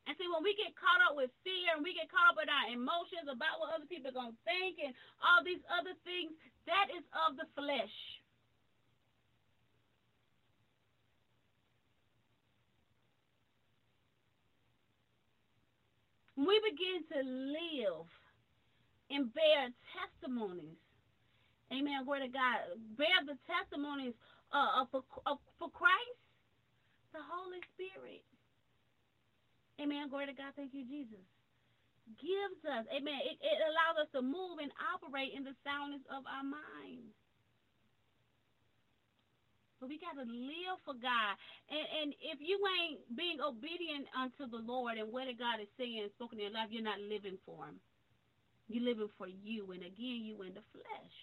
And 0.03 0.19
see, 0.19 0.27
when 0.27 0.43
we 0.43 0.51
get 0.59 0.75
caught 0.75 0.99
up 0.99 1.15
with 1.15 1.31
fear 1.47 1.79
and 1.79 1.83
we 1.83 1.95
get 1.95 2.11
caught 2.11 2.35
up 2.35 2.39
in 2.41 2.51
our 2.51 2.67
emotions 2.75 3.23
about 3.31 3.63
what 3.63 3.71
other 3.71 3.87
people 3.87 4.11
are 4.11 4.19
going 4.19 4.35
to 4.35 4.43
think 4.43 4.75
and 4.83 4.91
all 5.23 5.39
these 5.39 5.63
other 5.71 5.95
things, 6.03 6.35
that 6.67 6.91
is 6.91 7.07
of 7.15 7.39
the 7.39 7.47
flesh. 7.55 7.95
We 16.35 16.59
begin 16.67 17.07
to 17.15 17.19
live 17.23 18.09
and 19.07 19.31
bear 19.31 19.71
testimonies, 19.95 20.81
amen, 21.71 22.03
glory 22.03 22.27
to 22.27 22.31
God, 22.33 22.75
bear 22.97 23.23
the 23.23 23.37
testimonies 23.47 24.17
uh, 24.51 24.83
for, 24.91 25.05
uh, 25.23 25.39
for 25.59 25.69
Christ, 25.71 26.19
the 27.13 27.21
Holy 27.23 27.61
Spirit 27.77 28.25
Amen. 29.81 30.09
Glory 30.09 30.27
to 30.27 30.37
God. 30.37 30.53
Thank 30.55 30.73
you, 30.73 30.85
Jesus. 30.85 31.23
Gives 32.19 32.59
us, 32.67 32.83
amen. 32.91 33.19
It, 33.23 33.39
it 33.39 33.59
allows 33.63 34.03
us 34.03 34.09
to 34.11 34.21
move 34.21 34.59
and 34.59 34.69
operate 34.91 35.31
in 35.31 35.47
the 35.47 35.55
soundness 35.63 36.03
of 36.11 36.27
our 36.27 36.43
mind. 36.43 37.07
But 39.79 39.87
we 39.87 39.99
got 39.99 40.15
to 40.19 40.27
live 40.27 40.79
for 40.83 40.95
God. 40.95 41.35
And, 41.71 41.87
and 42.03 42.09
if 42.19 42.39
you 42.43 42.59
ain't 42.59 43.03
being 43.15 43.39
obedient 43.39 44.07
unto 44.15 44.47
the 44.47 44.59
Lord 44.63 44.99
and 44.99 45.11
what 45.11 45.27
God 45.39 45.63
is 45.63 45.71
saying 45.79 46.03
and 46.03 46.11
spoken 46.15 46.39
in 46.39 46.51
your 46.51 46.55
life, 46.55 46.71
you're 46.71 46.83
not 46.83 46.99
living 47.03 47.39
for 47.47 47.67
Him. 47.67 47.79
You're 48.67 48.87
living 48.87 49.11
for 49.17 49.27
you. 49.27 49.71
And 49.71 49.83
again, 49.83 50.23
you 50.23 50.43
in 50.43 50.55
the 50.55 50.63
flesh. 50.71 51.17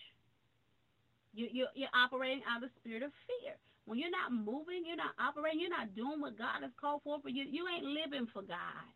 You, 1.32 1.48
you're, 1.52 1.72
you're 1.76 1.96
operating 1.96 2.44
out 2.48 2.64
of 2.64 2.68
the 2.68 2.74
spirit 2.80 3.04
of 3.04 3.12
fear. 3.28 3.56
When 3.90 3.98
you're 3.98 4.14
not 4.14 4.30
moving, 4.30 4.86
you're 4.86 4.94
not 4.94 5.18
operating, 5.18 5.66
you're 5.66 5.74
not 5.74 5.96
doing 5.96 6.20
what 6.22 6.38
God 6.38 6.62
has 6.62 6.70
called 6.80 7.02
for 7.02 7.18
for 7.18 7.28
you, 7.28 7.42
you 7.42 7.66
ain't 7.66 7.82
living 7.82 8.28
for 8.32 8.40
God. 8.40 8.86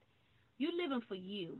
You're 0.56 0.70
living 0.70 1.02
for 1.08 1.16
you. 1.16 1.58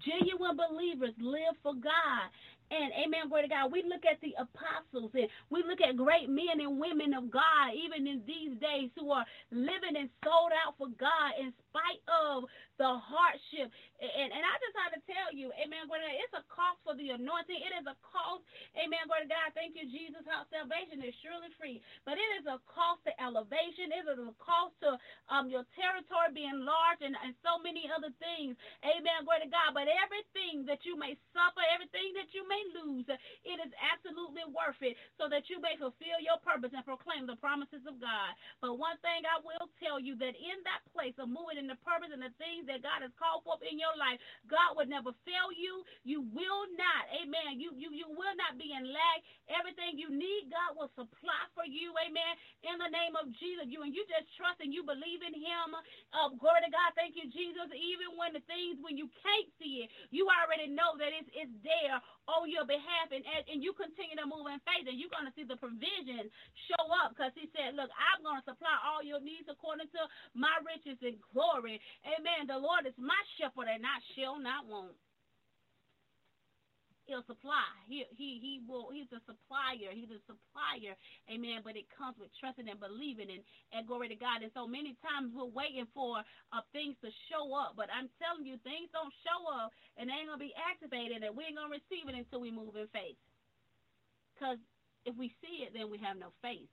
Genuine 0.00 0.56
believers 0.56 1.12
live 1.20 1.52
for 1.62 1.74
God. 1.74 2.32
And 2.74 2.90
amen, 2.98 3.30
glory 3.30 3.46
to 3.46 3.52
God. 3.52 3.70
We 3.70 3.86
look 3.86 4.02
at 4.08 4.18
the 4.26 4.34
apostles 4.42 5.14
and 5.14 5.30
we 5.54 5.62
look 5.62 5.78
at 5.78 5.94
great 5.94 6.26
men 6.26 6.58
and 6.58 6.82
women 6.82 7.14
of 7.14 7.30
God, 7.30 7.78
even 7.78 8.10
in 8.10 8.26
these 8.26 8.58
days, 8.58 8.90
who 8.98 9.14
are 9.14 9.26
living 9.54 9.94
and 9.94 10.10
sold 10.26 10.50
out 10.50 10.74
for 10.74 10.90
God 10.98 11.38
in 11.38 11.54
spite 11.70 12.02
of 12.10 12.50
the 12.82 12.90
hardship. 12.90 13.70
And, 14.02 14.30
and 14.34 14.42
I 14.42 14.54
just 14.58 14.76
have 14.82 14.92
to 14.98 15.02
tell 15.06 15.30
you, 15.30 15.54
amen, 15.62 15.86
glory 15.86 16.02
to 16.02 16.10
God, 16.10 16.18
it's 16.26 16.38
a 16.42 16.44
cost 16.50 16.78
for 16.82 16.98
the 16.98 17.14
anointing. 17.14 17.60
It 17.60 17.72
is 17.78 17.86
a 17.86 17.96
cost, 18.02 18.42
amen, 18.74 19.06
glory 19.06 19.26
to 19.26 19.32
God. 19.32 19.54
Thank 19.54 19.78
you, 19.78 19.86
Jesus, 19.86 20.26
how 20.26 20.42
salvation 20.50 21.00
is 21.06 21.14
surely 21.22 21.54
free. 21.56 21.78
But 22.02 22.18
it 22.18 22.30
is 22.42 22.50
a 22.50 22.58
cost 22.66 23.06
to 23.06 23.12
elevation. 23.22 23.94
It 23.94 24.10
is 24.10 24.18
a 24.18 24.34
cost 24.42 24.74
to 24.82 24.98
um, 25.30 25.48
your 25.52 25.64
territory 25.78 26.34
being 26.34 26.66
large 26.66 27.00
and, 27.04 27.14
and 27.22 27.36
so 27.46 27.62
many 27.62 27.86
other 27.92 28.10
things. 28.18 28.56
Amen, 28.84 29.24
glory 29.26 29.44
to 29.46 29.50
God. 29.52 29.74
But 29.76 29.88
everything 29.90 30.64
that 30.68 30.84
you 30.86 30.96
may 30.96 31.16
suffer, 31.34 31.62
everything 31.72 32.14
that 32.18 32.30
you 32.36 32.44
may 32.48 32.55
may 32.56 32.64
lose, 32.80 33.04
it 33.44 33.58
is 33.60 33.72
absolutely 33.76 34.48
worth 34.48 34.80
it 34.80 34.96
so 35.20 35.28
that 35.28 35.52
you 35.52 35.60
may 35.60 35.76
fulfill 35.76 36.20
your 36.24 36.40
purpose 36.40 36.72
and 36.72 36.84
proclaim 36.88 37.28
the 37.28 37.36
promises 37.36 37.84
of 37.84 38.00
God. 38.00 38.32
But 38.64 38.80
one 38.80 38.96
thing 39.04 39.28
I 39.28 39.40
will 39.44 39.68
tell 39.84 40.00
you 40.00 40.16
that 40.24 40.34
in 40.36 40.58
that 40.64 40.82
place 40.96 41.16
of 41.20 41.28
moving 41.28 41.60
in 41.60 41.68
the 41.68 41.80
purpose 41.84 42.10
and 42.12 42.24
the 42.24 42.32
things 42.40 42.64
that 42.72 42.80
God 42.84 43.04
has 43.04 43.12
called 43.20 43.44
for 43.44 43.60
in 43.66 43.76
your 43.76 43.94
life, 44.00 44.20
God 44.48 44.78
would 44.80 44.88
never 44.88 45.12
fail 45.28 45.50
you. 45.52 45.84
You 46.08 46.24
will 46.32 46.64
not, 46.80 47.04
amen. 47.12 47.60
You 47.60 47.76
you 47.76 47.92
you 47.92 48.08
will 48.08 48.36
not 48.40 48.56
be 48.56 48.72
in 48.72 48.88
lack. 48.88 49.20
Everything 49.52 49.98
you 50.00 50.08
need, 50.10 50.48
God 50.52 50.78
will 50.78 50.92
supply 50.96 51.42
for 51.54 51.66
you, 51.68 51.92
amen. 52.00 52.34
In 52.66 52.76
the 52.80 52.90
name 52.92 53.14
of 53.18 53.30
Jesus, 53.36 53.68
you 53.68 53.82
and 53.84 53.92
you 53.94 54.06
just 54.08 54.30
trust 54.40 54.62
and 54.64 54.72
you 54.74 54.82
believe 54.86 55.22
in 55.24 55.34
Him. 55.36 55.68
Uh, 56.14 56.30
glory 56.40 56.64
to 56.64 56.72
God, 56.72 56.94
thank 56.96 57.14
you, 57.18 57.28
Jesus. 57.30 57.68
Even 57.74 58.16
when 58.16 58.32
the 58.32 58.44
things 58.48 58.80
when 58.80 58.96
you 58.96 59.10
can't 59.20 59.50
see 59.60 59.84
it, 59.86 59.90
you 60.14 60.28
already 60.30 60.70
know 60.72 60.96
that 60.98 61.12
it's 61.12 61.30
it's 61.36 61.54
there 61.66 61.98
on 62.46 62.54
your 62.54 62.62
behalf 62.62 63.10
and, 63.10 63.26
and 63.50 63.58
you 63.58 63.74
continue 63.74 64.14
to 64.14 64.22
move 64.22 64.46
in 64.46 64.62
faith 64.62 64.86
and 64.86 64.94
you're 64.94 65.10
going 65.10 65.26
to 65.26 65.34
see 65.34 65.42
the 65.42 65.58
provision 65.58 66.30
show 66.70 66.86
up 67.02 67.10
because 67.10 67.34
he 67.34 67.50
said, 67.50 67.74
look, 67.74 67.90
I'm 67.90 68.22
going 68.22 68.38
to 68.38 68.46
supply 68.46 68.78
all 68.86 69.02
your 69.02 69.18
needs 69.18 69.50
according 69.50 69.90
to 69.90 70.02
my 70.38 70.54
riches 70.62 71.02
and 71.02 71.18
glory. 71.34 71.82
Amen. 72.06 72.46
The 72.46 72.62
Lord 72.62 72.86
is 72.86 72.94
my 72.94 73.18
shepherd 73.34 73.66
and 73.66 73.82
I 73.82 73.98
shall 74.14 74.38
not 74.38 74.70
want 74.70 74.94
he'll 77.06 77.26
supply. 77.26 77.66
He 77.86 78.04
he 78.14 78.38
he 78.42 78.52
will 78.66 78.90
he's 78.90 79.10
a 79.14 79.22
supplier. 79.24 79.94
He's 79.94 80.10
a 80.10 80.20
supplier. 80.26 80.94
Amen. 81.30 81.62
But 81.62 81.78
it 81.78 81.86
comes 81.94 82.18
with 82.18 82.30
trusting 82.38 82.66
and 82.66 82.78
believing 82.82 83.30
and, 83.30 83.42
and 83.72 83.86
glory 83.86 84.10
to 84.10 84.18
God. 84.18 84.42
And 84.42 84.52
so 84.52 84.66
many 84.66 84.98
times 85.00 85.32
we're 85.32 85.50
waiting 85.50 85.86
for 85.94 86.20
uh, 86.52 86.62
things 86.74 86.98
to 87.02 87.10
show 87.30 87.54
up. 87.54 87.78
But 87.78 87.88
I'm 87.94 88.10
telling 88.18 88.44
you, 88.44 88.58
things 88.66 88.90
don't 88.92 89.14
show 89.24 89.40
up 89.50 89.70
and 89.96 90.10
they 90.10 90.18
ain't 90.18 90.28
gonna 90.28 90.42
be 90.42 90.54
activated 90.58 91.22
and 91.22 91.32
we 91.32 91.46
ain't 91.46 91.56
gonna 91.56 91.72
receive 91.72 92.06
it 92.10 92.18
until 92.18 92.42
we 92.42 92.50
move 92.50 92.76
in 92.76 92.90
faith. 92.92 93.18
Because 94.34 94.58
if 95.06 95.14
we 95.16 95.32
see 95.40 95.64
it, 95.64 95.72
then 95.72 95.88
we 95.88 95.98
have 96.02 96.18
no 96.18 96.34
faith. 96.42 96.68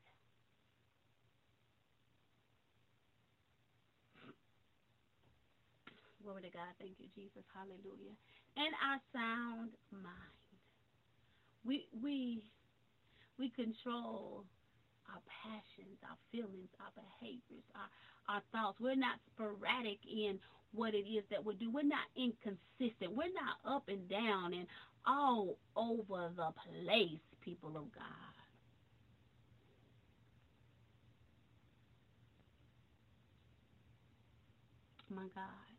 Glory 6.24 6.42
to 6.48 6.52
God. 6.56 6.72
Thank 6.80 6.96
you, 7.04 7.08
Jesus. 7.14 7.44
Hallelujah. 7.52 8.16
And 8.56 8.74
our 8.86 9.00
sound 9.14 9.72
mind. 9.92 10.14
We 11.66 11.88
we 12.02 12.44
we 13.40 13.50
control 13.50 14.46
our 15.10 15.22
passions, 15.44 15.98
our 16.04 16.18
feelings, 16.32 16.70
our 16.80 16.94
behaviors, 16.96 17.66
our, 17.76 18.36
our 18.36 18.42
thoughts. 18.52 18.80
We're 18.80 18.96
not 18.96 19.20
sporadic 19.34 20.00
in 20.06 20.40
what 20.74 20.94
it 20.94 21.06
is 21.10 21.24
that 21.30 21.44
we 21.44 21.56
do. 21.56 21.72
We're 21.72 21.84
not 21.84 22.08
inconsistent. 22.16 23.12
We're 23.14 23.34
not 23.34 23.60
up 23.66 23.90
and 23.90 24.08
down 24.10 24.54
and 24.54 24.68
all 25.06 25.58
over 25.76 26.32
the 26.36 26.52
place, 26.54 27.20
people 27.42 27.78
of 27.78 27.92
God. 27.94 28.34
My 35.10 35.28
God. 35.36 35.73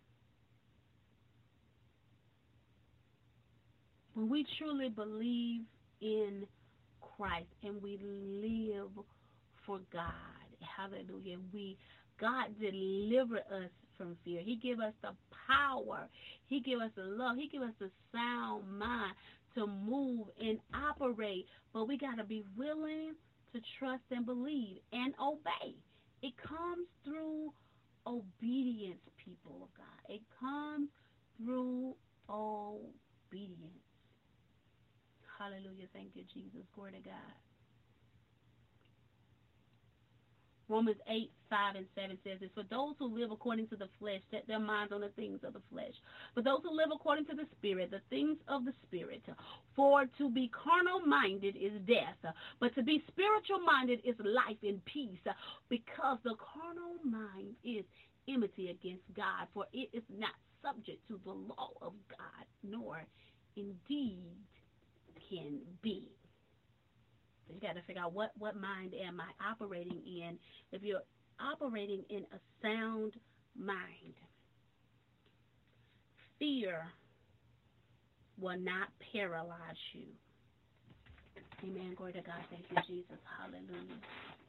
When 4.15 4.29
we 4.29 4.47
truly 4.59 4.89
believe 4.89 5.63
in 6.01 6.47
Christ 7.01 7.47
and 7.63 7.83
we 7.83 7.99
live 8.03 8.91
for 9.67 9.81
God, 9.93 10.13
hallelujah, 10.77 11.39
we 11.53 11.77
God 12.21 12.47
deliver 12.61 13.39
us 13.39 13.71
from 13.97 14.17
fear. 14.25 14.41
He 14.45 14.57
gave 14.57 14.81
us 14.81 14.93
the 15.03 15.11
power. 15.47 16.09
He 16.47 16.61
gave 16.61 16.79
us 16.79 16.91
the 16.97 17.05
love. 17.05 17.37
He 17.37 17.49
gave 17.49 17.63
us 17.63 17.75
the 17.79 17.91
sound 18.13 18.79
mind 18.79 19.15
to 19.55 19.67
move 19.67 20.27
and 20.41 20.59
operate. 20.75 21.47
But 21.73 21.89
we 21.89 21.99
got 21.99 22.17
to 22.17 22.25
be 22.25 22.45
willing 22.57 23.15
to 23.53 23.61
trust 23.79 24.03
and 24.11 24.27
believe 24.27 24.79
and 24.93 25.15
obey. 25.21 25.75
It 26.23 26.35
comes 26.47 26.87
through 27.05 27.53
obedience, 28.07 29.01
people 29.25 29.63
of 29.63 29.69
God. 29.77 30.15
It 30.15 30.23
comes 30.41 30.89
through 31.39 31.95
obedience. 32.29 33.84
Hallelujah. 35.39 35.87
Thank 35.93 36.11
you, 36.15 36.25
Jesus. 36.33 36.67
Glory 36.75 36.93
to 36.93 37.01
God. 37.01 37.35
Romans 40.69 40.97
8, 41.09 41.31
5, 41.51 41.77
and 41.77 41.87
7 41.95 42.19
says 42.25 42.41
this 42.41 42.51
For 42.55 42.65
those 42.71 42.95
who 42.99 43.07
live 43.07 43.31
according 43.31 43.69
to 43.69 43.77
the 43.77 43.89
flesh 43.99 44.21
set 44.31 44.47
their 44.49 44.61
minds 44.61 44.93
on 44.93 45.03
the 45.03 45.11
things 45.11 45.41
of 45.45 45.53
the 45.53 45.63
flesh. 45.71 45.93
But 46.35 46.45
those 46.45 46.61
who 46.63 46.75
live 46.75 46.89
according 46.95 47.27
to 47.27 47.35
the 47.35 47.47
Spirit, 47.59 47.91
the 47.91 48.01
things 48.09 48.39
of 48.49 48.65
the 48.65 48.73
Spirit. 48.87 49.23
For 49.77 50.07
to 50.19 50.31
be 50.31 50.51
carnal 50.55 51.01
minded 51.07 51.57
is 51.57 51.73
death, 51.87 52.33
but 52.61 52.75
to 52.77 52.83
be 52.83 53.05
spiritual 53.09 53.61
minded 53.61 54.01
is 54.05 54.17
life 54.21 54.59
and 54.63 54.85
peace. 54.87 55.21
Because 55.69 56.19
the 56.25 56.37
carnal 56.41 56.97
mind 57.05 57.55
is 57.65 57.85
enmity 58.29 58.71
against 58.71 59.05
God, 59.15 59.49
for 59.53 59.67
it 59.73 59.91
is 59.93 60.05
not 60.09 60.35
subject 60.63 61.07
to 61.09 61.21
the 61.25 61.33
law 61.33 61.71
of 61.83 61.93
God, 62.09 62.47
nor 62.63 63.05
indeed 63.57 64.33
can 65.29 65.59
be. 65.83 66.09
You 67.49 67.61
got 67.61 67.75
to 67.75 67.83
figure 67.83 68.03
out 68.03 68.13
what, 68.13 68.31
what 68.39 68.57
mind 68.57 68.95
am 68.95 69.21
I 69.21 69.51
operating 69.51 70.01
in. 70.07 70.39
If 70.73 70.83
you're 70.83 71.05
operating 71.41 72.03
in 72.09 72.25
a 72.33 72.39
sound 72.63 73.15
mind, 73.57 74.15
fear 76.39 76.87
will 78.41 78.59
not 78.59 78.89
paralyze 79.13 79.77
you. 79.93 80.07
Amen. 81.63 81.95
Glory 81.97 82.13
to 82.15 82.21
God. 82.21 82.43
Thank 82.51 82.65
you, 82.71 82.77
Jesus. 82.87 83.19
Hallelujah. 83.39 84.01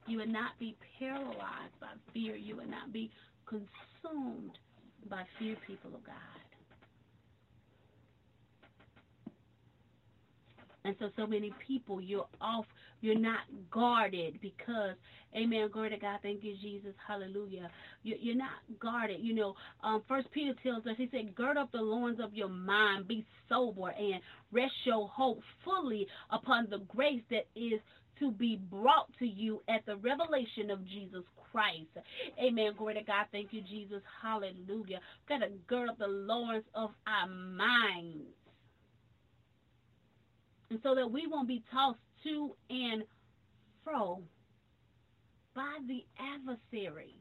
You 0.07 0.19
will 0.19 0.27
not 0.27 0.57
be 0.59 0.75
paralyzed 0.99 1.79
by 1.79 1.87
fear. 2.13 2.35
You 2.35 2.55
will 2.57 2.67
not 2.69 2.91
be 2.91 3.11
consumed 3.45 4.57
by 5.09 5.23
fear, 5.39 5.55
people 5.67 5.91
of 5.93 6.03
God. 6.05 6.44
And 10.85 10.95
so, 10.99 11.09
so 11.17 11.25
many 11.25 11.51
people, 11.67 11.99
you're 11.99 12.27
off, 12.39 12.65
you're 13.01 13.17
not 13.17 13.39
guarded 13.71 14.39
because, 14.39 14.95
amen, 15.35 15.69
glory 15.73 15.89
to 15.89 15.97
God, 15.97 16.19
thank 16.21 16.43
you, 16.43 16.55
Jesus, 16.61 16.93
hallelujah. 17.07 17.71
You, 18.03 18.33
are 18.33 18.35
not 18.35 18.79
guarded. 18.79 19.19
You 19.19 19.33
know, 19.33 19.55
um, 19.83 20.03
First 20.07 20.31
Peter 20.31 20.53
tells 20.61 20.85
us, 20.85 20.93
he 20.97 21.09
said, 21.11 21.33
gird 21.33 21.57
up 21.57 21.71
the 21.71 21.79
loins 21.79 22.19
of 22.21 22.35
your 22.35 22.49
mind, 22.49 23.07
be 23.07 23.25
sober, 23.49 23.89
and 23.89 24.21
rest 24.51 24.73
your 24.85 25.07
hope 25.07 25.41
fully 25.63 26.05
upon 26.29 26.67
the 26.69 26.79
grace 26.95 27.23
that 27.31 27.47
is 27.55 27.79
to 28.19 28.31
be 28.31 28.61
brought 28.69 29.07
to 29.19 29.25
you 29.25 29.61
at 29.67 29.85
the 29.87 29.97
revelation 29.97 30.69
of 30.71 30.85
Jesus 30.85 31.23
Christ. 31.51 31.89
Amen. 32.39 32.73
Glory 32.77 32.93
to 32.93 33.03
God. 33.03 33.25
Thank 33.31 33.51
you, 33.51 33.61
Jesus. 33.61 34.01
Hallelujah. 34.21 34.99
Got 35.27 35.39
to 35.39 35.47
gird 35.67 35.89
up 35.89 35.97
the 35.97 36.07
loins 36.07 36.63
of 36.75 36.91
our 37.07 37.27
minds 37.27 38.27
and 40.69 40.79
so 40.83 40.95
that 40.95 41.09
we 41.09 41.27
won't 41.27 41.47
be 41.47 41.63
tossed 41.71 41.99
to 42.23 42.55
and 42.69 43.03
fro 43.83 44.21
by 45.55 45.77
the 45.87 46.03
adversary, 46.19 47.15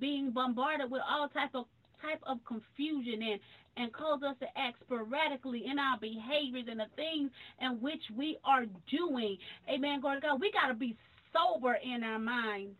being 0.00 0.30
bombarded 0.30 0.90
with 0.90 1.02
all 1.08 1.28
type 1.28 1.54
of 1.54 1.66
type 2.00 2.20
of 2.26 2.38
confusion 2.44 3.22
and 3.22 3.40
and 3.76 3.92
cause 3.92 4.20
us 4.22 4.36
to 4.38 4.46
act 4.56 4.78
sporadically 4.80 5.64
in 5.66 5.78
our 5.78 5.98
behaviors 5.98 6.66
and 6.70 6.78
the 6.78 6.86
things 6.94 7.30
in 7.60 7.80
which 7.80 8.02
we 8.16 8.38
are 8.44 8.66
doing. 8.90 9.36
Amen. 9.68 10.00
God, 10.00 10.22
God, 10.22 10.40
we 10.40 10.52
got 10.52 10.68
to 10.68 10.74
be 10.74 10.96
sober 11.32 11.76
in 11.82 12.04
our 12.04 12.20
minds. 12.20 12.76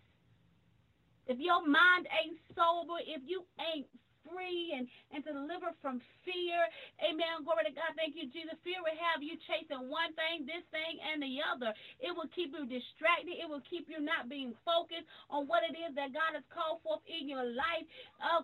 If 1.27 1.39
your 1.41 1.67
mind 1.67 2.07
ain't 2.25 2.39
sober, 2.55 3.01
if 3.05 3.23
you 3.27 3.45
ain't 3.75 3.87
free 4.27 4.75
and, 4.75 4.89
and 5.13 5.23
to 5.25 5.31
deliver 5.33 5.73
from 5.79 6.01
fear. 6.25 6.59
Amen. 7.05 7.45
Glory 7.45 7.69
to 7.69 7.75
God. 7.77 7.93
Thank 7.95 8.17
you, 8.17 8.27
Jesus. 8.33 8.57
Fear 8.65 8.81
will 8.83 8.99
have 9.13 9.21
you 9.23 9.37
chasing 9.47 9.89
one 9.93 10.13
thing, 10.17 10.49
this 10.49 10.65
thing, 10.73 10.99
and 11.01 11.21
the 11.21 11.45
other. 11.45 11.71
It 12.01 12.13
will 12.17 12.29
keep 12.33 12.57
you 12.57 12.65
distracted. 12.65 13.37
It 13.37 13.49
will 13.49 13.65
keep 13.69 13.87
you 13.87 14.01
not 14.01 14.33
being 14.33 14.57
focused 14.65 15.07
on 15.29 15.47
what 15.47 15.63
it 15.65 15.77
is 15.77 15.95
that 15.95 16.17
God 16.17 16.35
has 16.35 16.47
called 16.51 16.81
forth 16.83 17.05
in 17.07 17.29
your 17.29 17.45
life. 17.45 17.87
Oh, 18.21 18.43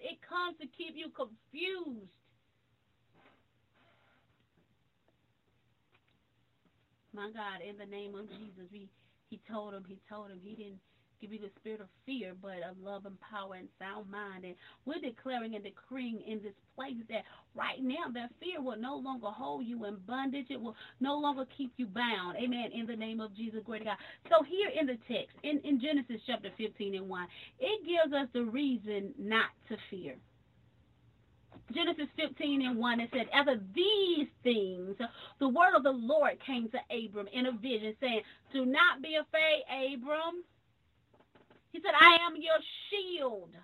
it 0.00 0.18
comes 0.24 0.56
to 0.58 0.66
keep 0.74 0.96
you 0.96 1.12
confused. 1.12 2.10
My 7.12 7.26
God, 7.34 7.58
in 7.66 7.76
the 7.76 7.86
name 7.86 8.14
of 8.14 8.30
Jesus, 8.30 8.70
we, 8.70 8.88
he 9.28 9.40
told 9.50 9.74
him, 9.74 9.84
he 9.88 9.98
told 10.08 10.30
him, 10.30 10.38
he 10.42 10.54
didn't 10.54 10.78
give 11.20 11.32
you 11.32 11.38
the 11.38 11.50
spirit 11.60 11.80
of 11.80 11.88
fear, 12.06 12.32
but 12.40 12.62
of 12.68 12.78
love 12.82 13.06
and 13.06 13.16
power 13.20 13.54
and 13.54 13.68
sound 13.78 14.10
mind. 14.10 14.44
And 14.44 14.54
we're 14.84 15.00
declaring 15.00 15.54
and 15.54 15.64
decreeing 15.64 16.20
in 16.26 16.42
this 16.42 16.54
place 16.74 16.96
that 17.08 17.24
right 17.54 17.82
now 17.82 18.08
that 18.14 18.30
fear 18.40 18.62
will 18.62 18.78
no 18.78 18.96
longer 18.96 19.28
hold 19.28 19.66
you 19.66 19.84
in 19.84 19.96
bondage. 20.06 20.46
It 20.50 20.60
will 20.60 20.76
no 21.00 21.18
longer 21.18 21.44
keep 21.56 21.72
you 21.76 21.86
bound. 21.86 22.36
Amen. 22.42 22.70
In 22.72 22.86
the 22.86 22.96
name 22.96 23.20
of 23.20 23.36
Jesus, 23.36 23.60
great 23.64 23.84
God. 23.84 23.96
So 24.28 24.44
here 24.44 24.70
in 24.78 24.86
the 24.86 24.98
text, 25.08 25.36
in, 25.42 25.60
in 25.64 25.80
Genesis 25.80 26.22
chapter 26.26 26.50
15 26.56 26.94
and 26.94 27.08
1, 27.08 27.26
it 27.60 27.80
gives 27.84 28.14
us 28.14 28.28
the 28.32 28.44
reason 28.44 29.12
not 29.18 29.50
to 29.68 29.76
fear. 29.90 30.16
Genesis 31.74 32.08
15 32.16 32.62
and 32.66 32.78
1, 32.78 33.00
it 33.00 33.10
said, 33.12 33.26
After 33.32 33.60
these 33.74 34.26
things, 34.42 34.96
the 35.38 35.48
word 35.48 35.76
of 35.76 35.82
the 35.82 35.94
Lord 35.94 36.38
came 36.44 36.68
to 36.70 36.78
Abram 36.90 37.28
in 37.32 37.46
a 37.46 37.52
vision, 37.52 37.94
saying, 38.00 38.22
Do 38.52 38.66
not 38.66 39.02
be 39.02 39.16
afraid, 39.16 39.62
Abram. 39.94 40.42
He 41.72 41.80
said, 41.80 41.94
I 41.98 42.18
am 42.26 42.34
your 42.36 42.58
shield. 42.90 43.54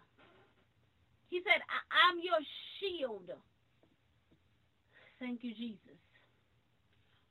He 1.29 1.41
said, 1.43 1.61
I- 1.69 2.11
am 2.11 2.21
your 2.23 2.39
shield. 2.79 3.31
Thank 5.19 5.43
you, 5.43 5.55
Jesus. 5.55 5.99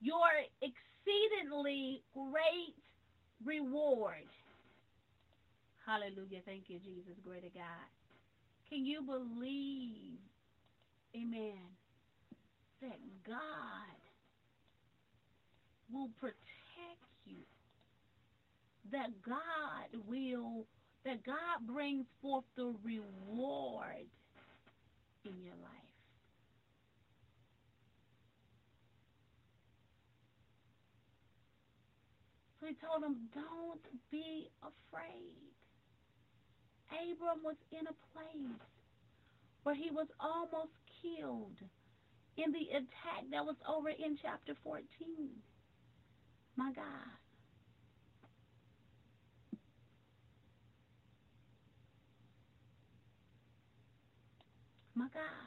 Your 0.02 0.28
exceedingly 0.62 2.04
great 2.14 2.76
reward. 3.44 4.28
Hallelujah. 5.86 6.42
Thank 6.46 6.64
you, 6.68 6.80
Jesus. 6.80 7.14
Great 7.24 7.54
God. 7.54 7.90
Can 8.70 8.86
you 8.86 9.02
believe, 9.04 10.18
amen, 11.16 11.62
that 12.82 13.00
God 13.26 14.00
will 15.92 16.10
protect 16.20 16.36
you? 17.26 17.38
That 18.92 19.10
God 19.22 20.02
will, 20.08 20.66
that 21.04 21.24
God 21.26 21.68
brings 21.68 22.06
forth 22.22 22.46
the 22.56 22.74
reward 22.84 24.08
in 25.26 25.34
your 25.44 25.56
life. 25.62 25.72
So 32.60 32.68
he 32.68 32.76
told 32.76 33.04
him, 33.04 33.30
don't 33.34 33.86
be 34.12 34.50
afraid. 34.62 35.54
Abram 36.90 37.44
was 37.44 37.58
in 37.72 37.86
a 37.88 37.98
place 38.14 38.62
where 39.64 39.76
he 39.76 39.90
was 39.92 40.08
almost 40.20 40.74
killed 41.02 41.58
in 42.38 42.52
the 42.52 42.70
attack 42.70 43.26
that 43.32 43.46
was 43.46 43.56
over 43.68 43.90
in 43.90 44.18
chapter 44.22 44.54
14. 44.64 44.86
My 46.56 46.72
God. 46.74 47.25
My 54.96 55.08
God. 55.14 55.46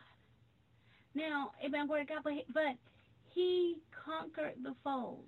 Now, 1.15 1.53
amen, 1.65 1.87
glory 1.87 2.07
to 2.07 2.13
God, 2.13 2.23
but, 2.23 2.33
but 2.53 2.77
he 3.35 3.77
conquered 4.05 4.55
the 4.63 4.75
foes. 4.85 5.25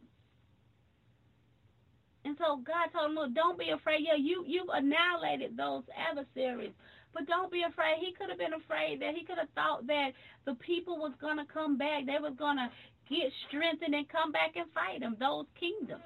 And 2.24 2.36
so 2.38 2.60
God 2.60 2.92
told 2.92 3.10
him, 3.10 3.16
look, 3.16 3.34
don't 3.34 3.58
be 3.58 3.70
afraid. 3.70 4.04
Yeah, 4.04 4.20
you, 4.20 4.44
you've 4.46 4.68
annihilated 4.68 5.56
those 5.56 5.84
adversaries. 5.96 6.72
But 7.12 7.26
don't 7.26 7.50
be 7.50 7.62
afraid. 7.62 7.98
He 7.98 8.12
could 8.12 8.28
have 8.28 8.38
been 8.38 8.52
afraid 8.54 9.00
that 9.00 9.14
he 9.16 9.24
could 9.24 9.38
have 9.38 9.50
thought 9.54 9.86
that 9.86 10.12
the 10.44 10.54
people 10.54 10.98
was 10.98 11.12
going 11.20 11.38
to 11.38 11.48
come 11.52 11.76
back. 11.78 12.06
They 12.06 12.20
was 12.20 12.34
going 12.38 12.58
to 12.58 12.70
get 13.08 13.32
strengthened 13.48 13.94
and 13.94 14.08
come 14.08 14.30
back 14.30 14.54
and 14.54 14.70
fight 14.72 15.02
him, 15.02 15.16
those 15.18 15.46
kingdoms. 15.58 16.04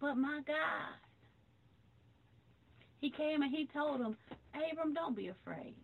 But 0.00 0.16
my 0.16 0.40
God, 0.46 0.96
he 3.00 3.10
came 3.10 3.42
and 3.42 3.50
he 3.54 3.68
told 3.72 4.00
him, 4.00 4.16
Abram, 4.54 4.94
don't 4.94 5.16
be 5.16 5.28
afraid. 5.28 5.74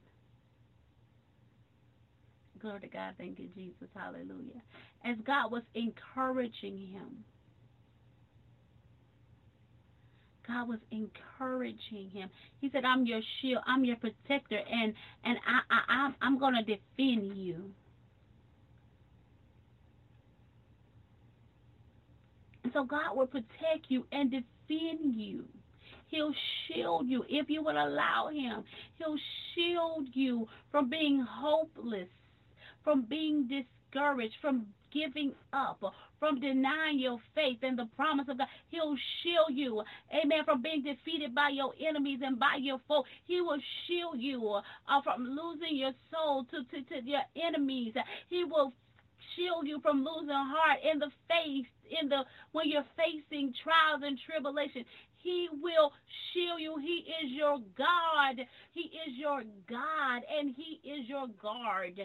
Glory 2.61 2.81
to 2.81 2.89
God. 2.89 3.15
Thank 3.19 3.39
you, 3.39 3.49
Jesus. 3.55 3.89
Hallelujah. 3.95 4.63
As 5.05 5.17
God 5.27 5.53
was 5.53 5.63
encouraging 5.75 6.79
him, 6.93 7.25
God 10.47 10.69
was 10.69 10.79
encouraging 10.91 12.11
him. 12.13 12.31
He 12.61 12.71
said, 12.73 12.85
I'm 12.85 13.07
your 13.07 13.21
shield. 13.41 13.63
I'm 13.67 13.85
your 13.85 13.97
protector. 13.97 14.59
And, 14.59 14.95
and 15.25 15.39
I, 15.47 15.75
I, 15.75 15.95
I'm, 15.95 16.15
I'm 16.23 16.39
going 16.39 16.55
to 16.55 16.63
defend 16.63 17.37
you. 17.37 17.57
And 17.57 17.75
so 22.73 22.85
God 22.85 23.17
will 23.17 23.27
protect 23.27 23.87
you 23.89 24.07
and 24.13 24.31
defend 24.31 25.15
you. 25.15 25.45
He'll 26.09 26.35
shield 26.67 27.09
you 27.09 27.25
if 27.29 27.51
you 27.51 27.63
will 27.63 27.77
allow 27.77 28.29
him. 28.29 28.65
He'll 28.99 29.19
shield 29.55 30.09
you 30.13 30.47
from 30.71 30.89
being 30.89 31.21
hopeless, 31.21 32.09
from 32.85 33.03
being 33.03 33.49
discouraged, 33.49 34.35
from 34.41 34.67
giving 34.93 35.33
up, 35.53 35.83
from 36.19 36.41
denying 36.41 36.99
your 36.99 37.19
faith 37.35 37.59
and 37.63 37.79
the 37.79 37.89
promise 37.97 38.27
of 38.29 38.39
God. 38.39 38.47
He'll 38.69 38.97
shield 39.23 39.51
you, 39.51 39.83
amen, 40.15 40.45
from 40.45 40.63
being 40.63 40.83
defeated 40.83 41.35
by 41.35 41.51
your 41.53 41.75
enemies 41.87 42.21
and 42.23 42.39
by 42.39 42.57
your 42.61 42.81
foe. 42.89 43.05
He 43.27 43.41
will 43.41 43.59
shield 43.87 44.19
you 44.19 44.49
uh, 44.49 45.03
from 45.03 45.25
losing 45.25 45.77
your 45.77 45.93
soul 46.11 46.45
to, 46.45 46.65
to, 46.65 46.83
to 46.83 47.05
your 47.05 47.23
enemies. 47.37 47.95
He 48.31 48.45
will 48.45 48.73
shield 49.35 49.67
you 49.67 49.81
from 49.81 50.05
losing 50.05 50.31
heart 50.31 50.79
in 50.85 50.99
the 50.99 51.11
face 51.27 51.71
in 52.01 52.09
the 52.09 52.23
when 52.53 52.69
you're 52.69 52.87
facing 52.97 53.53
trials 53.63 54.03
and 54.05 54.19
tribulation. 54.27 54.85
He 55.23 55.49
will 55.61 55.91
shield 56.33 56.61
you. 56.61 56.79
He 56.79 57.03
is 57.25 57.33
your 57.33 57.59
God. 57.77 58.39
He 58.73 58.93
is 58.95 59.19
your 59.19 59.43
God 59.69 60.23
and 60.31 60.55
he 60.55 60.79
is 60.87 61.09
your 61.09 61.27
guard. 61.43 61.99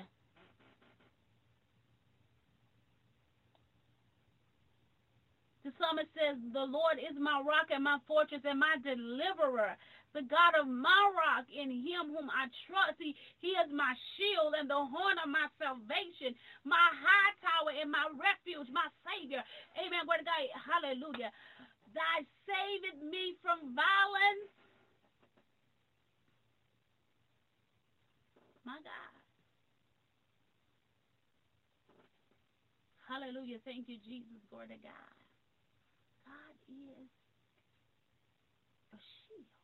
The 5.63 5.71
psalmist 5.77 6.09
says, 6.17 6.41
The 6.53 6.65
Lord 6.65 6.97
is 6.97 7.13
my 7.21 7.37
rock 7.45 7.69
and 7.69 7.83
my 7.83 7.99
fortress 8.07 8.41
and 8.43 8.57
my 8.57 8.81
deliverer 8.81 9.77
the 10.13 10.23
God 10.27 10.59
of 10.59 10.67
my 10.67 11.03
rock, 11.15 11.47
in 11.51 11.71
him 11.71 12.11
whom 12.11 12.27
I 12.31 12.51
trust. 12.67 12.99
He, 12.99 13.15
he 13.39 13.55
is 13.55 13.71
my 13.71 13.95
shield 14.15 14.55
and 14.59 14.67
the 14.67 14.79
horn 14.79 15.17
of 15.23 15.31
my 15.31 15.47
salvation, 15.57 16.35
my 16.67 16.87
high 16.91 17.33
tower 17.39 17.71
and 17.75 17.89
my 17.91 18.07
refuge, 18.19 18.67
my 18.71 18.87
Savior. 19.07 19.43
Amen. 19.79 20.03
Word 20.07 20.27
God. 20.27 20.47
Hallelujah. 20.55 21.31
Thy 21.95 22.23
saveth 22.47 23.03
me 23.03 23.35
from 23.43 23.75
violence 23.75 24.51
My 28.65 28.77
God. 28.85 29.13
Hallelujah. 33.09 33.57
Thank 33.65 33.89
you, 33.89 33.97
Jesus. 33.97 34.39
Glory 34.49 34.67
to 34.67 34.79
God. 34.79 35.17
God 36.23 36.53
is 36.69 37.09
a 38.93 38.99
shield. 39.01 39.60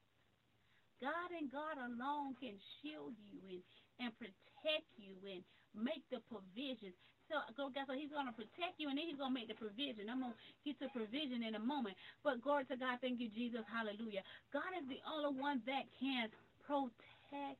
God 1.02 1.30
and 1.36 1.52
God 1.52 1.78
alone 1.78 2.36
can 2.40 2.58
shield 2.80 3.14
you 3.22 3.40
and, 3.50 3.64
and 4.00 4.12
protect 4.18 4.88
you 4.98 5.18
and 5.26 5.42
make 5.76 6.04
the 6.10 6.22
provisions. 6.30 6.96
So, 7.28 7.44
so 7.60 7.70
guess 7.76 7.88
what? 7.92 8.00
He's 8.00 8.14
going 8.14 8.28
to 8.28 8.36
protect 8.36 8.80
you 8.80 8.88
and 8.88 8.96
then 8.96 9.08
he's 9.08 9.20
going 9.20 9.36
to 9.36 9.40
make 9.40 9.52
the 9.52 9.60
provision. 9.60 10.08
I'm 10.08 10.24
going 10.24 10.34
to 10.34 10.42
get 10.64 10.80
to 10.80 10.88
provision 10.96 11.44
in 11.44 11.60
a 11.60 11.64
moment. 11.64 12.00
But 12.24 12.40
glory 12.40 12.64
to 12.72 12.78
God. 12.80 13.04
Thank 13.04 13.20
you, 13.20 13.28
Jesus. 13.30 13.68
Hallelujah. 13.68 14.24
God 14.56 14.72
is 14.80 14.88
the 14.88 15.04
only 15.04 15.36
one 15.36 15.60
that 15.68 15.86
can 16.00 16.32
protect 16.64 17.60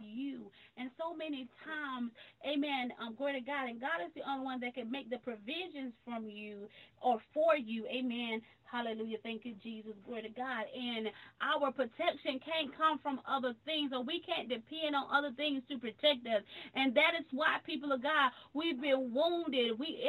you. 0.00 0.50
And 0.76 0.90
so 0.98 1.14
many 1.14 1.48
times, 1.64 2.10
amen, 2.48 2.92
um, 3.00 3.14
glory 3.14 3.40
to 3.40 3.44
God. 3.44 3.68
And 3.68 3.80
God 3.80 4.00
is 4.04 4.12
the 4.16 4.24
only 4.24 4.44
one 4.44 4.60
that 4.60 4.74
can 4.74 4.90
make 4.90 5.10
the 5.10 5.18
provisions 5.20 5.92
from 6.04 6.28
you 6.30 6.68
or 7.02 7.20
for 7.34 7.56
you. 7.56 7.86
Amen. 7.86 8.40
Hallelujah. 8.72 9.20
Thank 9.22 9.44
you, 9.44 9.52
Jesus. 9.62 9.92
Glory 10.08 10.24
to 10.24 10.32
God. 10.32 10.64
And 10.72 11.12
our 11.44 11.68
protection 11.76 12.40
can't 12.40 12.72
come 12.72 12.96
from 13.04 13.20
other 13.28 13.52
things, 13.68 13.92
or 13.92 14.00
we 14.00 14.24
can't 14.24 14.48
depend 14.48 14.96
on 14.96 15.12
other 15.12 15.28
things 15.36 15.60
to 15.68 15.76
protect 15.76 16.24
us. 16.24 16.40
And 16.72 16.96
that 16.96 17.12
is 17.20 17.28
why, 17.36 17.60
people 17.68 17.92
of 17.92 18.02
God, 18.02 18.32
we've 18.56 18.80
been 18.80 19.12
wounded. 19.12 19.76
We 19.78 20.00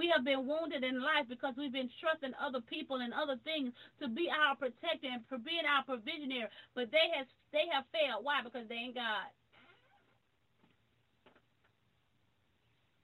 we 0.00 0.08
have 0.16 0.24
been 0.24 0.48
wounded 0.48 0.84
in 0.84 0.96
life 1.04 1.28
because 1.28 1.52
we've 1.60 1.72
been 1.72 1.90
trusting 2.00 2.32
other 2.40 2.64
people 2.64 3.04
and 3.04 3.12
other 3.12 3.36
things 3.44 3.72
to 4.00 4.08
be 4.08 4.32
our 4.32 4.56
protector 4.56 5.12
and 5.12 5.20
for 5.28 5.36
being 5.36 5.68
our 5.68 5.84
provisioner. 5.84 6.48
But 6.74 6.88
they 6.90 7.12
have 7.20 7.28
they 7.52 7.68
have 7.72 7.84
failed. 7.92 8.24
Why? 8.24 8.40
Because 8.44 8.64
they 8.68 8.88
ain't 8.88 8.96
God. 8.96 9.28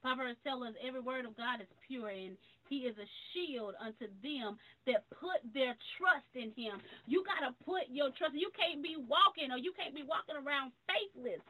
Proverbs 0.02 0.38
tell 0.42 0.64
us 0.64 0.74
every 0.86 1.00
word 1.00 1.26
of 1.26 1.36
God 1.36 1.60
is 1.60 1.68
pure 1.86 2.10
and 2.10 2.36
he 2.68 2.88
is 2.88 2.96
a 2.98 3.08
shield 3.32 3.74
unto 3.80 4.06
them 4.22 4.56
that 4.86 5.08
put 5.10 5.42
their 5.54 5.76
trust 5.98 6.30
in 6.34 6.54
him. 6.56 6.80
You 7.06 7.24
got 7.24 7.46
to 7.46 7.52
put 7.64 7.90
your 7.90 8.10
trust. 8.16 8.34
You 8.34 8.50
can't 8.56 8.82
be 8.82 8.96
walking 8.96 9.50
or 9.52 9.58
you 9.58 9.72
can't 9.76 9.94
be 9.94 10.02
walking 10.02 10.36
around 10.36 10.72
faithless. 10.88 11.42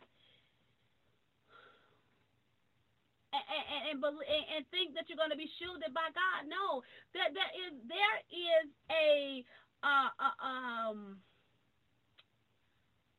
And, 3.32 3.96
and, 3.96 3.96
and, 3.96 4.44
and 4.60 4.62
think 4.68 4.92
that 4.92 5.08
you're 5.08 5.16
going 5.16 5.32
to 5.32 5.40
be 5.40 5.48
shielded 5.56 5.94
by 5.96 6.12
God. 6.12 6.52
No, 6.52 6.84
that 7.16 7.32
there 7.32 7.52
is 7.64 7.72
there 7.88 8.18
is 8.28 8.66
a 8.92 9.40
uh, 9.80 10.12
uh, 10.20 10.36
um 10.44 11.16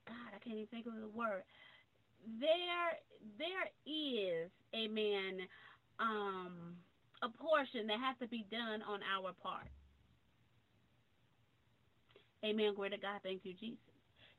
God, 0.06 0.30
I 0.36 0.40
can't 0.44 0.62
even 0.62 0.70
think 0.70 0.86
of 0.86 0.94
the 1.02 1.10
word 1.10 1.42
there 2.40 3.00
there 3.38 3.68
is 3.86 4.50
amen 4.76 5.48
um 6.00 6.76
a 7.24 7.30
portion 7.32 7.88
that 7.88 8.00
has 8.04 8.20
to 8.20 8.28
be 8.28 8.46
done 8.52 8.84
on 8.84 9.00
our 9.08 9.32
part. 9.42 9.72
Amen. 12.44 12.76
Glory 12.76 12.92
to 12.92 12.98
god. 13.00 13.24
Thank 13.24 13.42
you 13.44 13.56
jesus. 13.56 13.80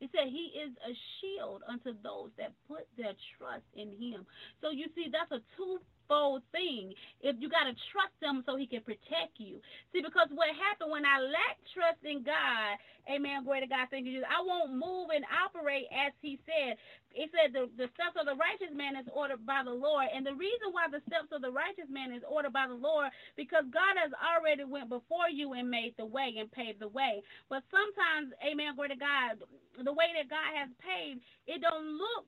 He 0.00 0.10
said 0.12 0.28
he 0.28 0.52
is 0.52 0.76
a 0.84 0.92
shield 1.20 1.62
unto 1.64 1.96
those 2.04 2.28
that 2.36 2.52
put 2.68 2.84
their 2.98 3.16
trust 3.38 3.64
in 3.72 3.88
him. 3.88 4.26
So 4.60 4.68
you 4.70 4.86
see 4.94 5.08
that's 5.08 5.32
a 5.32 5.40
two 5.56 5.80
fold 6.08 6.42
thing 6.52 6.94
if 7.22 7.36
you 7.40 7.48
got 7.48 7.64
to 7.66 7.74
trust 7.92 8.16
him 8.20 8.42
so 8.46 8.56
he 8.56 8.66
can 8.66 8.82
protect 8.82 9.38
you. 9.38 9.60
See, 9.92 10.02
because 10.02 10.28
what 10.34 10.50
happened 10.56 10.92
when 10.92 11.06
I 11.06 11.20
lack 11.20 11.56
trust 11.74 12.02
in 12.04 12.22
God, 12.24 12.78
amen, 13.08 13.44
glory 13.44 13.62
to 13.62 13.70
God, 13.70 13.88
thank 13.90 14.06
you, 14.06 14.20
Jesus, 14.20 14.28
I 14.28 14.42
won't 14.44 14.74
move 14.76 15.10
and 15.14 15.24
operate 15.28 15.88
as 15.92 16.12
he 16.22 16.40
said. 16.44 16.76
He 17.14 17.30
said 17.30 17.54
the, 17.54 17.70
the 17.78 17.88
steps 17.94 18.18
of 18.18 18.26
the 18.26 18.36
righteous 18.36 18.74
man 18.74 18.98
is 18.98 19.06
ordered 19.12 19.46
by 19.46 19.62
the 19.64 19.74
Lord. 19.74 20.10
And 20.10 20.26
the 20.26 20.34
reason 20.34 20.74
why 20.74 20.90
the 20.90 21.04
steps 21.06 21.30
of 21.30 21.42
the 21.42 21.52
righteous 21.54 21.88
man 21.88 22.12
is 22.12 22.26
ordered 22.26 22.52
by 22.52 22.66
the 22.66 22.76
Lord, 22.78 23.10
because 23.38 23.64
God 23.70 23.94
has 23.98 24.10
already 24.18 24.66
went 24.66 24.90
before 24.90 25.30
you 25.30 25.54
and 25.54 25.70
made 25.70 25.94
the 25.96 26.06
way 26.06 26.34
and 26.38 26.50
paved 26.50 26.82
the 26.82 26.90
way. 26.90 27.22
But 27.48 27.62
sometimes, 27.70 28.34
amen, 28.42 28.74
glory 28.74 28.94
to 28.94 29.00
God, 29.00 29.40
the 29.78 29.94
way 29.94 30.10
that 30.18 30.28
God 30.30 30.50
has 30.58 30.70
paved, 30.82 31.22
it 31.46 31.62
don't 31.62 31.96
look 31.98 32.26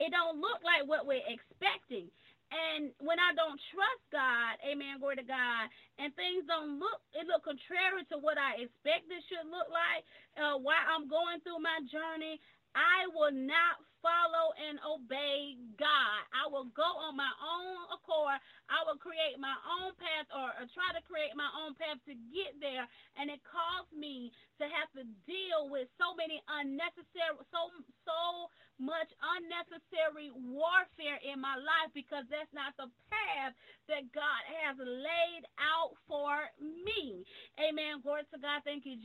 it 0.00 0.10
don't 0.10 0.40
look 0.40 0.58
like 0.64 0.88
what 0.88 1.06
we're 1.06 1.22
expecting. 1.28 2.08
And 2.50 2.90
when 2.98 3.22
I 3.22 3.30
don't 3.38 3.58
trust 3.70 4.04
God, 4.10 4.58
amen, 4.66 4.98
glory 4.98 5.22
to 5.22 5.26
God, 5.26 5.70
and 6.02 6.10
things 6.18 6.46
don't 6.50 6.82
look, 6.82 6.98
it 7.14 7.26
look 7.30 7.46
contrary 7.46 8.02
to 8.10 8.18
what 8.18 8.38
I 8.38 8.66
expect 8.66 9.06
it 9.06 9.22
should 9.30 9.46
look 9.46 9.70
like 9.70 10.02
uh, 10.34 10.58
while 10.58 10.82
I'm 10.90 11.06
going 11.06 11.38
through 11.46 11.62
my 11.62 11.78
journey, 11.86 12.42
I 12.74 13.10
will 13.10 13.34
not 13.34 13.82
follow 14.00 14.54
and 14.56 14.80
obey 14.80 15.58
God. 15.76 16.20
I 16.32 16.48
will 16.48 16.72
go 16.72 16.86
on 16.86 17.16
my 17.16 17.30
own 17.42 17.84
accord. 17.92 18.40
I 18.70 18.80
will 18.88 18.96
create 18.96 19.36
my 19.36 19.54
own 19.68 19.92
path 20.00 20.28
or, 20.32 20.48
or, 20.56 20.64
try 20.72 20.88
to 20.96 21.02
create 21.04 21.36
my 21.36 21.48
own 21.60 21.76
path 21.76 22.00
to 22.08 22.14
get 22.32 22.56
there. 22.62 22.88
And 23.20 23.28
it 23.28 23.42
caused 23.44 23.92
me 23.92 24.32
to 24.62 24.64
have 24.70 24.88
to 24.96 25.04
deal 25.28 25.68
with 25.68 25.90
so 26.00 26.16
many 26.16 26.40
unnecessary, 26.48 27.36
so, 27.52 27.60
so 28.08 28.48
much 28.80 29.12
unnecessary 29.38 30.32
warfare 30.32 31.20
in 31.20 31.38
my 31.38 31.54
life 31.60 31.92
because 31.92 32.24
that's 32.32 32.50
not 32.56 32.72
the 32.80 32.88
path 33.12 33.52
that 33.86 34.08
God 34.10 34.42
has 34.64 34.74
laid 34.80 35.44
out 35.60 35.94
for 36.08 36.48
me. 36.58 37.22
Amen. 37.60 38.00
Glory 38.00 38.24
to 38.32 38.38
God. 38.40 38.64
Thank 38.64 38.88
you, 38.88 38.96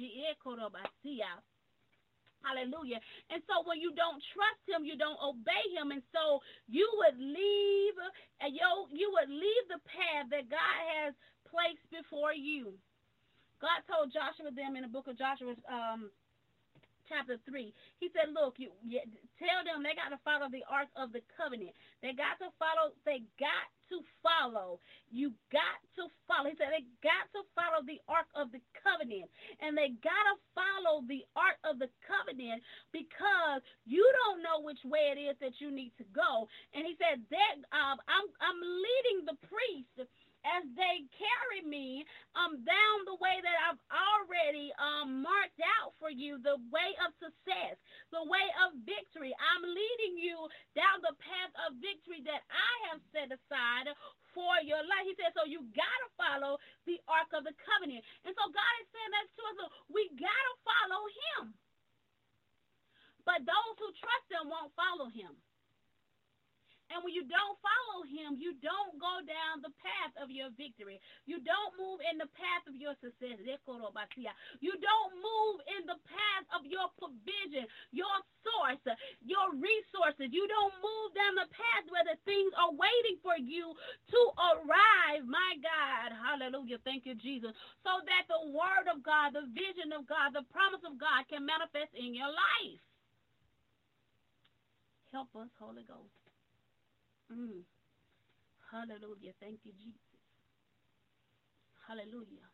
Hallelujah. 2.46 3.02
And 3.34 3.42
so 3.50 3.66
when 3.66 3.82
you 3.82 3.90
don't 3.98 4.22
trust 4.38 4.62
him, 4.70 4.86
you 4.86 4.94
don't 4.94 5.18
obey 5.18 5.66
him. 5.74 5.90
And 5.90 6.06
so 6.14 6.46
you 6.70 6.86
would 7.02 7.18
leave 7.18 7.98
and 8.40 8.54
you, 8.54 8.70
you 8.94 9.10
would 9.18 9.34
leave 9.34 9.66
the 9.68 9.82
path 9.90 10.30
that 10.30 10.46
God 10.48 10.76
has 11.02 11.18
placed 11.50 11.82
before 11.90 12.38
you. 12.38 12.78
God 13.58 13.82
told 13.90 14.14
Joshua 14.14 14.54
them 14.54 14.78
in 14.78 14.86
the 14.86 14.94
book 14.94 15.10
of 15.10 15.18
Joshua, 15.18 15.58
um, 15.66 16.14
chapter 17.08 17.38
3. 17.46 17.74
He 18.00 18.10
said, 18.14 18.34
look, 18.34 18.58
you, 18.58 18.70
you, 18.86 19.02
tell 19.38 19.62
them 19.66 19.82
they 19.86 19.96
got 19.96 20.14
to 20.14 20.20
follow 20.26 20.50
the 20.50 20.66
ark 20.70 20.90
of 20.98 21.14
the 21.14 21.22
covenant. 21.34 21.74
They 22.02 22.14
got 22.14 22.38
to 22.42 22.50
follow, 22.58 22.94
they 23.06 23.26
got 23.38 23.70
to 23.94 24.02
follow. 24.26 24.82
You 25.14 25.32
got 25.54 25.78
to 26.02 26.10
follow. 26.26 26.50
He 26.50 26.58
said 26.58 26.74
they 26.74 26.86
got 27.06 27.30
to 27.38 27.46
follow 27.54 27.86
the 27.86 28.02
ark 28.10 28.30
of 28.34 28.50
the 28.50 28.62
covenant. 28.82 29.30
And 29.62 29.78
they 29.78 29.94
got 30.02 30.24
to 30.34 30.36
follow 30.58 31.06
the 31.06 31.22
ark 31.38 31.62
of 31.62 31.78
the 31.78 31.90
covenant 32.04 32.66
because 32.90 33.62
you 33.86 34.04
don't 34.26 34.42
know 34.42 34.66
which 34.66 34.82
way 34.86 35.14
it 35.14 35.20
is 35.22 35.38
that 35.40 35.62
you 35.62 35.70
need 35.70 35.94
to 36.02 36.06
go. 36.14 36.50
And 36.74 36.86
he 36.86 36.98
said 36.98 37.22
that 37.30 37.56
um, 37.72 38.02
I'm, 38.10 38.28
I'm 38.42 38.60
leading 38.60 39.20
the 39.30 39.38
priest 39.46 40.10
as 40.46 40.64
they 40.78 41.06
carry 41.18 41.62
me 41.66 42.06
um, 42.38 42.62
down 42.62 42.98
the 43.10 43.18
way 43.18 43.42
that 43.42 43.58
I've 43.66 43.82
already 43.90 44.70
um, 44.78 45.26
marked 45.26 45.60
out 45.82 45.98
for 45.98 46.14
you, 46.14 46.38
the 46.40 46.62
way 46.70 46.92
of 47.02 47.14
success, 47.18 47.76
the 48.14 48.24
way 48.26 48.46
of 48.66 48.78
victory. 48.86 49.34
I'm 49.36 49.66
leading 49.66 50.16
you 50.22 50.38
down 50.78 51.02
the 51.02 51.18
path 51.18 51.54
of 51.66 51.82
victory 51.82 52.22
that 52.30 52.46
I 52.50 52.74
have 52.94 53.02
set 53.10 53.34
aside 53.34 53.90
for 54.36 54.60
your 54.62 54.84
life. 54.84 55.08
He 55.08 55.16
said, 55.16 55.32
so 55.34 55.48
you 55.48 55.64
got 55.74 55.98
to 56.06 56.10
follow 56.20 56.60
the 56.86 57.00
Ark 57.08 57.32
of 57.34 57.48
the 57.48 57.56
Covenant. 57.56 58.04
And 58.28 58.36
so 58.36 58.44
God 58.52 58.74
is 58.84 58.88
saying 58.92 59.14
that 59.16 59.28
to 59.32 59.42
us. 59.50 59.58
We 59.88 60.12
got 60.20 60.30
to 60.30 60.54
follow 60.68 61.02
him. 61.08 61.42
But 63.26 63.42
those 63.48 63.76
who 63.82 63.90
trust 63.98 64.28
him 64.30 64.52
won't 64.52 64.76
follow 64.78 65.10
him. 65.10 65.34
And 66.94 67.02
when 67.02 67.18
you 67.18 67.26
don't 67.26 67.58
follow 67.66 68.06
him, 68.06 68.38
you 68.38 68.54
don't 68.62 68.94
go 69.02 69.26
down 69.26 69.66
the 69.66 69.74
path 69.82 70.14
of 70.22 70.30
your 70.30 70.54
victory. 70.54 71.02
You 71.26 71.42
don't 71.42 71.74
move 71.82 71.98
in 72.06 72.22
the 72.22 72.30
path 72.38 72.64
of 72.70 72.78
your 72.78 72.94
success. 73.02 73.42
You 73.42 74.74
don't 74.78 75.14
move 75.18 75.58
in 75.66 75.90
the 75.90 75.98
path 76.06 76.46
of 76.54 76.62
your 76.70 76.86
provision, 77.02 77.66
your 77.90 78.18
source, 78.46 78.82
your 79.26 79.48
resources. 79.58 80.30
You 80.30 80.46
don't 80.46 80.78
move 80.78 81.10
down 81.18 81.34
the 81.42 81.50
path 81.50 81.90
where 81.90 82.06
the 82.06 82.22
things 82.22 82.54
are 82.54 82.74
waiting 82.78 83.18
for 83.26 83.34
you 83.34 83.74
to 84.14 84.22
arrive. 84.38 85.26
My 85.26 85.58
God. 85.66 86.14
Hallelujah. 86.14 86.78
Thank 86.86 87.10
you, 87.10 87.18
Jesus. 87.18 87.58
So 87.82 87.98
that 88.06 88.30
the 88.30 88.54
word 88.54 88.94
of 88.94 89.02
God, 89.02 89.34
the 89.34 89.50
vision 89.50 89.90
of 89.90 90.06
God, 90.06 90.38
the 90.38 90.46
promise 90.54 90.86
of 90.86 91.02
God 91.02 91.26
can 91.34 91.50
manifest 91.50 91.98
in 91.98 92.14
your 92.14 92.30
life. 92.30 92.82
Help 95.10 95.34
us, 95.34 95.50
Holy 95.58 95.84
Ghost. 95.88 96.25
Mm. 97.32 97.66
Hallelujah. 98.72 99.34
Thank 99.40 99.62
you, 99.64 99.74
Jesus. 99.78 100.20
Hallelujah. 101.88 102.50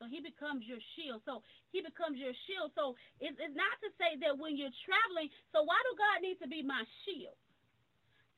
So 0.00 0.08
he 0.08 0.20
becomes 0.24 0.64
your 0.64 0.80
shield. 0.96 1.20
So 1.28 1.44
he 1.72 1.84
becomes 1.84 2.16
your 2.16 2.32
shield. 2.48 2.72
So 2.72 2.96
it's, 3.20 3.36
it's 3.36 3.56
not 3.56 3.76
to 3.84 3.88
say 4.00 4.16
that 4.24 4.36
when 4.40 4.56
you're 4.56 4.72
traveling, 4.88 5.28
so 5.52 5.60
why 5.64 5.76
do 5.84 5.92
God 5.96 6.24
need 6.24 6.40
to 6.40 6.48
be 6.48 6.64
my 6.64 6.84
shield? 7.04 7.36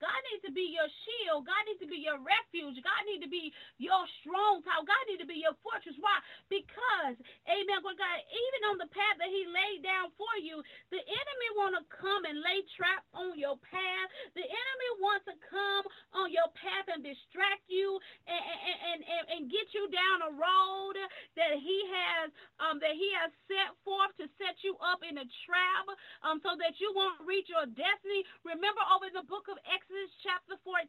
God 0.02 0.18
needs 0.30 0.42
to 0.50 0.52
be 0.52 0.74
your 0.74 0.90
shield. 1.06 1.46
God 1.46 1.62
needs 1.70 1.80
to 1.80 1.90
be 1.90 2.02
your 2.02 2.18
refuge. 2.18 2.76
God 2.82 3.02
needs 3.06 3.22
to 3.22 3.30
be 3.30 3.54
your 3.78 4.02
strong 4.20 4.60
tower. 4.66 4.82
God 4.82 5.02
needs 5.06 5.22
to 5.22 5.30
be 5.30 5.38
your 5.38 5.54
fortress. 5.62 5.94
Why? 6.02 6.18
Because, 6.50 7.16
amen, 7.46 7.80
God, 7.86 8.18
even 8.26 8.60
on 8.74 8.76
the 8.82 8.90
path 8.90 9.16
that 9.22 9.30
he 9.30 9.46
laid 9.46 9.86
down 9.86 10.10
for 10.18 10.34
you, 10.42 10.60
the 10.90 10.98
enemy 10.98 11.48
want 11.54 11.78
to 11.78 11.84
come 11.94 12.26
and 12.26 12.42
lay 12.42 12.66
trap 12.74 13.06
on 13.14 13.38
your 13.38 13.56
path. 13.62 14.08
The 14.34 14.42
enemy 14.42 14.90
wants 14.98 15.24
to 15.30 15.36
come 15.46 15.84
on 16.16 16.34
your 16.34 16.48
path 16.56 16.90
and 16.90 17.04
distract 17.04 17.64
you 17.68 18.00
and, 18.26 18.42
and, 18.42 19.00
and, 19.06 19.24
and 19.30 19.40
get 19.52 19.70
you 19.76 19.86
down 19.92 20.26
a 20.26 20.32
road 20.34 20.96
that 21.36 21.54
he 21.60 21.78
has 21.92 22.32
um, 22.62 22.80
that 22.80 22.96
he 22.96 23.12
has 23.20 23.30
set 23.46 23.74
forth 23.84 24.12
to 24.18 24.26
set 24.40 24.56
you 24.64 24.74
up 24.80 25.02
in 25.04 25.18
a 25.18 25.26
trap 25.44 25.86
um, 26.24 26.40
so 26.40 26.56
that 26.56 26.78
you 26.80 26.90
won't 26.96 27.20
reach 27.26 27.50
your 27.50 27.66
destiny. 27.68 28.24
Remember 28.46 28.82
over 28.88 29.08
the 29.12 29.26
book 29.26 29.46
of 29.50 29.58
Exodus 29.68 29.91
chapter 30.24 30.56
14? 30.64 30.84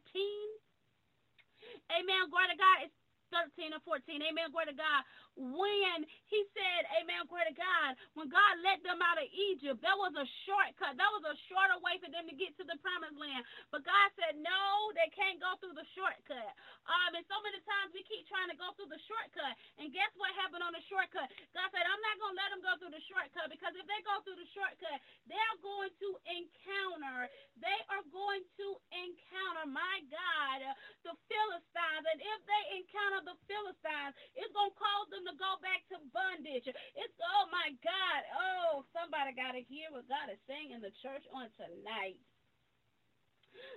Amen. 1.92 2.22
Glory 2.32 2.48
to 2.52 2.58
God. 2.58 2.76
It's 2.88 2.98
13 3.34 3.74
or 3.74 3.82
14. 3.82 4.22
Amen. 4.22 4.54
Glory 4.54 4.70
to 4.70 4.78
God 4.78 5.02
when 5.38 6.02
he 6.26 6.40
said, 6.56 6.82
Amen, 6.98 7.26
glory 7.30 7.46
to 7.50 7.56
God, 7.56 7.94
when 8.18 8.28
God 8.30 8.54
let 8.66 8.82
them 8.82 8.98
out 9.02 9.20
of 9.20 9.28
Egypt, 9.30 9.78
that 9.82 9.96
was 9.98 10.14
a 10.18 10.26
shortcut. 10.46 10.98
That 10.98 11.12
was 11.14 11.24
a 11.24 11.36
shorter 11.50 11.78
way 11.82 11.98
for 12.02 12.10
them 12.10 12.26
to 12.26 12.34
get 12.34 12.56
to 12.58 12.64
the 12.66 12.78
promised 12.82 13.18
land. 13.18 13.46
But 13.70 13.86
God 13.86 14.08
said, 14.18 14.38
no, 14.42 14.92
they 14.98 15.08
can't 15.14 15.38
go 15.38 15.54
through 15.62 15.78
the 15.78 15.86
shortcut. 15.94 16.52
Um, 16.88 17.14
and 17.18 17.24
so 17.30 17.38
many 17.46 17.60
times 17.64 17.94
we 17.94 18.02
keep 18.06 18.26
trying 18.26 18.50
to 18.50 18.58
go 18.58 18.74
through 18.76 18.90
the 18.92 19.02
shortcut. 19.06 19.54
And 19.78 19.94
guess 19.94 20.10
what 20.18 20.32
happened 20.38 20.64
on 20.66 20.74
the 20.74 20.84
shortcut? 20.90 21.30
God 21.54 21.68
said, 21.72 21.84
I'm 21.86 22.02
not 22.02 22.16
going 22.20 22.34
to 22.34 22.40
let 22.40 22.50
them 22.54 22.62
go 22.64 22.74
through 22.80 22.94
the 22.94 23.04
shortcut 23.08 23.48
because 23.50 23.74
if 23.78 23.86
they 23.88 24.00
go 24.04 24.20
through 24.26 24.38
the 24.40 24.50
shortcut, 24.52 24.98
they're 25.30 25.58
going 25.64 25.92
to 26.04 26.08
encounter, 26.28 27.30
they 27.58 27.80
are 27.90 28.04
going 28.12 28.44
to 28.60 28.66
encounter, 28.92 29.66
my 29.70 30.04
God, 30.12 30.60
the 31.06 31.14
Philistines. 31.30 32.04
And 32.06 32.20
if 32.20 32.40
they 32.44 32.62
encounter 32.82 33.23
the 33.24 33.36
Philistines, 33.48 34.14
it's 34.36 34.52
going 34.54 34.72
to 34.72 34.78
cause 34.78 35.08
them 35.12 35.24
to 35.28 35.34
go 35.40 35.58
back 35.60 35.84
to 35.92 35.98
bondage. 36.12 36.68
It's, 36.68 37.16
oh 37.20 37.44
my 37.50 37.74
God. 37.82 38.20
Oh, 38.36 38.84
somebody 38.94 39.34
got 39.36 39.56
to 39.56 39.64
hear 39.66 39.90
what 39.92 40.08
God 40.08 40.30
is 40.32 40.40
saying 40.48 40.72
in 40.72 40.80
the 40.84 40.94
church 41.02 41.24
on 41.32 41.48
tonight 41.56 42.20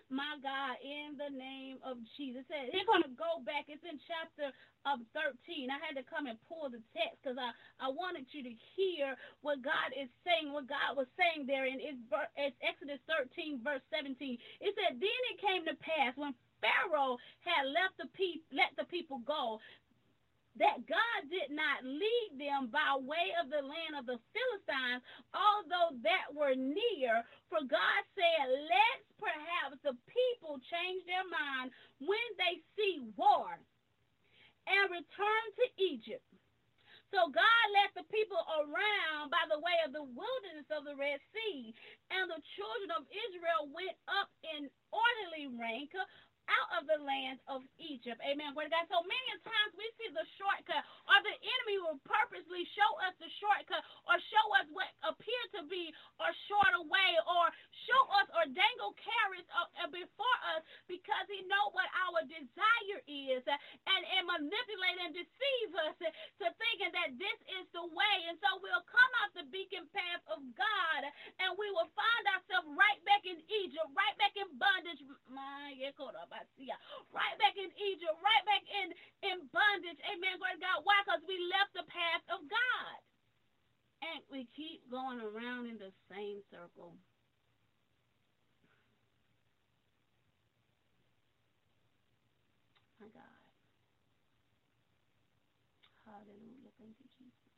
my 0.10 0.40
God, 0.40 0.80
in 0.84 1.19
the 1.19 1.32
name 1.36 1.80
of 1.84 1.99
Jesus. 2.15 2.48
They're 2.48 2.88
going 2.88 3.03
to 3.03 3.15
go 3.19 3.44
back. 3.44 3.68
It's 3.68 3.84
in 3.84 3.99
chapter 4.07 4.56
of 4.88 5.03
13. 5.11 5.68
I 5.68 5.80
had 5.84 5.99
to 5.99 6.06
come 6.07 6.32
and 6.32 6.40
pull 6.48 6.72
the 6.72 6.80
text 6.95 7.19
because 7.19 7.36
I, 7.40 7.52
I 7.84 7.91
wanted 7.91 8.28
you 8.32 8.44
to 8.48 8.53
hear 8.76 9.19
what 9.44 9.64
God 9.64 9.91
is 9.95 10.07
saying, 10.24 10.56
what 10.56 10.72
God 10.72 10.95
was 10.95 11.11
saying 11.19 11.48
there 11.48 11.68
in 11.68 11.84
it's, 11.84 11.99
it's 12.40 12.57
Exodus 12.64 13.03
13, 13.11 13.60
verse 13.64 13.84
17. 13.91 14.15
It 14.64 14.72
said, 14.80 14.99
Then 14.99 15.22
it 15.36 15.38
came 15.44 15.64
to 15.68 15.76
pass 15.84 16.15
when 16.15 16.32
Pharaoh 16.62 17.18
had 17.46 17.68
left 17.70 17.98
the 18.00 18.10
pe- 18.18 18.44
let 18.52 18.74
the 18.78 18.86
people 18.86 19.20
go 19.26 19.60
that 20.60 20.84
God 20.90 21.20
did 21.32 21.54
not 21.56 21.86
lead 21.88 22.36
them 22.36 22.68
by 22.74 23.00
way 23.00 23.32
of 23.40 23.48
the 23.48 23.64
land 23.64 23.96
of 23.96 24.04
the 24.10 24.20
Philistines, 24.36 25.04
although 25.32 25.96
that 26.04 26.28
were 26.36 26.58
near. 26.60 27.24
For 27.48 27.64
God 27.64 28.02
said, 28.18 28.46
let 28.68 28.98
perhaps 29.16 29.80
the 29.86 29.96
people 30.12 30.60
change 30.68 31.08
their 31.08 31.24
mind 31.32 31.72
when 32.04 32.28
they 32.36 32.60
see 32.76 33.00
war 33.16 33.56
and 34.68 34.86
return 34.92 35.46
to 35.62 35.66
Egypt. 35.80 36.26
So 37.14 37.32
God 37.32 37.66
led 37.72 37.92
the 37.96 38.08
people 38.12 38.40
around 38.60 39.32
by 39.32 39.46
the 39.48 39.62
way 39.64 39.78
of 39.88 39.96
the 39.96 40.04
wilderness 40.04 40.68
of 40.76 40.84
the 40.84 40.98
Red 41.00 41.24
Sea, 41.32 41.72
and 42.12 42.28
the 42.28 42.42
children 42.60 42.92
of 43.00 43.08
Israel 43.08 43.72
went 43.72 43.96
up 44.12 44.28
in 44.44 44.68
orderly 44.92 45.48
rank 45.56 45.96
out 46.49 46.82
of 46.82 46.84
the 46.90 46.99
land 47.03 47.40
of 47.48 47.64
Egypt. 47.80 48.19
Amen. 48.24 48.53
Glory 48.56 48.72
to 48.72 48.76
God. 48.76 48.88
So 48.91 49.02
many 49.06 49.32
times 49.44 49.72
we 49.78 49.88
see 49.99 50.10
the 50.11 50.26
shortcut, 50.40 50.84
or 51.07 51.18
the 51.24 51.36
enemy 51.38 51.78
will 51.84 51.99
purposely 52.07 52.65
show 52.76 52.91
us 53.07 53.15
the 53.22 53.30
shortcut, 53.40 53.84
or 54.07 54.15
show 54.32 54.45
us 54.60 54.68
what 54.74 54.90
appear 55.06 55.41
to 55.60 55.68
be 55.69 55.91
a 56.24 56.30
shorter 56.49 56.84
way, 56.88 57.11
or 57.28 57.52
show 57.88 58.03
us 58.19 58.28
or 58.36 58.45
dangle 58.52 58.95
carrots 58.99 59.48
uh, 59.56 59.90
before 59.91 60.40
us 60.57 60.64
because 60.88 61.26
he 61.32 61.44
know 61.48 61.72
what 61.76 61.88
our 62.10 62.24
desire 62.28 63.02
is, 63.07 63.44
and, 63.48 64.03
and 64.18 64.24
manipulate 64.28 64.99
and 65.06 65.14
deceive 65.15 65.72
us 65.88 65.95
to 66.41 66.48
thinking 66.60 66.91
that 66.95 67.15
this 67.19 67.40
is 67.61 67.65
the 67.76 67.86
way. 67.86 68.18
And 68.30 68.38
so 68.41 68.60
we'll 68.64 68.86
come 68.88 69.11
off 69.26 69.32
the 69.38 69.48
beacon 69.52 69.88
path 69.94 70.24
of 70.32 70.41
God, 70.57 71.02
and 71.44 71.56
we 71.60 71.69
will 71.74 71.90
find 71.95 72.24
ourselves 72.34 72.68
right 72.76 72.99
back 73.06 73.24
in 73.28 73.40
Egypt, 73.64 73.90
right 73.95 74.15
back 74.19 74.36
in 74.38 74.49
bondage. 74.57 75.02
My, 75.30 75.76
right 77.15 77.35
back 77.39 77.55
in 77.57 77.72
Egypt, 77.73 78.18
right 78.22 78.43
back 78.45 78.64
in, 78.68 78.88
in 79.26 79.38
bondage. 79.49 79.99
Amen. 80.11 80.38
Glory 80.38 80.57
to 80.57 80.61
God. 80.61 80.85
Why? 80.85 80.99
Because 81.05 81.23
we 81.26 81.38
left 81.49 81.73
the 81.73 81.88
path 81.88 82.23
of 82.30 82.45
God. 82.45 82.99
And 84.03 84.22
we 84.30 84.45
keep 84.53 84.85
going 84.91 85.18
around 85.18 85.65
in 85.65 85.81
the 85.81 85.89
same 86.14 86.45
circle. 86.53 86.93
My 93.01 93.09
God. 93.09 93.41
Hallelujah. 96.05 96.72
Thank 96.77 96.93
you, 97.01 97.09
Jesus. 97.18 97.53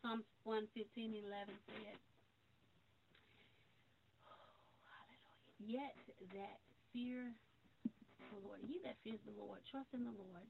Psalms 0.00 0.24
115, 0.44 1.12
11 1.20 1.52
said, 1.68 1.96
Yet 5.58 5.94
that 6.34 6.58
fear 6.92 7.34
the 8.30 8.38
Lord, 8.46 8.60
he 8.62 8.80
that 8.84 8.96
fears 9.02 9.20
the 9.26 9.34
Lord, 9.34 9.60
trust 9.70 9.90
in 9.92 10.04
the 10.04 10.14
Lord, 10.14 10.46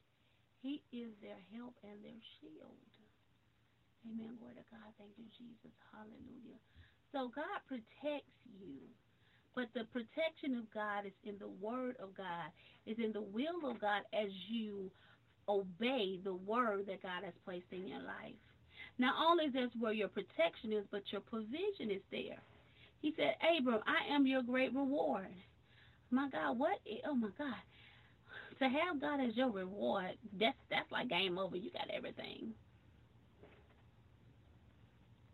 he 0.61 0.83
is 0.93 1.15
their 1.23 1.39
help 1.55 1.75
and 1.85 1.99
their 2.05 2.23
shield. 2.39 2.93
Amen. 4.07 4.37
Glory 4.39 4.55
to 4.57 4.67
God. 4.71 4.89
Thank 4.99 5.15
you, 5.17 5.27
Jesus. 5.37 5.75
Hallelujah. 5.91 6.59
So 7.13 7.31
God 7.35 7.59
protects 7.67 8.37
you. 8.59 8.79
But 9.55 9.75
the 9.75 9.91
protection 9.91 10.55
of 10.55 10.71
God 10.71 11.07
is 11.07 11.17
in 11.25 11.35
the 11.39 11.51
word 11.61 11.97
of 11.99 12.15
God, 12.15 12.53
is 12.87 12.97
in 13.03 13.13
the 13.13 13.23
will 13.23 13.67
of 13.67 13.81
God 13.81 14.03
as 14.15 14.31
you 14.49 14.91
obey 15.49 16.21
the 16.23 16.35
word 16.35 16.87
that 16.87 17.03
God 17.03 17.25
has 17.25 17.35
placed 17.45 17.67
in 17.73 17.89
your 17.89 18.03
life. 18.03 18.39
Not 18.99 19.15
only 19.19 19.47
is 19.47 19.53
this 19.53 19.71
where 19.79 19.93
your 19.93 20.09
protection 20.09 20.73
is, 20.73 20.85
but 20.91 21.03
your 21.11 21.23
provision 21.23 21.91
is 21.91 22.03
there. 22.11 22.39
He 23.01 23.15
said, 23.17 23.35
Abram, 23.59 23.81
I 23.87 24.15
am 24.15 24.27
your 24.27 24.43
great 24.43 24.75
reward. 24.75 25.29
My 26.11 26.29
God, 26.31 26.59
what? 26.59 26.79
Oh 27.07 27.15
my 27.15 27.29
God. 27.37 27.55
To 28.59 28.65
have 28.65 29.01
God 29.01 29.21
as 29.21 29.37
your 29.37 29.51
reward, 29.51 30.13
that's 30.39 30.57
that's 30.71 30.91
like 30.91 31.09
game 31.09 31.39
over. 31.39 31.57
You 31.57 31.71
got 31.71 31.89
everything. 31.95 32.55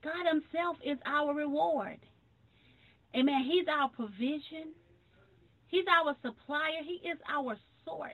God 0.02 0.26
Himself 0.30 0.76
is 0.84 0.98
our 1.06 1.34
reward. 1.34 1.98
Amen. 3.16 3.44
He's 3.44 3.66
our 3.68 3.88
provision. 3.88 4.74
He's 5.68 5.84
our 5.88 6.14
supplier. 6.22 6.82
He 6.84 7.08
is 7.08 7.18
our 7.30 7.56
source. 7.84 8.12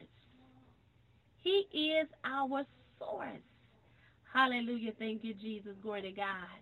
He 1.43 1.67
is 1.73 2.09
our 2.25 2.65
source. 2.99 3.43
Hallelujah. 4.33 4.93
Thank 4.99 5.25
you, 5.25 5.35
Jesus. 5.35 5.73
Glory 5.83 6.03
to 6.03 6.13
God. 6.13 6.61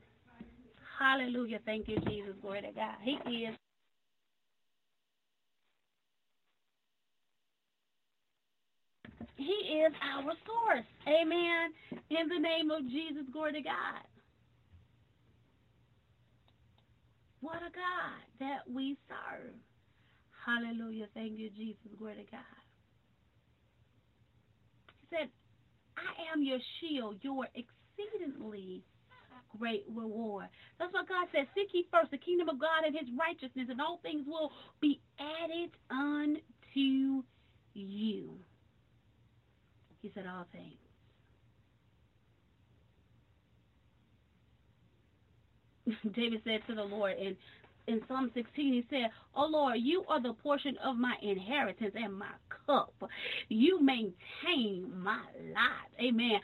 Hallelujah. 0.98 1.60
Thank 1.64 1.88
you, 1.88 1.96
Jesus. 2.08 2.34
Glory 2.42 2.62
to 2.62 2.72
God. 2.72 2.96
He 3.02 3.12
is. 3.12 3.54
He 9.36 9.44
is 9.44 9.92
our 10.02 10.32
source. 10.44 10.86
Amen. 11.06 11.70
In 12.10 12.28
the 12.28 12.40
name 12.40 12.70
of 12.72 12.82
Jesus, 12.90 13.22
glory 13.32 13.52
to 13.52 13.62
God. 13.62 14.02
What 17.40 17.58
a 17.58 17.70
God 17.70 18.18
that 18.40 18.68
we 18.68 18.96
serve. 19.08 19.54
Hallelujah. 20.44 21.06
Thank 21.14 21.38
you, 21.38 21.50
Jesus. 21.50 21.78
Glory 21.98 22.16
to 22.16 22.30
God. 22.32 22.58
He 25.00 25.16
said, 25.16 25.28
I 25.96 26.32
am 26.34 26.42
your 26.42 26.58
shield, 26.80 27.16
your 27.22 27.46
exceedingly 27.54 28.82
great 29.58 29.84
reward. 29.94 30.46
That's 30.78 30.92
what 30.92 31.08
God 31.08 31.26
says. 31.32 31.46
Seek 31.54 31.68
ye 31.72 31.86
first 31.90 32.10
the 32.10 32.18
kingdom 32.18 32.48
of 32.48 32.60
God 32.60 32.84
and 32.86 32.94
his 32.94 33.08
righteousness, 33.18 33.68
and 33.70 33.80
all 33.80 33.98
things 34.02 34.24
will 34.26 34.52
be 34.80 35.00
added 35.18 35.70
unto 35.90 37.22
you. 37.74 38.38
He 40.02 40.10
said 40.14 40.26
all 40.26 40.46
things. 40.52 40.76
David 46.14 46.42
said 46.44 46.60
to 46.68 46.74
the 46.74 46.82
Lord 46.84 47.16
in 47.18 47.36
in 47.88 48.02
Psalm 48.06 48.30
16, 48.34 48.72
he 48.72 48.84
said, 48.90 49.10
Oh 49.34 49.46
Lord, 49.46 49.78
you 49.80 50.04
are 50.08 50.20
the 50.22 50.34
portion 50.34 50.76
of 50.84 50.96
my 50.96 51.14
inheritance 51.22 51.94
and 51.96 52.18
my 52.18 52.26
cup. 52.66 52.92
You 53.48 53.80
maintain 53.82 54.92
my 54.94 55.22
life. 55.54 55.90
Amen. 55.98 56.38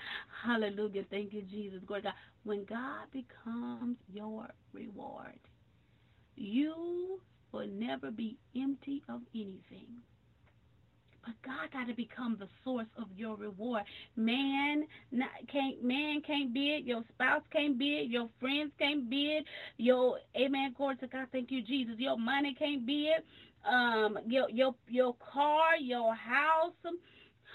Hallelujah. 0.44 1.04
Thank 1.10 1.34
you, 1.34 1.42
Jesus. 1.42 1.80
Glory 1.86 2.02
God. 2.02 2.14
When 2.44 2.64
God 2.66 3.06
becomes 3.12 3.96
your 4.12 4.48
reward, 4.72 5.40
you, 6.36 7.20
will 7.52 7.68
never 7.68 8.10
be 8.10 8.36
empty 8.56 9.02
of 9.08 9.20
anything. 9.34 9.86
But 11.24 11.34
God 11.42 11.70
got 11.72 11.86
to 11.88 11.94
become 11.94 12.36
the 12.38 12.48
source 12.64 12.88
of 12.98 13.06
your 13.16 13.36
reward. 13.36 13.84
Man 14.16 14.86
not, 15.10 15.30
can't 15.50 15.82
man 15.82 16.20
can't 16.26 16.52
be 16.52 16.74
it. 16.74 16.84
Your 16.84 17.02
spouse 17.14 17.42
can't 17.50 17.78
be 17.78 17.96
it. 17.96 18.10
Your 18.10 18.28
friends 18.40 18.72
can't 18.78 19.08
be 19.08 19.38
it. 19.38 19.44
Your 19.78 20.18
amen. 20.36 20.74
Glory 20.76 20.96
to 20.96 21.06
God. 21.06 21.28
Thank 21.32 21.50
you, 21.50 21.62
Jesus. 21.62 21.94
Your 21.96 22.18
money 22.18 22.54
can't 22.58 22.84
be 22.84 23.10
it. 23.16 23.24
Um, 23.66 24.18
your 24.26 24.50
your 24.50 24.74
your 24.86 25.14
car, 25.32 25.78
your 25.80 26.14
house. 26.14 26.74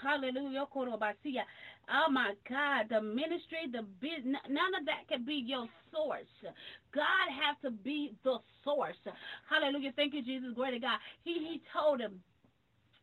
Hallelujah. 0.02 0.66
Oh 1.90 2.10
my 2.10 2.34
God, 2.48 2.86
the 2.88 3.02
ministry, 3.02 3.66
the 3.66 3.82
business, 3.98 4.40
none 4.46 4.74
of 4.78 4.86
that 4.86 5.10
can 5.10 5.26
be 5.26 5.42
your 5.42 5.66
source. 5.90 6.30
God 6.94 7.26
has 7.34 7.58
to 7.66 7.70
be 7.70 8.14
the 8.22 8.38
source. 8.62 8.98
Hallelujah. 9.50 9.90
Thank 9.96 10.14
you, 10.14 10.22
Jesus. 10.22 10.54
Glory 10.54 10.78
to 10.78 10.78
God. 10.78 10.98
He 11.24 11.34
he 11.42 11.60
told 11.74 12.00
him, 12.00 12.22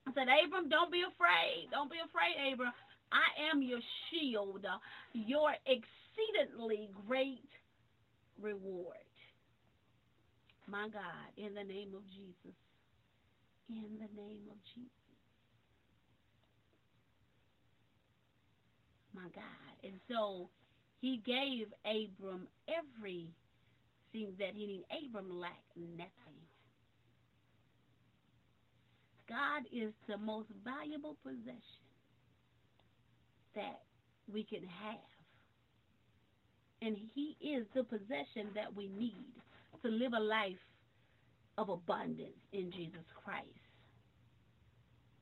I 0.08 0.14
said, 0.16 0.32
Abram, 0.32 0.70
don't 0.70 0.92
be 0.92 1.04
afraid. 1.04 1.68
Don't 1.72 1.92
be 1.92 2.00
afraid, 2.00 2.40
Abram. 2.54 2.72
I 3.12 3.52
am 3.52 3.62
your 3.62 3.80
shield, 4.08 4.66
your 5.14 5.52
exceedingly 5.68 6.90
great 7.08 7.50
reward. 8.42 8.96
My 10.68 10.88
God, 10.90 11.28
in 11.38 11.54
the 11.56 11.64
name 11.64 11.92
of 11.96 12.04
Jesus. 12.08 12.56
In 13.70 14.00
the 14.00 14.10
name 14.16 14.48
of 14.52 14.58
Jesus. 14.76 15.07
My 19.18 19.30
God. 19.34 19.76
And 19.84 20.00
so 20.08 20.50
he 21.02 21.22
gave 21.26 21.68
Abram 21.86 22.48
everything 22.70 23.34
that 24.40 24.54
he 24.56 24.68
needed. 24.68 24.86
Abram 24.92 25.40
lacked 25.40 25.76
nothing. 25.76 26.38
God 29.28 29.64
is 29.74 29.92
the 30.08 30.18
most 30.18 30.48
valuable 30.64 31.18
possession 31.24 31.84
that 33.56 33.82
we 34.32 34.44
can 34.44 34.64
have. 34.64 35.00
And 36.82 36.98
He 37.16 37.36
is 37.42 37.66
the 37.76 37.84
possession 37.84 38.54
that 38.56 38.76
we 38.76 38.88
need 38.88 39.34
to 39.84 39.90
live 39.90 40.14
a 40.14 40.20
life 40.20 40.56
of 41.58 41.70
abundance 41.70 42.38
in 42.54 42.72
Jesus 42.72 43.06
Christ. 43.24 43.48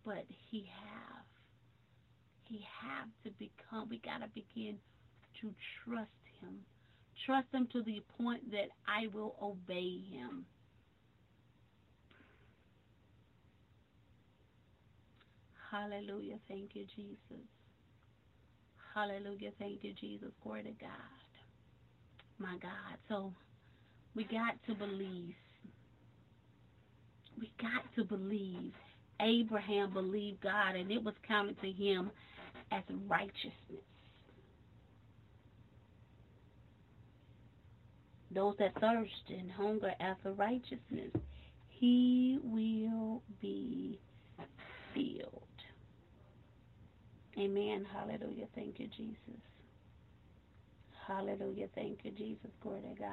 But 0.06 0.26
He 0.52 0.68
have, 0.84 1.05
He 2.56 2.66
have 2.82 3.10
to 3.26 3.32
become, 3.38 3.90
we 3.90 3.98
got 4.00 4.20
to 4.20 4.30
begin 4.34 4.78
to 5.42 5.54
trust 5.84 6.10
Him. 6.40 6.56
Trust 7.26 7.48
Him 7.54 7.68
to 7.74 7.84
the 7.84 8.02
point 8.18 8.50
that 8.52 8.70
I 8.88 9.08
will 9.14 9.36
obey 9.42 10.00
Him. 10.10 10.46
Hallelujah. 15.70 16.38
Thank 16.48 16.76
you, 16.76 16.86
Jesus. 16.96 17.44
Hallelujah. 18.94 19.52
Thank 19.60 19.84
you, 19.84 19.94
Jesus. 20.00 20.30
Glory 20.42 20.64
to 20.64 20.72
God. 20.80 20.90
My 22.40 22.58
God. 22.62 22.98
So 23.10 23.34
we 24.16 24.24
got 24.24 24.56
to 24.68 24.76
believe. 24.76 25.36
We 27.38 27.52
got 27.60 27.84
to 27.98 28.06
believe. 28.06 28.72
Abraham 29.20 29.92
believed 29.92 30.42
God, 30.42 30.76
and 30.76 30.90
it 30.90 31.04
was 31.04 31.16
counted 31.28 31.60
to 31.62 31.72
him 31.72 32.12
as 32.76 32.84
righteousness. 33.08 33.86
Those 38.34 38.56
that 38.60 38.74
thirst 38.82 39.12
and 39.30 39.50
hunger 39.50 39.94
after 40.00 40.34
righteousness, 40.34 41.12
he 41.70 42.40
will 42.44 43.22
be 43.42 44.00
filled. 44.94 45.42
Amen. 47.38 47.86
Hallelujah. 47.94 48.48
Thank 48.56 48.80
you, 48.80 48.88
Jesus. 48.98 49.42
Hallelujah. 51.08 51.68
Thank 51.76 52.00
you, 52.04 52.12
Jesus. 52.12 52.50
Glory 52.62 52.82
to 52.82 53.00
God. 53.00 53.10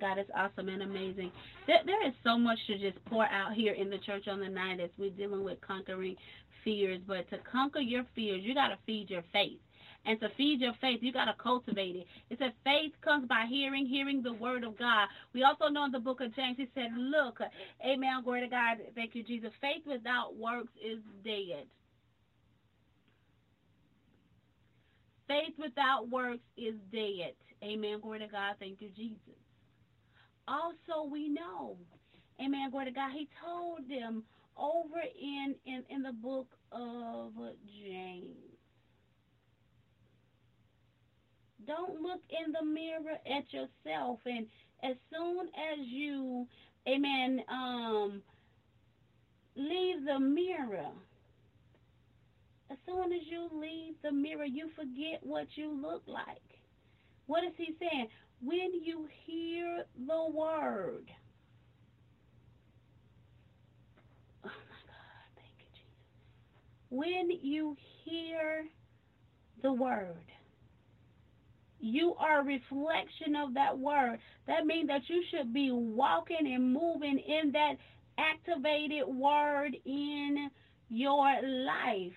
God 0.00 0.18
is 0.18 0.26
awesome 0.36 0.68
and 0.68 0.82
amazing. 0.82 1.30
There, 1.66 1.78
there 1.86 2.06
is 2.06 2.14
so 2.24 2.36
much 2.36 2.58
to 2.66 2.78
just 2.78 3.02
pour 3.06 3.24
out 3.26 3.52
here 3.54 3.74
in 3.74 3.90
the 3.90 3.98
church 3.98 4.26
on 4.28 4.40
the 4.40 4.48
night 4.48 4.80
as 4.80 4.90
we're 4.98 5.10
dealing 5.10 5.44
with 5.44 5.60
conquering 5.60 6.16
fears. 6.64 7.00
But 7.06 7.28
to 7.30 7.38
conquer 7.50 7.80
your 7.80 8.04
fears, 8.14 8.40
you 8.42 8.54
got 8.54 8.68
to 8.68 8.78
feed 8.86 9.10
your 9.10 9.24
faith. 9.32 9.58
And 10.06 10.20
to 10.20 10.28
feed 10.36 10.60
your 10.60 10.74
faith, 10.80 10.98
you 11.00 11.12
got 11.12 11.26
to 11.26 11.34
cultivate 11.42 11.96
it. 11.96 12.06
It 12.28 12.38
says 12.38 12.52
faith 12.62 12.92
comes 13.02 13.26
by 13.26 13.46
hearing, 13.48 13.86
hearing 13.86 14.22
the 14.22 14.34
word 14.34 14.62
of 14.62 14.78
God. 14.78 15.08
We 15.32 15.44
also 15.44 15.68
know 15.68 15.84
in 15.86 15.92
the 15.92 15.98
book 15.98 16.20
of 16.20 16.34
James, 16.36 16.56
he 16.58 16.68
said, 16.74 16.90
look, 16.96 17.38
amen, 17.84 18.22
glory 18.22 18.42
to 18.42 18.48
God. 18.48 18.78
Thank 18.94 19.14
you, 19.14 19.22
Jesus. 19.22 19.50
Faith 19.62 19.82
without 19.86 20.36
works 20.36 20.72
is 20.84 20.98
dead. 21.24 21.64
Faith 25.26 25.54
without 25.58 26.10
works 26.10 26.44
is 26.56 26.74
dead. 26.92 27.32
Amen. 27.62 27.98
Glory 28.02 28.18
to 28.18 28.26
God. 28.26 28.56
Thank 28.58 28.82
you, 28.82 28.90
Jesus. 28.94 29.16
Also, 30.46 31.08
we 31.10 31.28
know, 31.28 31.78
amen. 32.38 32.70
Glory 32.70 32.86
to 32.86 32.90
God. 32.90 33.10
He 33.12 33.28
told 33.42 33.88
them 33.88 34.22
over 34.56 35.00
in, 35.20 35.54
in, 35.66 35.84
in 35.90 36.02
the 36.02 36.12
book 36.12 36.48
of 36.72 37.32
James. 37.82 38.36
Don't 41.66 42.00
look 42.02 42.20
in 42.30 42.52
the 42.52 42.64
mirror 42.64 43.18
at 43.26 43.52
yourself. 43.52 44.20
And 44.26 44.46
as 44.82 44.96
soon 45.12 45.48
as 45.48 45.78
you, 45.86 46.46
amen, 46.88 47.40
um, 47.48 48.22
leave 49.56 50.04
the 50.04 50.20
mirror, 50.20 50.90
as 52.70 52.78
soon 52.86 53.12
as 53.12 53.22
you 53.30 53.48
leave 53.52 53.94
the 54.02 54.12
mirror, 54.12 54.44
you 54.44 54.68
forget 54.76 55.20
what 55.22 55.46
you 55.56 55.72
look 55.80 56.02
like. 56.06 56.38
What 57.26 57.44
is 57.44 57.52
he 57.56 57.74
saying? 57.80 58.08
When 58.42 58.74
you 58.82 59.08
hear 59.26 59.84
the 60.06 60.30
word, 60.30 61.10
oh 64.44 64.48
my 64.48 64.80
God, 64.86 65.28
thank 65.36 65.54
you, 65.60 65.66
Jesus. 65.74 66.04
When 66.94 67.28
you 67.42 67.76
hear 68.04 68.66
the 69.62 69.72
word, 69.72 70.30
you 71.80 72.14
are 72.20 72.40
a 72.40 72.44
reflection 72.44 73.34
of 73.34 73.52
that 73.54 73.76
word. 73.76 74.20
That 74.46 74.64
means 74.64 74.86
that 74.86 75.00
you 75.08 75.24
should 75.28 75.52
be 75.52 75.72
walking 75.72 76.46
and 76.54 76.72
moving 76.72 77.18
in 77.18 77.50
that 77.50 77.78
activated 78.16 79.08
word 79.08 79.76
in 79.84 80.50
your 80.88 81.32
life. 81.42 82.12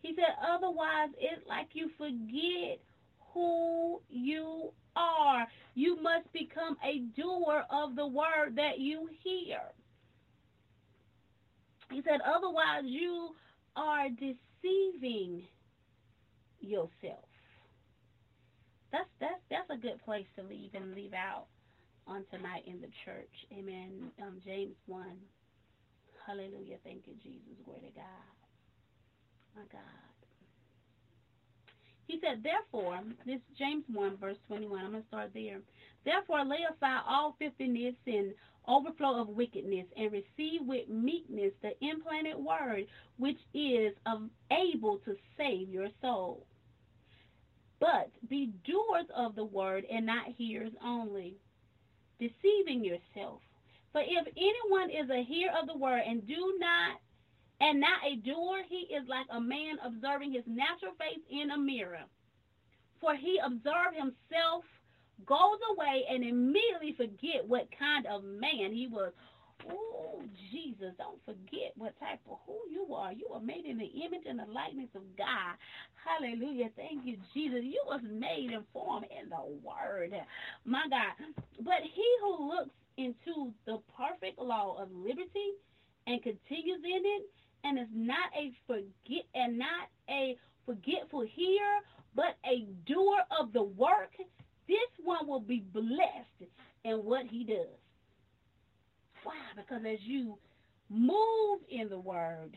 He 0.00 0.14
said, 0.14 0.34
otherwise, 0.42 1.10
it's 1.18 1.46
like 1.46 1.68
you 1.74 1.90
forget 1.98 2.80
who 3.34 4.00
you 4.08 4.72
are. 4.96 5.46
You 5.74 6.00
must 6.00 6.32
become 6.32 6.78
a 6.82 7.00
doer 7.14 7.64
of 7.70 7.96
the 7.96 8.06
word 8.06 8.56
that 8.56 8.78
you 8.78 9.10
hear. 9.22 9.60
He 11.90 12.00
said, 12.00 12.20
otherwise, 12.24 12.84
you 12.84 13.34
are 13.76 14.08
deceiving 14.08 15.42
yourself 16.60 17.24
that's 18.92 19.08
that's 19.20 19.40
that's 19.50 19.70
a 19.70 19.80
good 19.80 19.98
place 20.04 20.26
to 20.36 20.44
leave 20.44 20.70
and 20.74 20.94
leave 20.94 21.14
out 21.14 21.46
on 22.06 22.24
tonight 22.30 22.62
in 22.66 22.80
the 22.80 22.92
church. 23.04 23.32
Amen. 23.56 24.12
Um, 24.20 24.40
James 24.44 24.76
one. 24.86 25.16
Hallelujah. 26.26 26.76
Thank 26.84 27.06
you, 27.06 27.14
Jesus. 27.22 27.56
Glory 27.64 27.80
to 27.80 27.94
God. 27.96 28.32
My 29.56 29.62
God. 29.72 29.80
He 32.06 32.20
said, 32.20 32.44
therefore, 32.44 33.00
this 33.24 33.40
James 33.58 33.84
1, 33.90 34.18
verse 34.18 34.36
21, 34.46 34.84
I'm 34.84 34.90
going 34.90 35.02
to 35.02 35.08
start 35.08 35.30
there. 35.34 35.60
Therefore, 36.04 36.44
lay 36.44 36.60
aside 36.68 37.02
all 37.08 37.34
filthiness 37.38 37.94
and 38.06 38.34
overflow 38.68 39.20
of 39.20 39.28
wickedness, 39.28 39.86
and 39.96 40.12
receive 40.12 40.60
with 40.62 40.88
meekness 40.88 41.52
the 41.62 41.72
implanted 41.84 42.36
word, 42.36 42.86
which 43.18 43.38
is 43.54 43.94
able 44.50 44.98
to 44.98 45.16
save 45.36 45.68
your 45.68 45.88
soul. 46.00 46.46
But 47.80 48.10
be 48.28 48.52
doers 48.64 49.06
of 49.14 49.34
the 49.34 49.44
word 49.44 49.84
and 49.90 50.06
not 50.06 50.28
hearers 50.36 50.72
only, 50.84 51.34
deceiving 52.20 52.84
yourself. 52.84 53.42
For 53.92 54.00
if 54.00 54.26
anyone 54.36 54.90
is 54.90 55.10
a 55.10 55.24
hearer 55.24 55.52
of 55.60 55.66
the 55.66 55.76
word 55.76 56.02
and 56.06 56.26
do 56.26 56.54
not 56.58 57.00
and 57.60 57.80
not 57.80 58.00
a 58.04 58.16
doer, 58.16 58.62
he 58.68 58.92
is 58.94 59.06
like 59.08 59.26
a 59.30 59.40
man 59.40 59.76
observing 59.84 60.32
his 60.32 60.46
natural 60.46 60.92
face 60.98 61.22
in 61.30 61.50
a 61.50 61.58
mirror. 61.58 62.02
For 63.00 63.14
he 63.14 63.38
observes 63.44 63.96
himself, 63.96 64.64
goes 65.26 65.58
away, 65.74 66.04
and 66.10 66.24
immediately 66.24 66.94
forget 66.96 67.46
what 67.46 67.68
kind 67.78 68.06
of 68.06 68.24
man 68.24 68.72
he 68.72 68.88
was. 68.90 69.12
Oh, 69.70 70.20
Jesus, 70.50 70.92
don't 70.98 71.24
forget 71.24 71.72
what 71.76 71.98
type 72.00 72.18
of 72.28 72.38
who 72.46 72.58
you 72.68 72.94
are. 72.94 73.12
You 73.12 73.28
are 73.32 73.40
made 73.40 73.64
in 73.64 73.78
the 73.78 73.86
image 74.04 74.26
and 74.28 74.38
the 74.38 74.52
likeness 74.52 74.88
of 74.96 75.02
God. 75.16 75.54
Hallelujah. 76.02 76.70
Thank 76.74 77.06
you, 77.06 77.16
Jesus. 77.32 77.60
You 77.62 77.80
was 77.86 78.00
made 78.02 78.50
and 78.50 78.64
formed 78.72 79.06
in 79.06 79.28
the 79.28 79.42
word. 79.62 80.12
My 80.64 80.82
God. 80.90 81.14
But 81.60 81.82
he 81.82 82.06
who 82.22 82.48
looks 82.48 82.74
into 82.96 83.52
the 83.66 83.78
perfect 83.96 84.38
law 84.40 84.82
of 84.82 84.90
liberty 84.92 85.54
and 86.08 86.20
continues 86.22 86.82
in 86.84 87.02
it, 87.04 87.22
and 87.64 87.78
is 87.78 87.86
not 87.94 88.30
a 88.36 88.52
forget 88.66 89.24
and 89.34 89.56
not 89.56 89.88
a 90.10 90.36
forgetful 90.66 91.20
hearer, 91.20 91.78
but 92.16 92.36
a 92.44 92.66
doer 92.84 93.22
of 93.40 93.52
the 93.52 93.62
work, 93.62 94.10
this 94.72 95.04
one 95.04 95.28
will 95.28 95.40
be 95.40 95.64
blessed 95.72 96.50
in 96.84 96.96
what 97.04 97.26
he 97.26 97.44
does. 97.44 97.76
Why? 99.22 99.34
Because 99.54 99.82
as 99.86 99.98
you 100.02 100.38
move 100.88 101.60
in 101.70 101.88
the 101.90 101.98
word, 101.98 102.56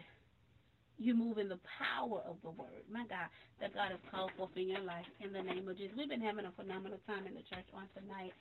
you 0.98 1.14
move 1.14 1.38
in 1.38 1.50
the 1.50 1.60
power 1.78 2.22
of 2.26 2.38
the 2.42 2.52
word. 2.52 2.88
My 2.90 3.04
God, 3.10 3.28
that 3.60 3.74
God 3.74 3.92
has 3.92 4.00
called 4.10 4.32
forth 4.38 4.56
in 4.56 4.70
your 4.70 4.82
life 4.82 5.06
in 5.20 5.34
the 5.34 5.42
name 5.42 5.68
of 5.68 5.78
Jesus. 5.78 5.92
We've 5.98 6.10
been 6.10 6.22
having 6.22 6.46
a 6.46 6.52
phenomenal 6.52 7.00
time 7.06 7.28
in 7.28 7.34
the 7.34 7.44
church 7.52 7.68
on 7.74 7.84
tonight. 7.94 8.32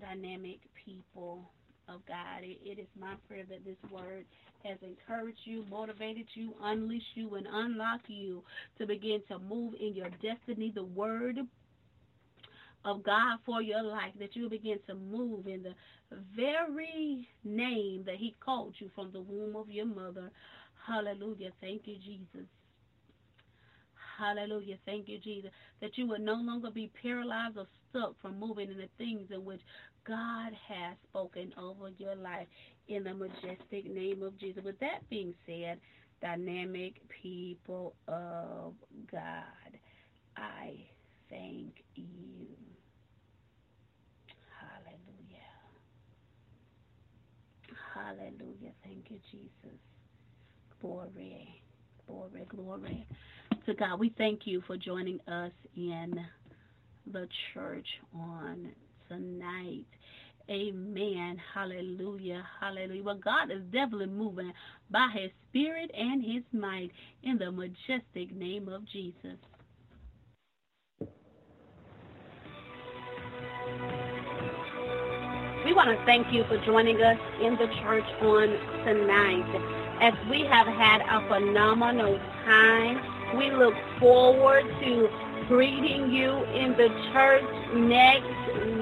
Dynamic 0.00 0.58
people 0.84 1.48
of 1.88 2.04
God. 2.06 2.42
it, 2.42 2.78
is 2.78 2.86
my 2.98 3.14
prayer 3.28 3.44
that 3.48 3.64
this 3.64 3.78
word 3.90 4.24
has 4.64 4.76
encouraged 4.82 5.38
you, 5.44 5.64
motivated 5.70 6.26
you, 6.34 6.52
unleashed 6.62 7.14
you, 7.14 7.34
and 7.36 7.46
unlocked 7.50 8.08
you 8.10 8.42
to 8.78 8.86
begin 8.86 9.22
to 9.28 9.38
move 9.38 9.74
in 9.80 9.94
your 9.94 10.10
destiny. 10.20 10.72
The 10.74 10.84
word 10.84 11.38
of 12.88 13.02
God 13.02 13.38
for 13.44 13.62
your 13.62 13.82
life, 13.82 14.12
that 14.18 14.34
you 14.34 14.48
begin 14.48 14.78
to 14.88 14.94
move 14.94 15.46
in 15.46 15.62
the 15.62 15.74
very 16.34 17.28
name 17.44 18.02
that 18.06 18.16
He 18.16 18.34
called 18.44 18.74
you 18.78 18.90
from 18.94 19.12
the 19.12 19.20
womb 19.20 19.56
of 19.56 19.70
your 19.70 19.86
mother. 19.86 20.30
Hallelujah. 20.86 21.50
Thank 21.60 21.82
you, 21.86 21.96
Jesus. 21.96 22.46
Hallelujah. 24.18 24.76
Thank 24.84 25.08
you, 25.08 25.18
Jesus. 25.18 25.50
That 25.80 25.96
you 25.96 26.08
will 26.08 26.18
no 26.18 26.34
longer 26.34 26.70
be 26.70 26.90
paralyzed 27.02 27.56
or 27.58 27.66
stuck 27.90 28.20
from 28.20 28.40
moving 28.40 28.70
in 28.70 28.78
the 28.78 28.88
things 28.98 29.28
in 29.32 29.44
which 29.44 29.60
God 30.06 30.52
has 30.68 30.96
spoken 31.08 31.52
over 31.58 31.90
your 31.98 32.16
life 32.16 32.46
in 32.88 33.04
the 33.04 33.14
majestic 33.14 33.84
name 33.84 34.22
of 34.22 34.38
Jesus. 34.40 34.64
With 34.64 34.80
that 34.80 35.08
being 35.10 35.34
said, 35.46 35.78
dynamic 36.20 36.94
people 37.22 37.94
of 38.08 38.74
God, 39.12 39.78
I 40.36 40.74
thank 41.30 41.84
you. 41.94 42.48
Hallelujah. 44.60 45.52
Hallelujah. 47.98 48.72
Thank 48.84 49.06
you, 49.10 49.18
Jesus. 49.30 49.78
Glory, 50.80 51.62
glory, 52.06 52.44
glory 52.48 53.08
to 53.66 53.74
God. 53.74 53.98
We 53.98 54.14
thank 54.16 54.40
you 54.44 54.62
for 54.66 54.76
joining 54.76 55.18
us 55.26 55.52
in 55.76 56.14
the 57.12 57.28
church 57.52 57.86
on 58.14 58.70
tonight. 59.08 59.86
Amen. 60.50 61.36
Hallelujah. 61.54 62.42
Hallelujah. 62.60 63.02
Well, 63.02 63.20
God 63.22 63.50
is 63.50 63.62
definitely 63.72 64.06
moving 64.06 64.52
by 64.90 65.08
his 65.14 65.30
spirit 65.50 65.90
and 65.96 66.24
his 66.24 66.44
might 66.52 66.90
in 67.22 67.38
the 67.38 67.50
majestic 67.50 68.34
name 68.34 68.68
of 68.68 68.86
Jesus. 68.88 69.38
Want 75.78 75.96
to 75.96 76.04
thank 76.06 76.32
you 76.32 76.42
for 76.48 76.58
joining 76.66 77.00
us 77.02 77.16
in 77.40 77.52
the 77.54 77.68
church 77.80 78.02
on 78.20 78.48
tonight. 78.84 79.46
As 80.00 80.12
we 80.28 80.40
have 80.40 80.66
had 80.66 81.02
a 81.02 81.24
phenomenal 81.28 82.18
time, 82.44 83.38
we 83.38 83.52
look 83.52 83.76
forward 84.00 84.64
to 84.82 85.08
greeting 85.46 86.10
you 86.10 86.32
in 86.46 86.72
the 86.72 86.88
church 87.12 87.44
next 87.76 88.26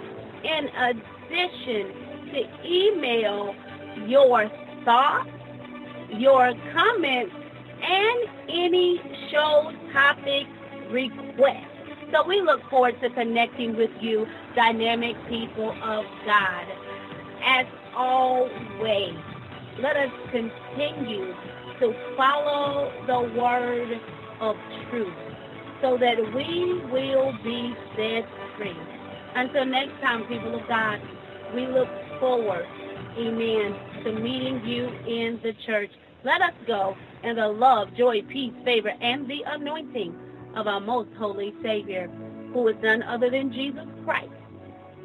in 0.44 0.68
addition 0.70 1.94
to 2.32 2.40
email 2.66 3.56
your 4.08 4.50
thoughts, 4.86 5.30
your 6.12 6.54
comments, 6.74 7.36
and 7.82 8.30
any 8.50 9.02
show 9.32 9.72
topic 9.94 10.48
requests. 10.90 11.69
So 12.12 12.26
we 12.26 12.42
look 12.42 12.68
forward 12.72 13.00
to 13.02 13.10
connecting 13.12 13.76
with 13.76 13.92
you, 14.02 14.28
dynamic 14.56 15.16
people 15.28 15.72
of 15.84 16.06
God. 16.26 16.66
As 17.44 17.68
always, 17.96 19.16
let 19.80 19.96
us 19.96 20.12
continue 20.32 21.36
to 21.80 21.96
follow 22.18 22.92
the 23.06 23.40
word 23.40 24.02
of 24.42 24.56
truth 24.90 25.14
so 25.82 25.98
that 25.98 26.18
we 26.34 26.82
will 26.92 27.34
be 27.44 27.76
set 27.96 28.26
free. 28.58 28.76
Until 29.36 29.66
next 29.66 30.02
time, 30.02 30.26
people 30.26 30.60
of 30.60 30.68
God, 30.68 31.00
we 31.54 31.68
look 31.68 31.90
forward, 32.20 32.66
amen, 33.18 33.76
to 34.04 34.14
meeting 34.14 34.66
you 34.66 34.88
in 35.08 35.40
the 35.44 35.54
church. 35.66 35.92
Let 36.24 36.42
us 36.42 36.54
go 36.66 36.98
in 37.24 37.36
the 37.36 37.48
love, 37.48 37.94
joy, 37.96 38.24
peace, 38.24 38.54
favor, 38.66 38.94
and 39.00 39.28
the 39.28 39.44
anointing 39.46 40.16
of 40.56 40.68
our 40.68 40.80
most 40.80 41.10
holy 41.18 41.54
Savior, 41.64 42.10
who 42.54 42.68
is 42.68 42.76
none 42.82 43.04
other 43.04 43.30
than 43.30 43.52
Jesus 43.52 43.86
Christ. 44.06 44.30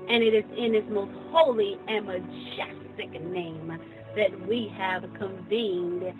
And 0.08 0.22
it 0.22 0.34
is 0.34 0.44
in 0.56 0.74
his 0.74 0.84
most 0.90 1.12
holy 1.30 1.78
and 1.88 2.06
majestic 2.06 3.22
name 3.24 3.78
that 4.16 4.46
we 4.46 4.72
have 4.76 5.02
convened 5.14 6.12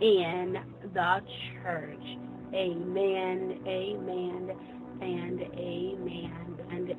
in 0.00 0.58
the 0.94 1.22
church. 1.62 2.04
Amen, 2.54 3.60
amen, 3.66 4.56
and 5.00 5.42
amen. 5.42 6.58
And 6.70 6.94